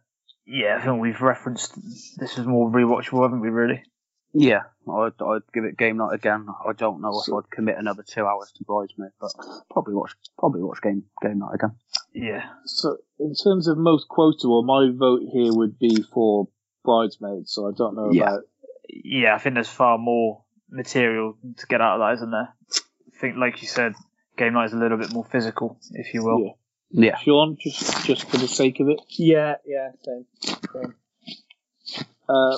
Yeah, 0.45 0.77
I 0.79 0.85
think 0.85 1.01
we've 1.01 1.21
referenced 1.21 1.75
this 2.17 2.37
is 2.37 2.45
more 2.45 2.69
rewatchable, 2.69 3.23
haven't 3.23 3.41
we? 3.41 3.49
Really? 3.49 3.83
Yeah, 4.35 4.63
I'd, 4.91 5.13
I'd 5.21 5.41
give 5.53 5.63
it 5.63 5.77
game 5.77 5.97
night 5.97 6.13
again. 6.15 6.47
I 6.67 6.73
don't 6.73 7.01
know 7.01 7.21
if 7.25 7.31
I'd 7.31 7.51
commit 7.51 7.77
another 7.77 8.03
two 8.03 8.25
hours 8.25 8.51
to 8.57 8.63
Bridesmaid, 8.63 9.11
but 9.21 9.31
probably 9.69 9.93
watch 9.93 10.13
probably 10.39 10.63
watch 10.63 10.81
game 10.81 11.03
game 11.21 11.39
night 11.39 11.53
again. 11.53 11.75
Yeah. 12.13 12.43
So 12.65 12.97
in 13.19 13.33
terms 13.35 13.67
of 13.67 13.77
most 13.77 14.07
quotable, 14.07 14.63
my 14.63 14.89
vote 14.91 15.21
here 15.31 15.53
would 15.53 15.77
be 15.77 16.03
for 16.13 16.47
Bridesmaid. 16.83 17.47
So 17.47 17.67
I 17.67 17.71
don't 17.77 17.95
know 17.95 18.11
Yeah. 18.11 18.23
about 18.23 18.41
Yeah, 18.89 19.35
I 19.35 19.37
think 19.37 19.53
there's 19.55 19.69
far 19.69 19.97
more 19.97 20.43
material 20.69 21.37
to 21.57 21.67
get 21.67 21.79
out 21.81 22.01
of 22.01 22.07
that, 22.07 22.13
isn't 22.19 22.31
there? 22.31 22.49
I 22.71 23.19
think, 23.21 23.37
like 23.37 23.61
you 23.61 23.67
said, 23.67 23.93
game 24.37 24.53
night 24.53 24.65
is 24.65 24.73
a 24.73 24.77
little 24.77 24.97
bit 24.97 25.13
more 25.13 25.23
physical, 25.25 25.79
if 25.91 26.13
you 26.13 26.23
will. 26.23 26.57
Yeah. 26.93 27.05
Yeah. 27.11 27.17
Sean, 27.17 27.57
just 27.59 28.05
just 28.05 28.29
for 28.29 28.37
the 28.37 28.47
sake 28.47 28.79
of 28.79 28.87
it. 28.87 29.01
Yeah, 29.09 29.55
yeah, 29.65 29.89
same. 30.05 30.25
same. 30.73 30.95
Uh, 32.29 32.57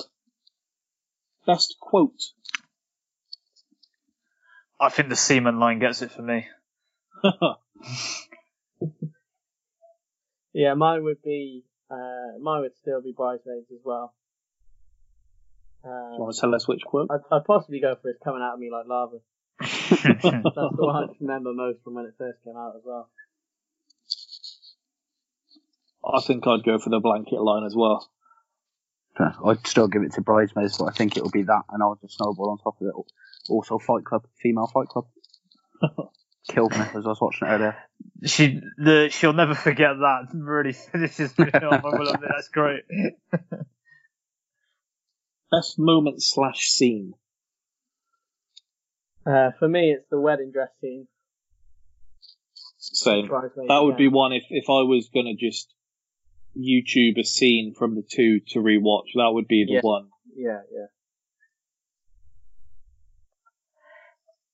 best 1.46 1.76
quote. 1.80 2.22
I 4.78 4.90
think 4.90 5.08
the 5.08 5.16
semen 5.16 5.58
line 5.58 5.78
gets 5.80 6.02
it 6.02 6.10
for 6.12 6.22
me. 6.22 6.46
Yeah, 10.52 10.72
mine 10.72 11.04
would 11.04 11.22
be, 11.22 11.64
uh, 11.90 12.38
mine 12.40 12.62
would 12.62 12.74
still 12.78 13.02
be 13.02 13.12
Bridesmaids 13.14 13.66
as 13.70 13.80
well. 13.84 14.14
Do 15.84 15.90
you 15.90 15.94
Uh, 15.94 16.18
want 16.18 16.34
to 16.34 16.40
tell 16.40 16.54
us 16.54 16.66
which 16.66 16.80
quote? 16.82 17.10
I'd, 17.10 17.20
I'd 17.30 17.44
possibly 17.44 17.78
go 17.78 17.94
for 18.00 18.08
it's 18.08 18.18
coming 18.24 18.40
out 18.40 18.54
of 18.54 18.60
me 18.60 18.70
like 18.70 18.86
lava. 18.86 19.18
That's 19.60 20.22
the 20.22 20.70
one 20.78 20.96
I 20.96 21.06
remember 21.20 21.52
most 21.52 21.84
from 21.84 21.92
when 21.94 22.06
it 22.06 22.14
first 22.16 22.42
came 22.42 22.56
out 22.56 22.72
as 22.74 22.82
well. 22.86 23.10
I 26.14 26.20
think 26.20 26.46
I'd 26.46 26.64
go 26.64 26.78
for 26.78 26.90
the 26.90 27.00
blanket 27.00 27.40
line 27.40 27.64
as 27.64 27.74
well. 27.74 28.08
I'd 29.18 29.66
still 29.66 29.88
give 29.88 30.02
it 30.02 30.12
to 30.12 30.20
Bridesmaids, 30.20 30.76
but 30.78 30.86
I 30.86 30.90
think 30.92 31.16
it'll 31.16 31.30
be 31.30 31.42
that, 31.44 31.62
and 31.70 31.82
I'll 31.82 31.98
just 32.00 32.16
snowball 32.18 32.50
on 32.50 32.58
top 32.58 32.80
of 32.80 32.86
it. 32.88 32.94
Also, 33.50 33.78
Fight 33.78 34.04
Club, 34.04 34.26
female 34.40 34.66
Fight 34.66 34.88
Club. 34.88 35.06
Killed 36.48 36.72
me 36.72 36.80
as 36.80 37.04
I 37.04 37.08
was 37.08 37.20
watching 37.20 37.48
it 37.48 37.50
earlier. 37.50 37.76
She, 38.24 38.60
the, 38.76 39.08
she'll 39.10 39.32
never 39.32 39.54
forget 39.54 39.96
that. 39.98 40.28
Really 40.32 40.72
finishes 40.92 41.36
me 41.38 41.46
off. 41.46 41.84
I 41.84 41.88
will 41.98 42.08
admit, 42.08 42.30
that's 42.30 42.48
great. 42.48 42.82
Best 45.50 45.78
moment 45.78 46.22
slash 46.22 46.68
scene. 46.68 47.14
Uh, 49.26 49.50
for 49.58 49.66
me, 49.68 49.92
it's 49.92 50.06
the 50.10 50.20
wedding 50.20 50.52
dress 50.52 50.70
scene. 50.80 51.08
Same. 52.78 53.26
Bridesmaids, 53.26 53.68
That 53.68 53.82
would 53.82 53.92
yeah. 53.92 53.96
be 53.96 54.08
one 54.08 54.32
if, 54.32 54.44
if 54.50 54.66
I 54.68 54.82
was 54.82 55.08
gonna 55.12 55.34
just 55.34 55.72
YouTube 56.56 57.18
a 57.18 57.24
scene 57.24 57.74
from 57.76 57.94
the 57.94 58.02
two 58.02 58.40
to 58.48 58.58
rewatch. 58.60 59.08
That 59.14 59.30
would 59.32 59.48
be 59.48 59.64
the 59.66 59.74
Yeah. 59.74 59.80
one. 59.82 60.08
Yeah, 60.34 60.60
yeah. 60.72 60.86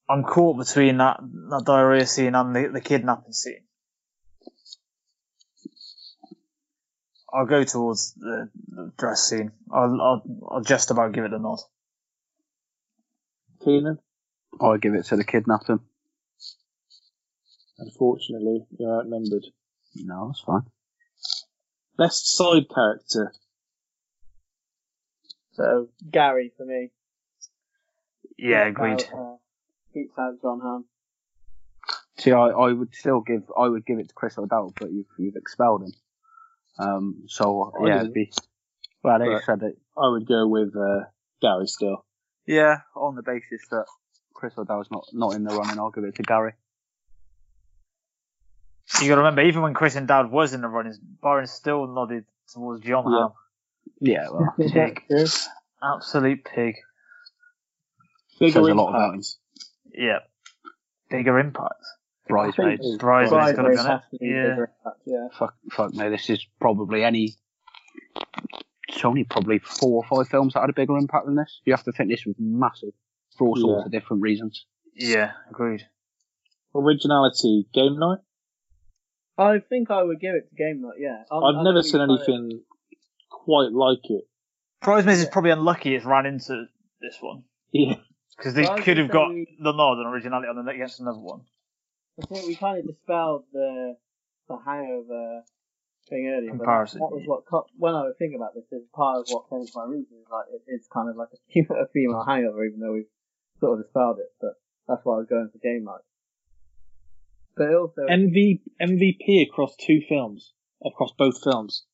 I'm 0.09 0.25
caught 0.25 0.59
between 0.59 0.99
that, 0.99 1.21
that 1.23 1.63
diarrhea 1.65 2.07
scene 2.07 2.35
and 2.35 2.55
the, 2.55 2.69
the 2.75 2.81
kidnapping 2.81 3.33
scene. 3.33 3.65
I'll 7.33 7.47
go 7.47 7.65
towards 7.65 8.13
the, 8.15 8.51
the 8.69 8.93
dress 8.99 9.23
scene. 9.27 9.53
I'll, 9.73 9.99
I'll, 10.03 10.23
I'll 10.51 10.61
just 10.61 10.91
about 10.91 11.13
give 11.13 11.25
it 11.25 11.33
a 11.33 11.39
nod. 11.39 11.61
Keenan, 13.65 13.99
I'll 14.61 14.77
give 14.77 14.95
it 14.95 15.07
to 15.07 15.17
the 15.17 15.25
kidnapping. 15.25 15.81
unfortunately, 17.79 18.67
you're 18.79 18.99
outnumbered. 18.99 19.47
No, 19.95 20.29
that's 20.29 20.41
fine. 20.41 20.63
Best 21.97 22.37
side 22.37 22.69
character. 22.73 23.33
So 25.53 25.89
Gary 26.11 26.53
for 26.57 26.65
me. 26.65 26.91
Yeah, 28.39 28.65
Beats 28.65 28.77
agreed. 28.77 28.93
out, 28.93 29.19
uh, 29.19 29.37
beats 29.95 30.19
out 30.19 30.41
Jon 30.41 30.61
Hamm. 30.61 30.85
See, 32.19 32.33
I, 32.33 32.49
I 32.49 32.73
would 32.73 32.95
still 32.95 33.21
give 33.21 33.43
I 33.57 33.69
would 33.69 33.85
give 33.85 33.99
it 33.99 34.09
to 34.09 34.15
Chris 34.15 34.39
O'Dowd, 34.39 34.73
but 34.79 34.91
you've 34.91 35.07
you've 35.19 35.37
expelled 35.37 35.83
him. 35.83 35.93
Um, 36.79 37.25
so 37.27 37.73
I 37.79 37.87
yeah, 37.87 38.01
it'd 38.01 38.15
be 38.15 38.33
well, 39.03 39.19
they 39.19 39.39
said 39.45 39.63
it. 39.63 39.79
I 39.97 40.09
would 40.09 40.27
go 40.27 40.47
with 40.47 40.75
uh, 40.77 41.05
Gary 41.41 41.67
still. 41.67 42.05
Yeah, 42.47 42.79
on 42.97 43.15
the 43.15 43.23
basis 43.23 43.61
that 43.71 43.85
Chris 44.33 44.55
O'Dowd's 44.57 44.91
not 44.91 45.05
not 45.13 45.35
in 45.35 45.45
the 45.45 45.55
running, 45.55 45.79
I'll 45.79 45.91
give 45.91 46.05
it 46.05 46.15
to 46.17 46.23
Gary. 46.23 46.55
You 49.01 49.09
got 49.09 49.15
to 49.15 49.21
remember, 49.23 49.43
even 49.43 49.63
when 49.63 49.75
Chris 49.75 49.97
O'Dowd 49.97 50.31
was 50.31 50.53
in 50.55 50.61
the 50.61 50.69
running, 50.69 50.95
Byron 51.23 51.47
still 51.47 51.87
nodded 51.87 52.25
towards 52.53 52.85
Jon 52.85 53.05
Yeah. 53.11 53.19
Hamm. 53.19 53.33
Yeah, 54.01 54.29
well, 54.31 54.55
Pig. 54.73 55.03
Absolute 55.83 56.45
pig. 56.45 56.77
Bigger 58.39 58.53
Says 58.53 58.69
a 58.69 58.75
lot 58.75 58.91
about 58.91 59.15
impact. 59.15 59.35
Yeah. 59.95 60.19
Bigger 61.11 61.39
impact. 61.39 61.75
bridesmaids. 62.29 62.97
Bridesmaids 62.99 63.53
got 63.57 63.63
to 63.63 63.71
be 63.71 63.77
on 63.77 63.91
it. 63.91 64.03
Yeah. 64.21 64.43
bigger 64.51 64.71
impact, 64.85 65.01
yeah. 65.07 65.29
Fuck, 65.39 65.55
fuck 65.73 65.95
me. 65.95 66.09
This 66.09 66.31
is 66.31 66.45
probably 66.61 67.03
any. 67.05 67.35
It's 68.89 69.05
only 69.05 69.25
probably 69.25 69.59
four 69.59 70.05
or 70.05 70.17
five 70.19 70.29
films 70.31 70.55
that 70.55 70.61
had 70.61 70.71
a 70.71 70.75
bigger 70.75 70.97
impact 70.97 71.27
than 71.27 71.35
this. 71.37 71.61
You 71.65 71.73
have 71.73 71.85
to 71.85 71.93
think 71.93 72.11
this 72.11 72.25
was 72.27 72.37
massive 72.39 72.91
for 73.37 73.49
all 73.49 73.57
sorts 73.57 73.81
Yeah. 73.81 73.87
of 73.87 73.93
different 73.93 74.23
reasons. 74.23 74.67
Yeah, 74.95 75.33
agreed. 75.51 75.87
Originality. 76.75 77.67
Game 77.73 77.99
night. 77.99 78.19
I 79.43 79.59
think 79.61 79.91
I 79.91 80.03
would 80.03 80.21
give 80.21 80.35
it 80.35 80.49
to 80.51 80.55
Game 80.55 80.83
Night, 80.83 80.95
yeah. 80.99 81.25
I'm- 81.31 81.45
I've 81.45 81.57
I'm 81.57 81.65
never 81.65 81.83
seen 81.83 82.01
be 82.07 82.17
quite- 82.17 82.29
anything 82.29 82.61
quite 83.31 83.73
like 83.73 84.05
it. 84.11 84.25
Prize 84.81 85.05
Bridesmaids 85.05 85.21
is 85.21 85.29
probably 85.29 85.51
unlucky 85.51 85.95
it's 85.95 86.05
ran 86.05 86.27
into 86.27 86.67
this 87.01 87.17
one. 87.21 87.45
Yeah. 87.73 87.95
Because 88.37 88.55
they 88.55 88.63
Well, 88.63 88.73
I 88.73 88.77
could 88.81 88.97
gonna 88.97 89.03
have 89.03 89.11
got 89.13 89.29
say 89.29 89.35
we- 89.35 89.59
the 89.61 89.73
nod 89.73 89.99
and 89.99 90.07
originality 90.13 90.49
on 90.49 90.65
the 90.65 90.71
against 90.73 91.01
another 91.01 91.19
one. 91.21 91.43
I 92.21 92.27
think 92.27 92.47
we 92.47 92.57
kind 92.57 92.79
of 92.81 92.87
dispelled 92.87 93.45
the 93.53 93.97
the 94.49 94.57
hangover 94.57 95.45
thing 96.09 96.27
earlier. 96.29 96.51
but 96.53 96.59
Comparison. 96.65 97.01
That, 97.01 97.11
that 97.11 97.17
was 97.17 97.27
what 97.27 97.45
co- 97.47 97.67
when 97.77 97.95
I 97.95 98.03
was 98.03 98.15
thinking 98.19 98.37
about 98.37 98.55
this, 98.55 98.65
is 98.73 98.83
part 98.95 99.19
of 99.19 99.27
what 99.29 99.51
came 99.51 99.65
to 99.67 99.73
my 99.77 99.85
reason 99.85 100.17
is 100.19 100.27
like 100.33 100.47
it, 100.51 100.63
it's 100.67 100.89
kind 100.89 101.11
of 101.11 101.17
like 101.17 101.29
a, 101.33 101.37
fe- 101.53 101.67
a 101.85 101.87
female 101.93 102.25
hangover, 102.25 102.65
even 102.65 102.81
though 102.81 102.95
we've 102.95 103.13
sort 103.61 103.79
of 103.79 103.85
dispelled 103.85 104.19
it. 104.19 104.33
But 104.41 104.55
that's 104.89 105.05
why 105.05 105.17
I 105.17 105.19
was 105.19 105.29
going 105.29 105.51
for 105.53 105.59
game 105.59 105.85
night. 105.85 106.01
But 107.57 107.75
also, 107.75 108.03
MV, 108.11 108.61
MVP 108.81 109.47
across 109.49 109.75
two 109.77 110.01
films. 110.09 110.53
Across 110.85 111.13
both 111.19 111.43
films. 111.43 111.85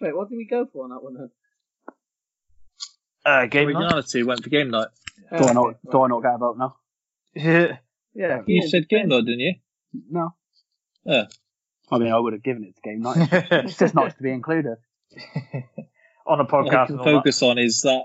wait, 0.00 0.16
what 0.16 0.28
did 0.28 0.36
we 0.36 0.46
go 0.46 0.66
for 0.72 0.84
on 0.84 0.90
that 0.90 1.02
one 1.02 1.14
then? 1.14 1.30
Uh, 3.24 3.46
game 3.46 3.68
night. 3.72 3.76
Originality 3.80 4.22
went 4.22 4.42
for 4.44 4.50
game 4.50 4.70
night. 4.70 4.88
Do 5.36 5.44
I 5.44 5.52
not? 5.52 5.74
Do 5.90 6.02
I 6.02 6.08
not 6.08 6.22
get 6.22 6.34
a 6.34 6.38
vote 6.38 6.56
now? 6.58 6.76
Yeah. 7.34 7.76
Yeah, 8.14 8.40
You 8.46 8.66
said 8.66 8.88
game 8.88 9.08
night, 9.08 9.26
didn't 9.26 9.40
you? 9.40 9.54
No. 10.10 10.34
Yeah. 11.04 11.24
I 11.90 11.98
mean, 11.98 12.10
I 12.10 12.18
would 12.18 12.32
have 12.32 12.42
given 12.42 12.64
it 12.64 12.74
to 12.76 12.80
game 12.82 13.00
night. 13.02 13.28
it's 13.66 13.76
just 13.76 13.94
nice 13.94 14.14
to 14.14 14.22
be 14.22 14.30
included. 14.32 14.76
on 16.26 16.40
a 16.40 16.44
What 16.44 16.54
I 16.54 16.64
podcast. 16.64 16.86
can 16.86 16.92
and 16.92 16.98
all 17.00 17.04
that. 17.04 17.12
focus 17.12 17.42
on 17.42 17.58
is 17.58 17.82
that 17.82 18.04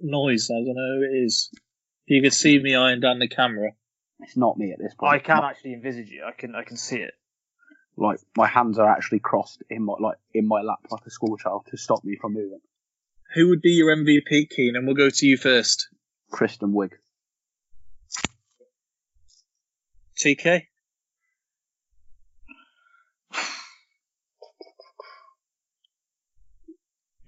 noise. 0.00 0.50
I 0.50 0.54
don't 0.54 0.74
know 0.74 0.96
who 0.98 1.02
it 1.04 1.24
is. 1.26 1.48
If 2.06 2.16
you 2.16 2.22
could 2.22 2.32
see 2.32 2.58
me 2.58 2.74
eyeing 2.74 2.98
down 3.00 3.20
the 3.20 3.28
camera. 3.28 3.70
It's 4.22 4.36
not 4.36 4.56
me 4.56 4.72
at 4.72 4.78
this 4.78 4.94
point. 4.94 5.12
I 5.14 5.18
can 5.18 5.38
My- 5.38 5.50
actually 5.50 5.74
envisage 5.74 6.10
it. 6.12 6.22
I 6.26 6.32
can 6.32 6.54
I 6.54 6.62
can 6.62 6.76
see 6.76 6.96
it. 6.98 7.14
like 7.96 8.18
my 8.36 8.46
hands 8.46 8.78
are 8.78 8.88
actually 8.88 9.18
crossed 9.20 9.62
in 9.68 9.82
my 9.84 9.94
like 10.00 10.18
in 10.32 10.46
my 10.48 10.62
lap 10.62 10.78
like 10.90 11.04
a 11.06 11.10
school 11.10 11.36
child 11.36 11.66
to 11.70 11.76
stop 11.76 12.04
me 12.04 12.16
from 12.20 12.34
moving. 12.34 12.60
Who 13.34 13.48
would 13.48 13.60
be 13.62 13.70
your 13.70 13.94
MVP, 13.94 14.48
Keenan? 14.50 14.84
We'll 14.86 14.94
go 14.94 15.10
to 15.10 15.26
you 15.26 15.36
first. 15.36 15.88
Kristen 16.30 16.72
Wiig. 16.72 16.92
TK? 20.22 20.66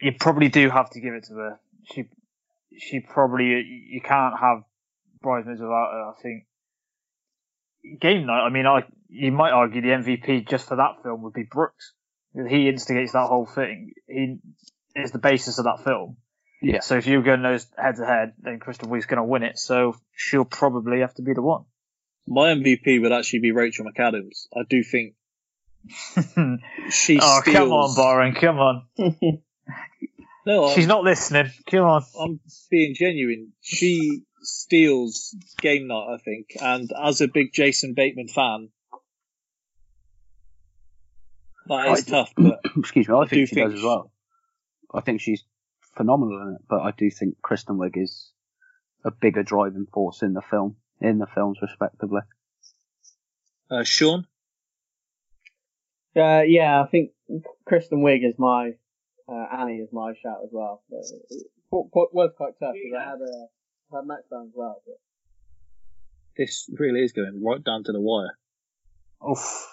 You 0.00 0.12
probably 0.18 0.48
do 0.48 0.68
have 0.70 0.90
to 0.90 1.00
give 1.00 1.14
it 1.14 1.24
to 1.24 1.34
her. 1.34 1.60
She 1.92 2.04
she 2.76 3.00
probably 3.00 3.44
you 3.88 4.00
can't 4.02 4.38
have 4.38 4.64
bridesmaids 5.22 5.60
without 5.60 5.90
her. 5.92 6.12
I 6.16 6.22
think 6.22 6.46
game 8.00 8.26
night. 8.26 8.40
I 8.40 8.50
mean, 8.50 8.66
I 8.66 8.84
you 9.08 9.32
might 9.32 9.52
argue 9.52 9.80
the 9.80 9.88
MVP 9.88 10.48
just 10.48 10.68
for 10.68 10.76
that 10.76 11.02
film 11.02 11.22
would 11.22 11.32
be 11.32 11.44
Brooks. 11.44 11.92
He 12.48 12.68
instigates 12.68 13.12
that 13.12 13.28
whole 13.28 13.46
thing. 13.46 13.92
He 14.08 14.38
is 14.96 15.12
the 15.12 15.18
basis 15.18 15.58
of 15.58 15.64
that 15.64 15.84
film. 15.84 16.16
Yeah. 16.60 16.80
So 16.80 16.96
if 16.96 17.06
you're 17.06 17.22
going 17.22 17.42
those 17.42 17.66
head 17.76 17.96
to 17.96 18.06
head, 18.06 18.32
then 18.38 18.58
Kristen 18.58 18.88
Wiig's 18.88 19.06
going 19.06 19.18
to 19.18 19.24
win 19.24 19.42
it. 19.42 19.58
So 19.58 19.96
she'll 20.16 20.44
probably 20.44 21.00
have 21.00 21.14
to 21.14 21.22
be 21.22 21.32
the 21.32 21.42
one. 21.42 21.64
My 22.26 22.54
MVP 22.54 23.02
would 23.02 23.12
actually 23.12 23.40
be 23.40 23.52
Rachel 23.52 23.84
McAdams. 23.84 24.46
I 24.56 24.62
do 24.68 24.82
think 24.82 25.14
she 26.90 27.18
oh, 27.20 27.40
steals. 27.40 27.44
come 27.44 27.72
on, 27.72 27.94
Byron, 27.94 28.34
come 28.34 28.58
on. 28.58 28.86
No, 30.46 30.66
I'm, 30.66 30.74
She's 30.74 30.86
not 30.86 31.04
listening. 31.04 31.50
Come 31.70 31.84
on. 31.84 32.04
I'm 32.20 32.40
being 32.70 32.94
genuine. 32.94 33.52
She 33.62 34.22
steals 34.44 35.34
game 35.60 35.86
night, 35.88 36.14
I 36.14 36.18
think. 36.18 36.48
And 36.60 36.90
as 37.02 37.20
a 37.20 37.28
big 37.28 37.52
Jason 37.52 37.94
Bateman 37.94 38.28
fan, 38.28 38.68
that 41.68 41.88
is 41.98 42.06
I- 42.08 42.10
tough. 42.10 42.32
But 42.36 42.60
Excuse 42.76 43.08
me, 43.08 43.14
I, 43.14 43.18
I 43.18 43.26
think 43.26 43.30
do 43.30 43.46
she 43.46 43.54
think 43.54 43.70
does 43.70 43.78
as 43.80 43.84
well. 43.84 44.10
I 44.92 45.00
think 45.00 45.20
she's 45.20 45.44
phenomenal 45.96 46.40
in 46.42 46.54
it, 46.56 46.62
but 46.68 46.80
I 46.80 46.90
do 46.92 47.10
think 47.10 47.36
Kristen 47.42 47.76
Wiig 47.76 47.96
is 47.96 48.30
a 49.04 49.10
bigger 49.10 49.42
driving 49.42 49.86
force 49.92 50.22
in 50.22 50.32
the 50.34 50.42
film, 50.42 50.76
in 51.00 51.18
the 51.18 51.26
films 51.26 51.58
respectively. 51.60 52.20
uh, 53.70 53.82
Sean, 53.84 54.26
Uh, 56.16 56.42
yeah, 56.46 56.80
I 56.82 56.86
think 56.86 57.10
Kristen 57.64 58.02
Wiig 58.02 58.24
is 58.28 58.34
my 58.38 58.72
uh, 59.28 59.46
Annie 59.58 59.78
is 59.78 59.88
my 59.92 60.12
shout 60.22 60.38
as 60.44 60.50
well. 60.52 60.82
But 60.90 60.98
it, 60.98 61.22
it 61.32 61.46
was 61.72 62.32
quite 62.36 62.54
tough 62.60 62.74
because 62.74 62.98
I 62.98 63.04
had 63.04 63.20
a 63.20 63.46
had 63.92 64.06
Max 64.06 64.22
down 64.30 64.46
as 64.46 64.52
well. 64.54 64.82
But 64.86 64.96
this 66.36 66.68
really 66.78 67.00
is 67.00 67.12
going 67.12 67.42
right 67.44 67.62
down 67.62 67.84
to 67.84 67.92
the 67.92 68.00
wire. 68.00 68.36
Oof. 69.28 69.66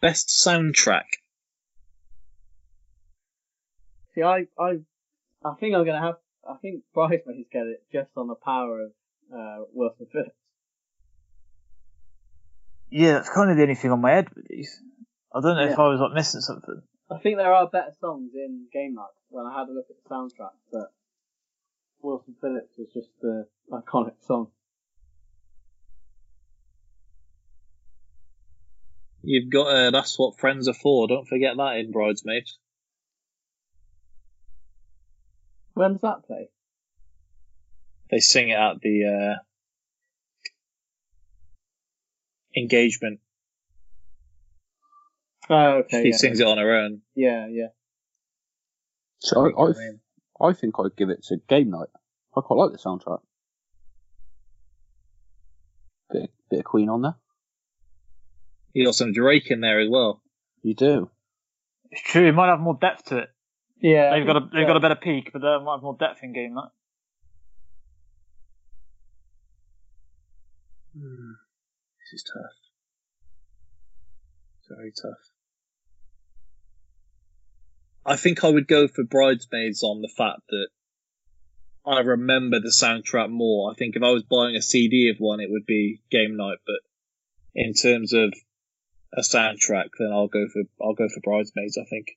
Best 0.00 0.28
soundtrack. 0.28 1.04
see, 4.14 4.22
I 4.22 4.46
I 4.58 4.78
I 5.44 5.54
think 5.58 5.74
I'm 5.74 5.84
gonna 5.84 6.00
have. 6.00 6.16
I 6.48 6.56
think 6.60 6.82
Bridesmaids 6.92 7.48
get 7.52 7.66
it 7.66 7.82
just 7.92 8.10
on 8.16 8.28
the 8.28 8.34
power 8.34 8.82
of 8.82 8.90
uh, 9.34 9.64
Wilson 9.72 10.06
Phillips. 10.12 10.36
Yeah, 12.90 13.14
that's 13.14 13.30
kind 13.30 13.50
of 13.50 13.56
the 13.56 13.62
only 13.62 13.74
thing 13.74 13.90
on 13.90 14.00
my 14.00 14.12
head 14.12 14.28
with 14.34 14.46
these. 14.48 14.80
I 15.34 15.40
don't 15.40 15.56
know 15.56 15.72
if 15.72 15.78
I 15.78 15.88
was 15.88 16.00
like 16.00 16.12
missing 16.12 16.42
something. 16.42 16.82
I 17.10 17.18
think 17.18 17.38
there 17.38 17.52
are 17.52 17.68
better 17.68 17.92
songs 18.00 18.32
in 18.34 18.66
Game 18.72 18.94
Night 18.94 19.14
when 19.30 19.46
I 19.46 19.58
had 19.58 19.68
a 19.68 19.72
look 19.72 19.86
at 19.90 19.96
the 19.96 20.08
soundtrack, 20.08 20.54
but 20.70 20.92
Wilson 22.04 22.34
Phillips 22.40 22.78
is 22.78 22.92
just 22.92 23.08
the 23.22 23.46
iconic 23.72 24.14
song. 24.26 24.48
You've 29.22 29.50
got 29.50 29.68
uh, 29.68 29.90
That's 29.90 30.18
What 30.18 30.38
Friends 30.38 30.68
Are 30.68 30.74
For. 30.74 31.08
Don't 31.08 31.26
forget 31.26 31.56
that 31.56 31.76
in 31.78 31.90
Bridesmaids. 31.90 32.58
When 35.72 35.92
does 35.92 36.02
that 36.02 36.26
play? 36.26 36.50
They 38.10 38.18
sing 38.18 38.50
it 38.50 38.58
at 38.58 38.80
the 38.82 39.38
uh, 39.38 39.42
engagement. 42.54 43.20
Oh, 45.48 45.78
okay. 45.78 46.02
she 46.02 46.10
yeah. 46.10 46.16
sings 46.16 46.40
it 46.40 46.46
on 46.46 46.58
her 46.58 46.76
own. 46.76 47.00
Yeah, 47.14 47.46
yeah. 47.50 47.68
So 49.20 49.46
I, 49.46 49.62
I, 49.62 49.72
I 50.40 50.52
think 50.52 50.74
I'd 50.78 50.96
give 50.96 51.10
it 51.10 51.22
to 51.24 51.36
Game 51.48 51.70
Night. 51.70 51.88
I 52.36 52.40
quite 52.40 52.56
like 52.56 52.72
the 52.72 52.78
soundtrack. 52.78 53.20
Bit, 56.10 56.30
bit 56.50 56.58
of 56.60 56.64
Queen 56.64 56.88
on 56.88 57.02
there. 57.02 57.14
You 58.72 58.84
got 58.84 58.94
some 58.94 59.12
Drake 59.12 59.50
in 59.50 59.60
there 59.60 59.80
as 59.80 59.88
well. 59.88 60.20
You 60.62 60.74
do. 60.74 61.10
It's 61.90 62.02
true. 62.02 62.26
It 62.28 62.32
might 62.32 62.48
have 62.48 62.60
more 62.60 62.76
depth 62.80 63.06
to 63.06 63.18
it. 63.18 63.30
Yeah, 63.80 64.16
They've 64.16 64.26
got 64.26 64.36
a 64.36 64.48
they've 64.52 64.66
got 64.66 64.76
a 64.76 64.80
better 64.80 64.96
peak, 64.96 65.30
but 65.32 65.42
they 65.42 65.64
might 65.64 65.74
have 65.74 65.82
more 65.82 65.96
depth 65.98 66.20
in 66.22 66.32
game 66.32 66.54
night. 66.54 66.70
Hmm. 70.96 71.32
This 72.00 72.20
is 72.20 72.24
tough. 72.24 72.54
Very 74.70 74.90
tough. 74.90 75.33
I 78.06 78.16
think 78.16 78.44
I 78.44 78.48
would 78.48 78.68
go 78.68 78.86
for 78.86 79.02
Bridesmaids 79.02 79.82
on 79.82 80.02
the 80.02 80.12
fact 80.14 80.40
that 80.50 80.68
I 81.86 82.00
remember 82.00 82.60
the 82.60 82.68
soundtrack 82.68 83.30
more. 83.30 83.70
I 83.70 83.74
think 83.74 83.96
if 83.96 84.02
I 84.02 84.10
was 84.10 84.24
buying 84.24 84.56
a 84.56 84.62
CD 84.62 85.10
of 85.10 85.16
one, 85.18 85.40
it 85.40 85.50
would 85.50 85.66
be 85.66 86.00
Game 86.10 86.36
Night. 86.36 86.58
But 86.66 86.80
in 87.54 87.72
terms 87.72 88.12
of 88.12 88.34
a 89.16 89.20
soundtrack, 89.20 89.88
then 89.98 90.10
I'll 90.12 90.28
go 90.28 90.46
for 90.52 90.62
I'll 90.82 90.94
go 90.94 91.08
for 91.08 91.20
Bridesmaids. 91.22 91.78
I 91.78 91.84
think. 91.88 92.08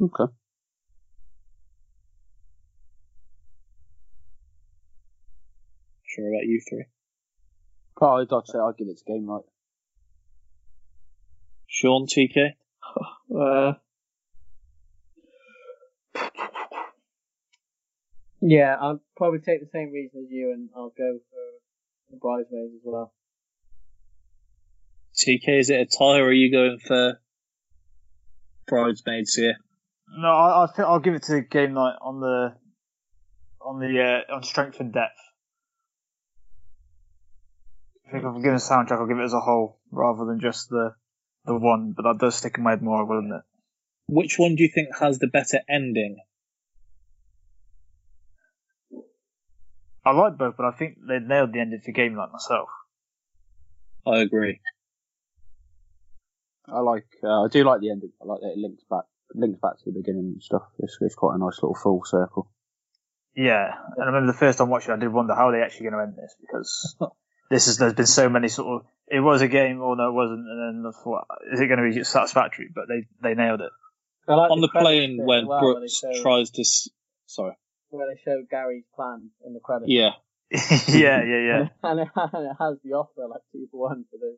Okay. 0.00 0.32
Sure 6.06 6.28
about 6.28 6.46
you 6.46 6.60
three. 6.68 6.86
Probably, 7.96 8.26
I'd 8.30 8.34
I'd 8.34 8.46
say 8.46 8.58
I'd 8.58 8.76
give 8.76 8.88
it 8.88 8.98
to 8.98 9.04
Game 9.04 9.26
Night. 9.26 9.44
Sean, 11.68 12.06
TK. 12.06 12.54
Uh, 13.30 13.74
yeah, 18.42 18.74
I'll 18.80 19.00
probably 19.16 19.38
take 19.38 19.60
the 19.60 19.68
same 19.72 19.92
reason 19.92 20.24
as 20.24 20.30
you, 20.32 20.50
and 20.52 20.68
I'll 20.74 20.92
go 20.98 21.18
for 21.30 22.10
the 22.10 22.16
bridesmaids 22.16 22.74
as 22.74 22.80
well. 22.82 23.12
TK, 25.14 25.60
is 25.60 25.70
it 25.70 25.80
a 25.80 25.84
tie 25.86 26.18
or 26.18 26.24
are 26.24 26.32
you 26.32 26.50
going 26.50 26.78
for 26.78 27.20
Bridesmaids 28.66 29.34
here? 29.34 29.56
No, 30.08 30.28
I, 30.28 30.64
I 30.64 30.66
think 30.66 30.88
I'll 30.88 31.00
give 31.00 31.14
it 31.14 31.24
to 31.24 31.42
Game 31.42 31.74
Night 31.74 31.96
on 32.00 32.20
the 32.20 32.54
on 33.60 33.78
the 33.78 34.24
uh, 34.28 34.34
on 34.34 34.42
strength 34.42 34.80
and 34.80 34.92
depth. 34.92 35.12
I 38.06 38.12
think 38.12 38.24
if 38.24 38.28
I'm 38.28 38.42
giving 38.42 38.56
a 38.56 38.56
soundtrack, 38.56 38.98
I'll 38.98 39.06
give 39.06 39.18
it 39.18 39.24
as 39.24 39.34
a 39.34 39.40
whole 39.40 39.78
rather 39.92 40.24
than 40.24 40.40
just 40.40 40.68
the 40.68 40.94
the 41.50 41.58
one. 41.58 41.92
But 41.96 42.04
that 42.04 42.18
does 42.18 42.36
stick 42.36 42.56
in 42.56 42.64
my 42.64 42.70
head 42.70 42.82
more, 42.82 43.04
wouldn't 43.04 43.32
it? 43.32 43.42
Which 44.06 44.38
one 44.38 44.56
do 44.56 44.62
you 44.62 44.70
think 44.72 44.88
has 44.98 45.18
the 45.18 45.28
better 45.28 45.60
ending? 45.68 46.18
I 50.04 50.12
like 50.12 50.38
both, 50.38 50.56
but 50.56 50.66
I 50.66 50.70
think 50.72 50.98
they 51.06 51.18
nailed 51.18 51.52
the 51.52 51.60
ending 51.60 51.80
for 51.84 51.92
Game 51.92 52.16
like 52.16 52.32
myself. 52.32 52.68
I 54.06 54.20
agree. 54.20 54.60
I 56.66 56.80
like. 56.80 57.06
Uh, 57.22 57.44
I 57.44 57.48
do 57.48 57.64
like 57.64 57.80
the 57.80 57.90
ending. 57.90 58.12
I 58.22 58.24
like 58.24 58.40
that 58.40 58.52
it 58.52 58.58
links 58.58 58.84
back 58.88 59.04
links 59.34 59.60
back 59.60 59.76
to 59.78 59.84
the 59.86 59.92
beginning 59.92 60.32
and 60.34 60.42
stuff. 60.42 60.62
It's, 60.78 60.96
it's 61.00 61.14
quite 61.14 61.34
a 61.34 61.38
nice 61.38 61.58
little 61.62 61.74
full 61.74 62.02
circle. 62.04 62.50
Yeah, 63.36 63.72
and 63.96 64.02
I 64.02 64.06
remember 64.06 64.32
the 64.32 64.38
first 64.38 64.58
time 64.58 64.70
watching, 64.70 64.90
it, 64.90 64.96
I 64.96 64.98
did 64.98 65.12
wonder 65.12 65.34
how 65.34 65.48
are 65.48 65.52
they 65.52 65.62
actually 65.62 65.90
going 65.90 65.94
to 65.94 66.02
end 66.02 66.16
this 66.16 66.34
because 66.40 66.96
this 67.50 67.66
is 67.66 67.76
there's 67.76 67.94
been 67.94 68.06
so 68.06 68.28
many 68.28 68.48
sort 68.48 68.80
of 68.80 68.86
it 69.08 69.20
was 69.20 69.42
a 69.42 69.48
game 69.48 69.82
or 69.82 69.96
no 69.96 70.08
it 70.08 70.12
wasn't, 70.12 70.46
and 70.46 70.84
then 70.84 70.92
I 70.92 71.02
thought 71.02 71.26
is 71.52 71.60
it 71.60 71.66
going 71.66 71.92
to 71.92 71.98
be 71.98 72.04
satisfactory? 72.04 72.70
But 72.72 72.86
they 72.88 73.06
they 73.20 73.34
nailed 73.34 73.60
it. 73.60 73.70
Like 74.26 74.50
On 74.50 74.60
the 74.60 74.68
credits 74.68 74.88
plane 74.88 75.18
when 75.18 75.46
well, 75.46 75.60
where 75.60 75.74
they 75.74 75.80
Brooks 75.80 76.22
tries 76.22 76.50
to. 76.50 76.64
Sorry. 77.26 77.56
where 77.90 78.06
they 78.06 78.20
show 78.24 78.42
Gary's 78.48 78.84
plan 78.94 79.30
in 79.44 79.52
the 79.54 79.60
credits. 79.60 79.90
Yeah. 79.90 80.10
yeah, 80.50 81.22
yeah, 81.22 81.22
yeah. 81.24 81.68
and, 81.82 82.00
it, 82.00 82.08
and 82.16 82.46
it 82.46 82.56
has 82.58 82.78
the 82.84 82.92
offer 82.92 83.26
like 83.28 83.42
two 83.52 83.66
for 83.70 83.88
one 83.88 84.04
for 84.10 84.18
the 84.18 84.36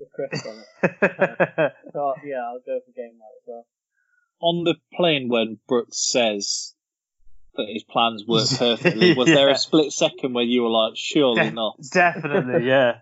the 0.00 0.06
crisp 0.14 0.46
on 0.46 0.58
it. 0.58 1.72
so 1.92 2.14
yeah, 2.24 2.42
I'll 2.42 2.62
go 2.64 2.80
for 2.84 2.92
game 2.96 3.18
night 3.18 3.38
as 3.40 3.46
well. 3.46 3.66
On 4.40 4.64
the 4.64 4.74
plane 4.94 5.28
when 5.28 5.58
Brooks 5.68 6.10
says 6.10 6.74
that 7.56 7.68
his 7.68 7.84
plans 7.84 8.24
work 8.26 8.46
perfectly, 8.58 9.14
was 9.14 9.26
there 9.26 9.48
a 9.48 9.56
split 9.58 9.92
second 9.92 10.32
where 10.34 10.44
you 10.44 10.62
were 10.62 10.70
like, 10.70 10.92
surely 10.96 11.44
Def- 11.44 11.54
not? 11.62 11.76
Definitely, 11.92 12.66
yeah. 12.66 12.98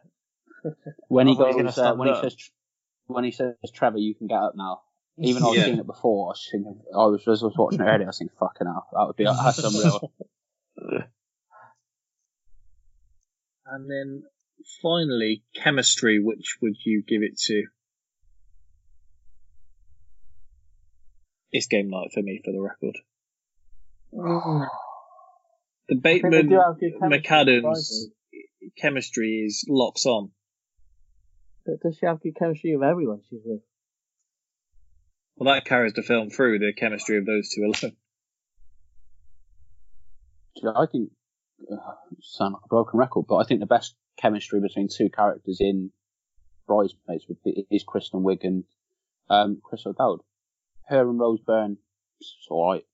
When 1.08 1.26
he 1.26 1.32
I 1.32 1.36
thought 1.36 1.48
he 1.56 1.62
was 1.62 1.74
goes, 1.74 1.78
uh, 1.78 1.82
stand 1.82 1.98
when 1.98 2.08
he 2.08 2.14
up. 2.14 2.20
says, 2.22 2.36
when 3.06 3.24
he 3.24 3.30
says, 3.30 3.54
Trevor, 3.72 3.98
you 3.98 4.14
can 4.14 4.26
get 4.26 4.38
up 4.38 4.52
now. 4.54 4.82
Even 5.18 5.42
though 5.42 5.52
Yeah. 5.54 5.60
I've 5.62 5.66
seen 5.66 5.78
it 5.80 5.86
before, 5.86 6.28
I 6.28 6.30
was 6.30 6.48
thinking, 6.50 6.80
I 6.94 7.06
was, 7.06 7.26
as 7.26 7.42
I 7.42 7.46
was 7.46 7.54
watching 7.56 7.80
it 7.80 7.84
earlier, 7.84 8.04
I 8.04 8.06
was 8.06 8.18
thinking, 8.18 8.36
fucking 8.38 8.66
hell, 8.66 8.86
that 8.92 9.06
would 9.06 9.16
be 9.16 9.24
that's 9.24 9.58
unreal. 9.58 10.12
And 13.66 13.90
then 13.90 14.22
finally, 14.82 15.42
chemistry. 15.54 16.20
Which 16.22 16.58
would 16.62 16.76
you 16.84 17.02
give 17.06 17.22
it 17.22 17.38
to? 17.46 17.64
It's 21.52 21.66
game 21.66 21.90
night 21.90 22.10
for 22.12 22.22
me, 22.22 22.40
for 22.44 22.52
the 22.52 22.60
record. 22.60 22.96
The 24.12 24.18
I 24.20 24.66
think 25.88 26.02
they 26.02 26.20
Bateman 26.20 26.48
do 26.48 26.60
chemistry, 26.80 26.94
McAdams 27.02 28.10
chemistry 28.76 29.44
is 29.46 29.64
locks 29.68 30.06
on. 30.06 30.30
But 31.64 31.80
does 31.80 31.96
she 31.98 32.06
have 32.06 32.20
good 32.20 32.36
chemistry 32.36 32.76
with 32.76 32.88
everyone 32.88 33.20
she's 33.28 33.40
with? 33.44 33.60
Well, 35.36 35.54
that 35.54 35.64
carries 35.64 35.94
the 35.94 36.02
film 36.02 36.30
through 36.30 36.58
the 36.58 36.72
chemistry 36.76 37.18
of 37.18 37.26
those 37.26 37.48
two 37.48 37.62
alone. 37.62 37.96
Yeah, 40.56 40.70
I 40.76 40.86
think, 40.90 41.10
uh, 41.70 41.76
sound 42.20 42.54
like 42.54 42.62
a 42.64 42.68
broken 42.68 42.98
record, 42.98 43.26
but 43.28 43.36
I 43.36 43.44
think 43.44 43.60
the 43.60 43.66
best 43.66 43.94
chemistry 44.18 44.60
between 44.60 44.88
two 44.88 45.08
characters 45.08 45.58
in 45.60 45.92
Bridesmaids 46.66 47.24
would 47.28 47.42
be, 47.42 47.66
is 47.70 47.84
Kristen 47.84 48.20
Wiig 48.20 48.44
and 48.44 48.64
um, 49.30 49.60
Chris 49.62 49.86
O'Dowd. 49.86 50.20
Her 50.88 51.08
and 51.08 51.18
Rose 51.18 51.40
Byrne, 51.40 51.78
it's 52.20 52.36
alright. 52.50 52.84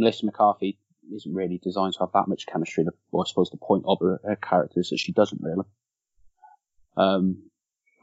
Melissa 0.00 0.26
McCarthy 0.26 0.78
isn't 1.14 1.34
really 1.34 1.58
designed 1.62 1.94
to 1.94 2.00
have 2.00 2.12
that 2.14 2.28
much 2.28 2.46
chemistry. 2.46 2.84
Well, 3.10 3.24
I 3.24 3.28
suppose 3.28 3.50
the 3.50 3.58
point 3.58 3.84
of 3.86 3.98
her, 4.00 4.20
her 4.24 4.36
character 4.36 4.80
is 4.80 4.90
that 4.90 4.98
she 4.98 5.12
doesn't 5.12 5.40
really. 5.42 5.64
Um, 6.96 7.42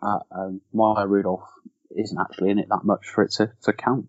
uh, 0.02 0.20
um, 0.32 0.62
Maya 0.74 1.08
Rudolph 1.08 1.50
isn't 1.92 2.18
actually 2.20 2.52
in 2.52 2.60
it 2.60 2.68
that 2.70 2.84
much 2.84 3.08
for 3.08 3.24
it 3.24 3.32
to, 3.34 3.52
to 3.64 3.74
count. 3.74 4.08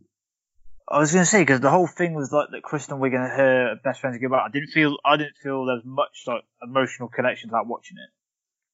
I 0.90 1.00
was 1.00 1.12
going 1.12 1.22
to 1.22 1.30
say 1.30 1.42
because 1.42 1.60
the 1.60 1.70
whole 1.70 1.86
thing 1.86 2.14
was 2.14 2.32
like 2.32 2.48
that 2.50 2.62
Kristen 2.62 2.98
Wiig 2.98 3.14
and 3.14 3.30
her 3.30 3.74
best 3.84 4.00
friends 4.00 4.18
go 4.18 4.30
back. 4.30 4.44
I 4.46 4.50
didn't 4.50 4.68
feel 4.68 4.96
I 5.04 5.16
didn't 5.18 5.36
feel 5.42 5.66
there 5.66 5.76
was 5.76 5.84
much 5.84 6.24
like 6.26 6.44
emotional 6.62 7.08
connection 7.08 7.50
to 7.50 7.52
that 7.52 7.66
watching 7.66 7.98
it. 7.98 8.10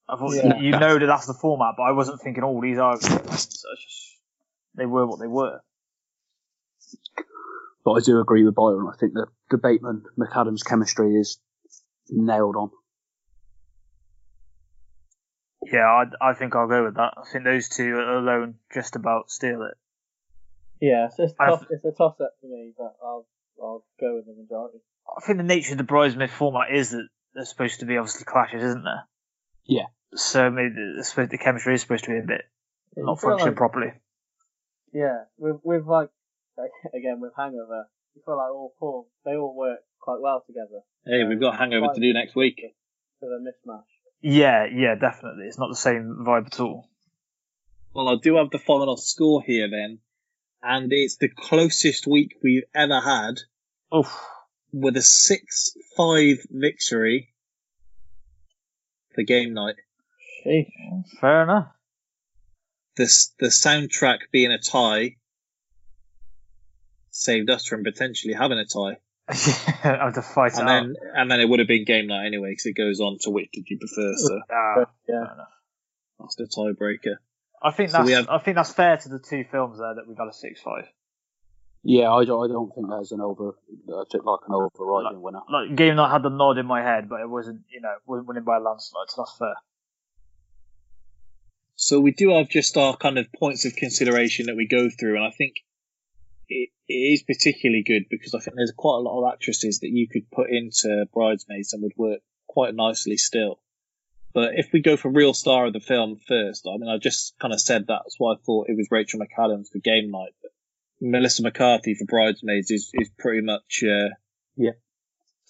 I 0.08 0.16
thought 0.16 0.34
Yeah. 0.34 0.60
you 0.60 0.70
know 0.70 0.98
that 0.98 1.06
that's 1.06 1.26
the 1.26 1.34
format, 1.34 1.74
but 1.76 1.84
I 1.84 1.92
wasn't 1.92 2.20
thinking, 2.20 2.44
oh, 2.44 2.60
these 2.60 2.78
are. 2.78 2.96
So 3.00 3.18
just, 3.18 4.18
they 4.76 4.86
were 4.86 5.06
what 5.06 5.18
they 5.18 5.26
were. 5.26 5.60
But 7.84 7.92
I 7.92 8.00
do 8.00 8.18
agree 8.20 8.44
with 8.44 8.54
Byron. 8.54 8.88
I 8.92 8.96
think 8.96 9.12
that 9.14 9.26
the 9.50 9.58
Bateman 9.58 10.04
McAdams 10.18 10.64
chemistry 10.64 11.16
is 11.16 11.38
nailed 12.08 12.56
on. 12.56 12.70
Yeah, 15.70 15.86
I, 16.20 16.30
I 16.30 16.34
think 16.34 16.54
I'll 16.54 16.68
go 16.68 16.84
with 16.84 16.96
that. 16.96 17.14
I 17.16 17.22
think 17.30 17.44
those 17.44 17.68
two 17.68 17.94
alone 17.96 18.56
just 18.72 18.96
about 18.96 19.30
steal 19.30 19.62
it. 19.62 19.76
Yeah, 20.80 21.06
it's, 21.06 21.18
it's 21.18 21.34
I- 21.38 21.46
tough. 21.50 21.66
It's 21.70 21.84
a 21.84 21.92
toss 21.92 22.20
up 22.20 22.32
for 22.40 22.46
me, 22.46 22.72
but 22.76 22.94
I'll 23.02 23.26
I'll 23.62 23.84
go 24.00 24.16
with 24.16 24.26
the 24.26 24.34
majority. 24.34 24.78
I 25.16 25.20
think 25.24 25.38
the 25.38 25.44
nature 25.44 25.72
of 25.72 25.78
the 25.78 25.84
bridesmaid 25.84 26.30
format 26.30 26.74
is 26.74 26.90
that 26.90 27.06
there's 27.34 27.48
supposed 27.48 27.80
to 27.80 27.86
be 27.86 27.96
obviously 27.96 28.24
clashes, 28.24 28.62
isn't 28.62 28.84
there? 28.84 29.04
Yeah. 29.66 29.86
So 30.14 30.50
maybe 30.50 30.70
the, 30.74 31.12
the 31.16 31.26
the 31.26 31.38
chemistry 31.38 31.74
is 31.74 31.80
supposed 31.82 32.04
to 32.04 32.10
be 32.10 32.18
a 32.18 32.26
bit 32.26 32.42
Yeah, 32.96 33.04
not 33.04 33.20
functioning 33.20 33.52
like- 33.52 33.56
properly. 33.56 33.92
Yeah, 34.92 35.24
with 35.38 35.56
with 35.64 35.86
like 35.86 36.10
again 36.94 37.20
with 37.20 37.32
Hangover, 37.36 37.88
you 38.14 38.22
feel 38.24 38.36
like 38.36 38.50
all 38.50 38.74
four 38.78 39.06
they 39.24 39.36
all 39.36 39.56
work 39.56 39.80
quite 40.00 40.20
well 40.20 40.42
together. 40.46 40.82
Hey, 41.06 41.24
we've 41.24 41.40
got 41.40 41.58
Hangover 41.58 41.88
to 41.94 42.00
do 42.00 42.12
next 42.12 42.34
week. 42.34 42.60
For 43.20 43.28
the 43.28 43.38
mismatch. 43.38 43.82
Yeah, 44.20 44.66
yeah, 44.72 44.94
definitely. 44.94 45.44
It's 45.44 45.58
not 45.58 45.68
the 45.68 45.76
same 45.76 46.24
vibe 46.26 46.46
at 46.46 46.60
all. 46.60 46.88
Well, 47.94 48.08
I 48.08 48.16
do 48.16 48.36
have 48.36 48.50
the 48.50 48.58
final 48.58 48.96
score 48.96 49.42
here 49.42 49.68
then, 49.70 49.98
and 50.62 50.92
it's 50.92 51.16
the 51.16 51.28
closest 51.28 52.06
week 52.06 52.34
we've 52.42 52.64
ever 52.74 53.00
had. 53.00 53.34
Oof. 53.94 54.18
With 54.72 54.96
a 54.96 55.00
6-5 55.98 56.38
victory 56.50 57.34
for 59.14 59.22
game 59.22 59.54
night. 59.54 59.76
Fair 61.20 61.42
enough. 61.44 61.68
The, 62.96 63.04
the 63.38 63.46
soundtrack 63.46 64.18
being 64.32 64.50
a 64.50 64.58
tie 64.58 65.16
saved 67.16 67.48
us 67.48 67.64
from 67.64 67.84
potentially 67.84 68.34
having 68.34 68.58
a 68.58 68.64
tie. 68.66 68.98
I 69.28 69.34
have 69.82 70.14
to 70.14 70.22
fight 70.22 70.52
it 70.54 70.58
And 70.58 70.68
out. 70.68 70.82
then, 70.82 70.94
and 71.14 71.30
then 71.30 71.40
it 71.40 71.48
would 71.48 71.60
have 71.60 71.68
been 71.68 71.84
game 71.84 72.08
night 72.08 72.26
anyway, 72.26 72.50
because 72.50 72.66
it 72.66 72.72
goes 72.76 73.00
on 73.00 73.18
to 73.20 73.30
which 73.30 73.50
did 73.52 73.64
you 73.70 73.78
prefer, 73.78 74.12
so 74.16 74.40
Ah, 74.52 74.84
yeah. 75.08 75.24
that's 76.18 76.34
the 76.36 76.44
tiebreaker. 76.44 77.16
I 77.62 77.70
think 77.70 77.90
So 77.90 77.98
that's 77.98 78.10
have- 78.10 78.28
I 78.28 78.38
think 78.38 78.56
that's 78.56 78.72
fair 78.72 78.96
to 78.98 79.08
the 79.08 79.18
two 79.20 79.44
films 79.50 79.78
there 79.78 79.94
that 79.94 80.06
we've 80.06 80.18
had 80.18 80.28
a 80.28 80.32
six 80.32 80.60
five. 80.60 80.84
Yeah, 81.86 82.10
I 82.12 82.24
don't, 82.24 82.42
I 82.44 82.52
don't 82.52 82.74
think 82.74 82.88
there's 82.88 83.12
an 83.12 83.20
over, 83.20 83.50
uh, 83.92 83.96
like 83.98 84.40
an 84.48 84.54
overriding 84.54 85.20
winner. 85.22 85.40
Like 85.50 85.76
Game 85.76 85.96
Night 85.96 86.10
had 86.10 86.22
the 86.22 86.30
nod 86.30 86.56
in 86.58 86.66
my 86.66 86.82
head, 86.82 87.08
but 87.08 87.20
it 87.20 87.28
wasn't 87.28 87.60
you 87.70 87.80
know 87.80 87.94
wasn't 88.06 88.26
winning 88.28 88.44
by 88.44 88.56
a 88.56 88.60
landslide. 88.60 89.08
So 89.08 89.22
that's 89.22 89.36
fair. 89.38 89.54
So 91.76 92.00
we 92.00 92.12
do 92.12 92.30
have 92.36 92.48
just 92.48 92.76
our 92.76 92.96
kind 92.96 93.18
of 93.18 93.26
points 93.32 93.64
of 93.64 93.74
consideration 93.76 94.46
that 94.46 94.56
we 94.56 94.66
go 94.66 94.88
through, 94.90 95.16
and 95.16 95.24
I 95.24 95.30
think 95.30 95.54
it, 96.48 96.70
it 96.88 96.92
is 96.92 97.22
particularly 97.22 97.82
good 97.82 98.04
because 98.10 98.34
I 98.34 98.40
think 98.40 98.56
there's 98.56 98.72
quite 98.76 98.98
a 98.98 99.02
lot 99.02 99.20
of 99.20 99.32
actresses 99.32 99.80
that 99.80 99.90
you 99.90 100.08
could 100.08 100.30
put 100.30 100.50
into 100.50 101.06
Bridesmaids 101.12 101.72
and 101.72 101.82
would 101.82 101.96
work 101.96 102.20
quite 102.46 102.74
nicely 102.74 103.16
still. 103.16 103.60
But 104.32 104.54
if 104.56 104.70
we 104.72 104.82
go 104.82 104.96
for 104.96 105.10
real 105.10 105.32
star 105.32 105.66
of 105.66 105.72
the 105.72 105.80
film 105.80 106.18
first, 106.26 106.66
I 106.66 106.76
mean, 106.76 106.90
I 106.90 106.98
just 106.98 107.34
kind 107.40 107.54
of 107.54 107.60
said. 107.60 107.86
That's 107.86 108.16
why 108.18 108.32
I 108.32 108.36
thought 108.44 108.68
it 108.68 108.76
was 108.76 108.88
Rachel 108.90 109.20
McAdams 109.20 109.68
for 109.72 109.78
Game 109.78 110.10
Night. 110.10 110.34
But 110.42 110.50
Melissa 111.00 111.42
McCarthy 111.42 111.94
for 111.94 112.04
Bridesmaids 112.04 112.70
is, 112.70 112.90
is 112.94 113.10
pretty 113.16 113.42
much 113.42 113.84
uh, 113.84 114.08
yeah 114.56 114.72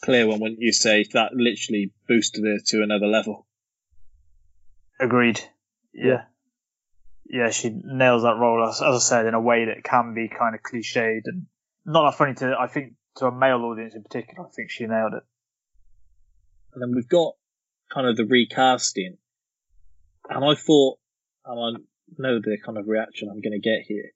clear 0.05 0.27
one, 0.27 0.41
wouldn't 0.41 0.61
you 0.61 0.73
say? 0.73 1.05
That 1.13 1.33
literally 1.35 1.93
boosted 2.07 2.45
her 2.45 2.59
to 2.67 2.83
another 2.83 3.07
level. 3.07 3.47
Agreed. 5.01 5.41
Yeah. 5.93 6.25
Yeah, 7.27 7.51
she 7.51 7.71
nails 7.71 8.23
that 8.23 8.37
role 8.39 8.67
as, 8.69 8.81
as 8.83 8.95
I 8.95 8.99
said 8.99 9.27
in 9.27 9.35
a 9.35 9.41
way 9.41 9.67
that 9.67 9.83
can 9.85 10.15
be 10.15 10.29
kind 10.29 10.55
of 10.55 10.61
cliched 10.63 11.23
and 11.25 11.47
not 11.87 12.11
that 12.11 12.17
funny 12.19 12.35
to 12.35 12.55
I 12.59 12.67
think 12.67 12.95
to 13.17 13.27
a 13.27 13.33
male 13.33 13.63
audience 13.65 13.95
in 13.95 14.03
particular. 14.03 14.47
I 14.47 14.51
think 14.51 14.71
she 14.71 14.87
nailed 14.87 15.15
it. 15.15 15.23
And 16.73 16.83
then 16.83 16.93
we've 16.95 17.09
got 17.09 17.35
kind 17.93 18.09
of 18.09 18.17
the 18.17 18.25
recasting, 18.25 19.17
and 20.29 20.45
I 20.45 20.55
thought, 20.57 20.99
and 21.45 21.79
I 21.79 21.81
know 22.19 22.41
the 22.41 22.59
kind 22.65 22.79
of 22.79 22.89
reaction 22.89 23.29
I'm 23.31 23.41
going 23.41 23.53
to 23.53 23.61
get 23.61 23.83
here. 23.87 24.11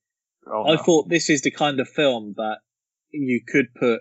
Oh, 0.50 0.72
I 0.72 0.76
thought 0.76 1.08
this 1.08 1.30
is 1.30 1.42
the 1.42 1.50
kind 1.52 1.78
of 1.78 1.88
film 1.88 2.34
that 2.36 2.58
you 3.10 3.42
could 3.46 3.72
put. 3.74 4.00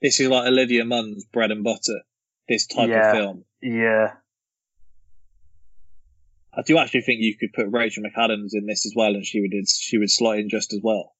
This 0.00 0.20
is 0.20 0.28
like 0.28 0.46
Olivia 0.46 0.84
Munn's 0.84 1.24
bread 1.24 1.50
and 1.50 1.64
butter. 1.64 2.02
This 2.48 2.66
type 2.68 2.88
Yeah. 2.88 3.10
of 3.10 3.16
film. 3.16 3.44
Yeah. 3.60 4.12
I 6.58 6.62
do 6.62 6.78
actually 6.78 7.02
think 7.02 7.20
you 7.20 7.36
could 7.36 7.52
put 7.52 7.68
Rachel 7.70 8.02
McAdams 8.02 8.50
in 8.52 8.66
this 8.66 8.84
as 8.84 8.92
well, 8.96 9.14
and 9.14 9.24
she 9.24 9.40
would 9.40 9.52
she 9.68 9.98
would 9.98 10.10
slot 10.10 10.38
in 10.38 10.48
just 10.48 10.72
as 10.72 10.80
well. 10.82 11.14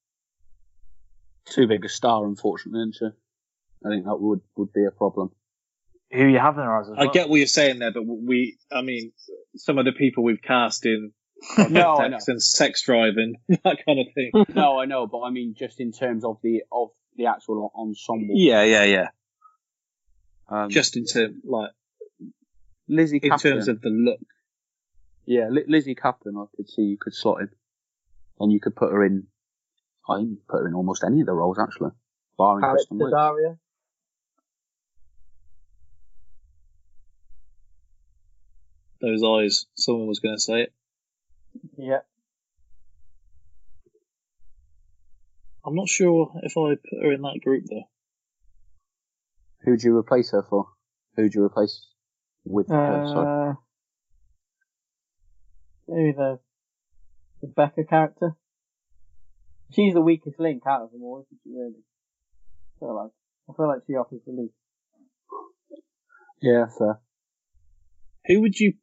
Too 1.46 1.66
big 1.66 1.84
a 1.84 1.88
star, 1.88 2.26
unfortunately, 2.26 2.80
isn't 2.80 2.96
she? 2.98 3.06
I 3.86 3.90
think 3.90 4.04
that 4.04 4.16
would, 4.16 4.40
would 4.56 4.72
be 4.72 4.84
a 4.84 4.90
problem. 4.90 5.30
Who 6.12 6.26
you 6.26 6.38
having 6.38 6.64
her 6.64 6.80
as? 6.80 6.88
as 6.88 6.94
I 6.98 7.04
well? 7.04 7.12
get 7.12 7.28
what 7.28 7.36
you're 7.36 7.46
saying 7.46 7.78
there, 7.78 7.92
but 7.92 8.02
we, 8.04 8.58
I 8.72 8.82
mean, 8.82 9.12
some 9.56 9.78
of 9.78 9.84
the 9.84 9.92
people 9.92 10.24
we've 10.24 10.42
cast 10.42 10.84
in 10.84 11.12
No, 11.70 11.96
I 11.96 12.08
know. 12.08 12.18
sex 12.18 12.28
and 12.28 12.42
sex 12.42 12.82
driving, 12.82 13.36
that 13.48 13.78
kind 13.86 14.00
of 14.00 14.06
thing. 14.14 14.32
no, 14.54 14.78
I 14.78 14.86
know, 14.86 15.06
but 15.06 15.20
I 15.20 15.30
mean 15.30 15.54
just 15.56 15.80
in 15.80 15.92
terms 15.92 16.24
of 16.24 16.38
the 16.42 16.62
of 16.72 16.88
the 17.16 17.26
actual 17.26 17.70
ensemble. 17.76 18.34
Yeah, 18.34 18.64
yeah, 18.64 18.84
yeah. 18.84 19.08
Um, 20.50 20.70
Just 20.70 20.96
in 20.96 21.04
terms, 21.04 21.42
like, 21.44 21.72
Lizzy 22.88 23.20
in 23.22 23.30
Caplan. 23.30 23.42
terms 23.42 23.68
of 23.68 23.82
the 23.82 23.90
look. 23.90 24.18
Yeah, 25.28 25.48
Li- 25.50 25.66
Lizzy 25.68 25.94
Caplan, 25.94 26.42
I 26.42 26.46
could 26.56 26.70
see 26.70 26.80
you 26.80 26.96
could 26.98 27.14
slot 27.14 27.42
in, 27.42 27.50
and 28.40 28.50
you 28.50 28.60
could 28.60 28.74
put 28.74 28.90
her 28.90 29.04
in. 29.04 29.26
I 30.08 30.16
think 30.16 30.30
you 30.30 30.36
could 30.36 30.48
put 30.48 30.62
her 30.62 30.68
in 30.68 30.74
almost 30.74 31.04
any 31.04 31.20
of 31.20 31.26
the 31.26 31.34
roles 31.34 31.58
actually, 31.58 31.90
barring 32.38 32.64
Alex 32.64 32.86
Kristen 32.88 32.98
Wiig. 32.98 33.10
Daria. 33.10 33.58
Those 39.02 39.22
eyes. 39.22 39.66
Someone 39.76 40.08
was 40.08 40.20
going 40.20 40.34
to 40.34 40.40
say 40.40 40.62
it. 40.62 40.72
Yeah. 41.76 42.00
I'm 45.62 45.74
not 45.74 45.90
sure 45.90 46.32
if 46.42 46.56
I 46.56 46.76
put 46.76 47.02
her 47.04 47.12
in 47.12 47.20
that 47.20 47.40
group 47.44 47.64
though. 47.68 47.84
Who'd 49.60 49.82
you 49.82 49.94
replace 49.94 50.30
her 50.30 50.42
for? 50.42 50.68
Who'd 51.16 51.34
you 51.34 51.44
replace 51.44 51.86
with 52.46 52.70
her? 52.70 53.04
Sorry. 53.12 53.50
Uh, 53.50 53.54
Maybe 55.88 56.12
the 56.12 56.38
the 57.40 57.48
Becca 57.48 57.84
character. 57.84 58.36
She's 59.72 59.94
the 59.94 60.00
weakest 60.00 60.38
link 60.40 60.62
out 60.66 60.82
of 60.82 60.92
them 60.92 61.02
all, 61.02 61.24
isn't 61.26 61.40
she? 61.44 61.50
Really? 61.50 61.82
I 62.76 62.78
feel 62.80 62.94
like 62.96 63.10
I 63.48 63.52
feel 63.56 63.68
like 63.68 63.82
she 63.86 63.94
offers 63.94 64.20
the 64.26 64.32
least. 64.32 64.54
Yeah, 66.40 66.66
fair. 66.78 67.00
Who 68.26 68.40
would 68.42 68.58
you? 68.58 68.74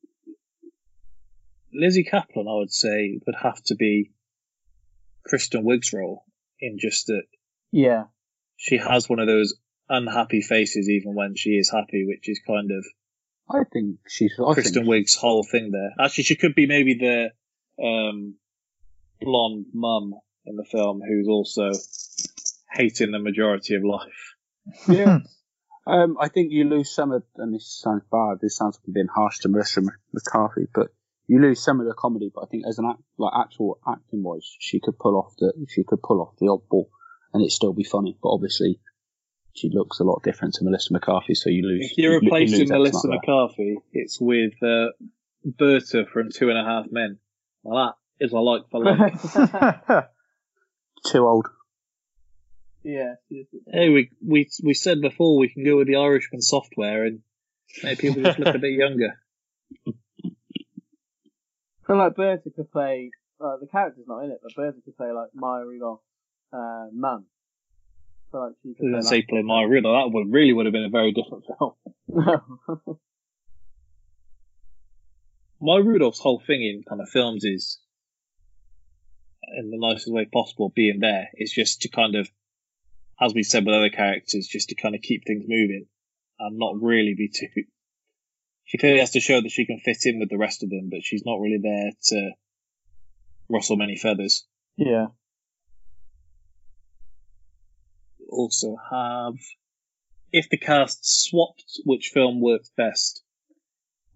Lizzy 1.73 2.03
Caplan, 2.03 2.48
I 2.49 2.57
would 2.57 2.72
say, 2.72 3.19
would 3.26 3.36
have 3.41 3.61
to 3.65 3.76
be 3.76 4.11
Kristen 5.26 5.65
Wiig's 5.65 5.91
role 5.94 6.23
in 6.60 6.77
just 6.80 7.07
that 7.07 7.23
Yeah. 7.72 8.06
she 8.56 8.77
has 8.77 9.10
one 9.10 9.19
of 9.19 9.27
those 9.27 9.56
unhappy 9.90 10.41
faces 10.41 10.90
even 10.90 11.15
when 11.15 11.36
she 11.36 11.52
is 11.52 11.69
happy, 11.69 12.06
which 12.07 12.30
is 12.30 12.40
kind 12.48 12.72
of 12.72 12.86
I 13.49 13.63
think 13.72 13.97
she's. 14.07 14.34
I 14.39 14.53
Kristen 14.53 14.85
think, 14.85 14.88
Wiig's 14.88 15.15
whole 15.15 15.43
thing 15.43 15.72
there. 15.72 15.91
Actually, 16.03 16.23
she 16.23 16.35
could 16.35 16.55
be 16.55 16.65
maybe 16.65 16.95
the 16.95 17.84
um, 17.84 18.35
blonde 19.22 19.67
mum 19.73 20.13
in 20.45 20.55
the 20.55 20.63
film 20.63 21.01
who's 21.01 21.27
also 21.27 21.72
hating 22.72 23.11
the 23.11 23.19
majority 23.19 23.76
of 23.76 23.84
life. 23.84 24.35
Yeah. 24.88 25.19
um, 25.88 26.17
I 26.19 26.30
think 26.30 26.51
you 26.51 26.65
lose 26.65 26.93
some 26.93 27.11
of, 27.11 27.23
and 27.38 27.53
this 27.53 27.80
sounds 27.81 28.03
bad. 28.11 28.38
This 28.41 28.57
sounds 28.57 28.80
like 28.85 28.93
being 28.93 29.07
harsh 29.13 29.39
to 29.39 29.49
Marissa 29.49 29.88
McCarthy, 30.13 30.67
but 30.73 30.88
you 31.27 31.39
lose 31.39 31.63
some 31.63 31.80
of 31.80 31.88
the 31.88 31.93
comedy. 31.93 32.31
But 32.34 32.45
I 32.45 32.47
think 32.47 32.63
as 32.67 32.80
an 32.80 32.85
act, 32.85 33.01
like 33.17 33.34
actual 33.35 33.80
acting 33.88 34.23
wise, 34.23 34.49
she 34.59 34.80
could 34.80 34.97
pull 34.97 35.17
off 35.17 35.34
the 35.38 35.53
she 35.69 35.84
could 35.84 36.01
pull 36.01 36.22
off 36.22 36.35
the 36.39 36.47
oddball, 36.47 36.85
and 37.34 37.43
it 37.43 37.51
still 37.51 37.73
be 37.73 37.84
funny. 37.84 38.17
But 38.22 38.30
obviously, 38.30 38.80
she 39.56 39.69
looks 39.69 39.99
a 39.99 40.03
lot 40.03 40.22
different 40.23 40.53
to 40.56 40.64
Melissa 40.64 40.94
McCarthy, 40.94 41.34
so 41.34 41.49
you 41.49 41.64
lose. 41.65 41.90
If 41.91 41.98
you're 41.98 42.14
you- 42.14 42.19
you 42.19 42.26
replacing 42.26 42.60
lose 42.60 42.69
Melissa 42.69 43.07
amount. 43.07 43.22
McCarthy, 43.22 43.77
it's 43.94 44.19
with 44.22 44.53
uh, 44.61 44.88
Berta 45.44 46.06
from 46.11 46.30
Two 46.30 46.49
and 46.49 46.57
a 46.57 46.64
Half 46.64 46.86
Men. 46.91 47.18
Well, 47.64 47.95
that 48.19 48.23
is 48.26 48.32
a 48.34 48.38
like 48.38 48.69
for 48.69 48.84
like. 48.84 49.14
Too 51.07 51.26
old. 51.26 51.48
Yeah. 52.84 53.15
hey, 53.73 53.90
we 53.90 54.11
we 54.23 54.48
we 54.64 54.73
said 54.76 55.02
before 55.02 55.38
we 55.40 55.49
can 55.49 55.64
go 55.64 55.77
with 55.77 55.88
the 55.88 55.95
Irishman 55.95 56.41
software 56.41 57.06
and 57.06 57.22
make 57.84 57.98
people 57.99 58.22
just 58.22 58.38
look 58.38 58.53
a 58.53 58.60
bit 58.60 58.73
younger. 58.73 59.10
I 61.84 61.88
feel 61.88 61.98
like 61.98 62.15
Berta 62.15 62.49
could 62.56 62.72
play. 62.72 63.11
Uh, 63.40 63.57
the 63.60 63.68
character's 63.68 64.06
not 64.07 64.23
in 64.23 64.32
it, 64.32 64.40
but 64.41 64.53
Berta 64.56 64.77
could 64.84 64.98
play 64.98 65.11
like 65.11 65.30
Maya 65.34 65.65
Rudolph's 65.65 66.03
uh, 66.53 66.88
mum. 66.94 67.26
Feel 68.36 68.44
like 68.44 68.56
she 68.64 68.70
I 68.72 68.74
could 68.78 68.95
was 68.95 69.07
play 69.07 69.22
say 69.22 69.26
play 69.28 69.41
Maya 69.44 69.68
Rudolph. 69.68 70.12
That 70.12 70.14
would 70.14 70.32
really 70.32 70.52
would 70.52 70.66
have 70.66 70.74
been 70.74 70.84
a 70.84 70.90
very 70.90 71.14
different 71.14 71.45
film. 71.57 71.74
Maya 75.62 75.82
Rudolph's 75.82 76.20
whole 76.20 76.41
thing 76.45 76.62
in 76.62 76.84
kind 76.88 76.99
of 76.99 77.07
films 77.10 77.45
is, 77.45 77.80
in 79.57 79.72
the 79.72 79.78
nicest 79.78 80.12
way 80.12 80.26
possible, 80.26 80.72
being 80.76 80.99
there 80.99 81.30
is 81.36 81.52
just 81.52 81.84
to 81.84 81.90
kind 81.90 82.16
of, 82.16 82.30
as 83.22 83.34
we 83.34 83.44
said 83.44 83.66
with 83.66 83.74
other 83.74 83.90
characters, 83.90 84.48
just 84.48 84.70
to 84.70 84.76
kind 84.76 84.95
of 84.95 85.02
keep 85.02 85.24
things 85.26 85.45
moving 85.48 85.86
and 86.38 86.57
not 86.57 86.76
really 86.82 87.16
be 87.18 87.30
too. 87.30 87.64
She 88.66 88.78
clearly 88.78 88.99
has 88.99 89.12
to 89.12 89.22
show 89.22 89.40
that 89.40 89.52
she 89.52 89.66
can 89.66 89.80
fit 89.80 89.99
in 90.03 90.20
with 90.20 90.30
the 90.30 90.38
rest 90.38 90.62
of 90.62 90.70
them, 90.70 90.90
but 90.91 91.03
she's 91.03 91.24
not 91.26 91.40
really 91.40 91.60
there 91.64 91.91
to 92.07 92.32
rustle 93.49 93.78
many 93.78 93.95
feathers. 93.95 94.45
yeah. 94.76 95.07
Also 98.36 98.76
have, 98.91 99.36
if 100.32 100.49
the 100.49 100.57
cast 100.57 100.99
swapped 101.03 101.80
which 101.86 102.12
film 102.14 102.41
works 102.41 102.72
best. 102.76 103.24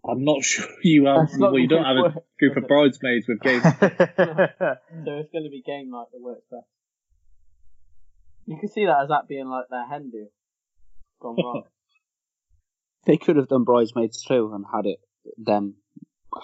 I'm 0.08 0.24
not 0.24 0.44
sure 0.44 0.68
you 0.84 1.06
have. 1.06 1.30
Well, 1.38 1.58
you 1.58 1.68
don't 1.68 1.84
have 1.86 1.98
a 1.98 2.02
work, 2.02 2.14
group 2.40 2.58
of 2.58 2.68
bridesmaids 2.68 3.28
with 3.28 3.42
games. 3.42 3.64
so 3.64 3.80
it's 3.80 5.32
going 5.32 5.44
to 5.44 5.50
be 5.50 5.64
game 5.66 5.90
night 5.90 6.08
that 6.14 6.22
works 6.22 6.46
best. 6.50 6.68
You 8.46 8.58
can 8.60 8.70
see 8.70 8.86
that 8.86 9.02
as 9.04 9.10
that 9.10 9.28
being 9.28 9.48
like 9.48 9.66
their 9.70 9.86
hen 9.88 10.10
do 10.10 10.28
gone 11.20 11.36
wrong. 11.38 11.64
They 13.06 13.16
could 13.16 13.38
have 13.38 13.48
done 13.48 13.64
bridesmaids 13.64 14.22
too 14.22 14.52
and 14.54 14.66
had 14.72 14.86
it 14.86 15.00
them 15.38 15.76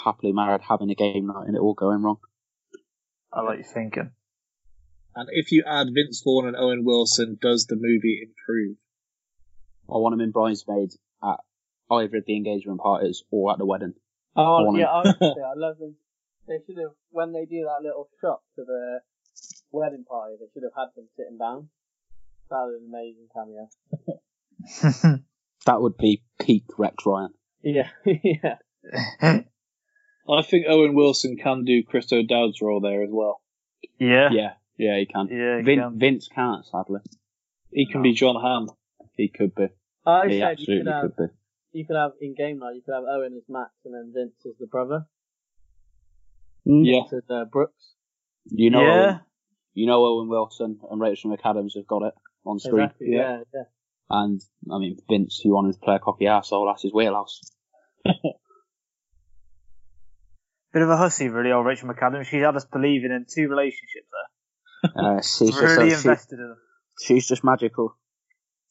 happily 0.04 0.32
married 0.32 0.62
having 0.62 0.90
a 0.90 0.96
game 0.96 1.28
night 1.28 1.48
and 1.48 1.56
it 1.56 1.60
all 1.60 1.74
going 1.74 2.02
wrong. 2.02 2.18
I 3.32 3.42
like 3.42 3.60
you 3.60 3.66
thinking. 3.66 4.12
And 5.16 5.30
if 5.32 5.52
you 5.52 5.64
add 5.66 5.88
Vince 5.94 6.22
Vaughn 6.24 6.48
and 6.48 6.58
Owen 6.58 6.84
Wilson, 6.84 7.38
does 7.42 7.66
the 7.66 7.76
movie 7.76 8.22
improve? 8.22 8.78
I 9.90 9.98
want 9.98 10.14
them 10.14 10.22
in 10.22 10.32
bridesmaids 10.32 10.98
at 11.24 11.40
either 11.90 12.18
of 12.18 12.26
the 12.26 12.36
engagement 12.36 12.82
parties 12.82 13.24
or 13.32 13.52
at 13.52 13.58
the 13.58 13.66
wedding. 13.66 13.94
I 14.36 14.42
Oh 14.42 14.64
want 14.64 14.78
yeah, 14.78 14.88
honestly, 14.92 15.28
I 15.28 15.54
love 15.56 15.78
them. 15.78 15.96
They 16.48 16.60
should 16.66 16.78
have 16.82 16.92
when 17.12 17.32
they 17.32 17.46
do 17.46 17.66
that 17.66 17.84
little 17.84 18.10
shot 18.20 18.42
to 18.56 18.66
the 18.66 19.00
wedding 19.72 20.04
party. 20.08 20.36
They 20.40 20.48
should 20.54 20.64
have 20.64 20.74
had 20.76 20.90
them 20.96 21.08
sitting 21.16 21.38
down. 21.38 21.70
That 22.50 22.68
was 22.68 22.82
an 22.82 22.88
amazing 22.90 23.30
cameo. 23.34 25.22
That 25.66 25.82
would 25.82 25.98
be 25.98 26.24
peak 26.40 26.66
Rex 26.78 27.06
Ryan. 27.06 27.34
Yeah, 27.64 27.90
yeah. 28.06 28.58
I 29.22 30.42
think 30.44 30.66
Owen 30.70 30.94
Wilson 30.94 31.38
can 31.38 31.64
do 31.66 31.84
Chris 31.84 32.12
O'Dowd's 32.14 32.62
role 32.62 32.82
there 32.82 33.04
as 33.04 33.10
well. 33.12 33.42
Yeah. 34.00 34.30
Yeah, 34.32 34.54
yeah, 34.78 34.98
he 35.00 35.06
can. 35.06 35.28
Yeah, 35.30 35.58
he 35.58 35.64
Vin- 35.64 35.80
can. 35.80 36.00
Vince 36.00 36.28
can't, 36.28 36.66
sadly. 36.66 37.00
He 37.72 37.88
can 37.92 38.02
be 38.02 38.14
Jon 38.14 38.36
Hamm. 38.42 38.70
He 39.14 39.30
could 39.30 39.54
be. 39.56 39.68
I 40.06 40.28
he 40.28 40.40
said 40.40 40.60
you 40.60 40.76
absolutely 40.76 40.84
could 40.86 40.92
have 40.94 41.02
could 41.02 41.18
be. 41.18 41.34
you 41.80 41.86
could 41.86 41.96
have 41.96 42.12
in 42.22 42.36
game 42.36 42.60
night. 42.60 42.76
You 42.76 42.82
could 42.86 42.94
have 42.94 43.04
Owen 43.04 43.34
as 43.36 43.44
Max 43.50 43.72
and 43.86 43.94
then 43.94 44.14
Vince 44.16 44.46
as 44.46 44.58
the 44.60 44.68
brother. 44.68 45.06
Yeah. 46.66 47.02
Vince 47.02 47.14
as 47.14 47.30
uh, 47.30 47.46
Brooks. 47.46 47.94
You 48.46 48.70
know, 48.70 48.82
Yeah. 48.82 49.06
Owen, 49.06 49.20
you 49.74 49.88
know 49.88 50.06
Owen 50.06 50.30
Wilson 50.30 50.80
and 50.90 51.02
Rachel 51.02 51.36
McAdams 51.36 51.76
have 51.76 51.88
got 51.88 52.04
it 52.04 52.14
on 52.46 52.60
screen. 52.60 52.84
Exactly. 52.86 53.08
Yeah, 53.12 53.40
yeah. 53.54 53.64
And 54.10 54.42
I 54.72 54.78
mean, 54.78 54.98
Vince, 55.10 55.42
you 55.44 55.54
wanted 55.54 55.74
to 55.74 55.80
play 55.80 55.96
a 55.96 56.00
cocky 56.00 56.28
asshole, 56.28 56.68
that's 56.68 56.84
his 56.84 56.94
wheelhouse. 56.94 57.42
Bit 60.74 60.82
of 60.84 60.90
a 60.90 60.98
hussy, 60.98 61.30
really, 61.30 61.52
old 61.52 61.66
Rachel 61.66 61.90
McAdams. 61.90 62.26
She's 62.26 62.44
had 62.44 62.56
us 62.56 62.66
believing 62.66 63.12
in 63.12 63.26
two 63.34 63.48
relationships 63.48 64.08
there. 64.12 64.30
Uh, 64.96 65.22
she's 65.22 65.50
just 65.52 65.62
really 65.62 65.90
she- 65.90 65.96
invested 65.96 66.40
in 66.40 66.48
them. 66.50 66.58
she's 67.02 67.28
just 67.28 67.44
magical. 67.44 67.96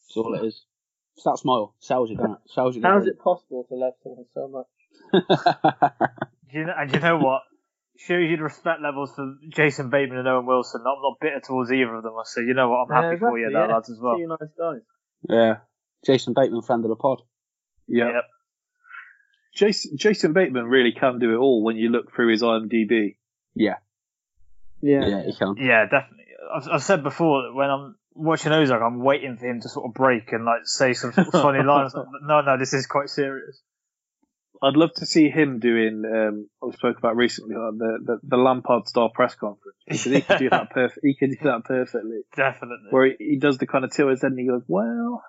That's 0.02 0.16
all 0.16 0.34
it 0.34 0.46
is. 0.46 0.64
It's 1.16 1.24
that 1.24 1.38
smile. 1.38 1.74
Sells 1.78 2.10
you, 2.10 2.16
doesn't 2.16 2.32
it? 2.32 2.38
Sells 2.46 2.76
you. 2.76 2.82
How 2.82 2.98
is 2.98 3.06
it 3.06 3.18
possible 3.18 3.64
to 3.68 3.74
love 3.74 3.94
someone 4.02 4.26
so 4.34 4.48
much? 4.48 4.66
Do 6.52 6.58
you 6.58 6.64
know, 6.66 6.74
and 6.76 6.92
you 6.92 7.00
know 7.00 7.18
what? 7.18 7.42
shows 7.96 8.28
you 8.28 8.36
the 8.36 8.42
respect 8.42 8.80
levels 8.82 9.12
for 9.14 9.36
Jason 9.50 9.88
Bateman 9.90 10.18
and 10.18 10.28
Owen 10.28 10.46
Wilson. 10.46 10.80
I'm 10.80 11.00
not 11.00 11.18
bitter 11.20 11.40
towards 11.40 11.70
either 11.72 11.94
of 11.94 12.02
them. 12.02 12.14
I 12.18 12.22
say, 12.24 12.42
you 12.42 12.54
know 12.54 12.68
what, 12.68 12.86
I'm 12.90 13.02
Yeah, 13.02 13.08
happy 13.10 13.20
for 13.20 13.38
you, 13.38 13.46
exactly, 13.46 13.68
that 13.68 13.74
lads, 13.74 13.90
as 13.90 13.98
well. 14.00 14.16
Two 14.16 14.26
nice 14.26 14.50
guys. 14.58 14.80
Yeah. 15.28 15.54
Jason 16.04 16.34
Bateman, 16.34 16.62
friend 16.62 16.84
of 16.84 16.88
the 16.88 16.96
pod. 16.96 17.22
Yeah. 17.86 18.06
Yep. 18.06 18.24
Jason 19.54 19.96
Jason 19.96 20.32
Bateman 20.32 20.64
really 20.64 20.92
can 20.92 21.18
do 21.20 21.32
it 21.34 21.36
all 21.36 21.62
when 21.62 21.76
you 21.76 21.88
look 21.90 22.12
through 22.14 22.32
his 22.32 22.42
IMDb. 22.42 23.16
Yeah. 23.54 23.76
Yeah. 24.85 25.06
Yeah, 25.06 25.23
he 25.24 25.35
can. 25.35 25.55
Yeah, 25.59 25.85
definitely. 25.85 26.24
I've, 26.55 26.69
I've 26.70 26.82
said 26.82 27.02
before 27.02 27.43
that 27.44 27.55
when 27.55 27.70
I'm 27.70 27.97
watching 28.15 28.52
Ozark, 28.52 28.82
I'm 28.82 29.02
waiting 29.02 29.36
for 29.39 29.47
him 29.47 29.61
to 29.61 29.69
sort 29.69 29.86
of 29.86 29.94
break 29.94 30.32
and 30.32 30.44
like 30.44 30.61
say 30.65 30.93
some 30.93 31.12
sort 31.12 31.28
of 31.28 31.32
funny 31.32 31.62
lines. 31.62 31.94
No, 32.23 32.43
no, 32.43 32.59
this 32.59 32.74
is 32.74 32.86
quite 32.86 33.09
serious. 33.09 33.61
I'd 34.62 34.77
love 34.77 34.90
to 34.97 35.06
see 35.06 35.31
him 35.31 35.59
doing. 35.59 36.05
Um, 36.05 36.48
I 36.62 36.74
spoke 36.74 36.98
about 36.98 37.16
recently 37.16 37.56
uh, 37.56 37.70
the, 37.73 37.98
the 38.05 38.20
the 38.23 38.36
Lampard 38.36 38.86
style 38.89 39.09
press 39.09 39.35
conference 39.35 39.77
because 39.86 40.05
he 40.05 40.20
could 40.20 40.39
do 40.39 40.51
that 40.56 40.70
perfect. 40.70 41.01
He 41.02 41.16
could 41.16 41.31
do 41.31 41.36
that 41.44 41.65
perfectly. 41.65 42.20
Definitely. 42.36 42.89
Where 42.90 43.06
he, 43.06 43.15
he 43.19 43.39
does 43.39 43.59
the 43.59 43.66
kind 43.66 43.85
of 43.85 43.90
till 43.93 44.09
his 44.09 44.23
head 44.23 44.32
and 44.32 44.40
he 44.40 44.47
goes, 44.47 44.62
"Well," 44.69 45.23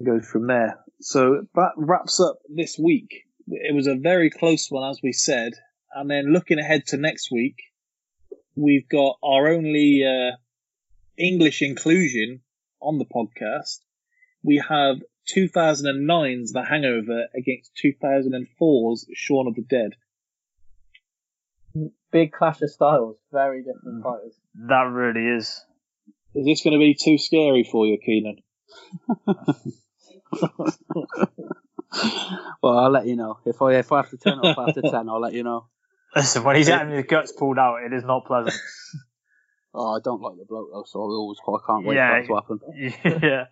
It 0.00 0.04
goes 0.04 0.26
from 0.26 0.46
there. 0.46 0.78
So 1.00 1.46
that 1.54 1.72
wraps 1.76 2.20
up 2.20 2.38
this 2.48 2.78
week. 2.78 3.24
It 3.46 3.74
was 3.74 3.86
a 3.86 3.94
very 3.96 4.30
close 4.30 4.70
one, 4.70 4.88
as 4.88 5.00
we 5.02 5.12
said. 5.12 5.52
And 5.94 6.10
then 6.10 6.32
looking 6.32 6.58
ahead 6.58 6.86
to 6.88 6.96
next 6.96 7.30
week, 7.30 7.56
we've 8.56 8.88
got 8.88 9.16
our 9.22 9.48
only 9.48 10.02
uh, 10.04 10.36
English 11.16 11.62
inclusion 11.62 12.40
on 12.80 12.98
the 12.98 13.04
podcast. 13.04 13.78
We 14.42 14.62
have 14.68 14.96
2009's 15.34 16.52
The 16.52 16.64
Hangover 16.64 17.28
against 17.36 17.70
2004's 17.82 19.06
Shaun 19.14 19.46
of 19.46 19.54
the 19.54 19.62
Dead. 19.62 19.92
Big 22.10 22.32
clash 22.32 22.60
of 22.60 22.70
styles. 22.70 23.16
Very 23.32 23.62
different 23.62 24.02
fighters. 24.02 24.34
That 24.68 24.90
really 24.90 25.36
is. 25.36 25.64
Is 26.34 26.44
this 26.44 26.62
going 26.62 26.72
to 26.72 26.78
be 26.78 26.94
too 26.94 27.18
scary 27.18 27.64
for 27.64 27.86
you, 27.86 27.98
Keenan? 28.04 28.38
Well, 32.62 32.78
I'll 32.78 32.90
let 32.90 33.06
you 33.06 33.14
know. 33.14 33.38
If 33.44 33.60
I 33.62 33.74
if 33.74 33.92
I 33.92 33.98
have 33.98 34.10
to 34.10 34.16
turn 34.16 34.38
it 34.38 34.46
off 34.46 34.68
after 34.68 34.82
ten, 34.82 35.08
I'll 35.08 35.20
let 35.20 35.34
you 35.34 35.42
know. 35.42 35.66
Listen, 36.16 36.44
when 36.44 36.56
he's 36.56 36.68
having 36.68 36.94
his 36.94 37.06
guts 37.06 37.32
pulled 37.32 37.58
out, 37.58 37.82
it 37.84 37.92
is 37.92 38.04
not 38.04 38.26
pleasant. 38.26 38.54
Oh, 39.76 39.96
I 39.96 39.98
don't 40.04 40.20
like 40.22 40.36
the 40.38 40.44
bloke 40.48 40.68
though, 40.72 40.84
so 40.86 41.00
I 41.00 41.02
always 41.02 41.38
I 41.44 41.58
can't 41.66 41.84
wait 41.84 41.96
Yeah. 41.96 42.22
for 42.24 42.40
that 42.40 42.46
to 42.46 42.94
happen. 43.10 43.20
yeah. 43.28 43.44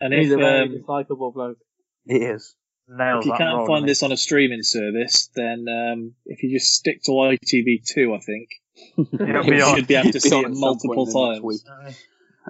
And 0.00 0.14
He's 0.14 0.30
if, 0.32 0.38
a 0.38 0.40
very 0.40 0.62
um, 0.62 0.68
dislikable 0.70 1.34
bloke. 1.34 1.58
He 2.06 2.16
is. 2.16 2.54
Nails 2.88 3.26
if 3.26 3.26
you 3.26 3.34
can't 3.36 3.58
role, 3.58 3.66
find 3.66 3.86
this 3.86 4.02
on 4.02 4.10
a 4.10 4.16
streaming 4.16 4.62
service, 4.62 5.28
then 5.36 5.66
um, 5.68 6.14
if 6.24 6.42
you 6.42 6.58
just 6.58 6.72
stick 6.72 7.02
to 7.04 7.10
ITV2, 7.10 8.16
I 8.16 8.20
think 8.24 8.48
It'll 9.20 9.44
you 9.44 9.50
be 9.50 9.60
should 9.60 9.86
be 9.86 9.96
able 9.96 10.12
to 10.12 10.20
see 10.20 10.34
it 10.34 10.48
multiple 10.50 11.06
point 11.06 11.08
in 11.10 11.12
the 11.12 11.28
next 11.28 11.42
times. 11.42 11.44
week. 11.44 11.60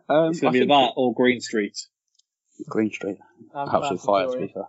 Um, 0.08 0.30
It's 0.30 0.40
going 0.40 0.54
I 0.54 0.58
to 0.60 0.64
be 0.66 0.68
that 0.68 0.92
or 0.96 1.12
Green 1.12 1.40
Street. 1.40 1.76
Green 2.68 2.92
Street. 2.92 3.18
Um, 3.52 3.68
Absolute 3.74 4.02
fire, 4.02 4.30
to 4.30 4.38
be 4.38 4.46
fair. 4.54 4.68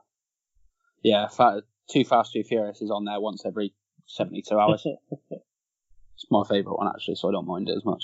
Yeah, 1.04 1.28
fa- 1.28 1.62
Too 1.92 2.04
Fast, 2.06 2.34
Too 2.34 2.44
Furious 2.44 2.82
is 2.82 2.90
on 2.90 3.06
there 3.06 3.20
once 3.22 3.44
every 3.46 3.76
72 4.16 4.58
hours. 4.60 4.86
it's 5.32 6.26
my 6.30 6.44
favourite 6.48 6.78
one, 6.78 6.88
actually, 6.88 7.16
so 7.16 7.30
I 7.30 7.32
don't 7.32 7.48
mind 7.48 7.70
it 7.70 7.78
as 7.78 7.86
much. 7.86 8.04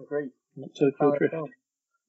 Agreed. 0.00 0.30
Tokyo 0.78 1.16
Drift. 1.16 1.34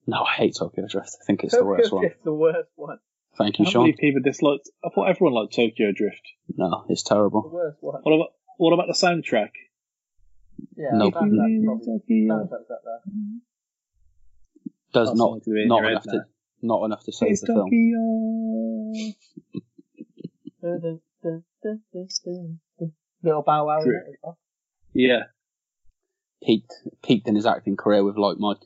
No, 0.07 0.23
I 0.23 0.33
hate 0.33 0.55
Tokyo 0.57 0.87
Drift. 0.87 1.17
I 1.21 1.25
think 1.25 1.43
it's 1.43 1.53
the 1.53 1.59
Tokyo 1.59 1.69
worst 1.69 1.91
one. 1.91 2.01
Drift's 2.01 2.23
the 2.23 2.33
worst 2.33 2.69
one. 2.75 2.97
Thank 3.37 3.59
you, 3.59 3.65
How 3.65 3.71
Sean. 3.71 3.83
many 3.83 3.93
people 3.93 4.21
disliked? 4.21 4.69
I 4.83 4.89
thought 4.89 5.09
everyone 5.09 5.33
liked 5.35 5.55
Tokyo 5.55 5.91
Drift. 5.95 6.21
No, 6.55 6.85
it's 6.89 7.03
terrible. 7.03 7.43
The 7.43 7.49
terrible. 7.49 7.65
worst 7.65 7.77
one. 7.81 8.01
What 8.03 8.13
about 8.15 8.33
what 8.57 8.73
about 8.73 8.87
the 8.87 8.93
soundtrack? 8.93 9.51
Yeah, 10.75 10.89
Nope. 10.93 11.13
that, 11.13 11.19
probably 11.19 11.37
mm-hmm. 11.37 12.31
soundtrack's 12.31 12.71
up 12.71 12.81
there. 12.83 13.01
Does 14.93 15.07
That's 15.07 15.17
not 15.17 15.29
something 15.29 15.41
to 15.41 15.49
be 15.51 15.61
in 15.63 15.67
not 15.69 15.85
enough 15.85 16.03
to 16.03 16.17
now. 16.17 16.23
not 16.61 16.83
enough 16.85 17.03
to 17.05 17.11
save 17.11 17.31
It's 17.31 17.41
the 17.41 17.47
film. 20.63 21.01
Tokyo. 21.23 22.57
Little 23.23 23.43
Bow 23.43 23.67
Wow 23.67 23.81
in 23.81 23.89
it 23.89 24.09
as 24.09 24.15
well. 24.23 24.37
Yeah, 24.93 25.19
Peaked 26.43 26.73
peaked 27.03 27.27
in 27.27 27.35
his 27.35 27.45
acting 27.45 27.77
career 27.77 28.03
with 28.03 28.17
Like 28.17 28.37
Mike. 28.39 28.57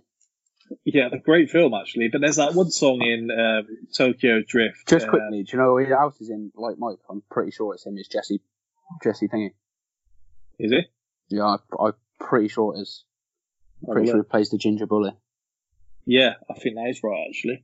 yeah, 0.86 1.10
a 1.12 1.20
great 1.20 1.50
film 1.50 1.74
actually. 1.74 2.08
But 2.12 2.22
there's 2.22 2.38
that 2.38 2.54
one 2.56 2.72
song 2.72 3.02
in 3.02 3.30
um, 3.32 3.68
Tokyo 3.96 4.42
Drift. 4.48 4.88
Just 4.88 5.08
uh, 5.08 5.10
quickly, 5.10 5.44
do 5.44 5.52
you 5.58 5.60
know 5.62 5.78
who 5.78 5.94
else 5.94 6.20
is 6.22 6.30
in 6.30 6.52
Like 6.56 6.78
Mike? 6.80 7.00
I'm 7.10 7.22
pretty 7.30 7.52
sure 7.52 7.74
it's 7.74 7.86
him. 7.86 7.98
It's 7.98 8.08
Jesse 8.08 8.42
Jesse 9.04 9.28
Thingy. 9.28 9.52
Is 10.58 10.72
it? 10.72 10.86
Yeah, 11.28 11.44
I, 11.44 11.58
I'm 11.80 11.94
pretty 12.20 12.48
sure 12.48 12.76
it 12.76 12.82
is. 12.82 13.04
Oh, 13.88 13.92
Pretty 13.92 14.08
sure 14.08 14.18
he 14.18 14.24
plays 14.24 14.50
the 14.50 14.58
ginger 14.58 14.88
bully. 14.88 15.12
Yeah, 16.06 16.36
I 16.50 16.54
think 16.54 16.76
that 16.76 16.88
is 16.90 17.02
right 17.04 17.26
actually. 17.28 17.64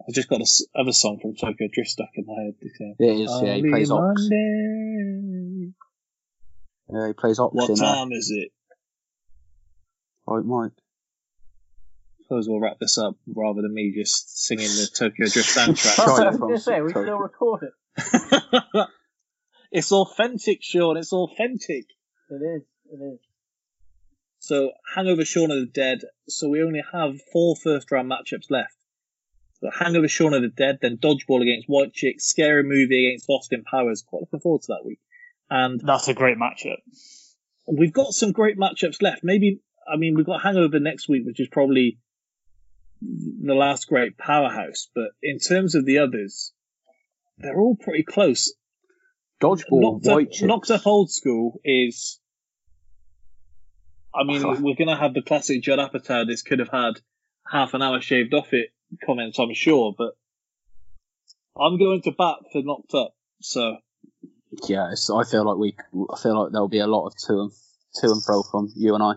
I 0.00 0.12
just 0.12 0.28
got 0.28 0.38
this 0.38 0.66
other 0.78 0.92
song 0.92 1.18
from 1.20 1.34
Tokyo 1.34 1.68
Drift 1.72 1.90
stuck 1.90 2.08
in 2.14 2.26
my 2.26 2.34
head. 2.42 2.54
It 2.60 3.20
is, 3.22 3.30
yeah, 3.42 3.54
he 3.54 3.58
Only 3.58 3.70
plays 3.70 3.90
Ox. 3.90 4.20
Monday. 4.22 5.72
Yeah, 6.92 7.06
he 7.08 7.12
plays 7.14 7.38
Ox 7.38 7.54
What 7.54 7.70
in 7.70 7.76
time 7.76 8.12
is 8.12 8.30
it? 8.30 8.50
Like 10.26 10.44
Mike. 10.44 10.72
suppose 12.22 12.48
we'll 12.48 12.60
wrap 12.60 12.78
this 12.78 12.98
up 12.98 13.16
rather 13.34 13.62
than 13.62 13.72
me 13.72 13.92
just 13.96 14.44
singing 14.44 14.66
the 14.66 14.88
Tokyo 14.94 15.26
Drift 15.26 15.48
soundtrack. 15.56 15.98
it 15.98 16.08
I 16.08 16.28
was 16.28 16.36
from 16.36 16.38
going 16.48 16.54
to 16.54 16.60
say, 16.60 16.80
we 16.80 16.88
Tokyo. 16.92 17.02
still 17.02 17.18
record 17.18 17.62
it. 17.62 18.88
it's 19.72 19.92
authentic, 19.92 20.58
Sean. 20.62 20.96
It's 20.96 21.12
authentic. 21.12 21.86
It 22.30 22.42
is. 22.42 22.62
It 22.90 22.96
is. 23.14 23.20
So, 24.38 24.72
Hangover 24.94 25.24
Shaun 25.24 25.50
of 25.50 25.58
the 25.58 25.66
Dead. 25.66 26.00
So, 26.28 26.48
we 26.48 26.62
only 26.62 26.82
have 26.92 27.14
four 27.32 27.54
first 27.56 27.90
round 27.90 28.10
matchups 28.10 28.50
left. 28.50 28.74
So, 29.64 29.70
Hangover 29.70 30.08
Shaun 30.08 30.34
of 30.34 30.42
the 30.42 30.48
Dead, 30.48 30.80
then 30.82 30.98
Dodgeball 30.98 31.40
against 31.40 31.68
White 31.68 31.94
Chick, 31.94 32.20
Scary 32.20 32.62
Movie 32.64 33.08
against 33.08 33.30
Austin 33.30 33.64
Powers. 33.64 34.04
Quite 34.06 34.20
looking 34.20 34.40
forward 34.40 34.60
to 34.62 34.74
that 34.74 34.84
week. 34.84 35.00
And 35.48 35.80
That's 35.82 36.08
a 36.08 36.12
great 36.12 36.36
matchup. 36.36 36.76
we've 37.66 37.92
got 37.92 38.12
some 38.12 38.32
great 38.32 38.58
matchups 38.58 39.00
left. 39.00 39.24
Maybe, 39.24 39.60
I 39.90 39.96
mean, 39.96 40.16
we've 40.16 40.26
got 40.26 40.42
Hangover 40.42 40.80
next 40.80 41.08
week, 41.08 41.24
which 41.24 41.40
is 41.40 41.48
probably 41.50 41.98
the 43.00 43.54
last 43.54 43.88
great 43.88 44.18
powerhouse. 44.18 44.90
But 44.94 45.12
in 45.22 45.38
terms 45.38 45.74
of 45.74 45.86
the 45.86 46.00
others, 46.00 46.52
they're 47.38 47.58
all 47.58 47.74
pretty 47.74 48.02
close. 48.02 48.52
Dodgeball, 49.40 49.80
knocked 49.80 50.06
up, 50.08 50.12
White 50.12 50.30
Chicks. 50.30 50.42
knocked 50.42 50.70
up 50.70 50.86
old 50.86 51.10
school 51.10 51.58
is. 51.64 52.20
I 54.14 54.24
mean, 54.24 54.42
we're 54.62 54.76
going 54.76 54.88
to 54.88 54.96
have 54.96 55.14
the 55.14 55.22
classic 55.22 55.62
Judd 55.62 55.78
Apatow. 55.78 56.26
This 56.26 56.42
could 56.42 56.58
have 56.58 56.68
had 56.68 57.00
half 57.50 57.72
an 57.72 57.80
hour 57.80 58.02
shaved 58.02 58.34
off 58.34 58.52
it 58.52 58.73
comments, 59.04 59.38
I'm 59.38 59.54
sure, 59.54 59.94
but 59.96 60.12
I'm 61.60 61.78
going 61.78 62.02
to 62.02 62.12
bat 62.12 62.36
for 62.52 62.62
knocked 62.62 62.94
up. 62.94 63.14
So 63.40 63.76
Yeah, 64.68 64.90
it's, 64.92 65.10
I 65.10 65.24
feel 65.24 65.44
like 65.44 65.56
we. 65.58 65.76
I 66.12 66.18
feel 66.20 66.42
like 66.42 66.52
there'll 66.52 66.68
be 66.68 66.78
a 66.78 66.86
lot 66.86 67.06
of 67.06 67.14
to 67.26 67.40
and 67.40 67.52
to 67.96 68.06
and 68.10 68.24
fro 68.24 68.42
from 68.42 68.72
you 68.76 68.94
and 68.94 69.02
I. 69.02 69.12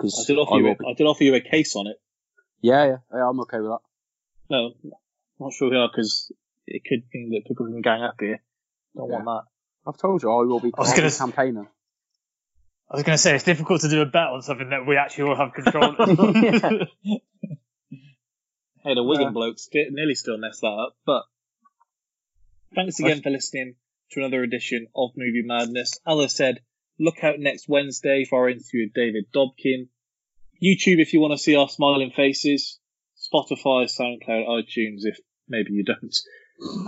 Cause 0.00 0.14
I 0.18 0.22
Because 0.22 0.26
did 0.26 0.38
offer 0.38 0.56
you, 0.56 0.68
a, 0.68 0.90
I 0.90 0.94
did 0.94 1.04
offer 1.06 1.24
you 1.24 1.34
a 1.34 1.40
case 1.40 1.76
on 1.76 1.86
it. 1.86 1.96
Yeah, 2.62 2.84
yeah, 2.84 2.96
yeah, 3.12 3.28
I'm 3.28 3.40
okay 3.40 3.58
with 3.60 3.70
that. 3.70 3.80
No, 4.50 4.72
not 5.38 5.52
sure 5.52 5.70
we 5.70 5.76
are 5.76 5.88
because 5.88 6.32
it 6.66 6.82
could 6.84 7.04
mean 7.14 7.30
that 7.30 7.46
people 7.46 7.66
can 7.66 7.80
gang 7.80 8.02
up 8.02 8.16
here. 8.18 8.42
Don't 8.96 9.08
want 9.08 9.24
that. 9.24 9.42
I've 9.90 9.98
told 9.98 10.22
you 10.22 10.30
I 10.30 10.42
will 10.44 10.60
be, 10.60 10.72
I 10.76 10.80
was 10.80 10.90
I'll 10.90 10.96
gonna 10.96 11.06
be 11.06 11.12
s- 11.12 11.18
campaigning. 11.18 11.68
I 12.90 12.96
was 12.96 13.04
going 13.04 13.14
to 13.14 13.22
say 13.22 13.36
it's 13.36 13.44
difficult 13.44 13.82
to 13.82 13.88
do 13.88 14.02
a 14.02 14.06
bet 14.06 14.28
on 14.28 14.42
something 14.42 14.70
that 14.70 14.84
we 14.84 14.96
actually 14.96 15.30
all 15.30 15.36
have 15.36 15.54
control 15.54 15.94
of. 15.96 16.08
Hey, 18.84 18.94
the 18.94 19.02
Wigan 19.02 19.26
Yeah. 19.26 19.30
blokes 19.32 19.62
sti- 19.62 19.88
nearly 19.90 20.14
still 20.14 20.38
messed 20.38 20.62
that 20.62 20.68
up. 20.68 20.96
But 21.04 21.24
thanks 22.74 22.98
again 23.00 23.20
for 23.22 23.30
listening 23.30 23.76
to 24.12 24.20
another 24.20 24.42
edition 24.42 24.86
of 24.94 25.10
Movie 25.16 25.42
Madness. 25.42 25.98
As 26.06 26.18
I 26.18 26.26
said, 26.26 26.60
look 26.98 27.22
out 27.22 27.38
next 27.38 27.68
Wednesday 27.68 28.24
for 28.24 28.40
our 28.40 28.48
interview 28.50 28.86
with 28.86 28.94
David 28.94 29.26
Dobkin. 29.34 29.88
YouTube 30.62 31.00
if 31.00 31.12
you 31.12 31.20
want 31.20 31.32
to 31.32 31.38
see 31.38 31.56
our 31.56 31.68
smiling 31.68 32.10
faces. 32.10 32.78
Spotify, 33.16 33.84
SoundCloud, 33.84 34.46
iTunes 34.48 35.00
if 35.04 35.18
maybe 35.48 35.72
you 35.72 35.84
don't. 35.84 36.16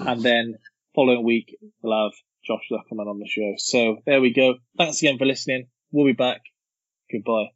And 0.08 0.22
then 0.22 0.58
following 0.94 1.24
week 1.24 1.56
we'll 1.82 2.04
have 2.04 2.12
Josh 2.44 2.68
Zuckerman 2.70 3.06
on 3.06 3.18
the 3.18 3.26
show. 3.28 3.54
So 3.58 3.98
there 4.06 4.20
we 4.20 4.32
go. 4.32 4.56
Thanks 4.78 5.00
again 5.02 5.18
for 5.18 5.26
listening. 5.26 5.68
We'll 5.90 6.06
be 6.06 6.12
back. 6.12 6.40
Goodbye. 7.10 7.48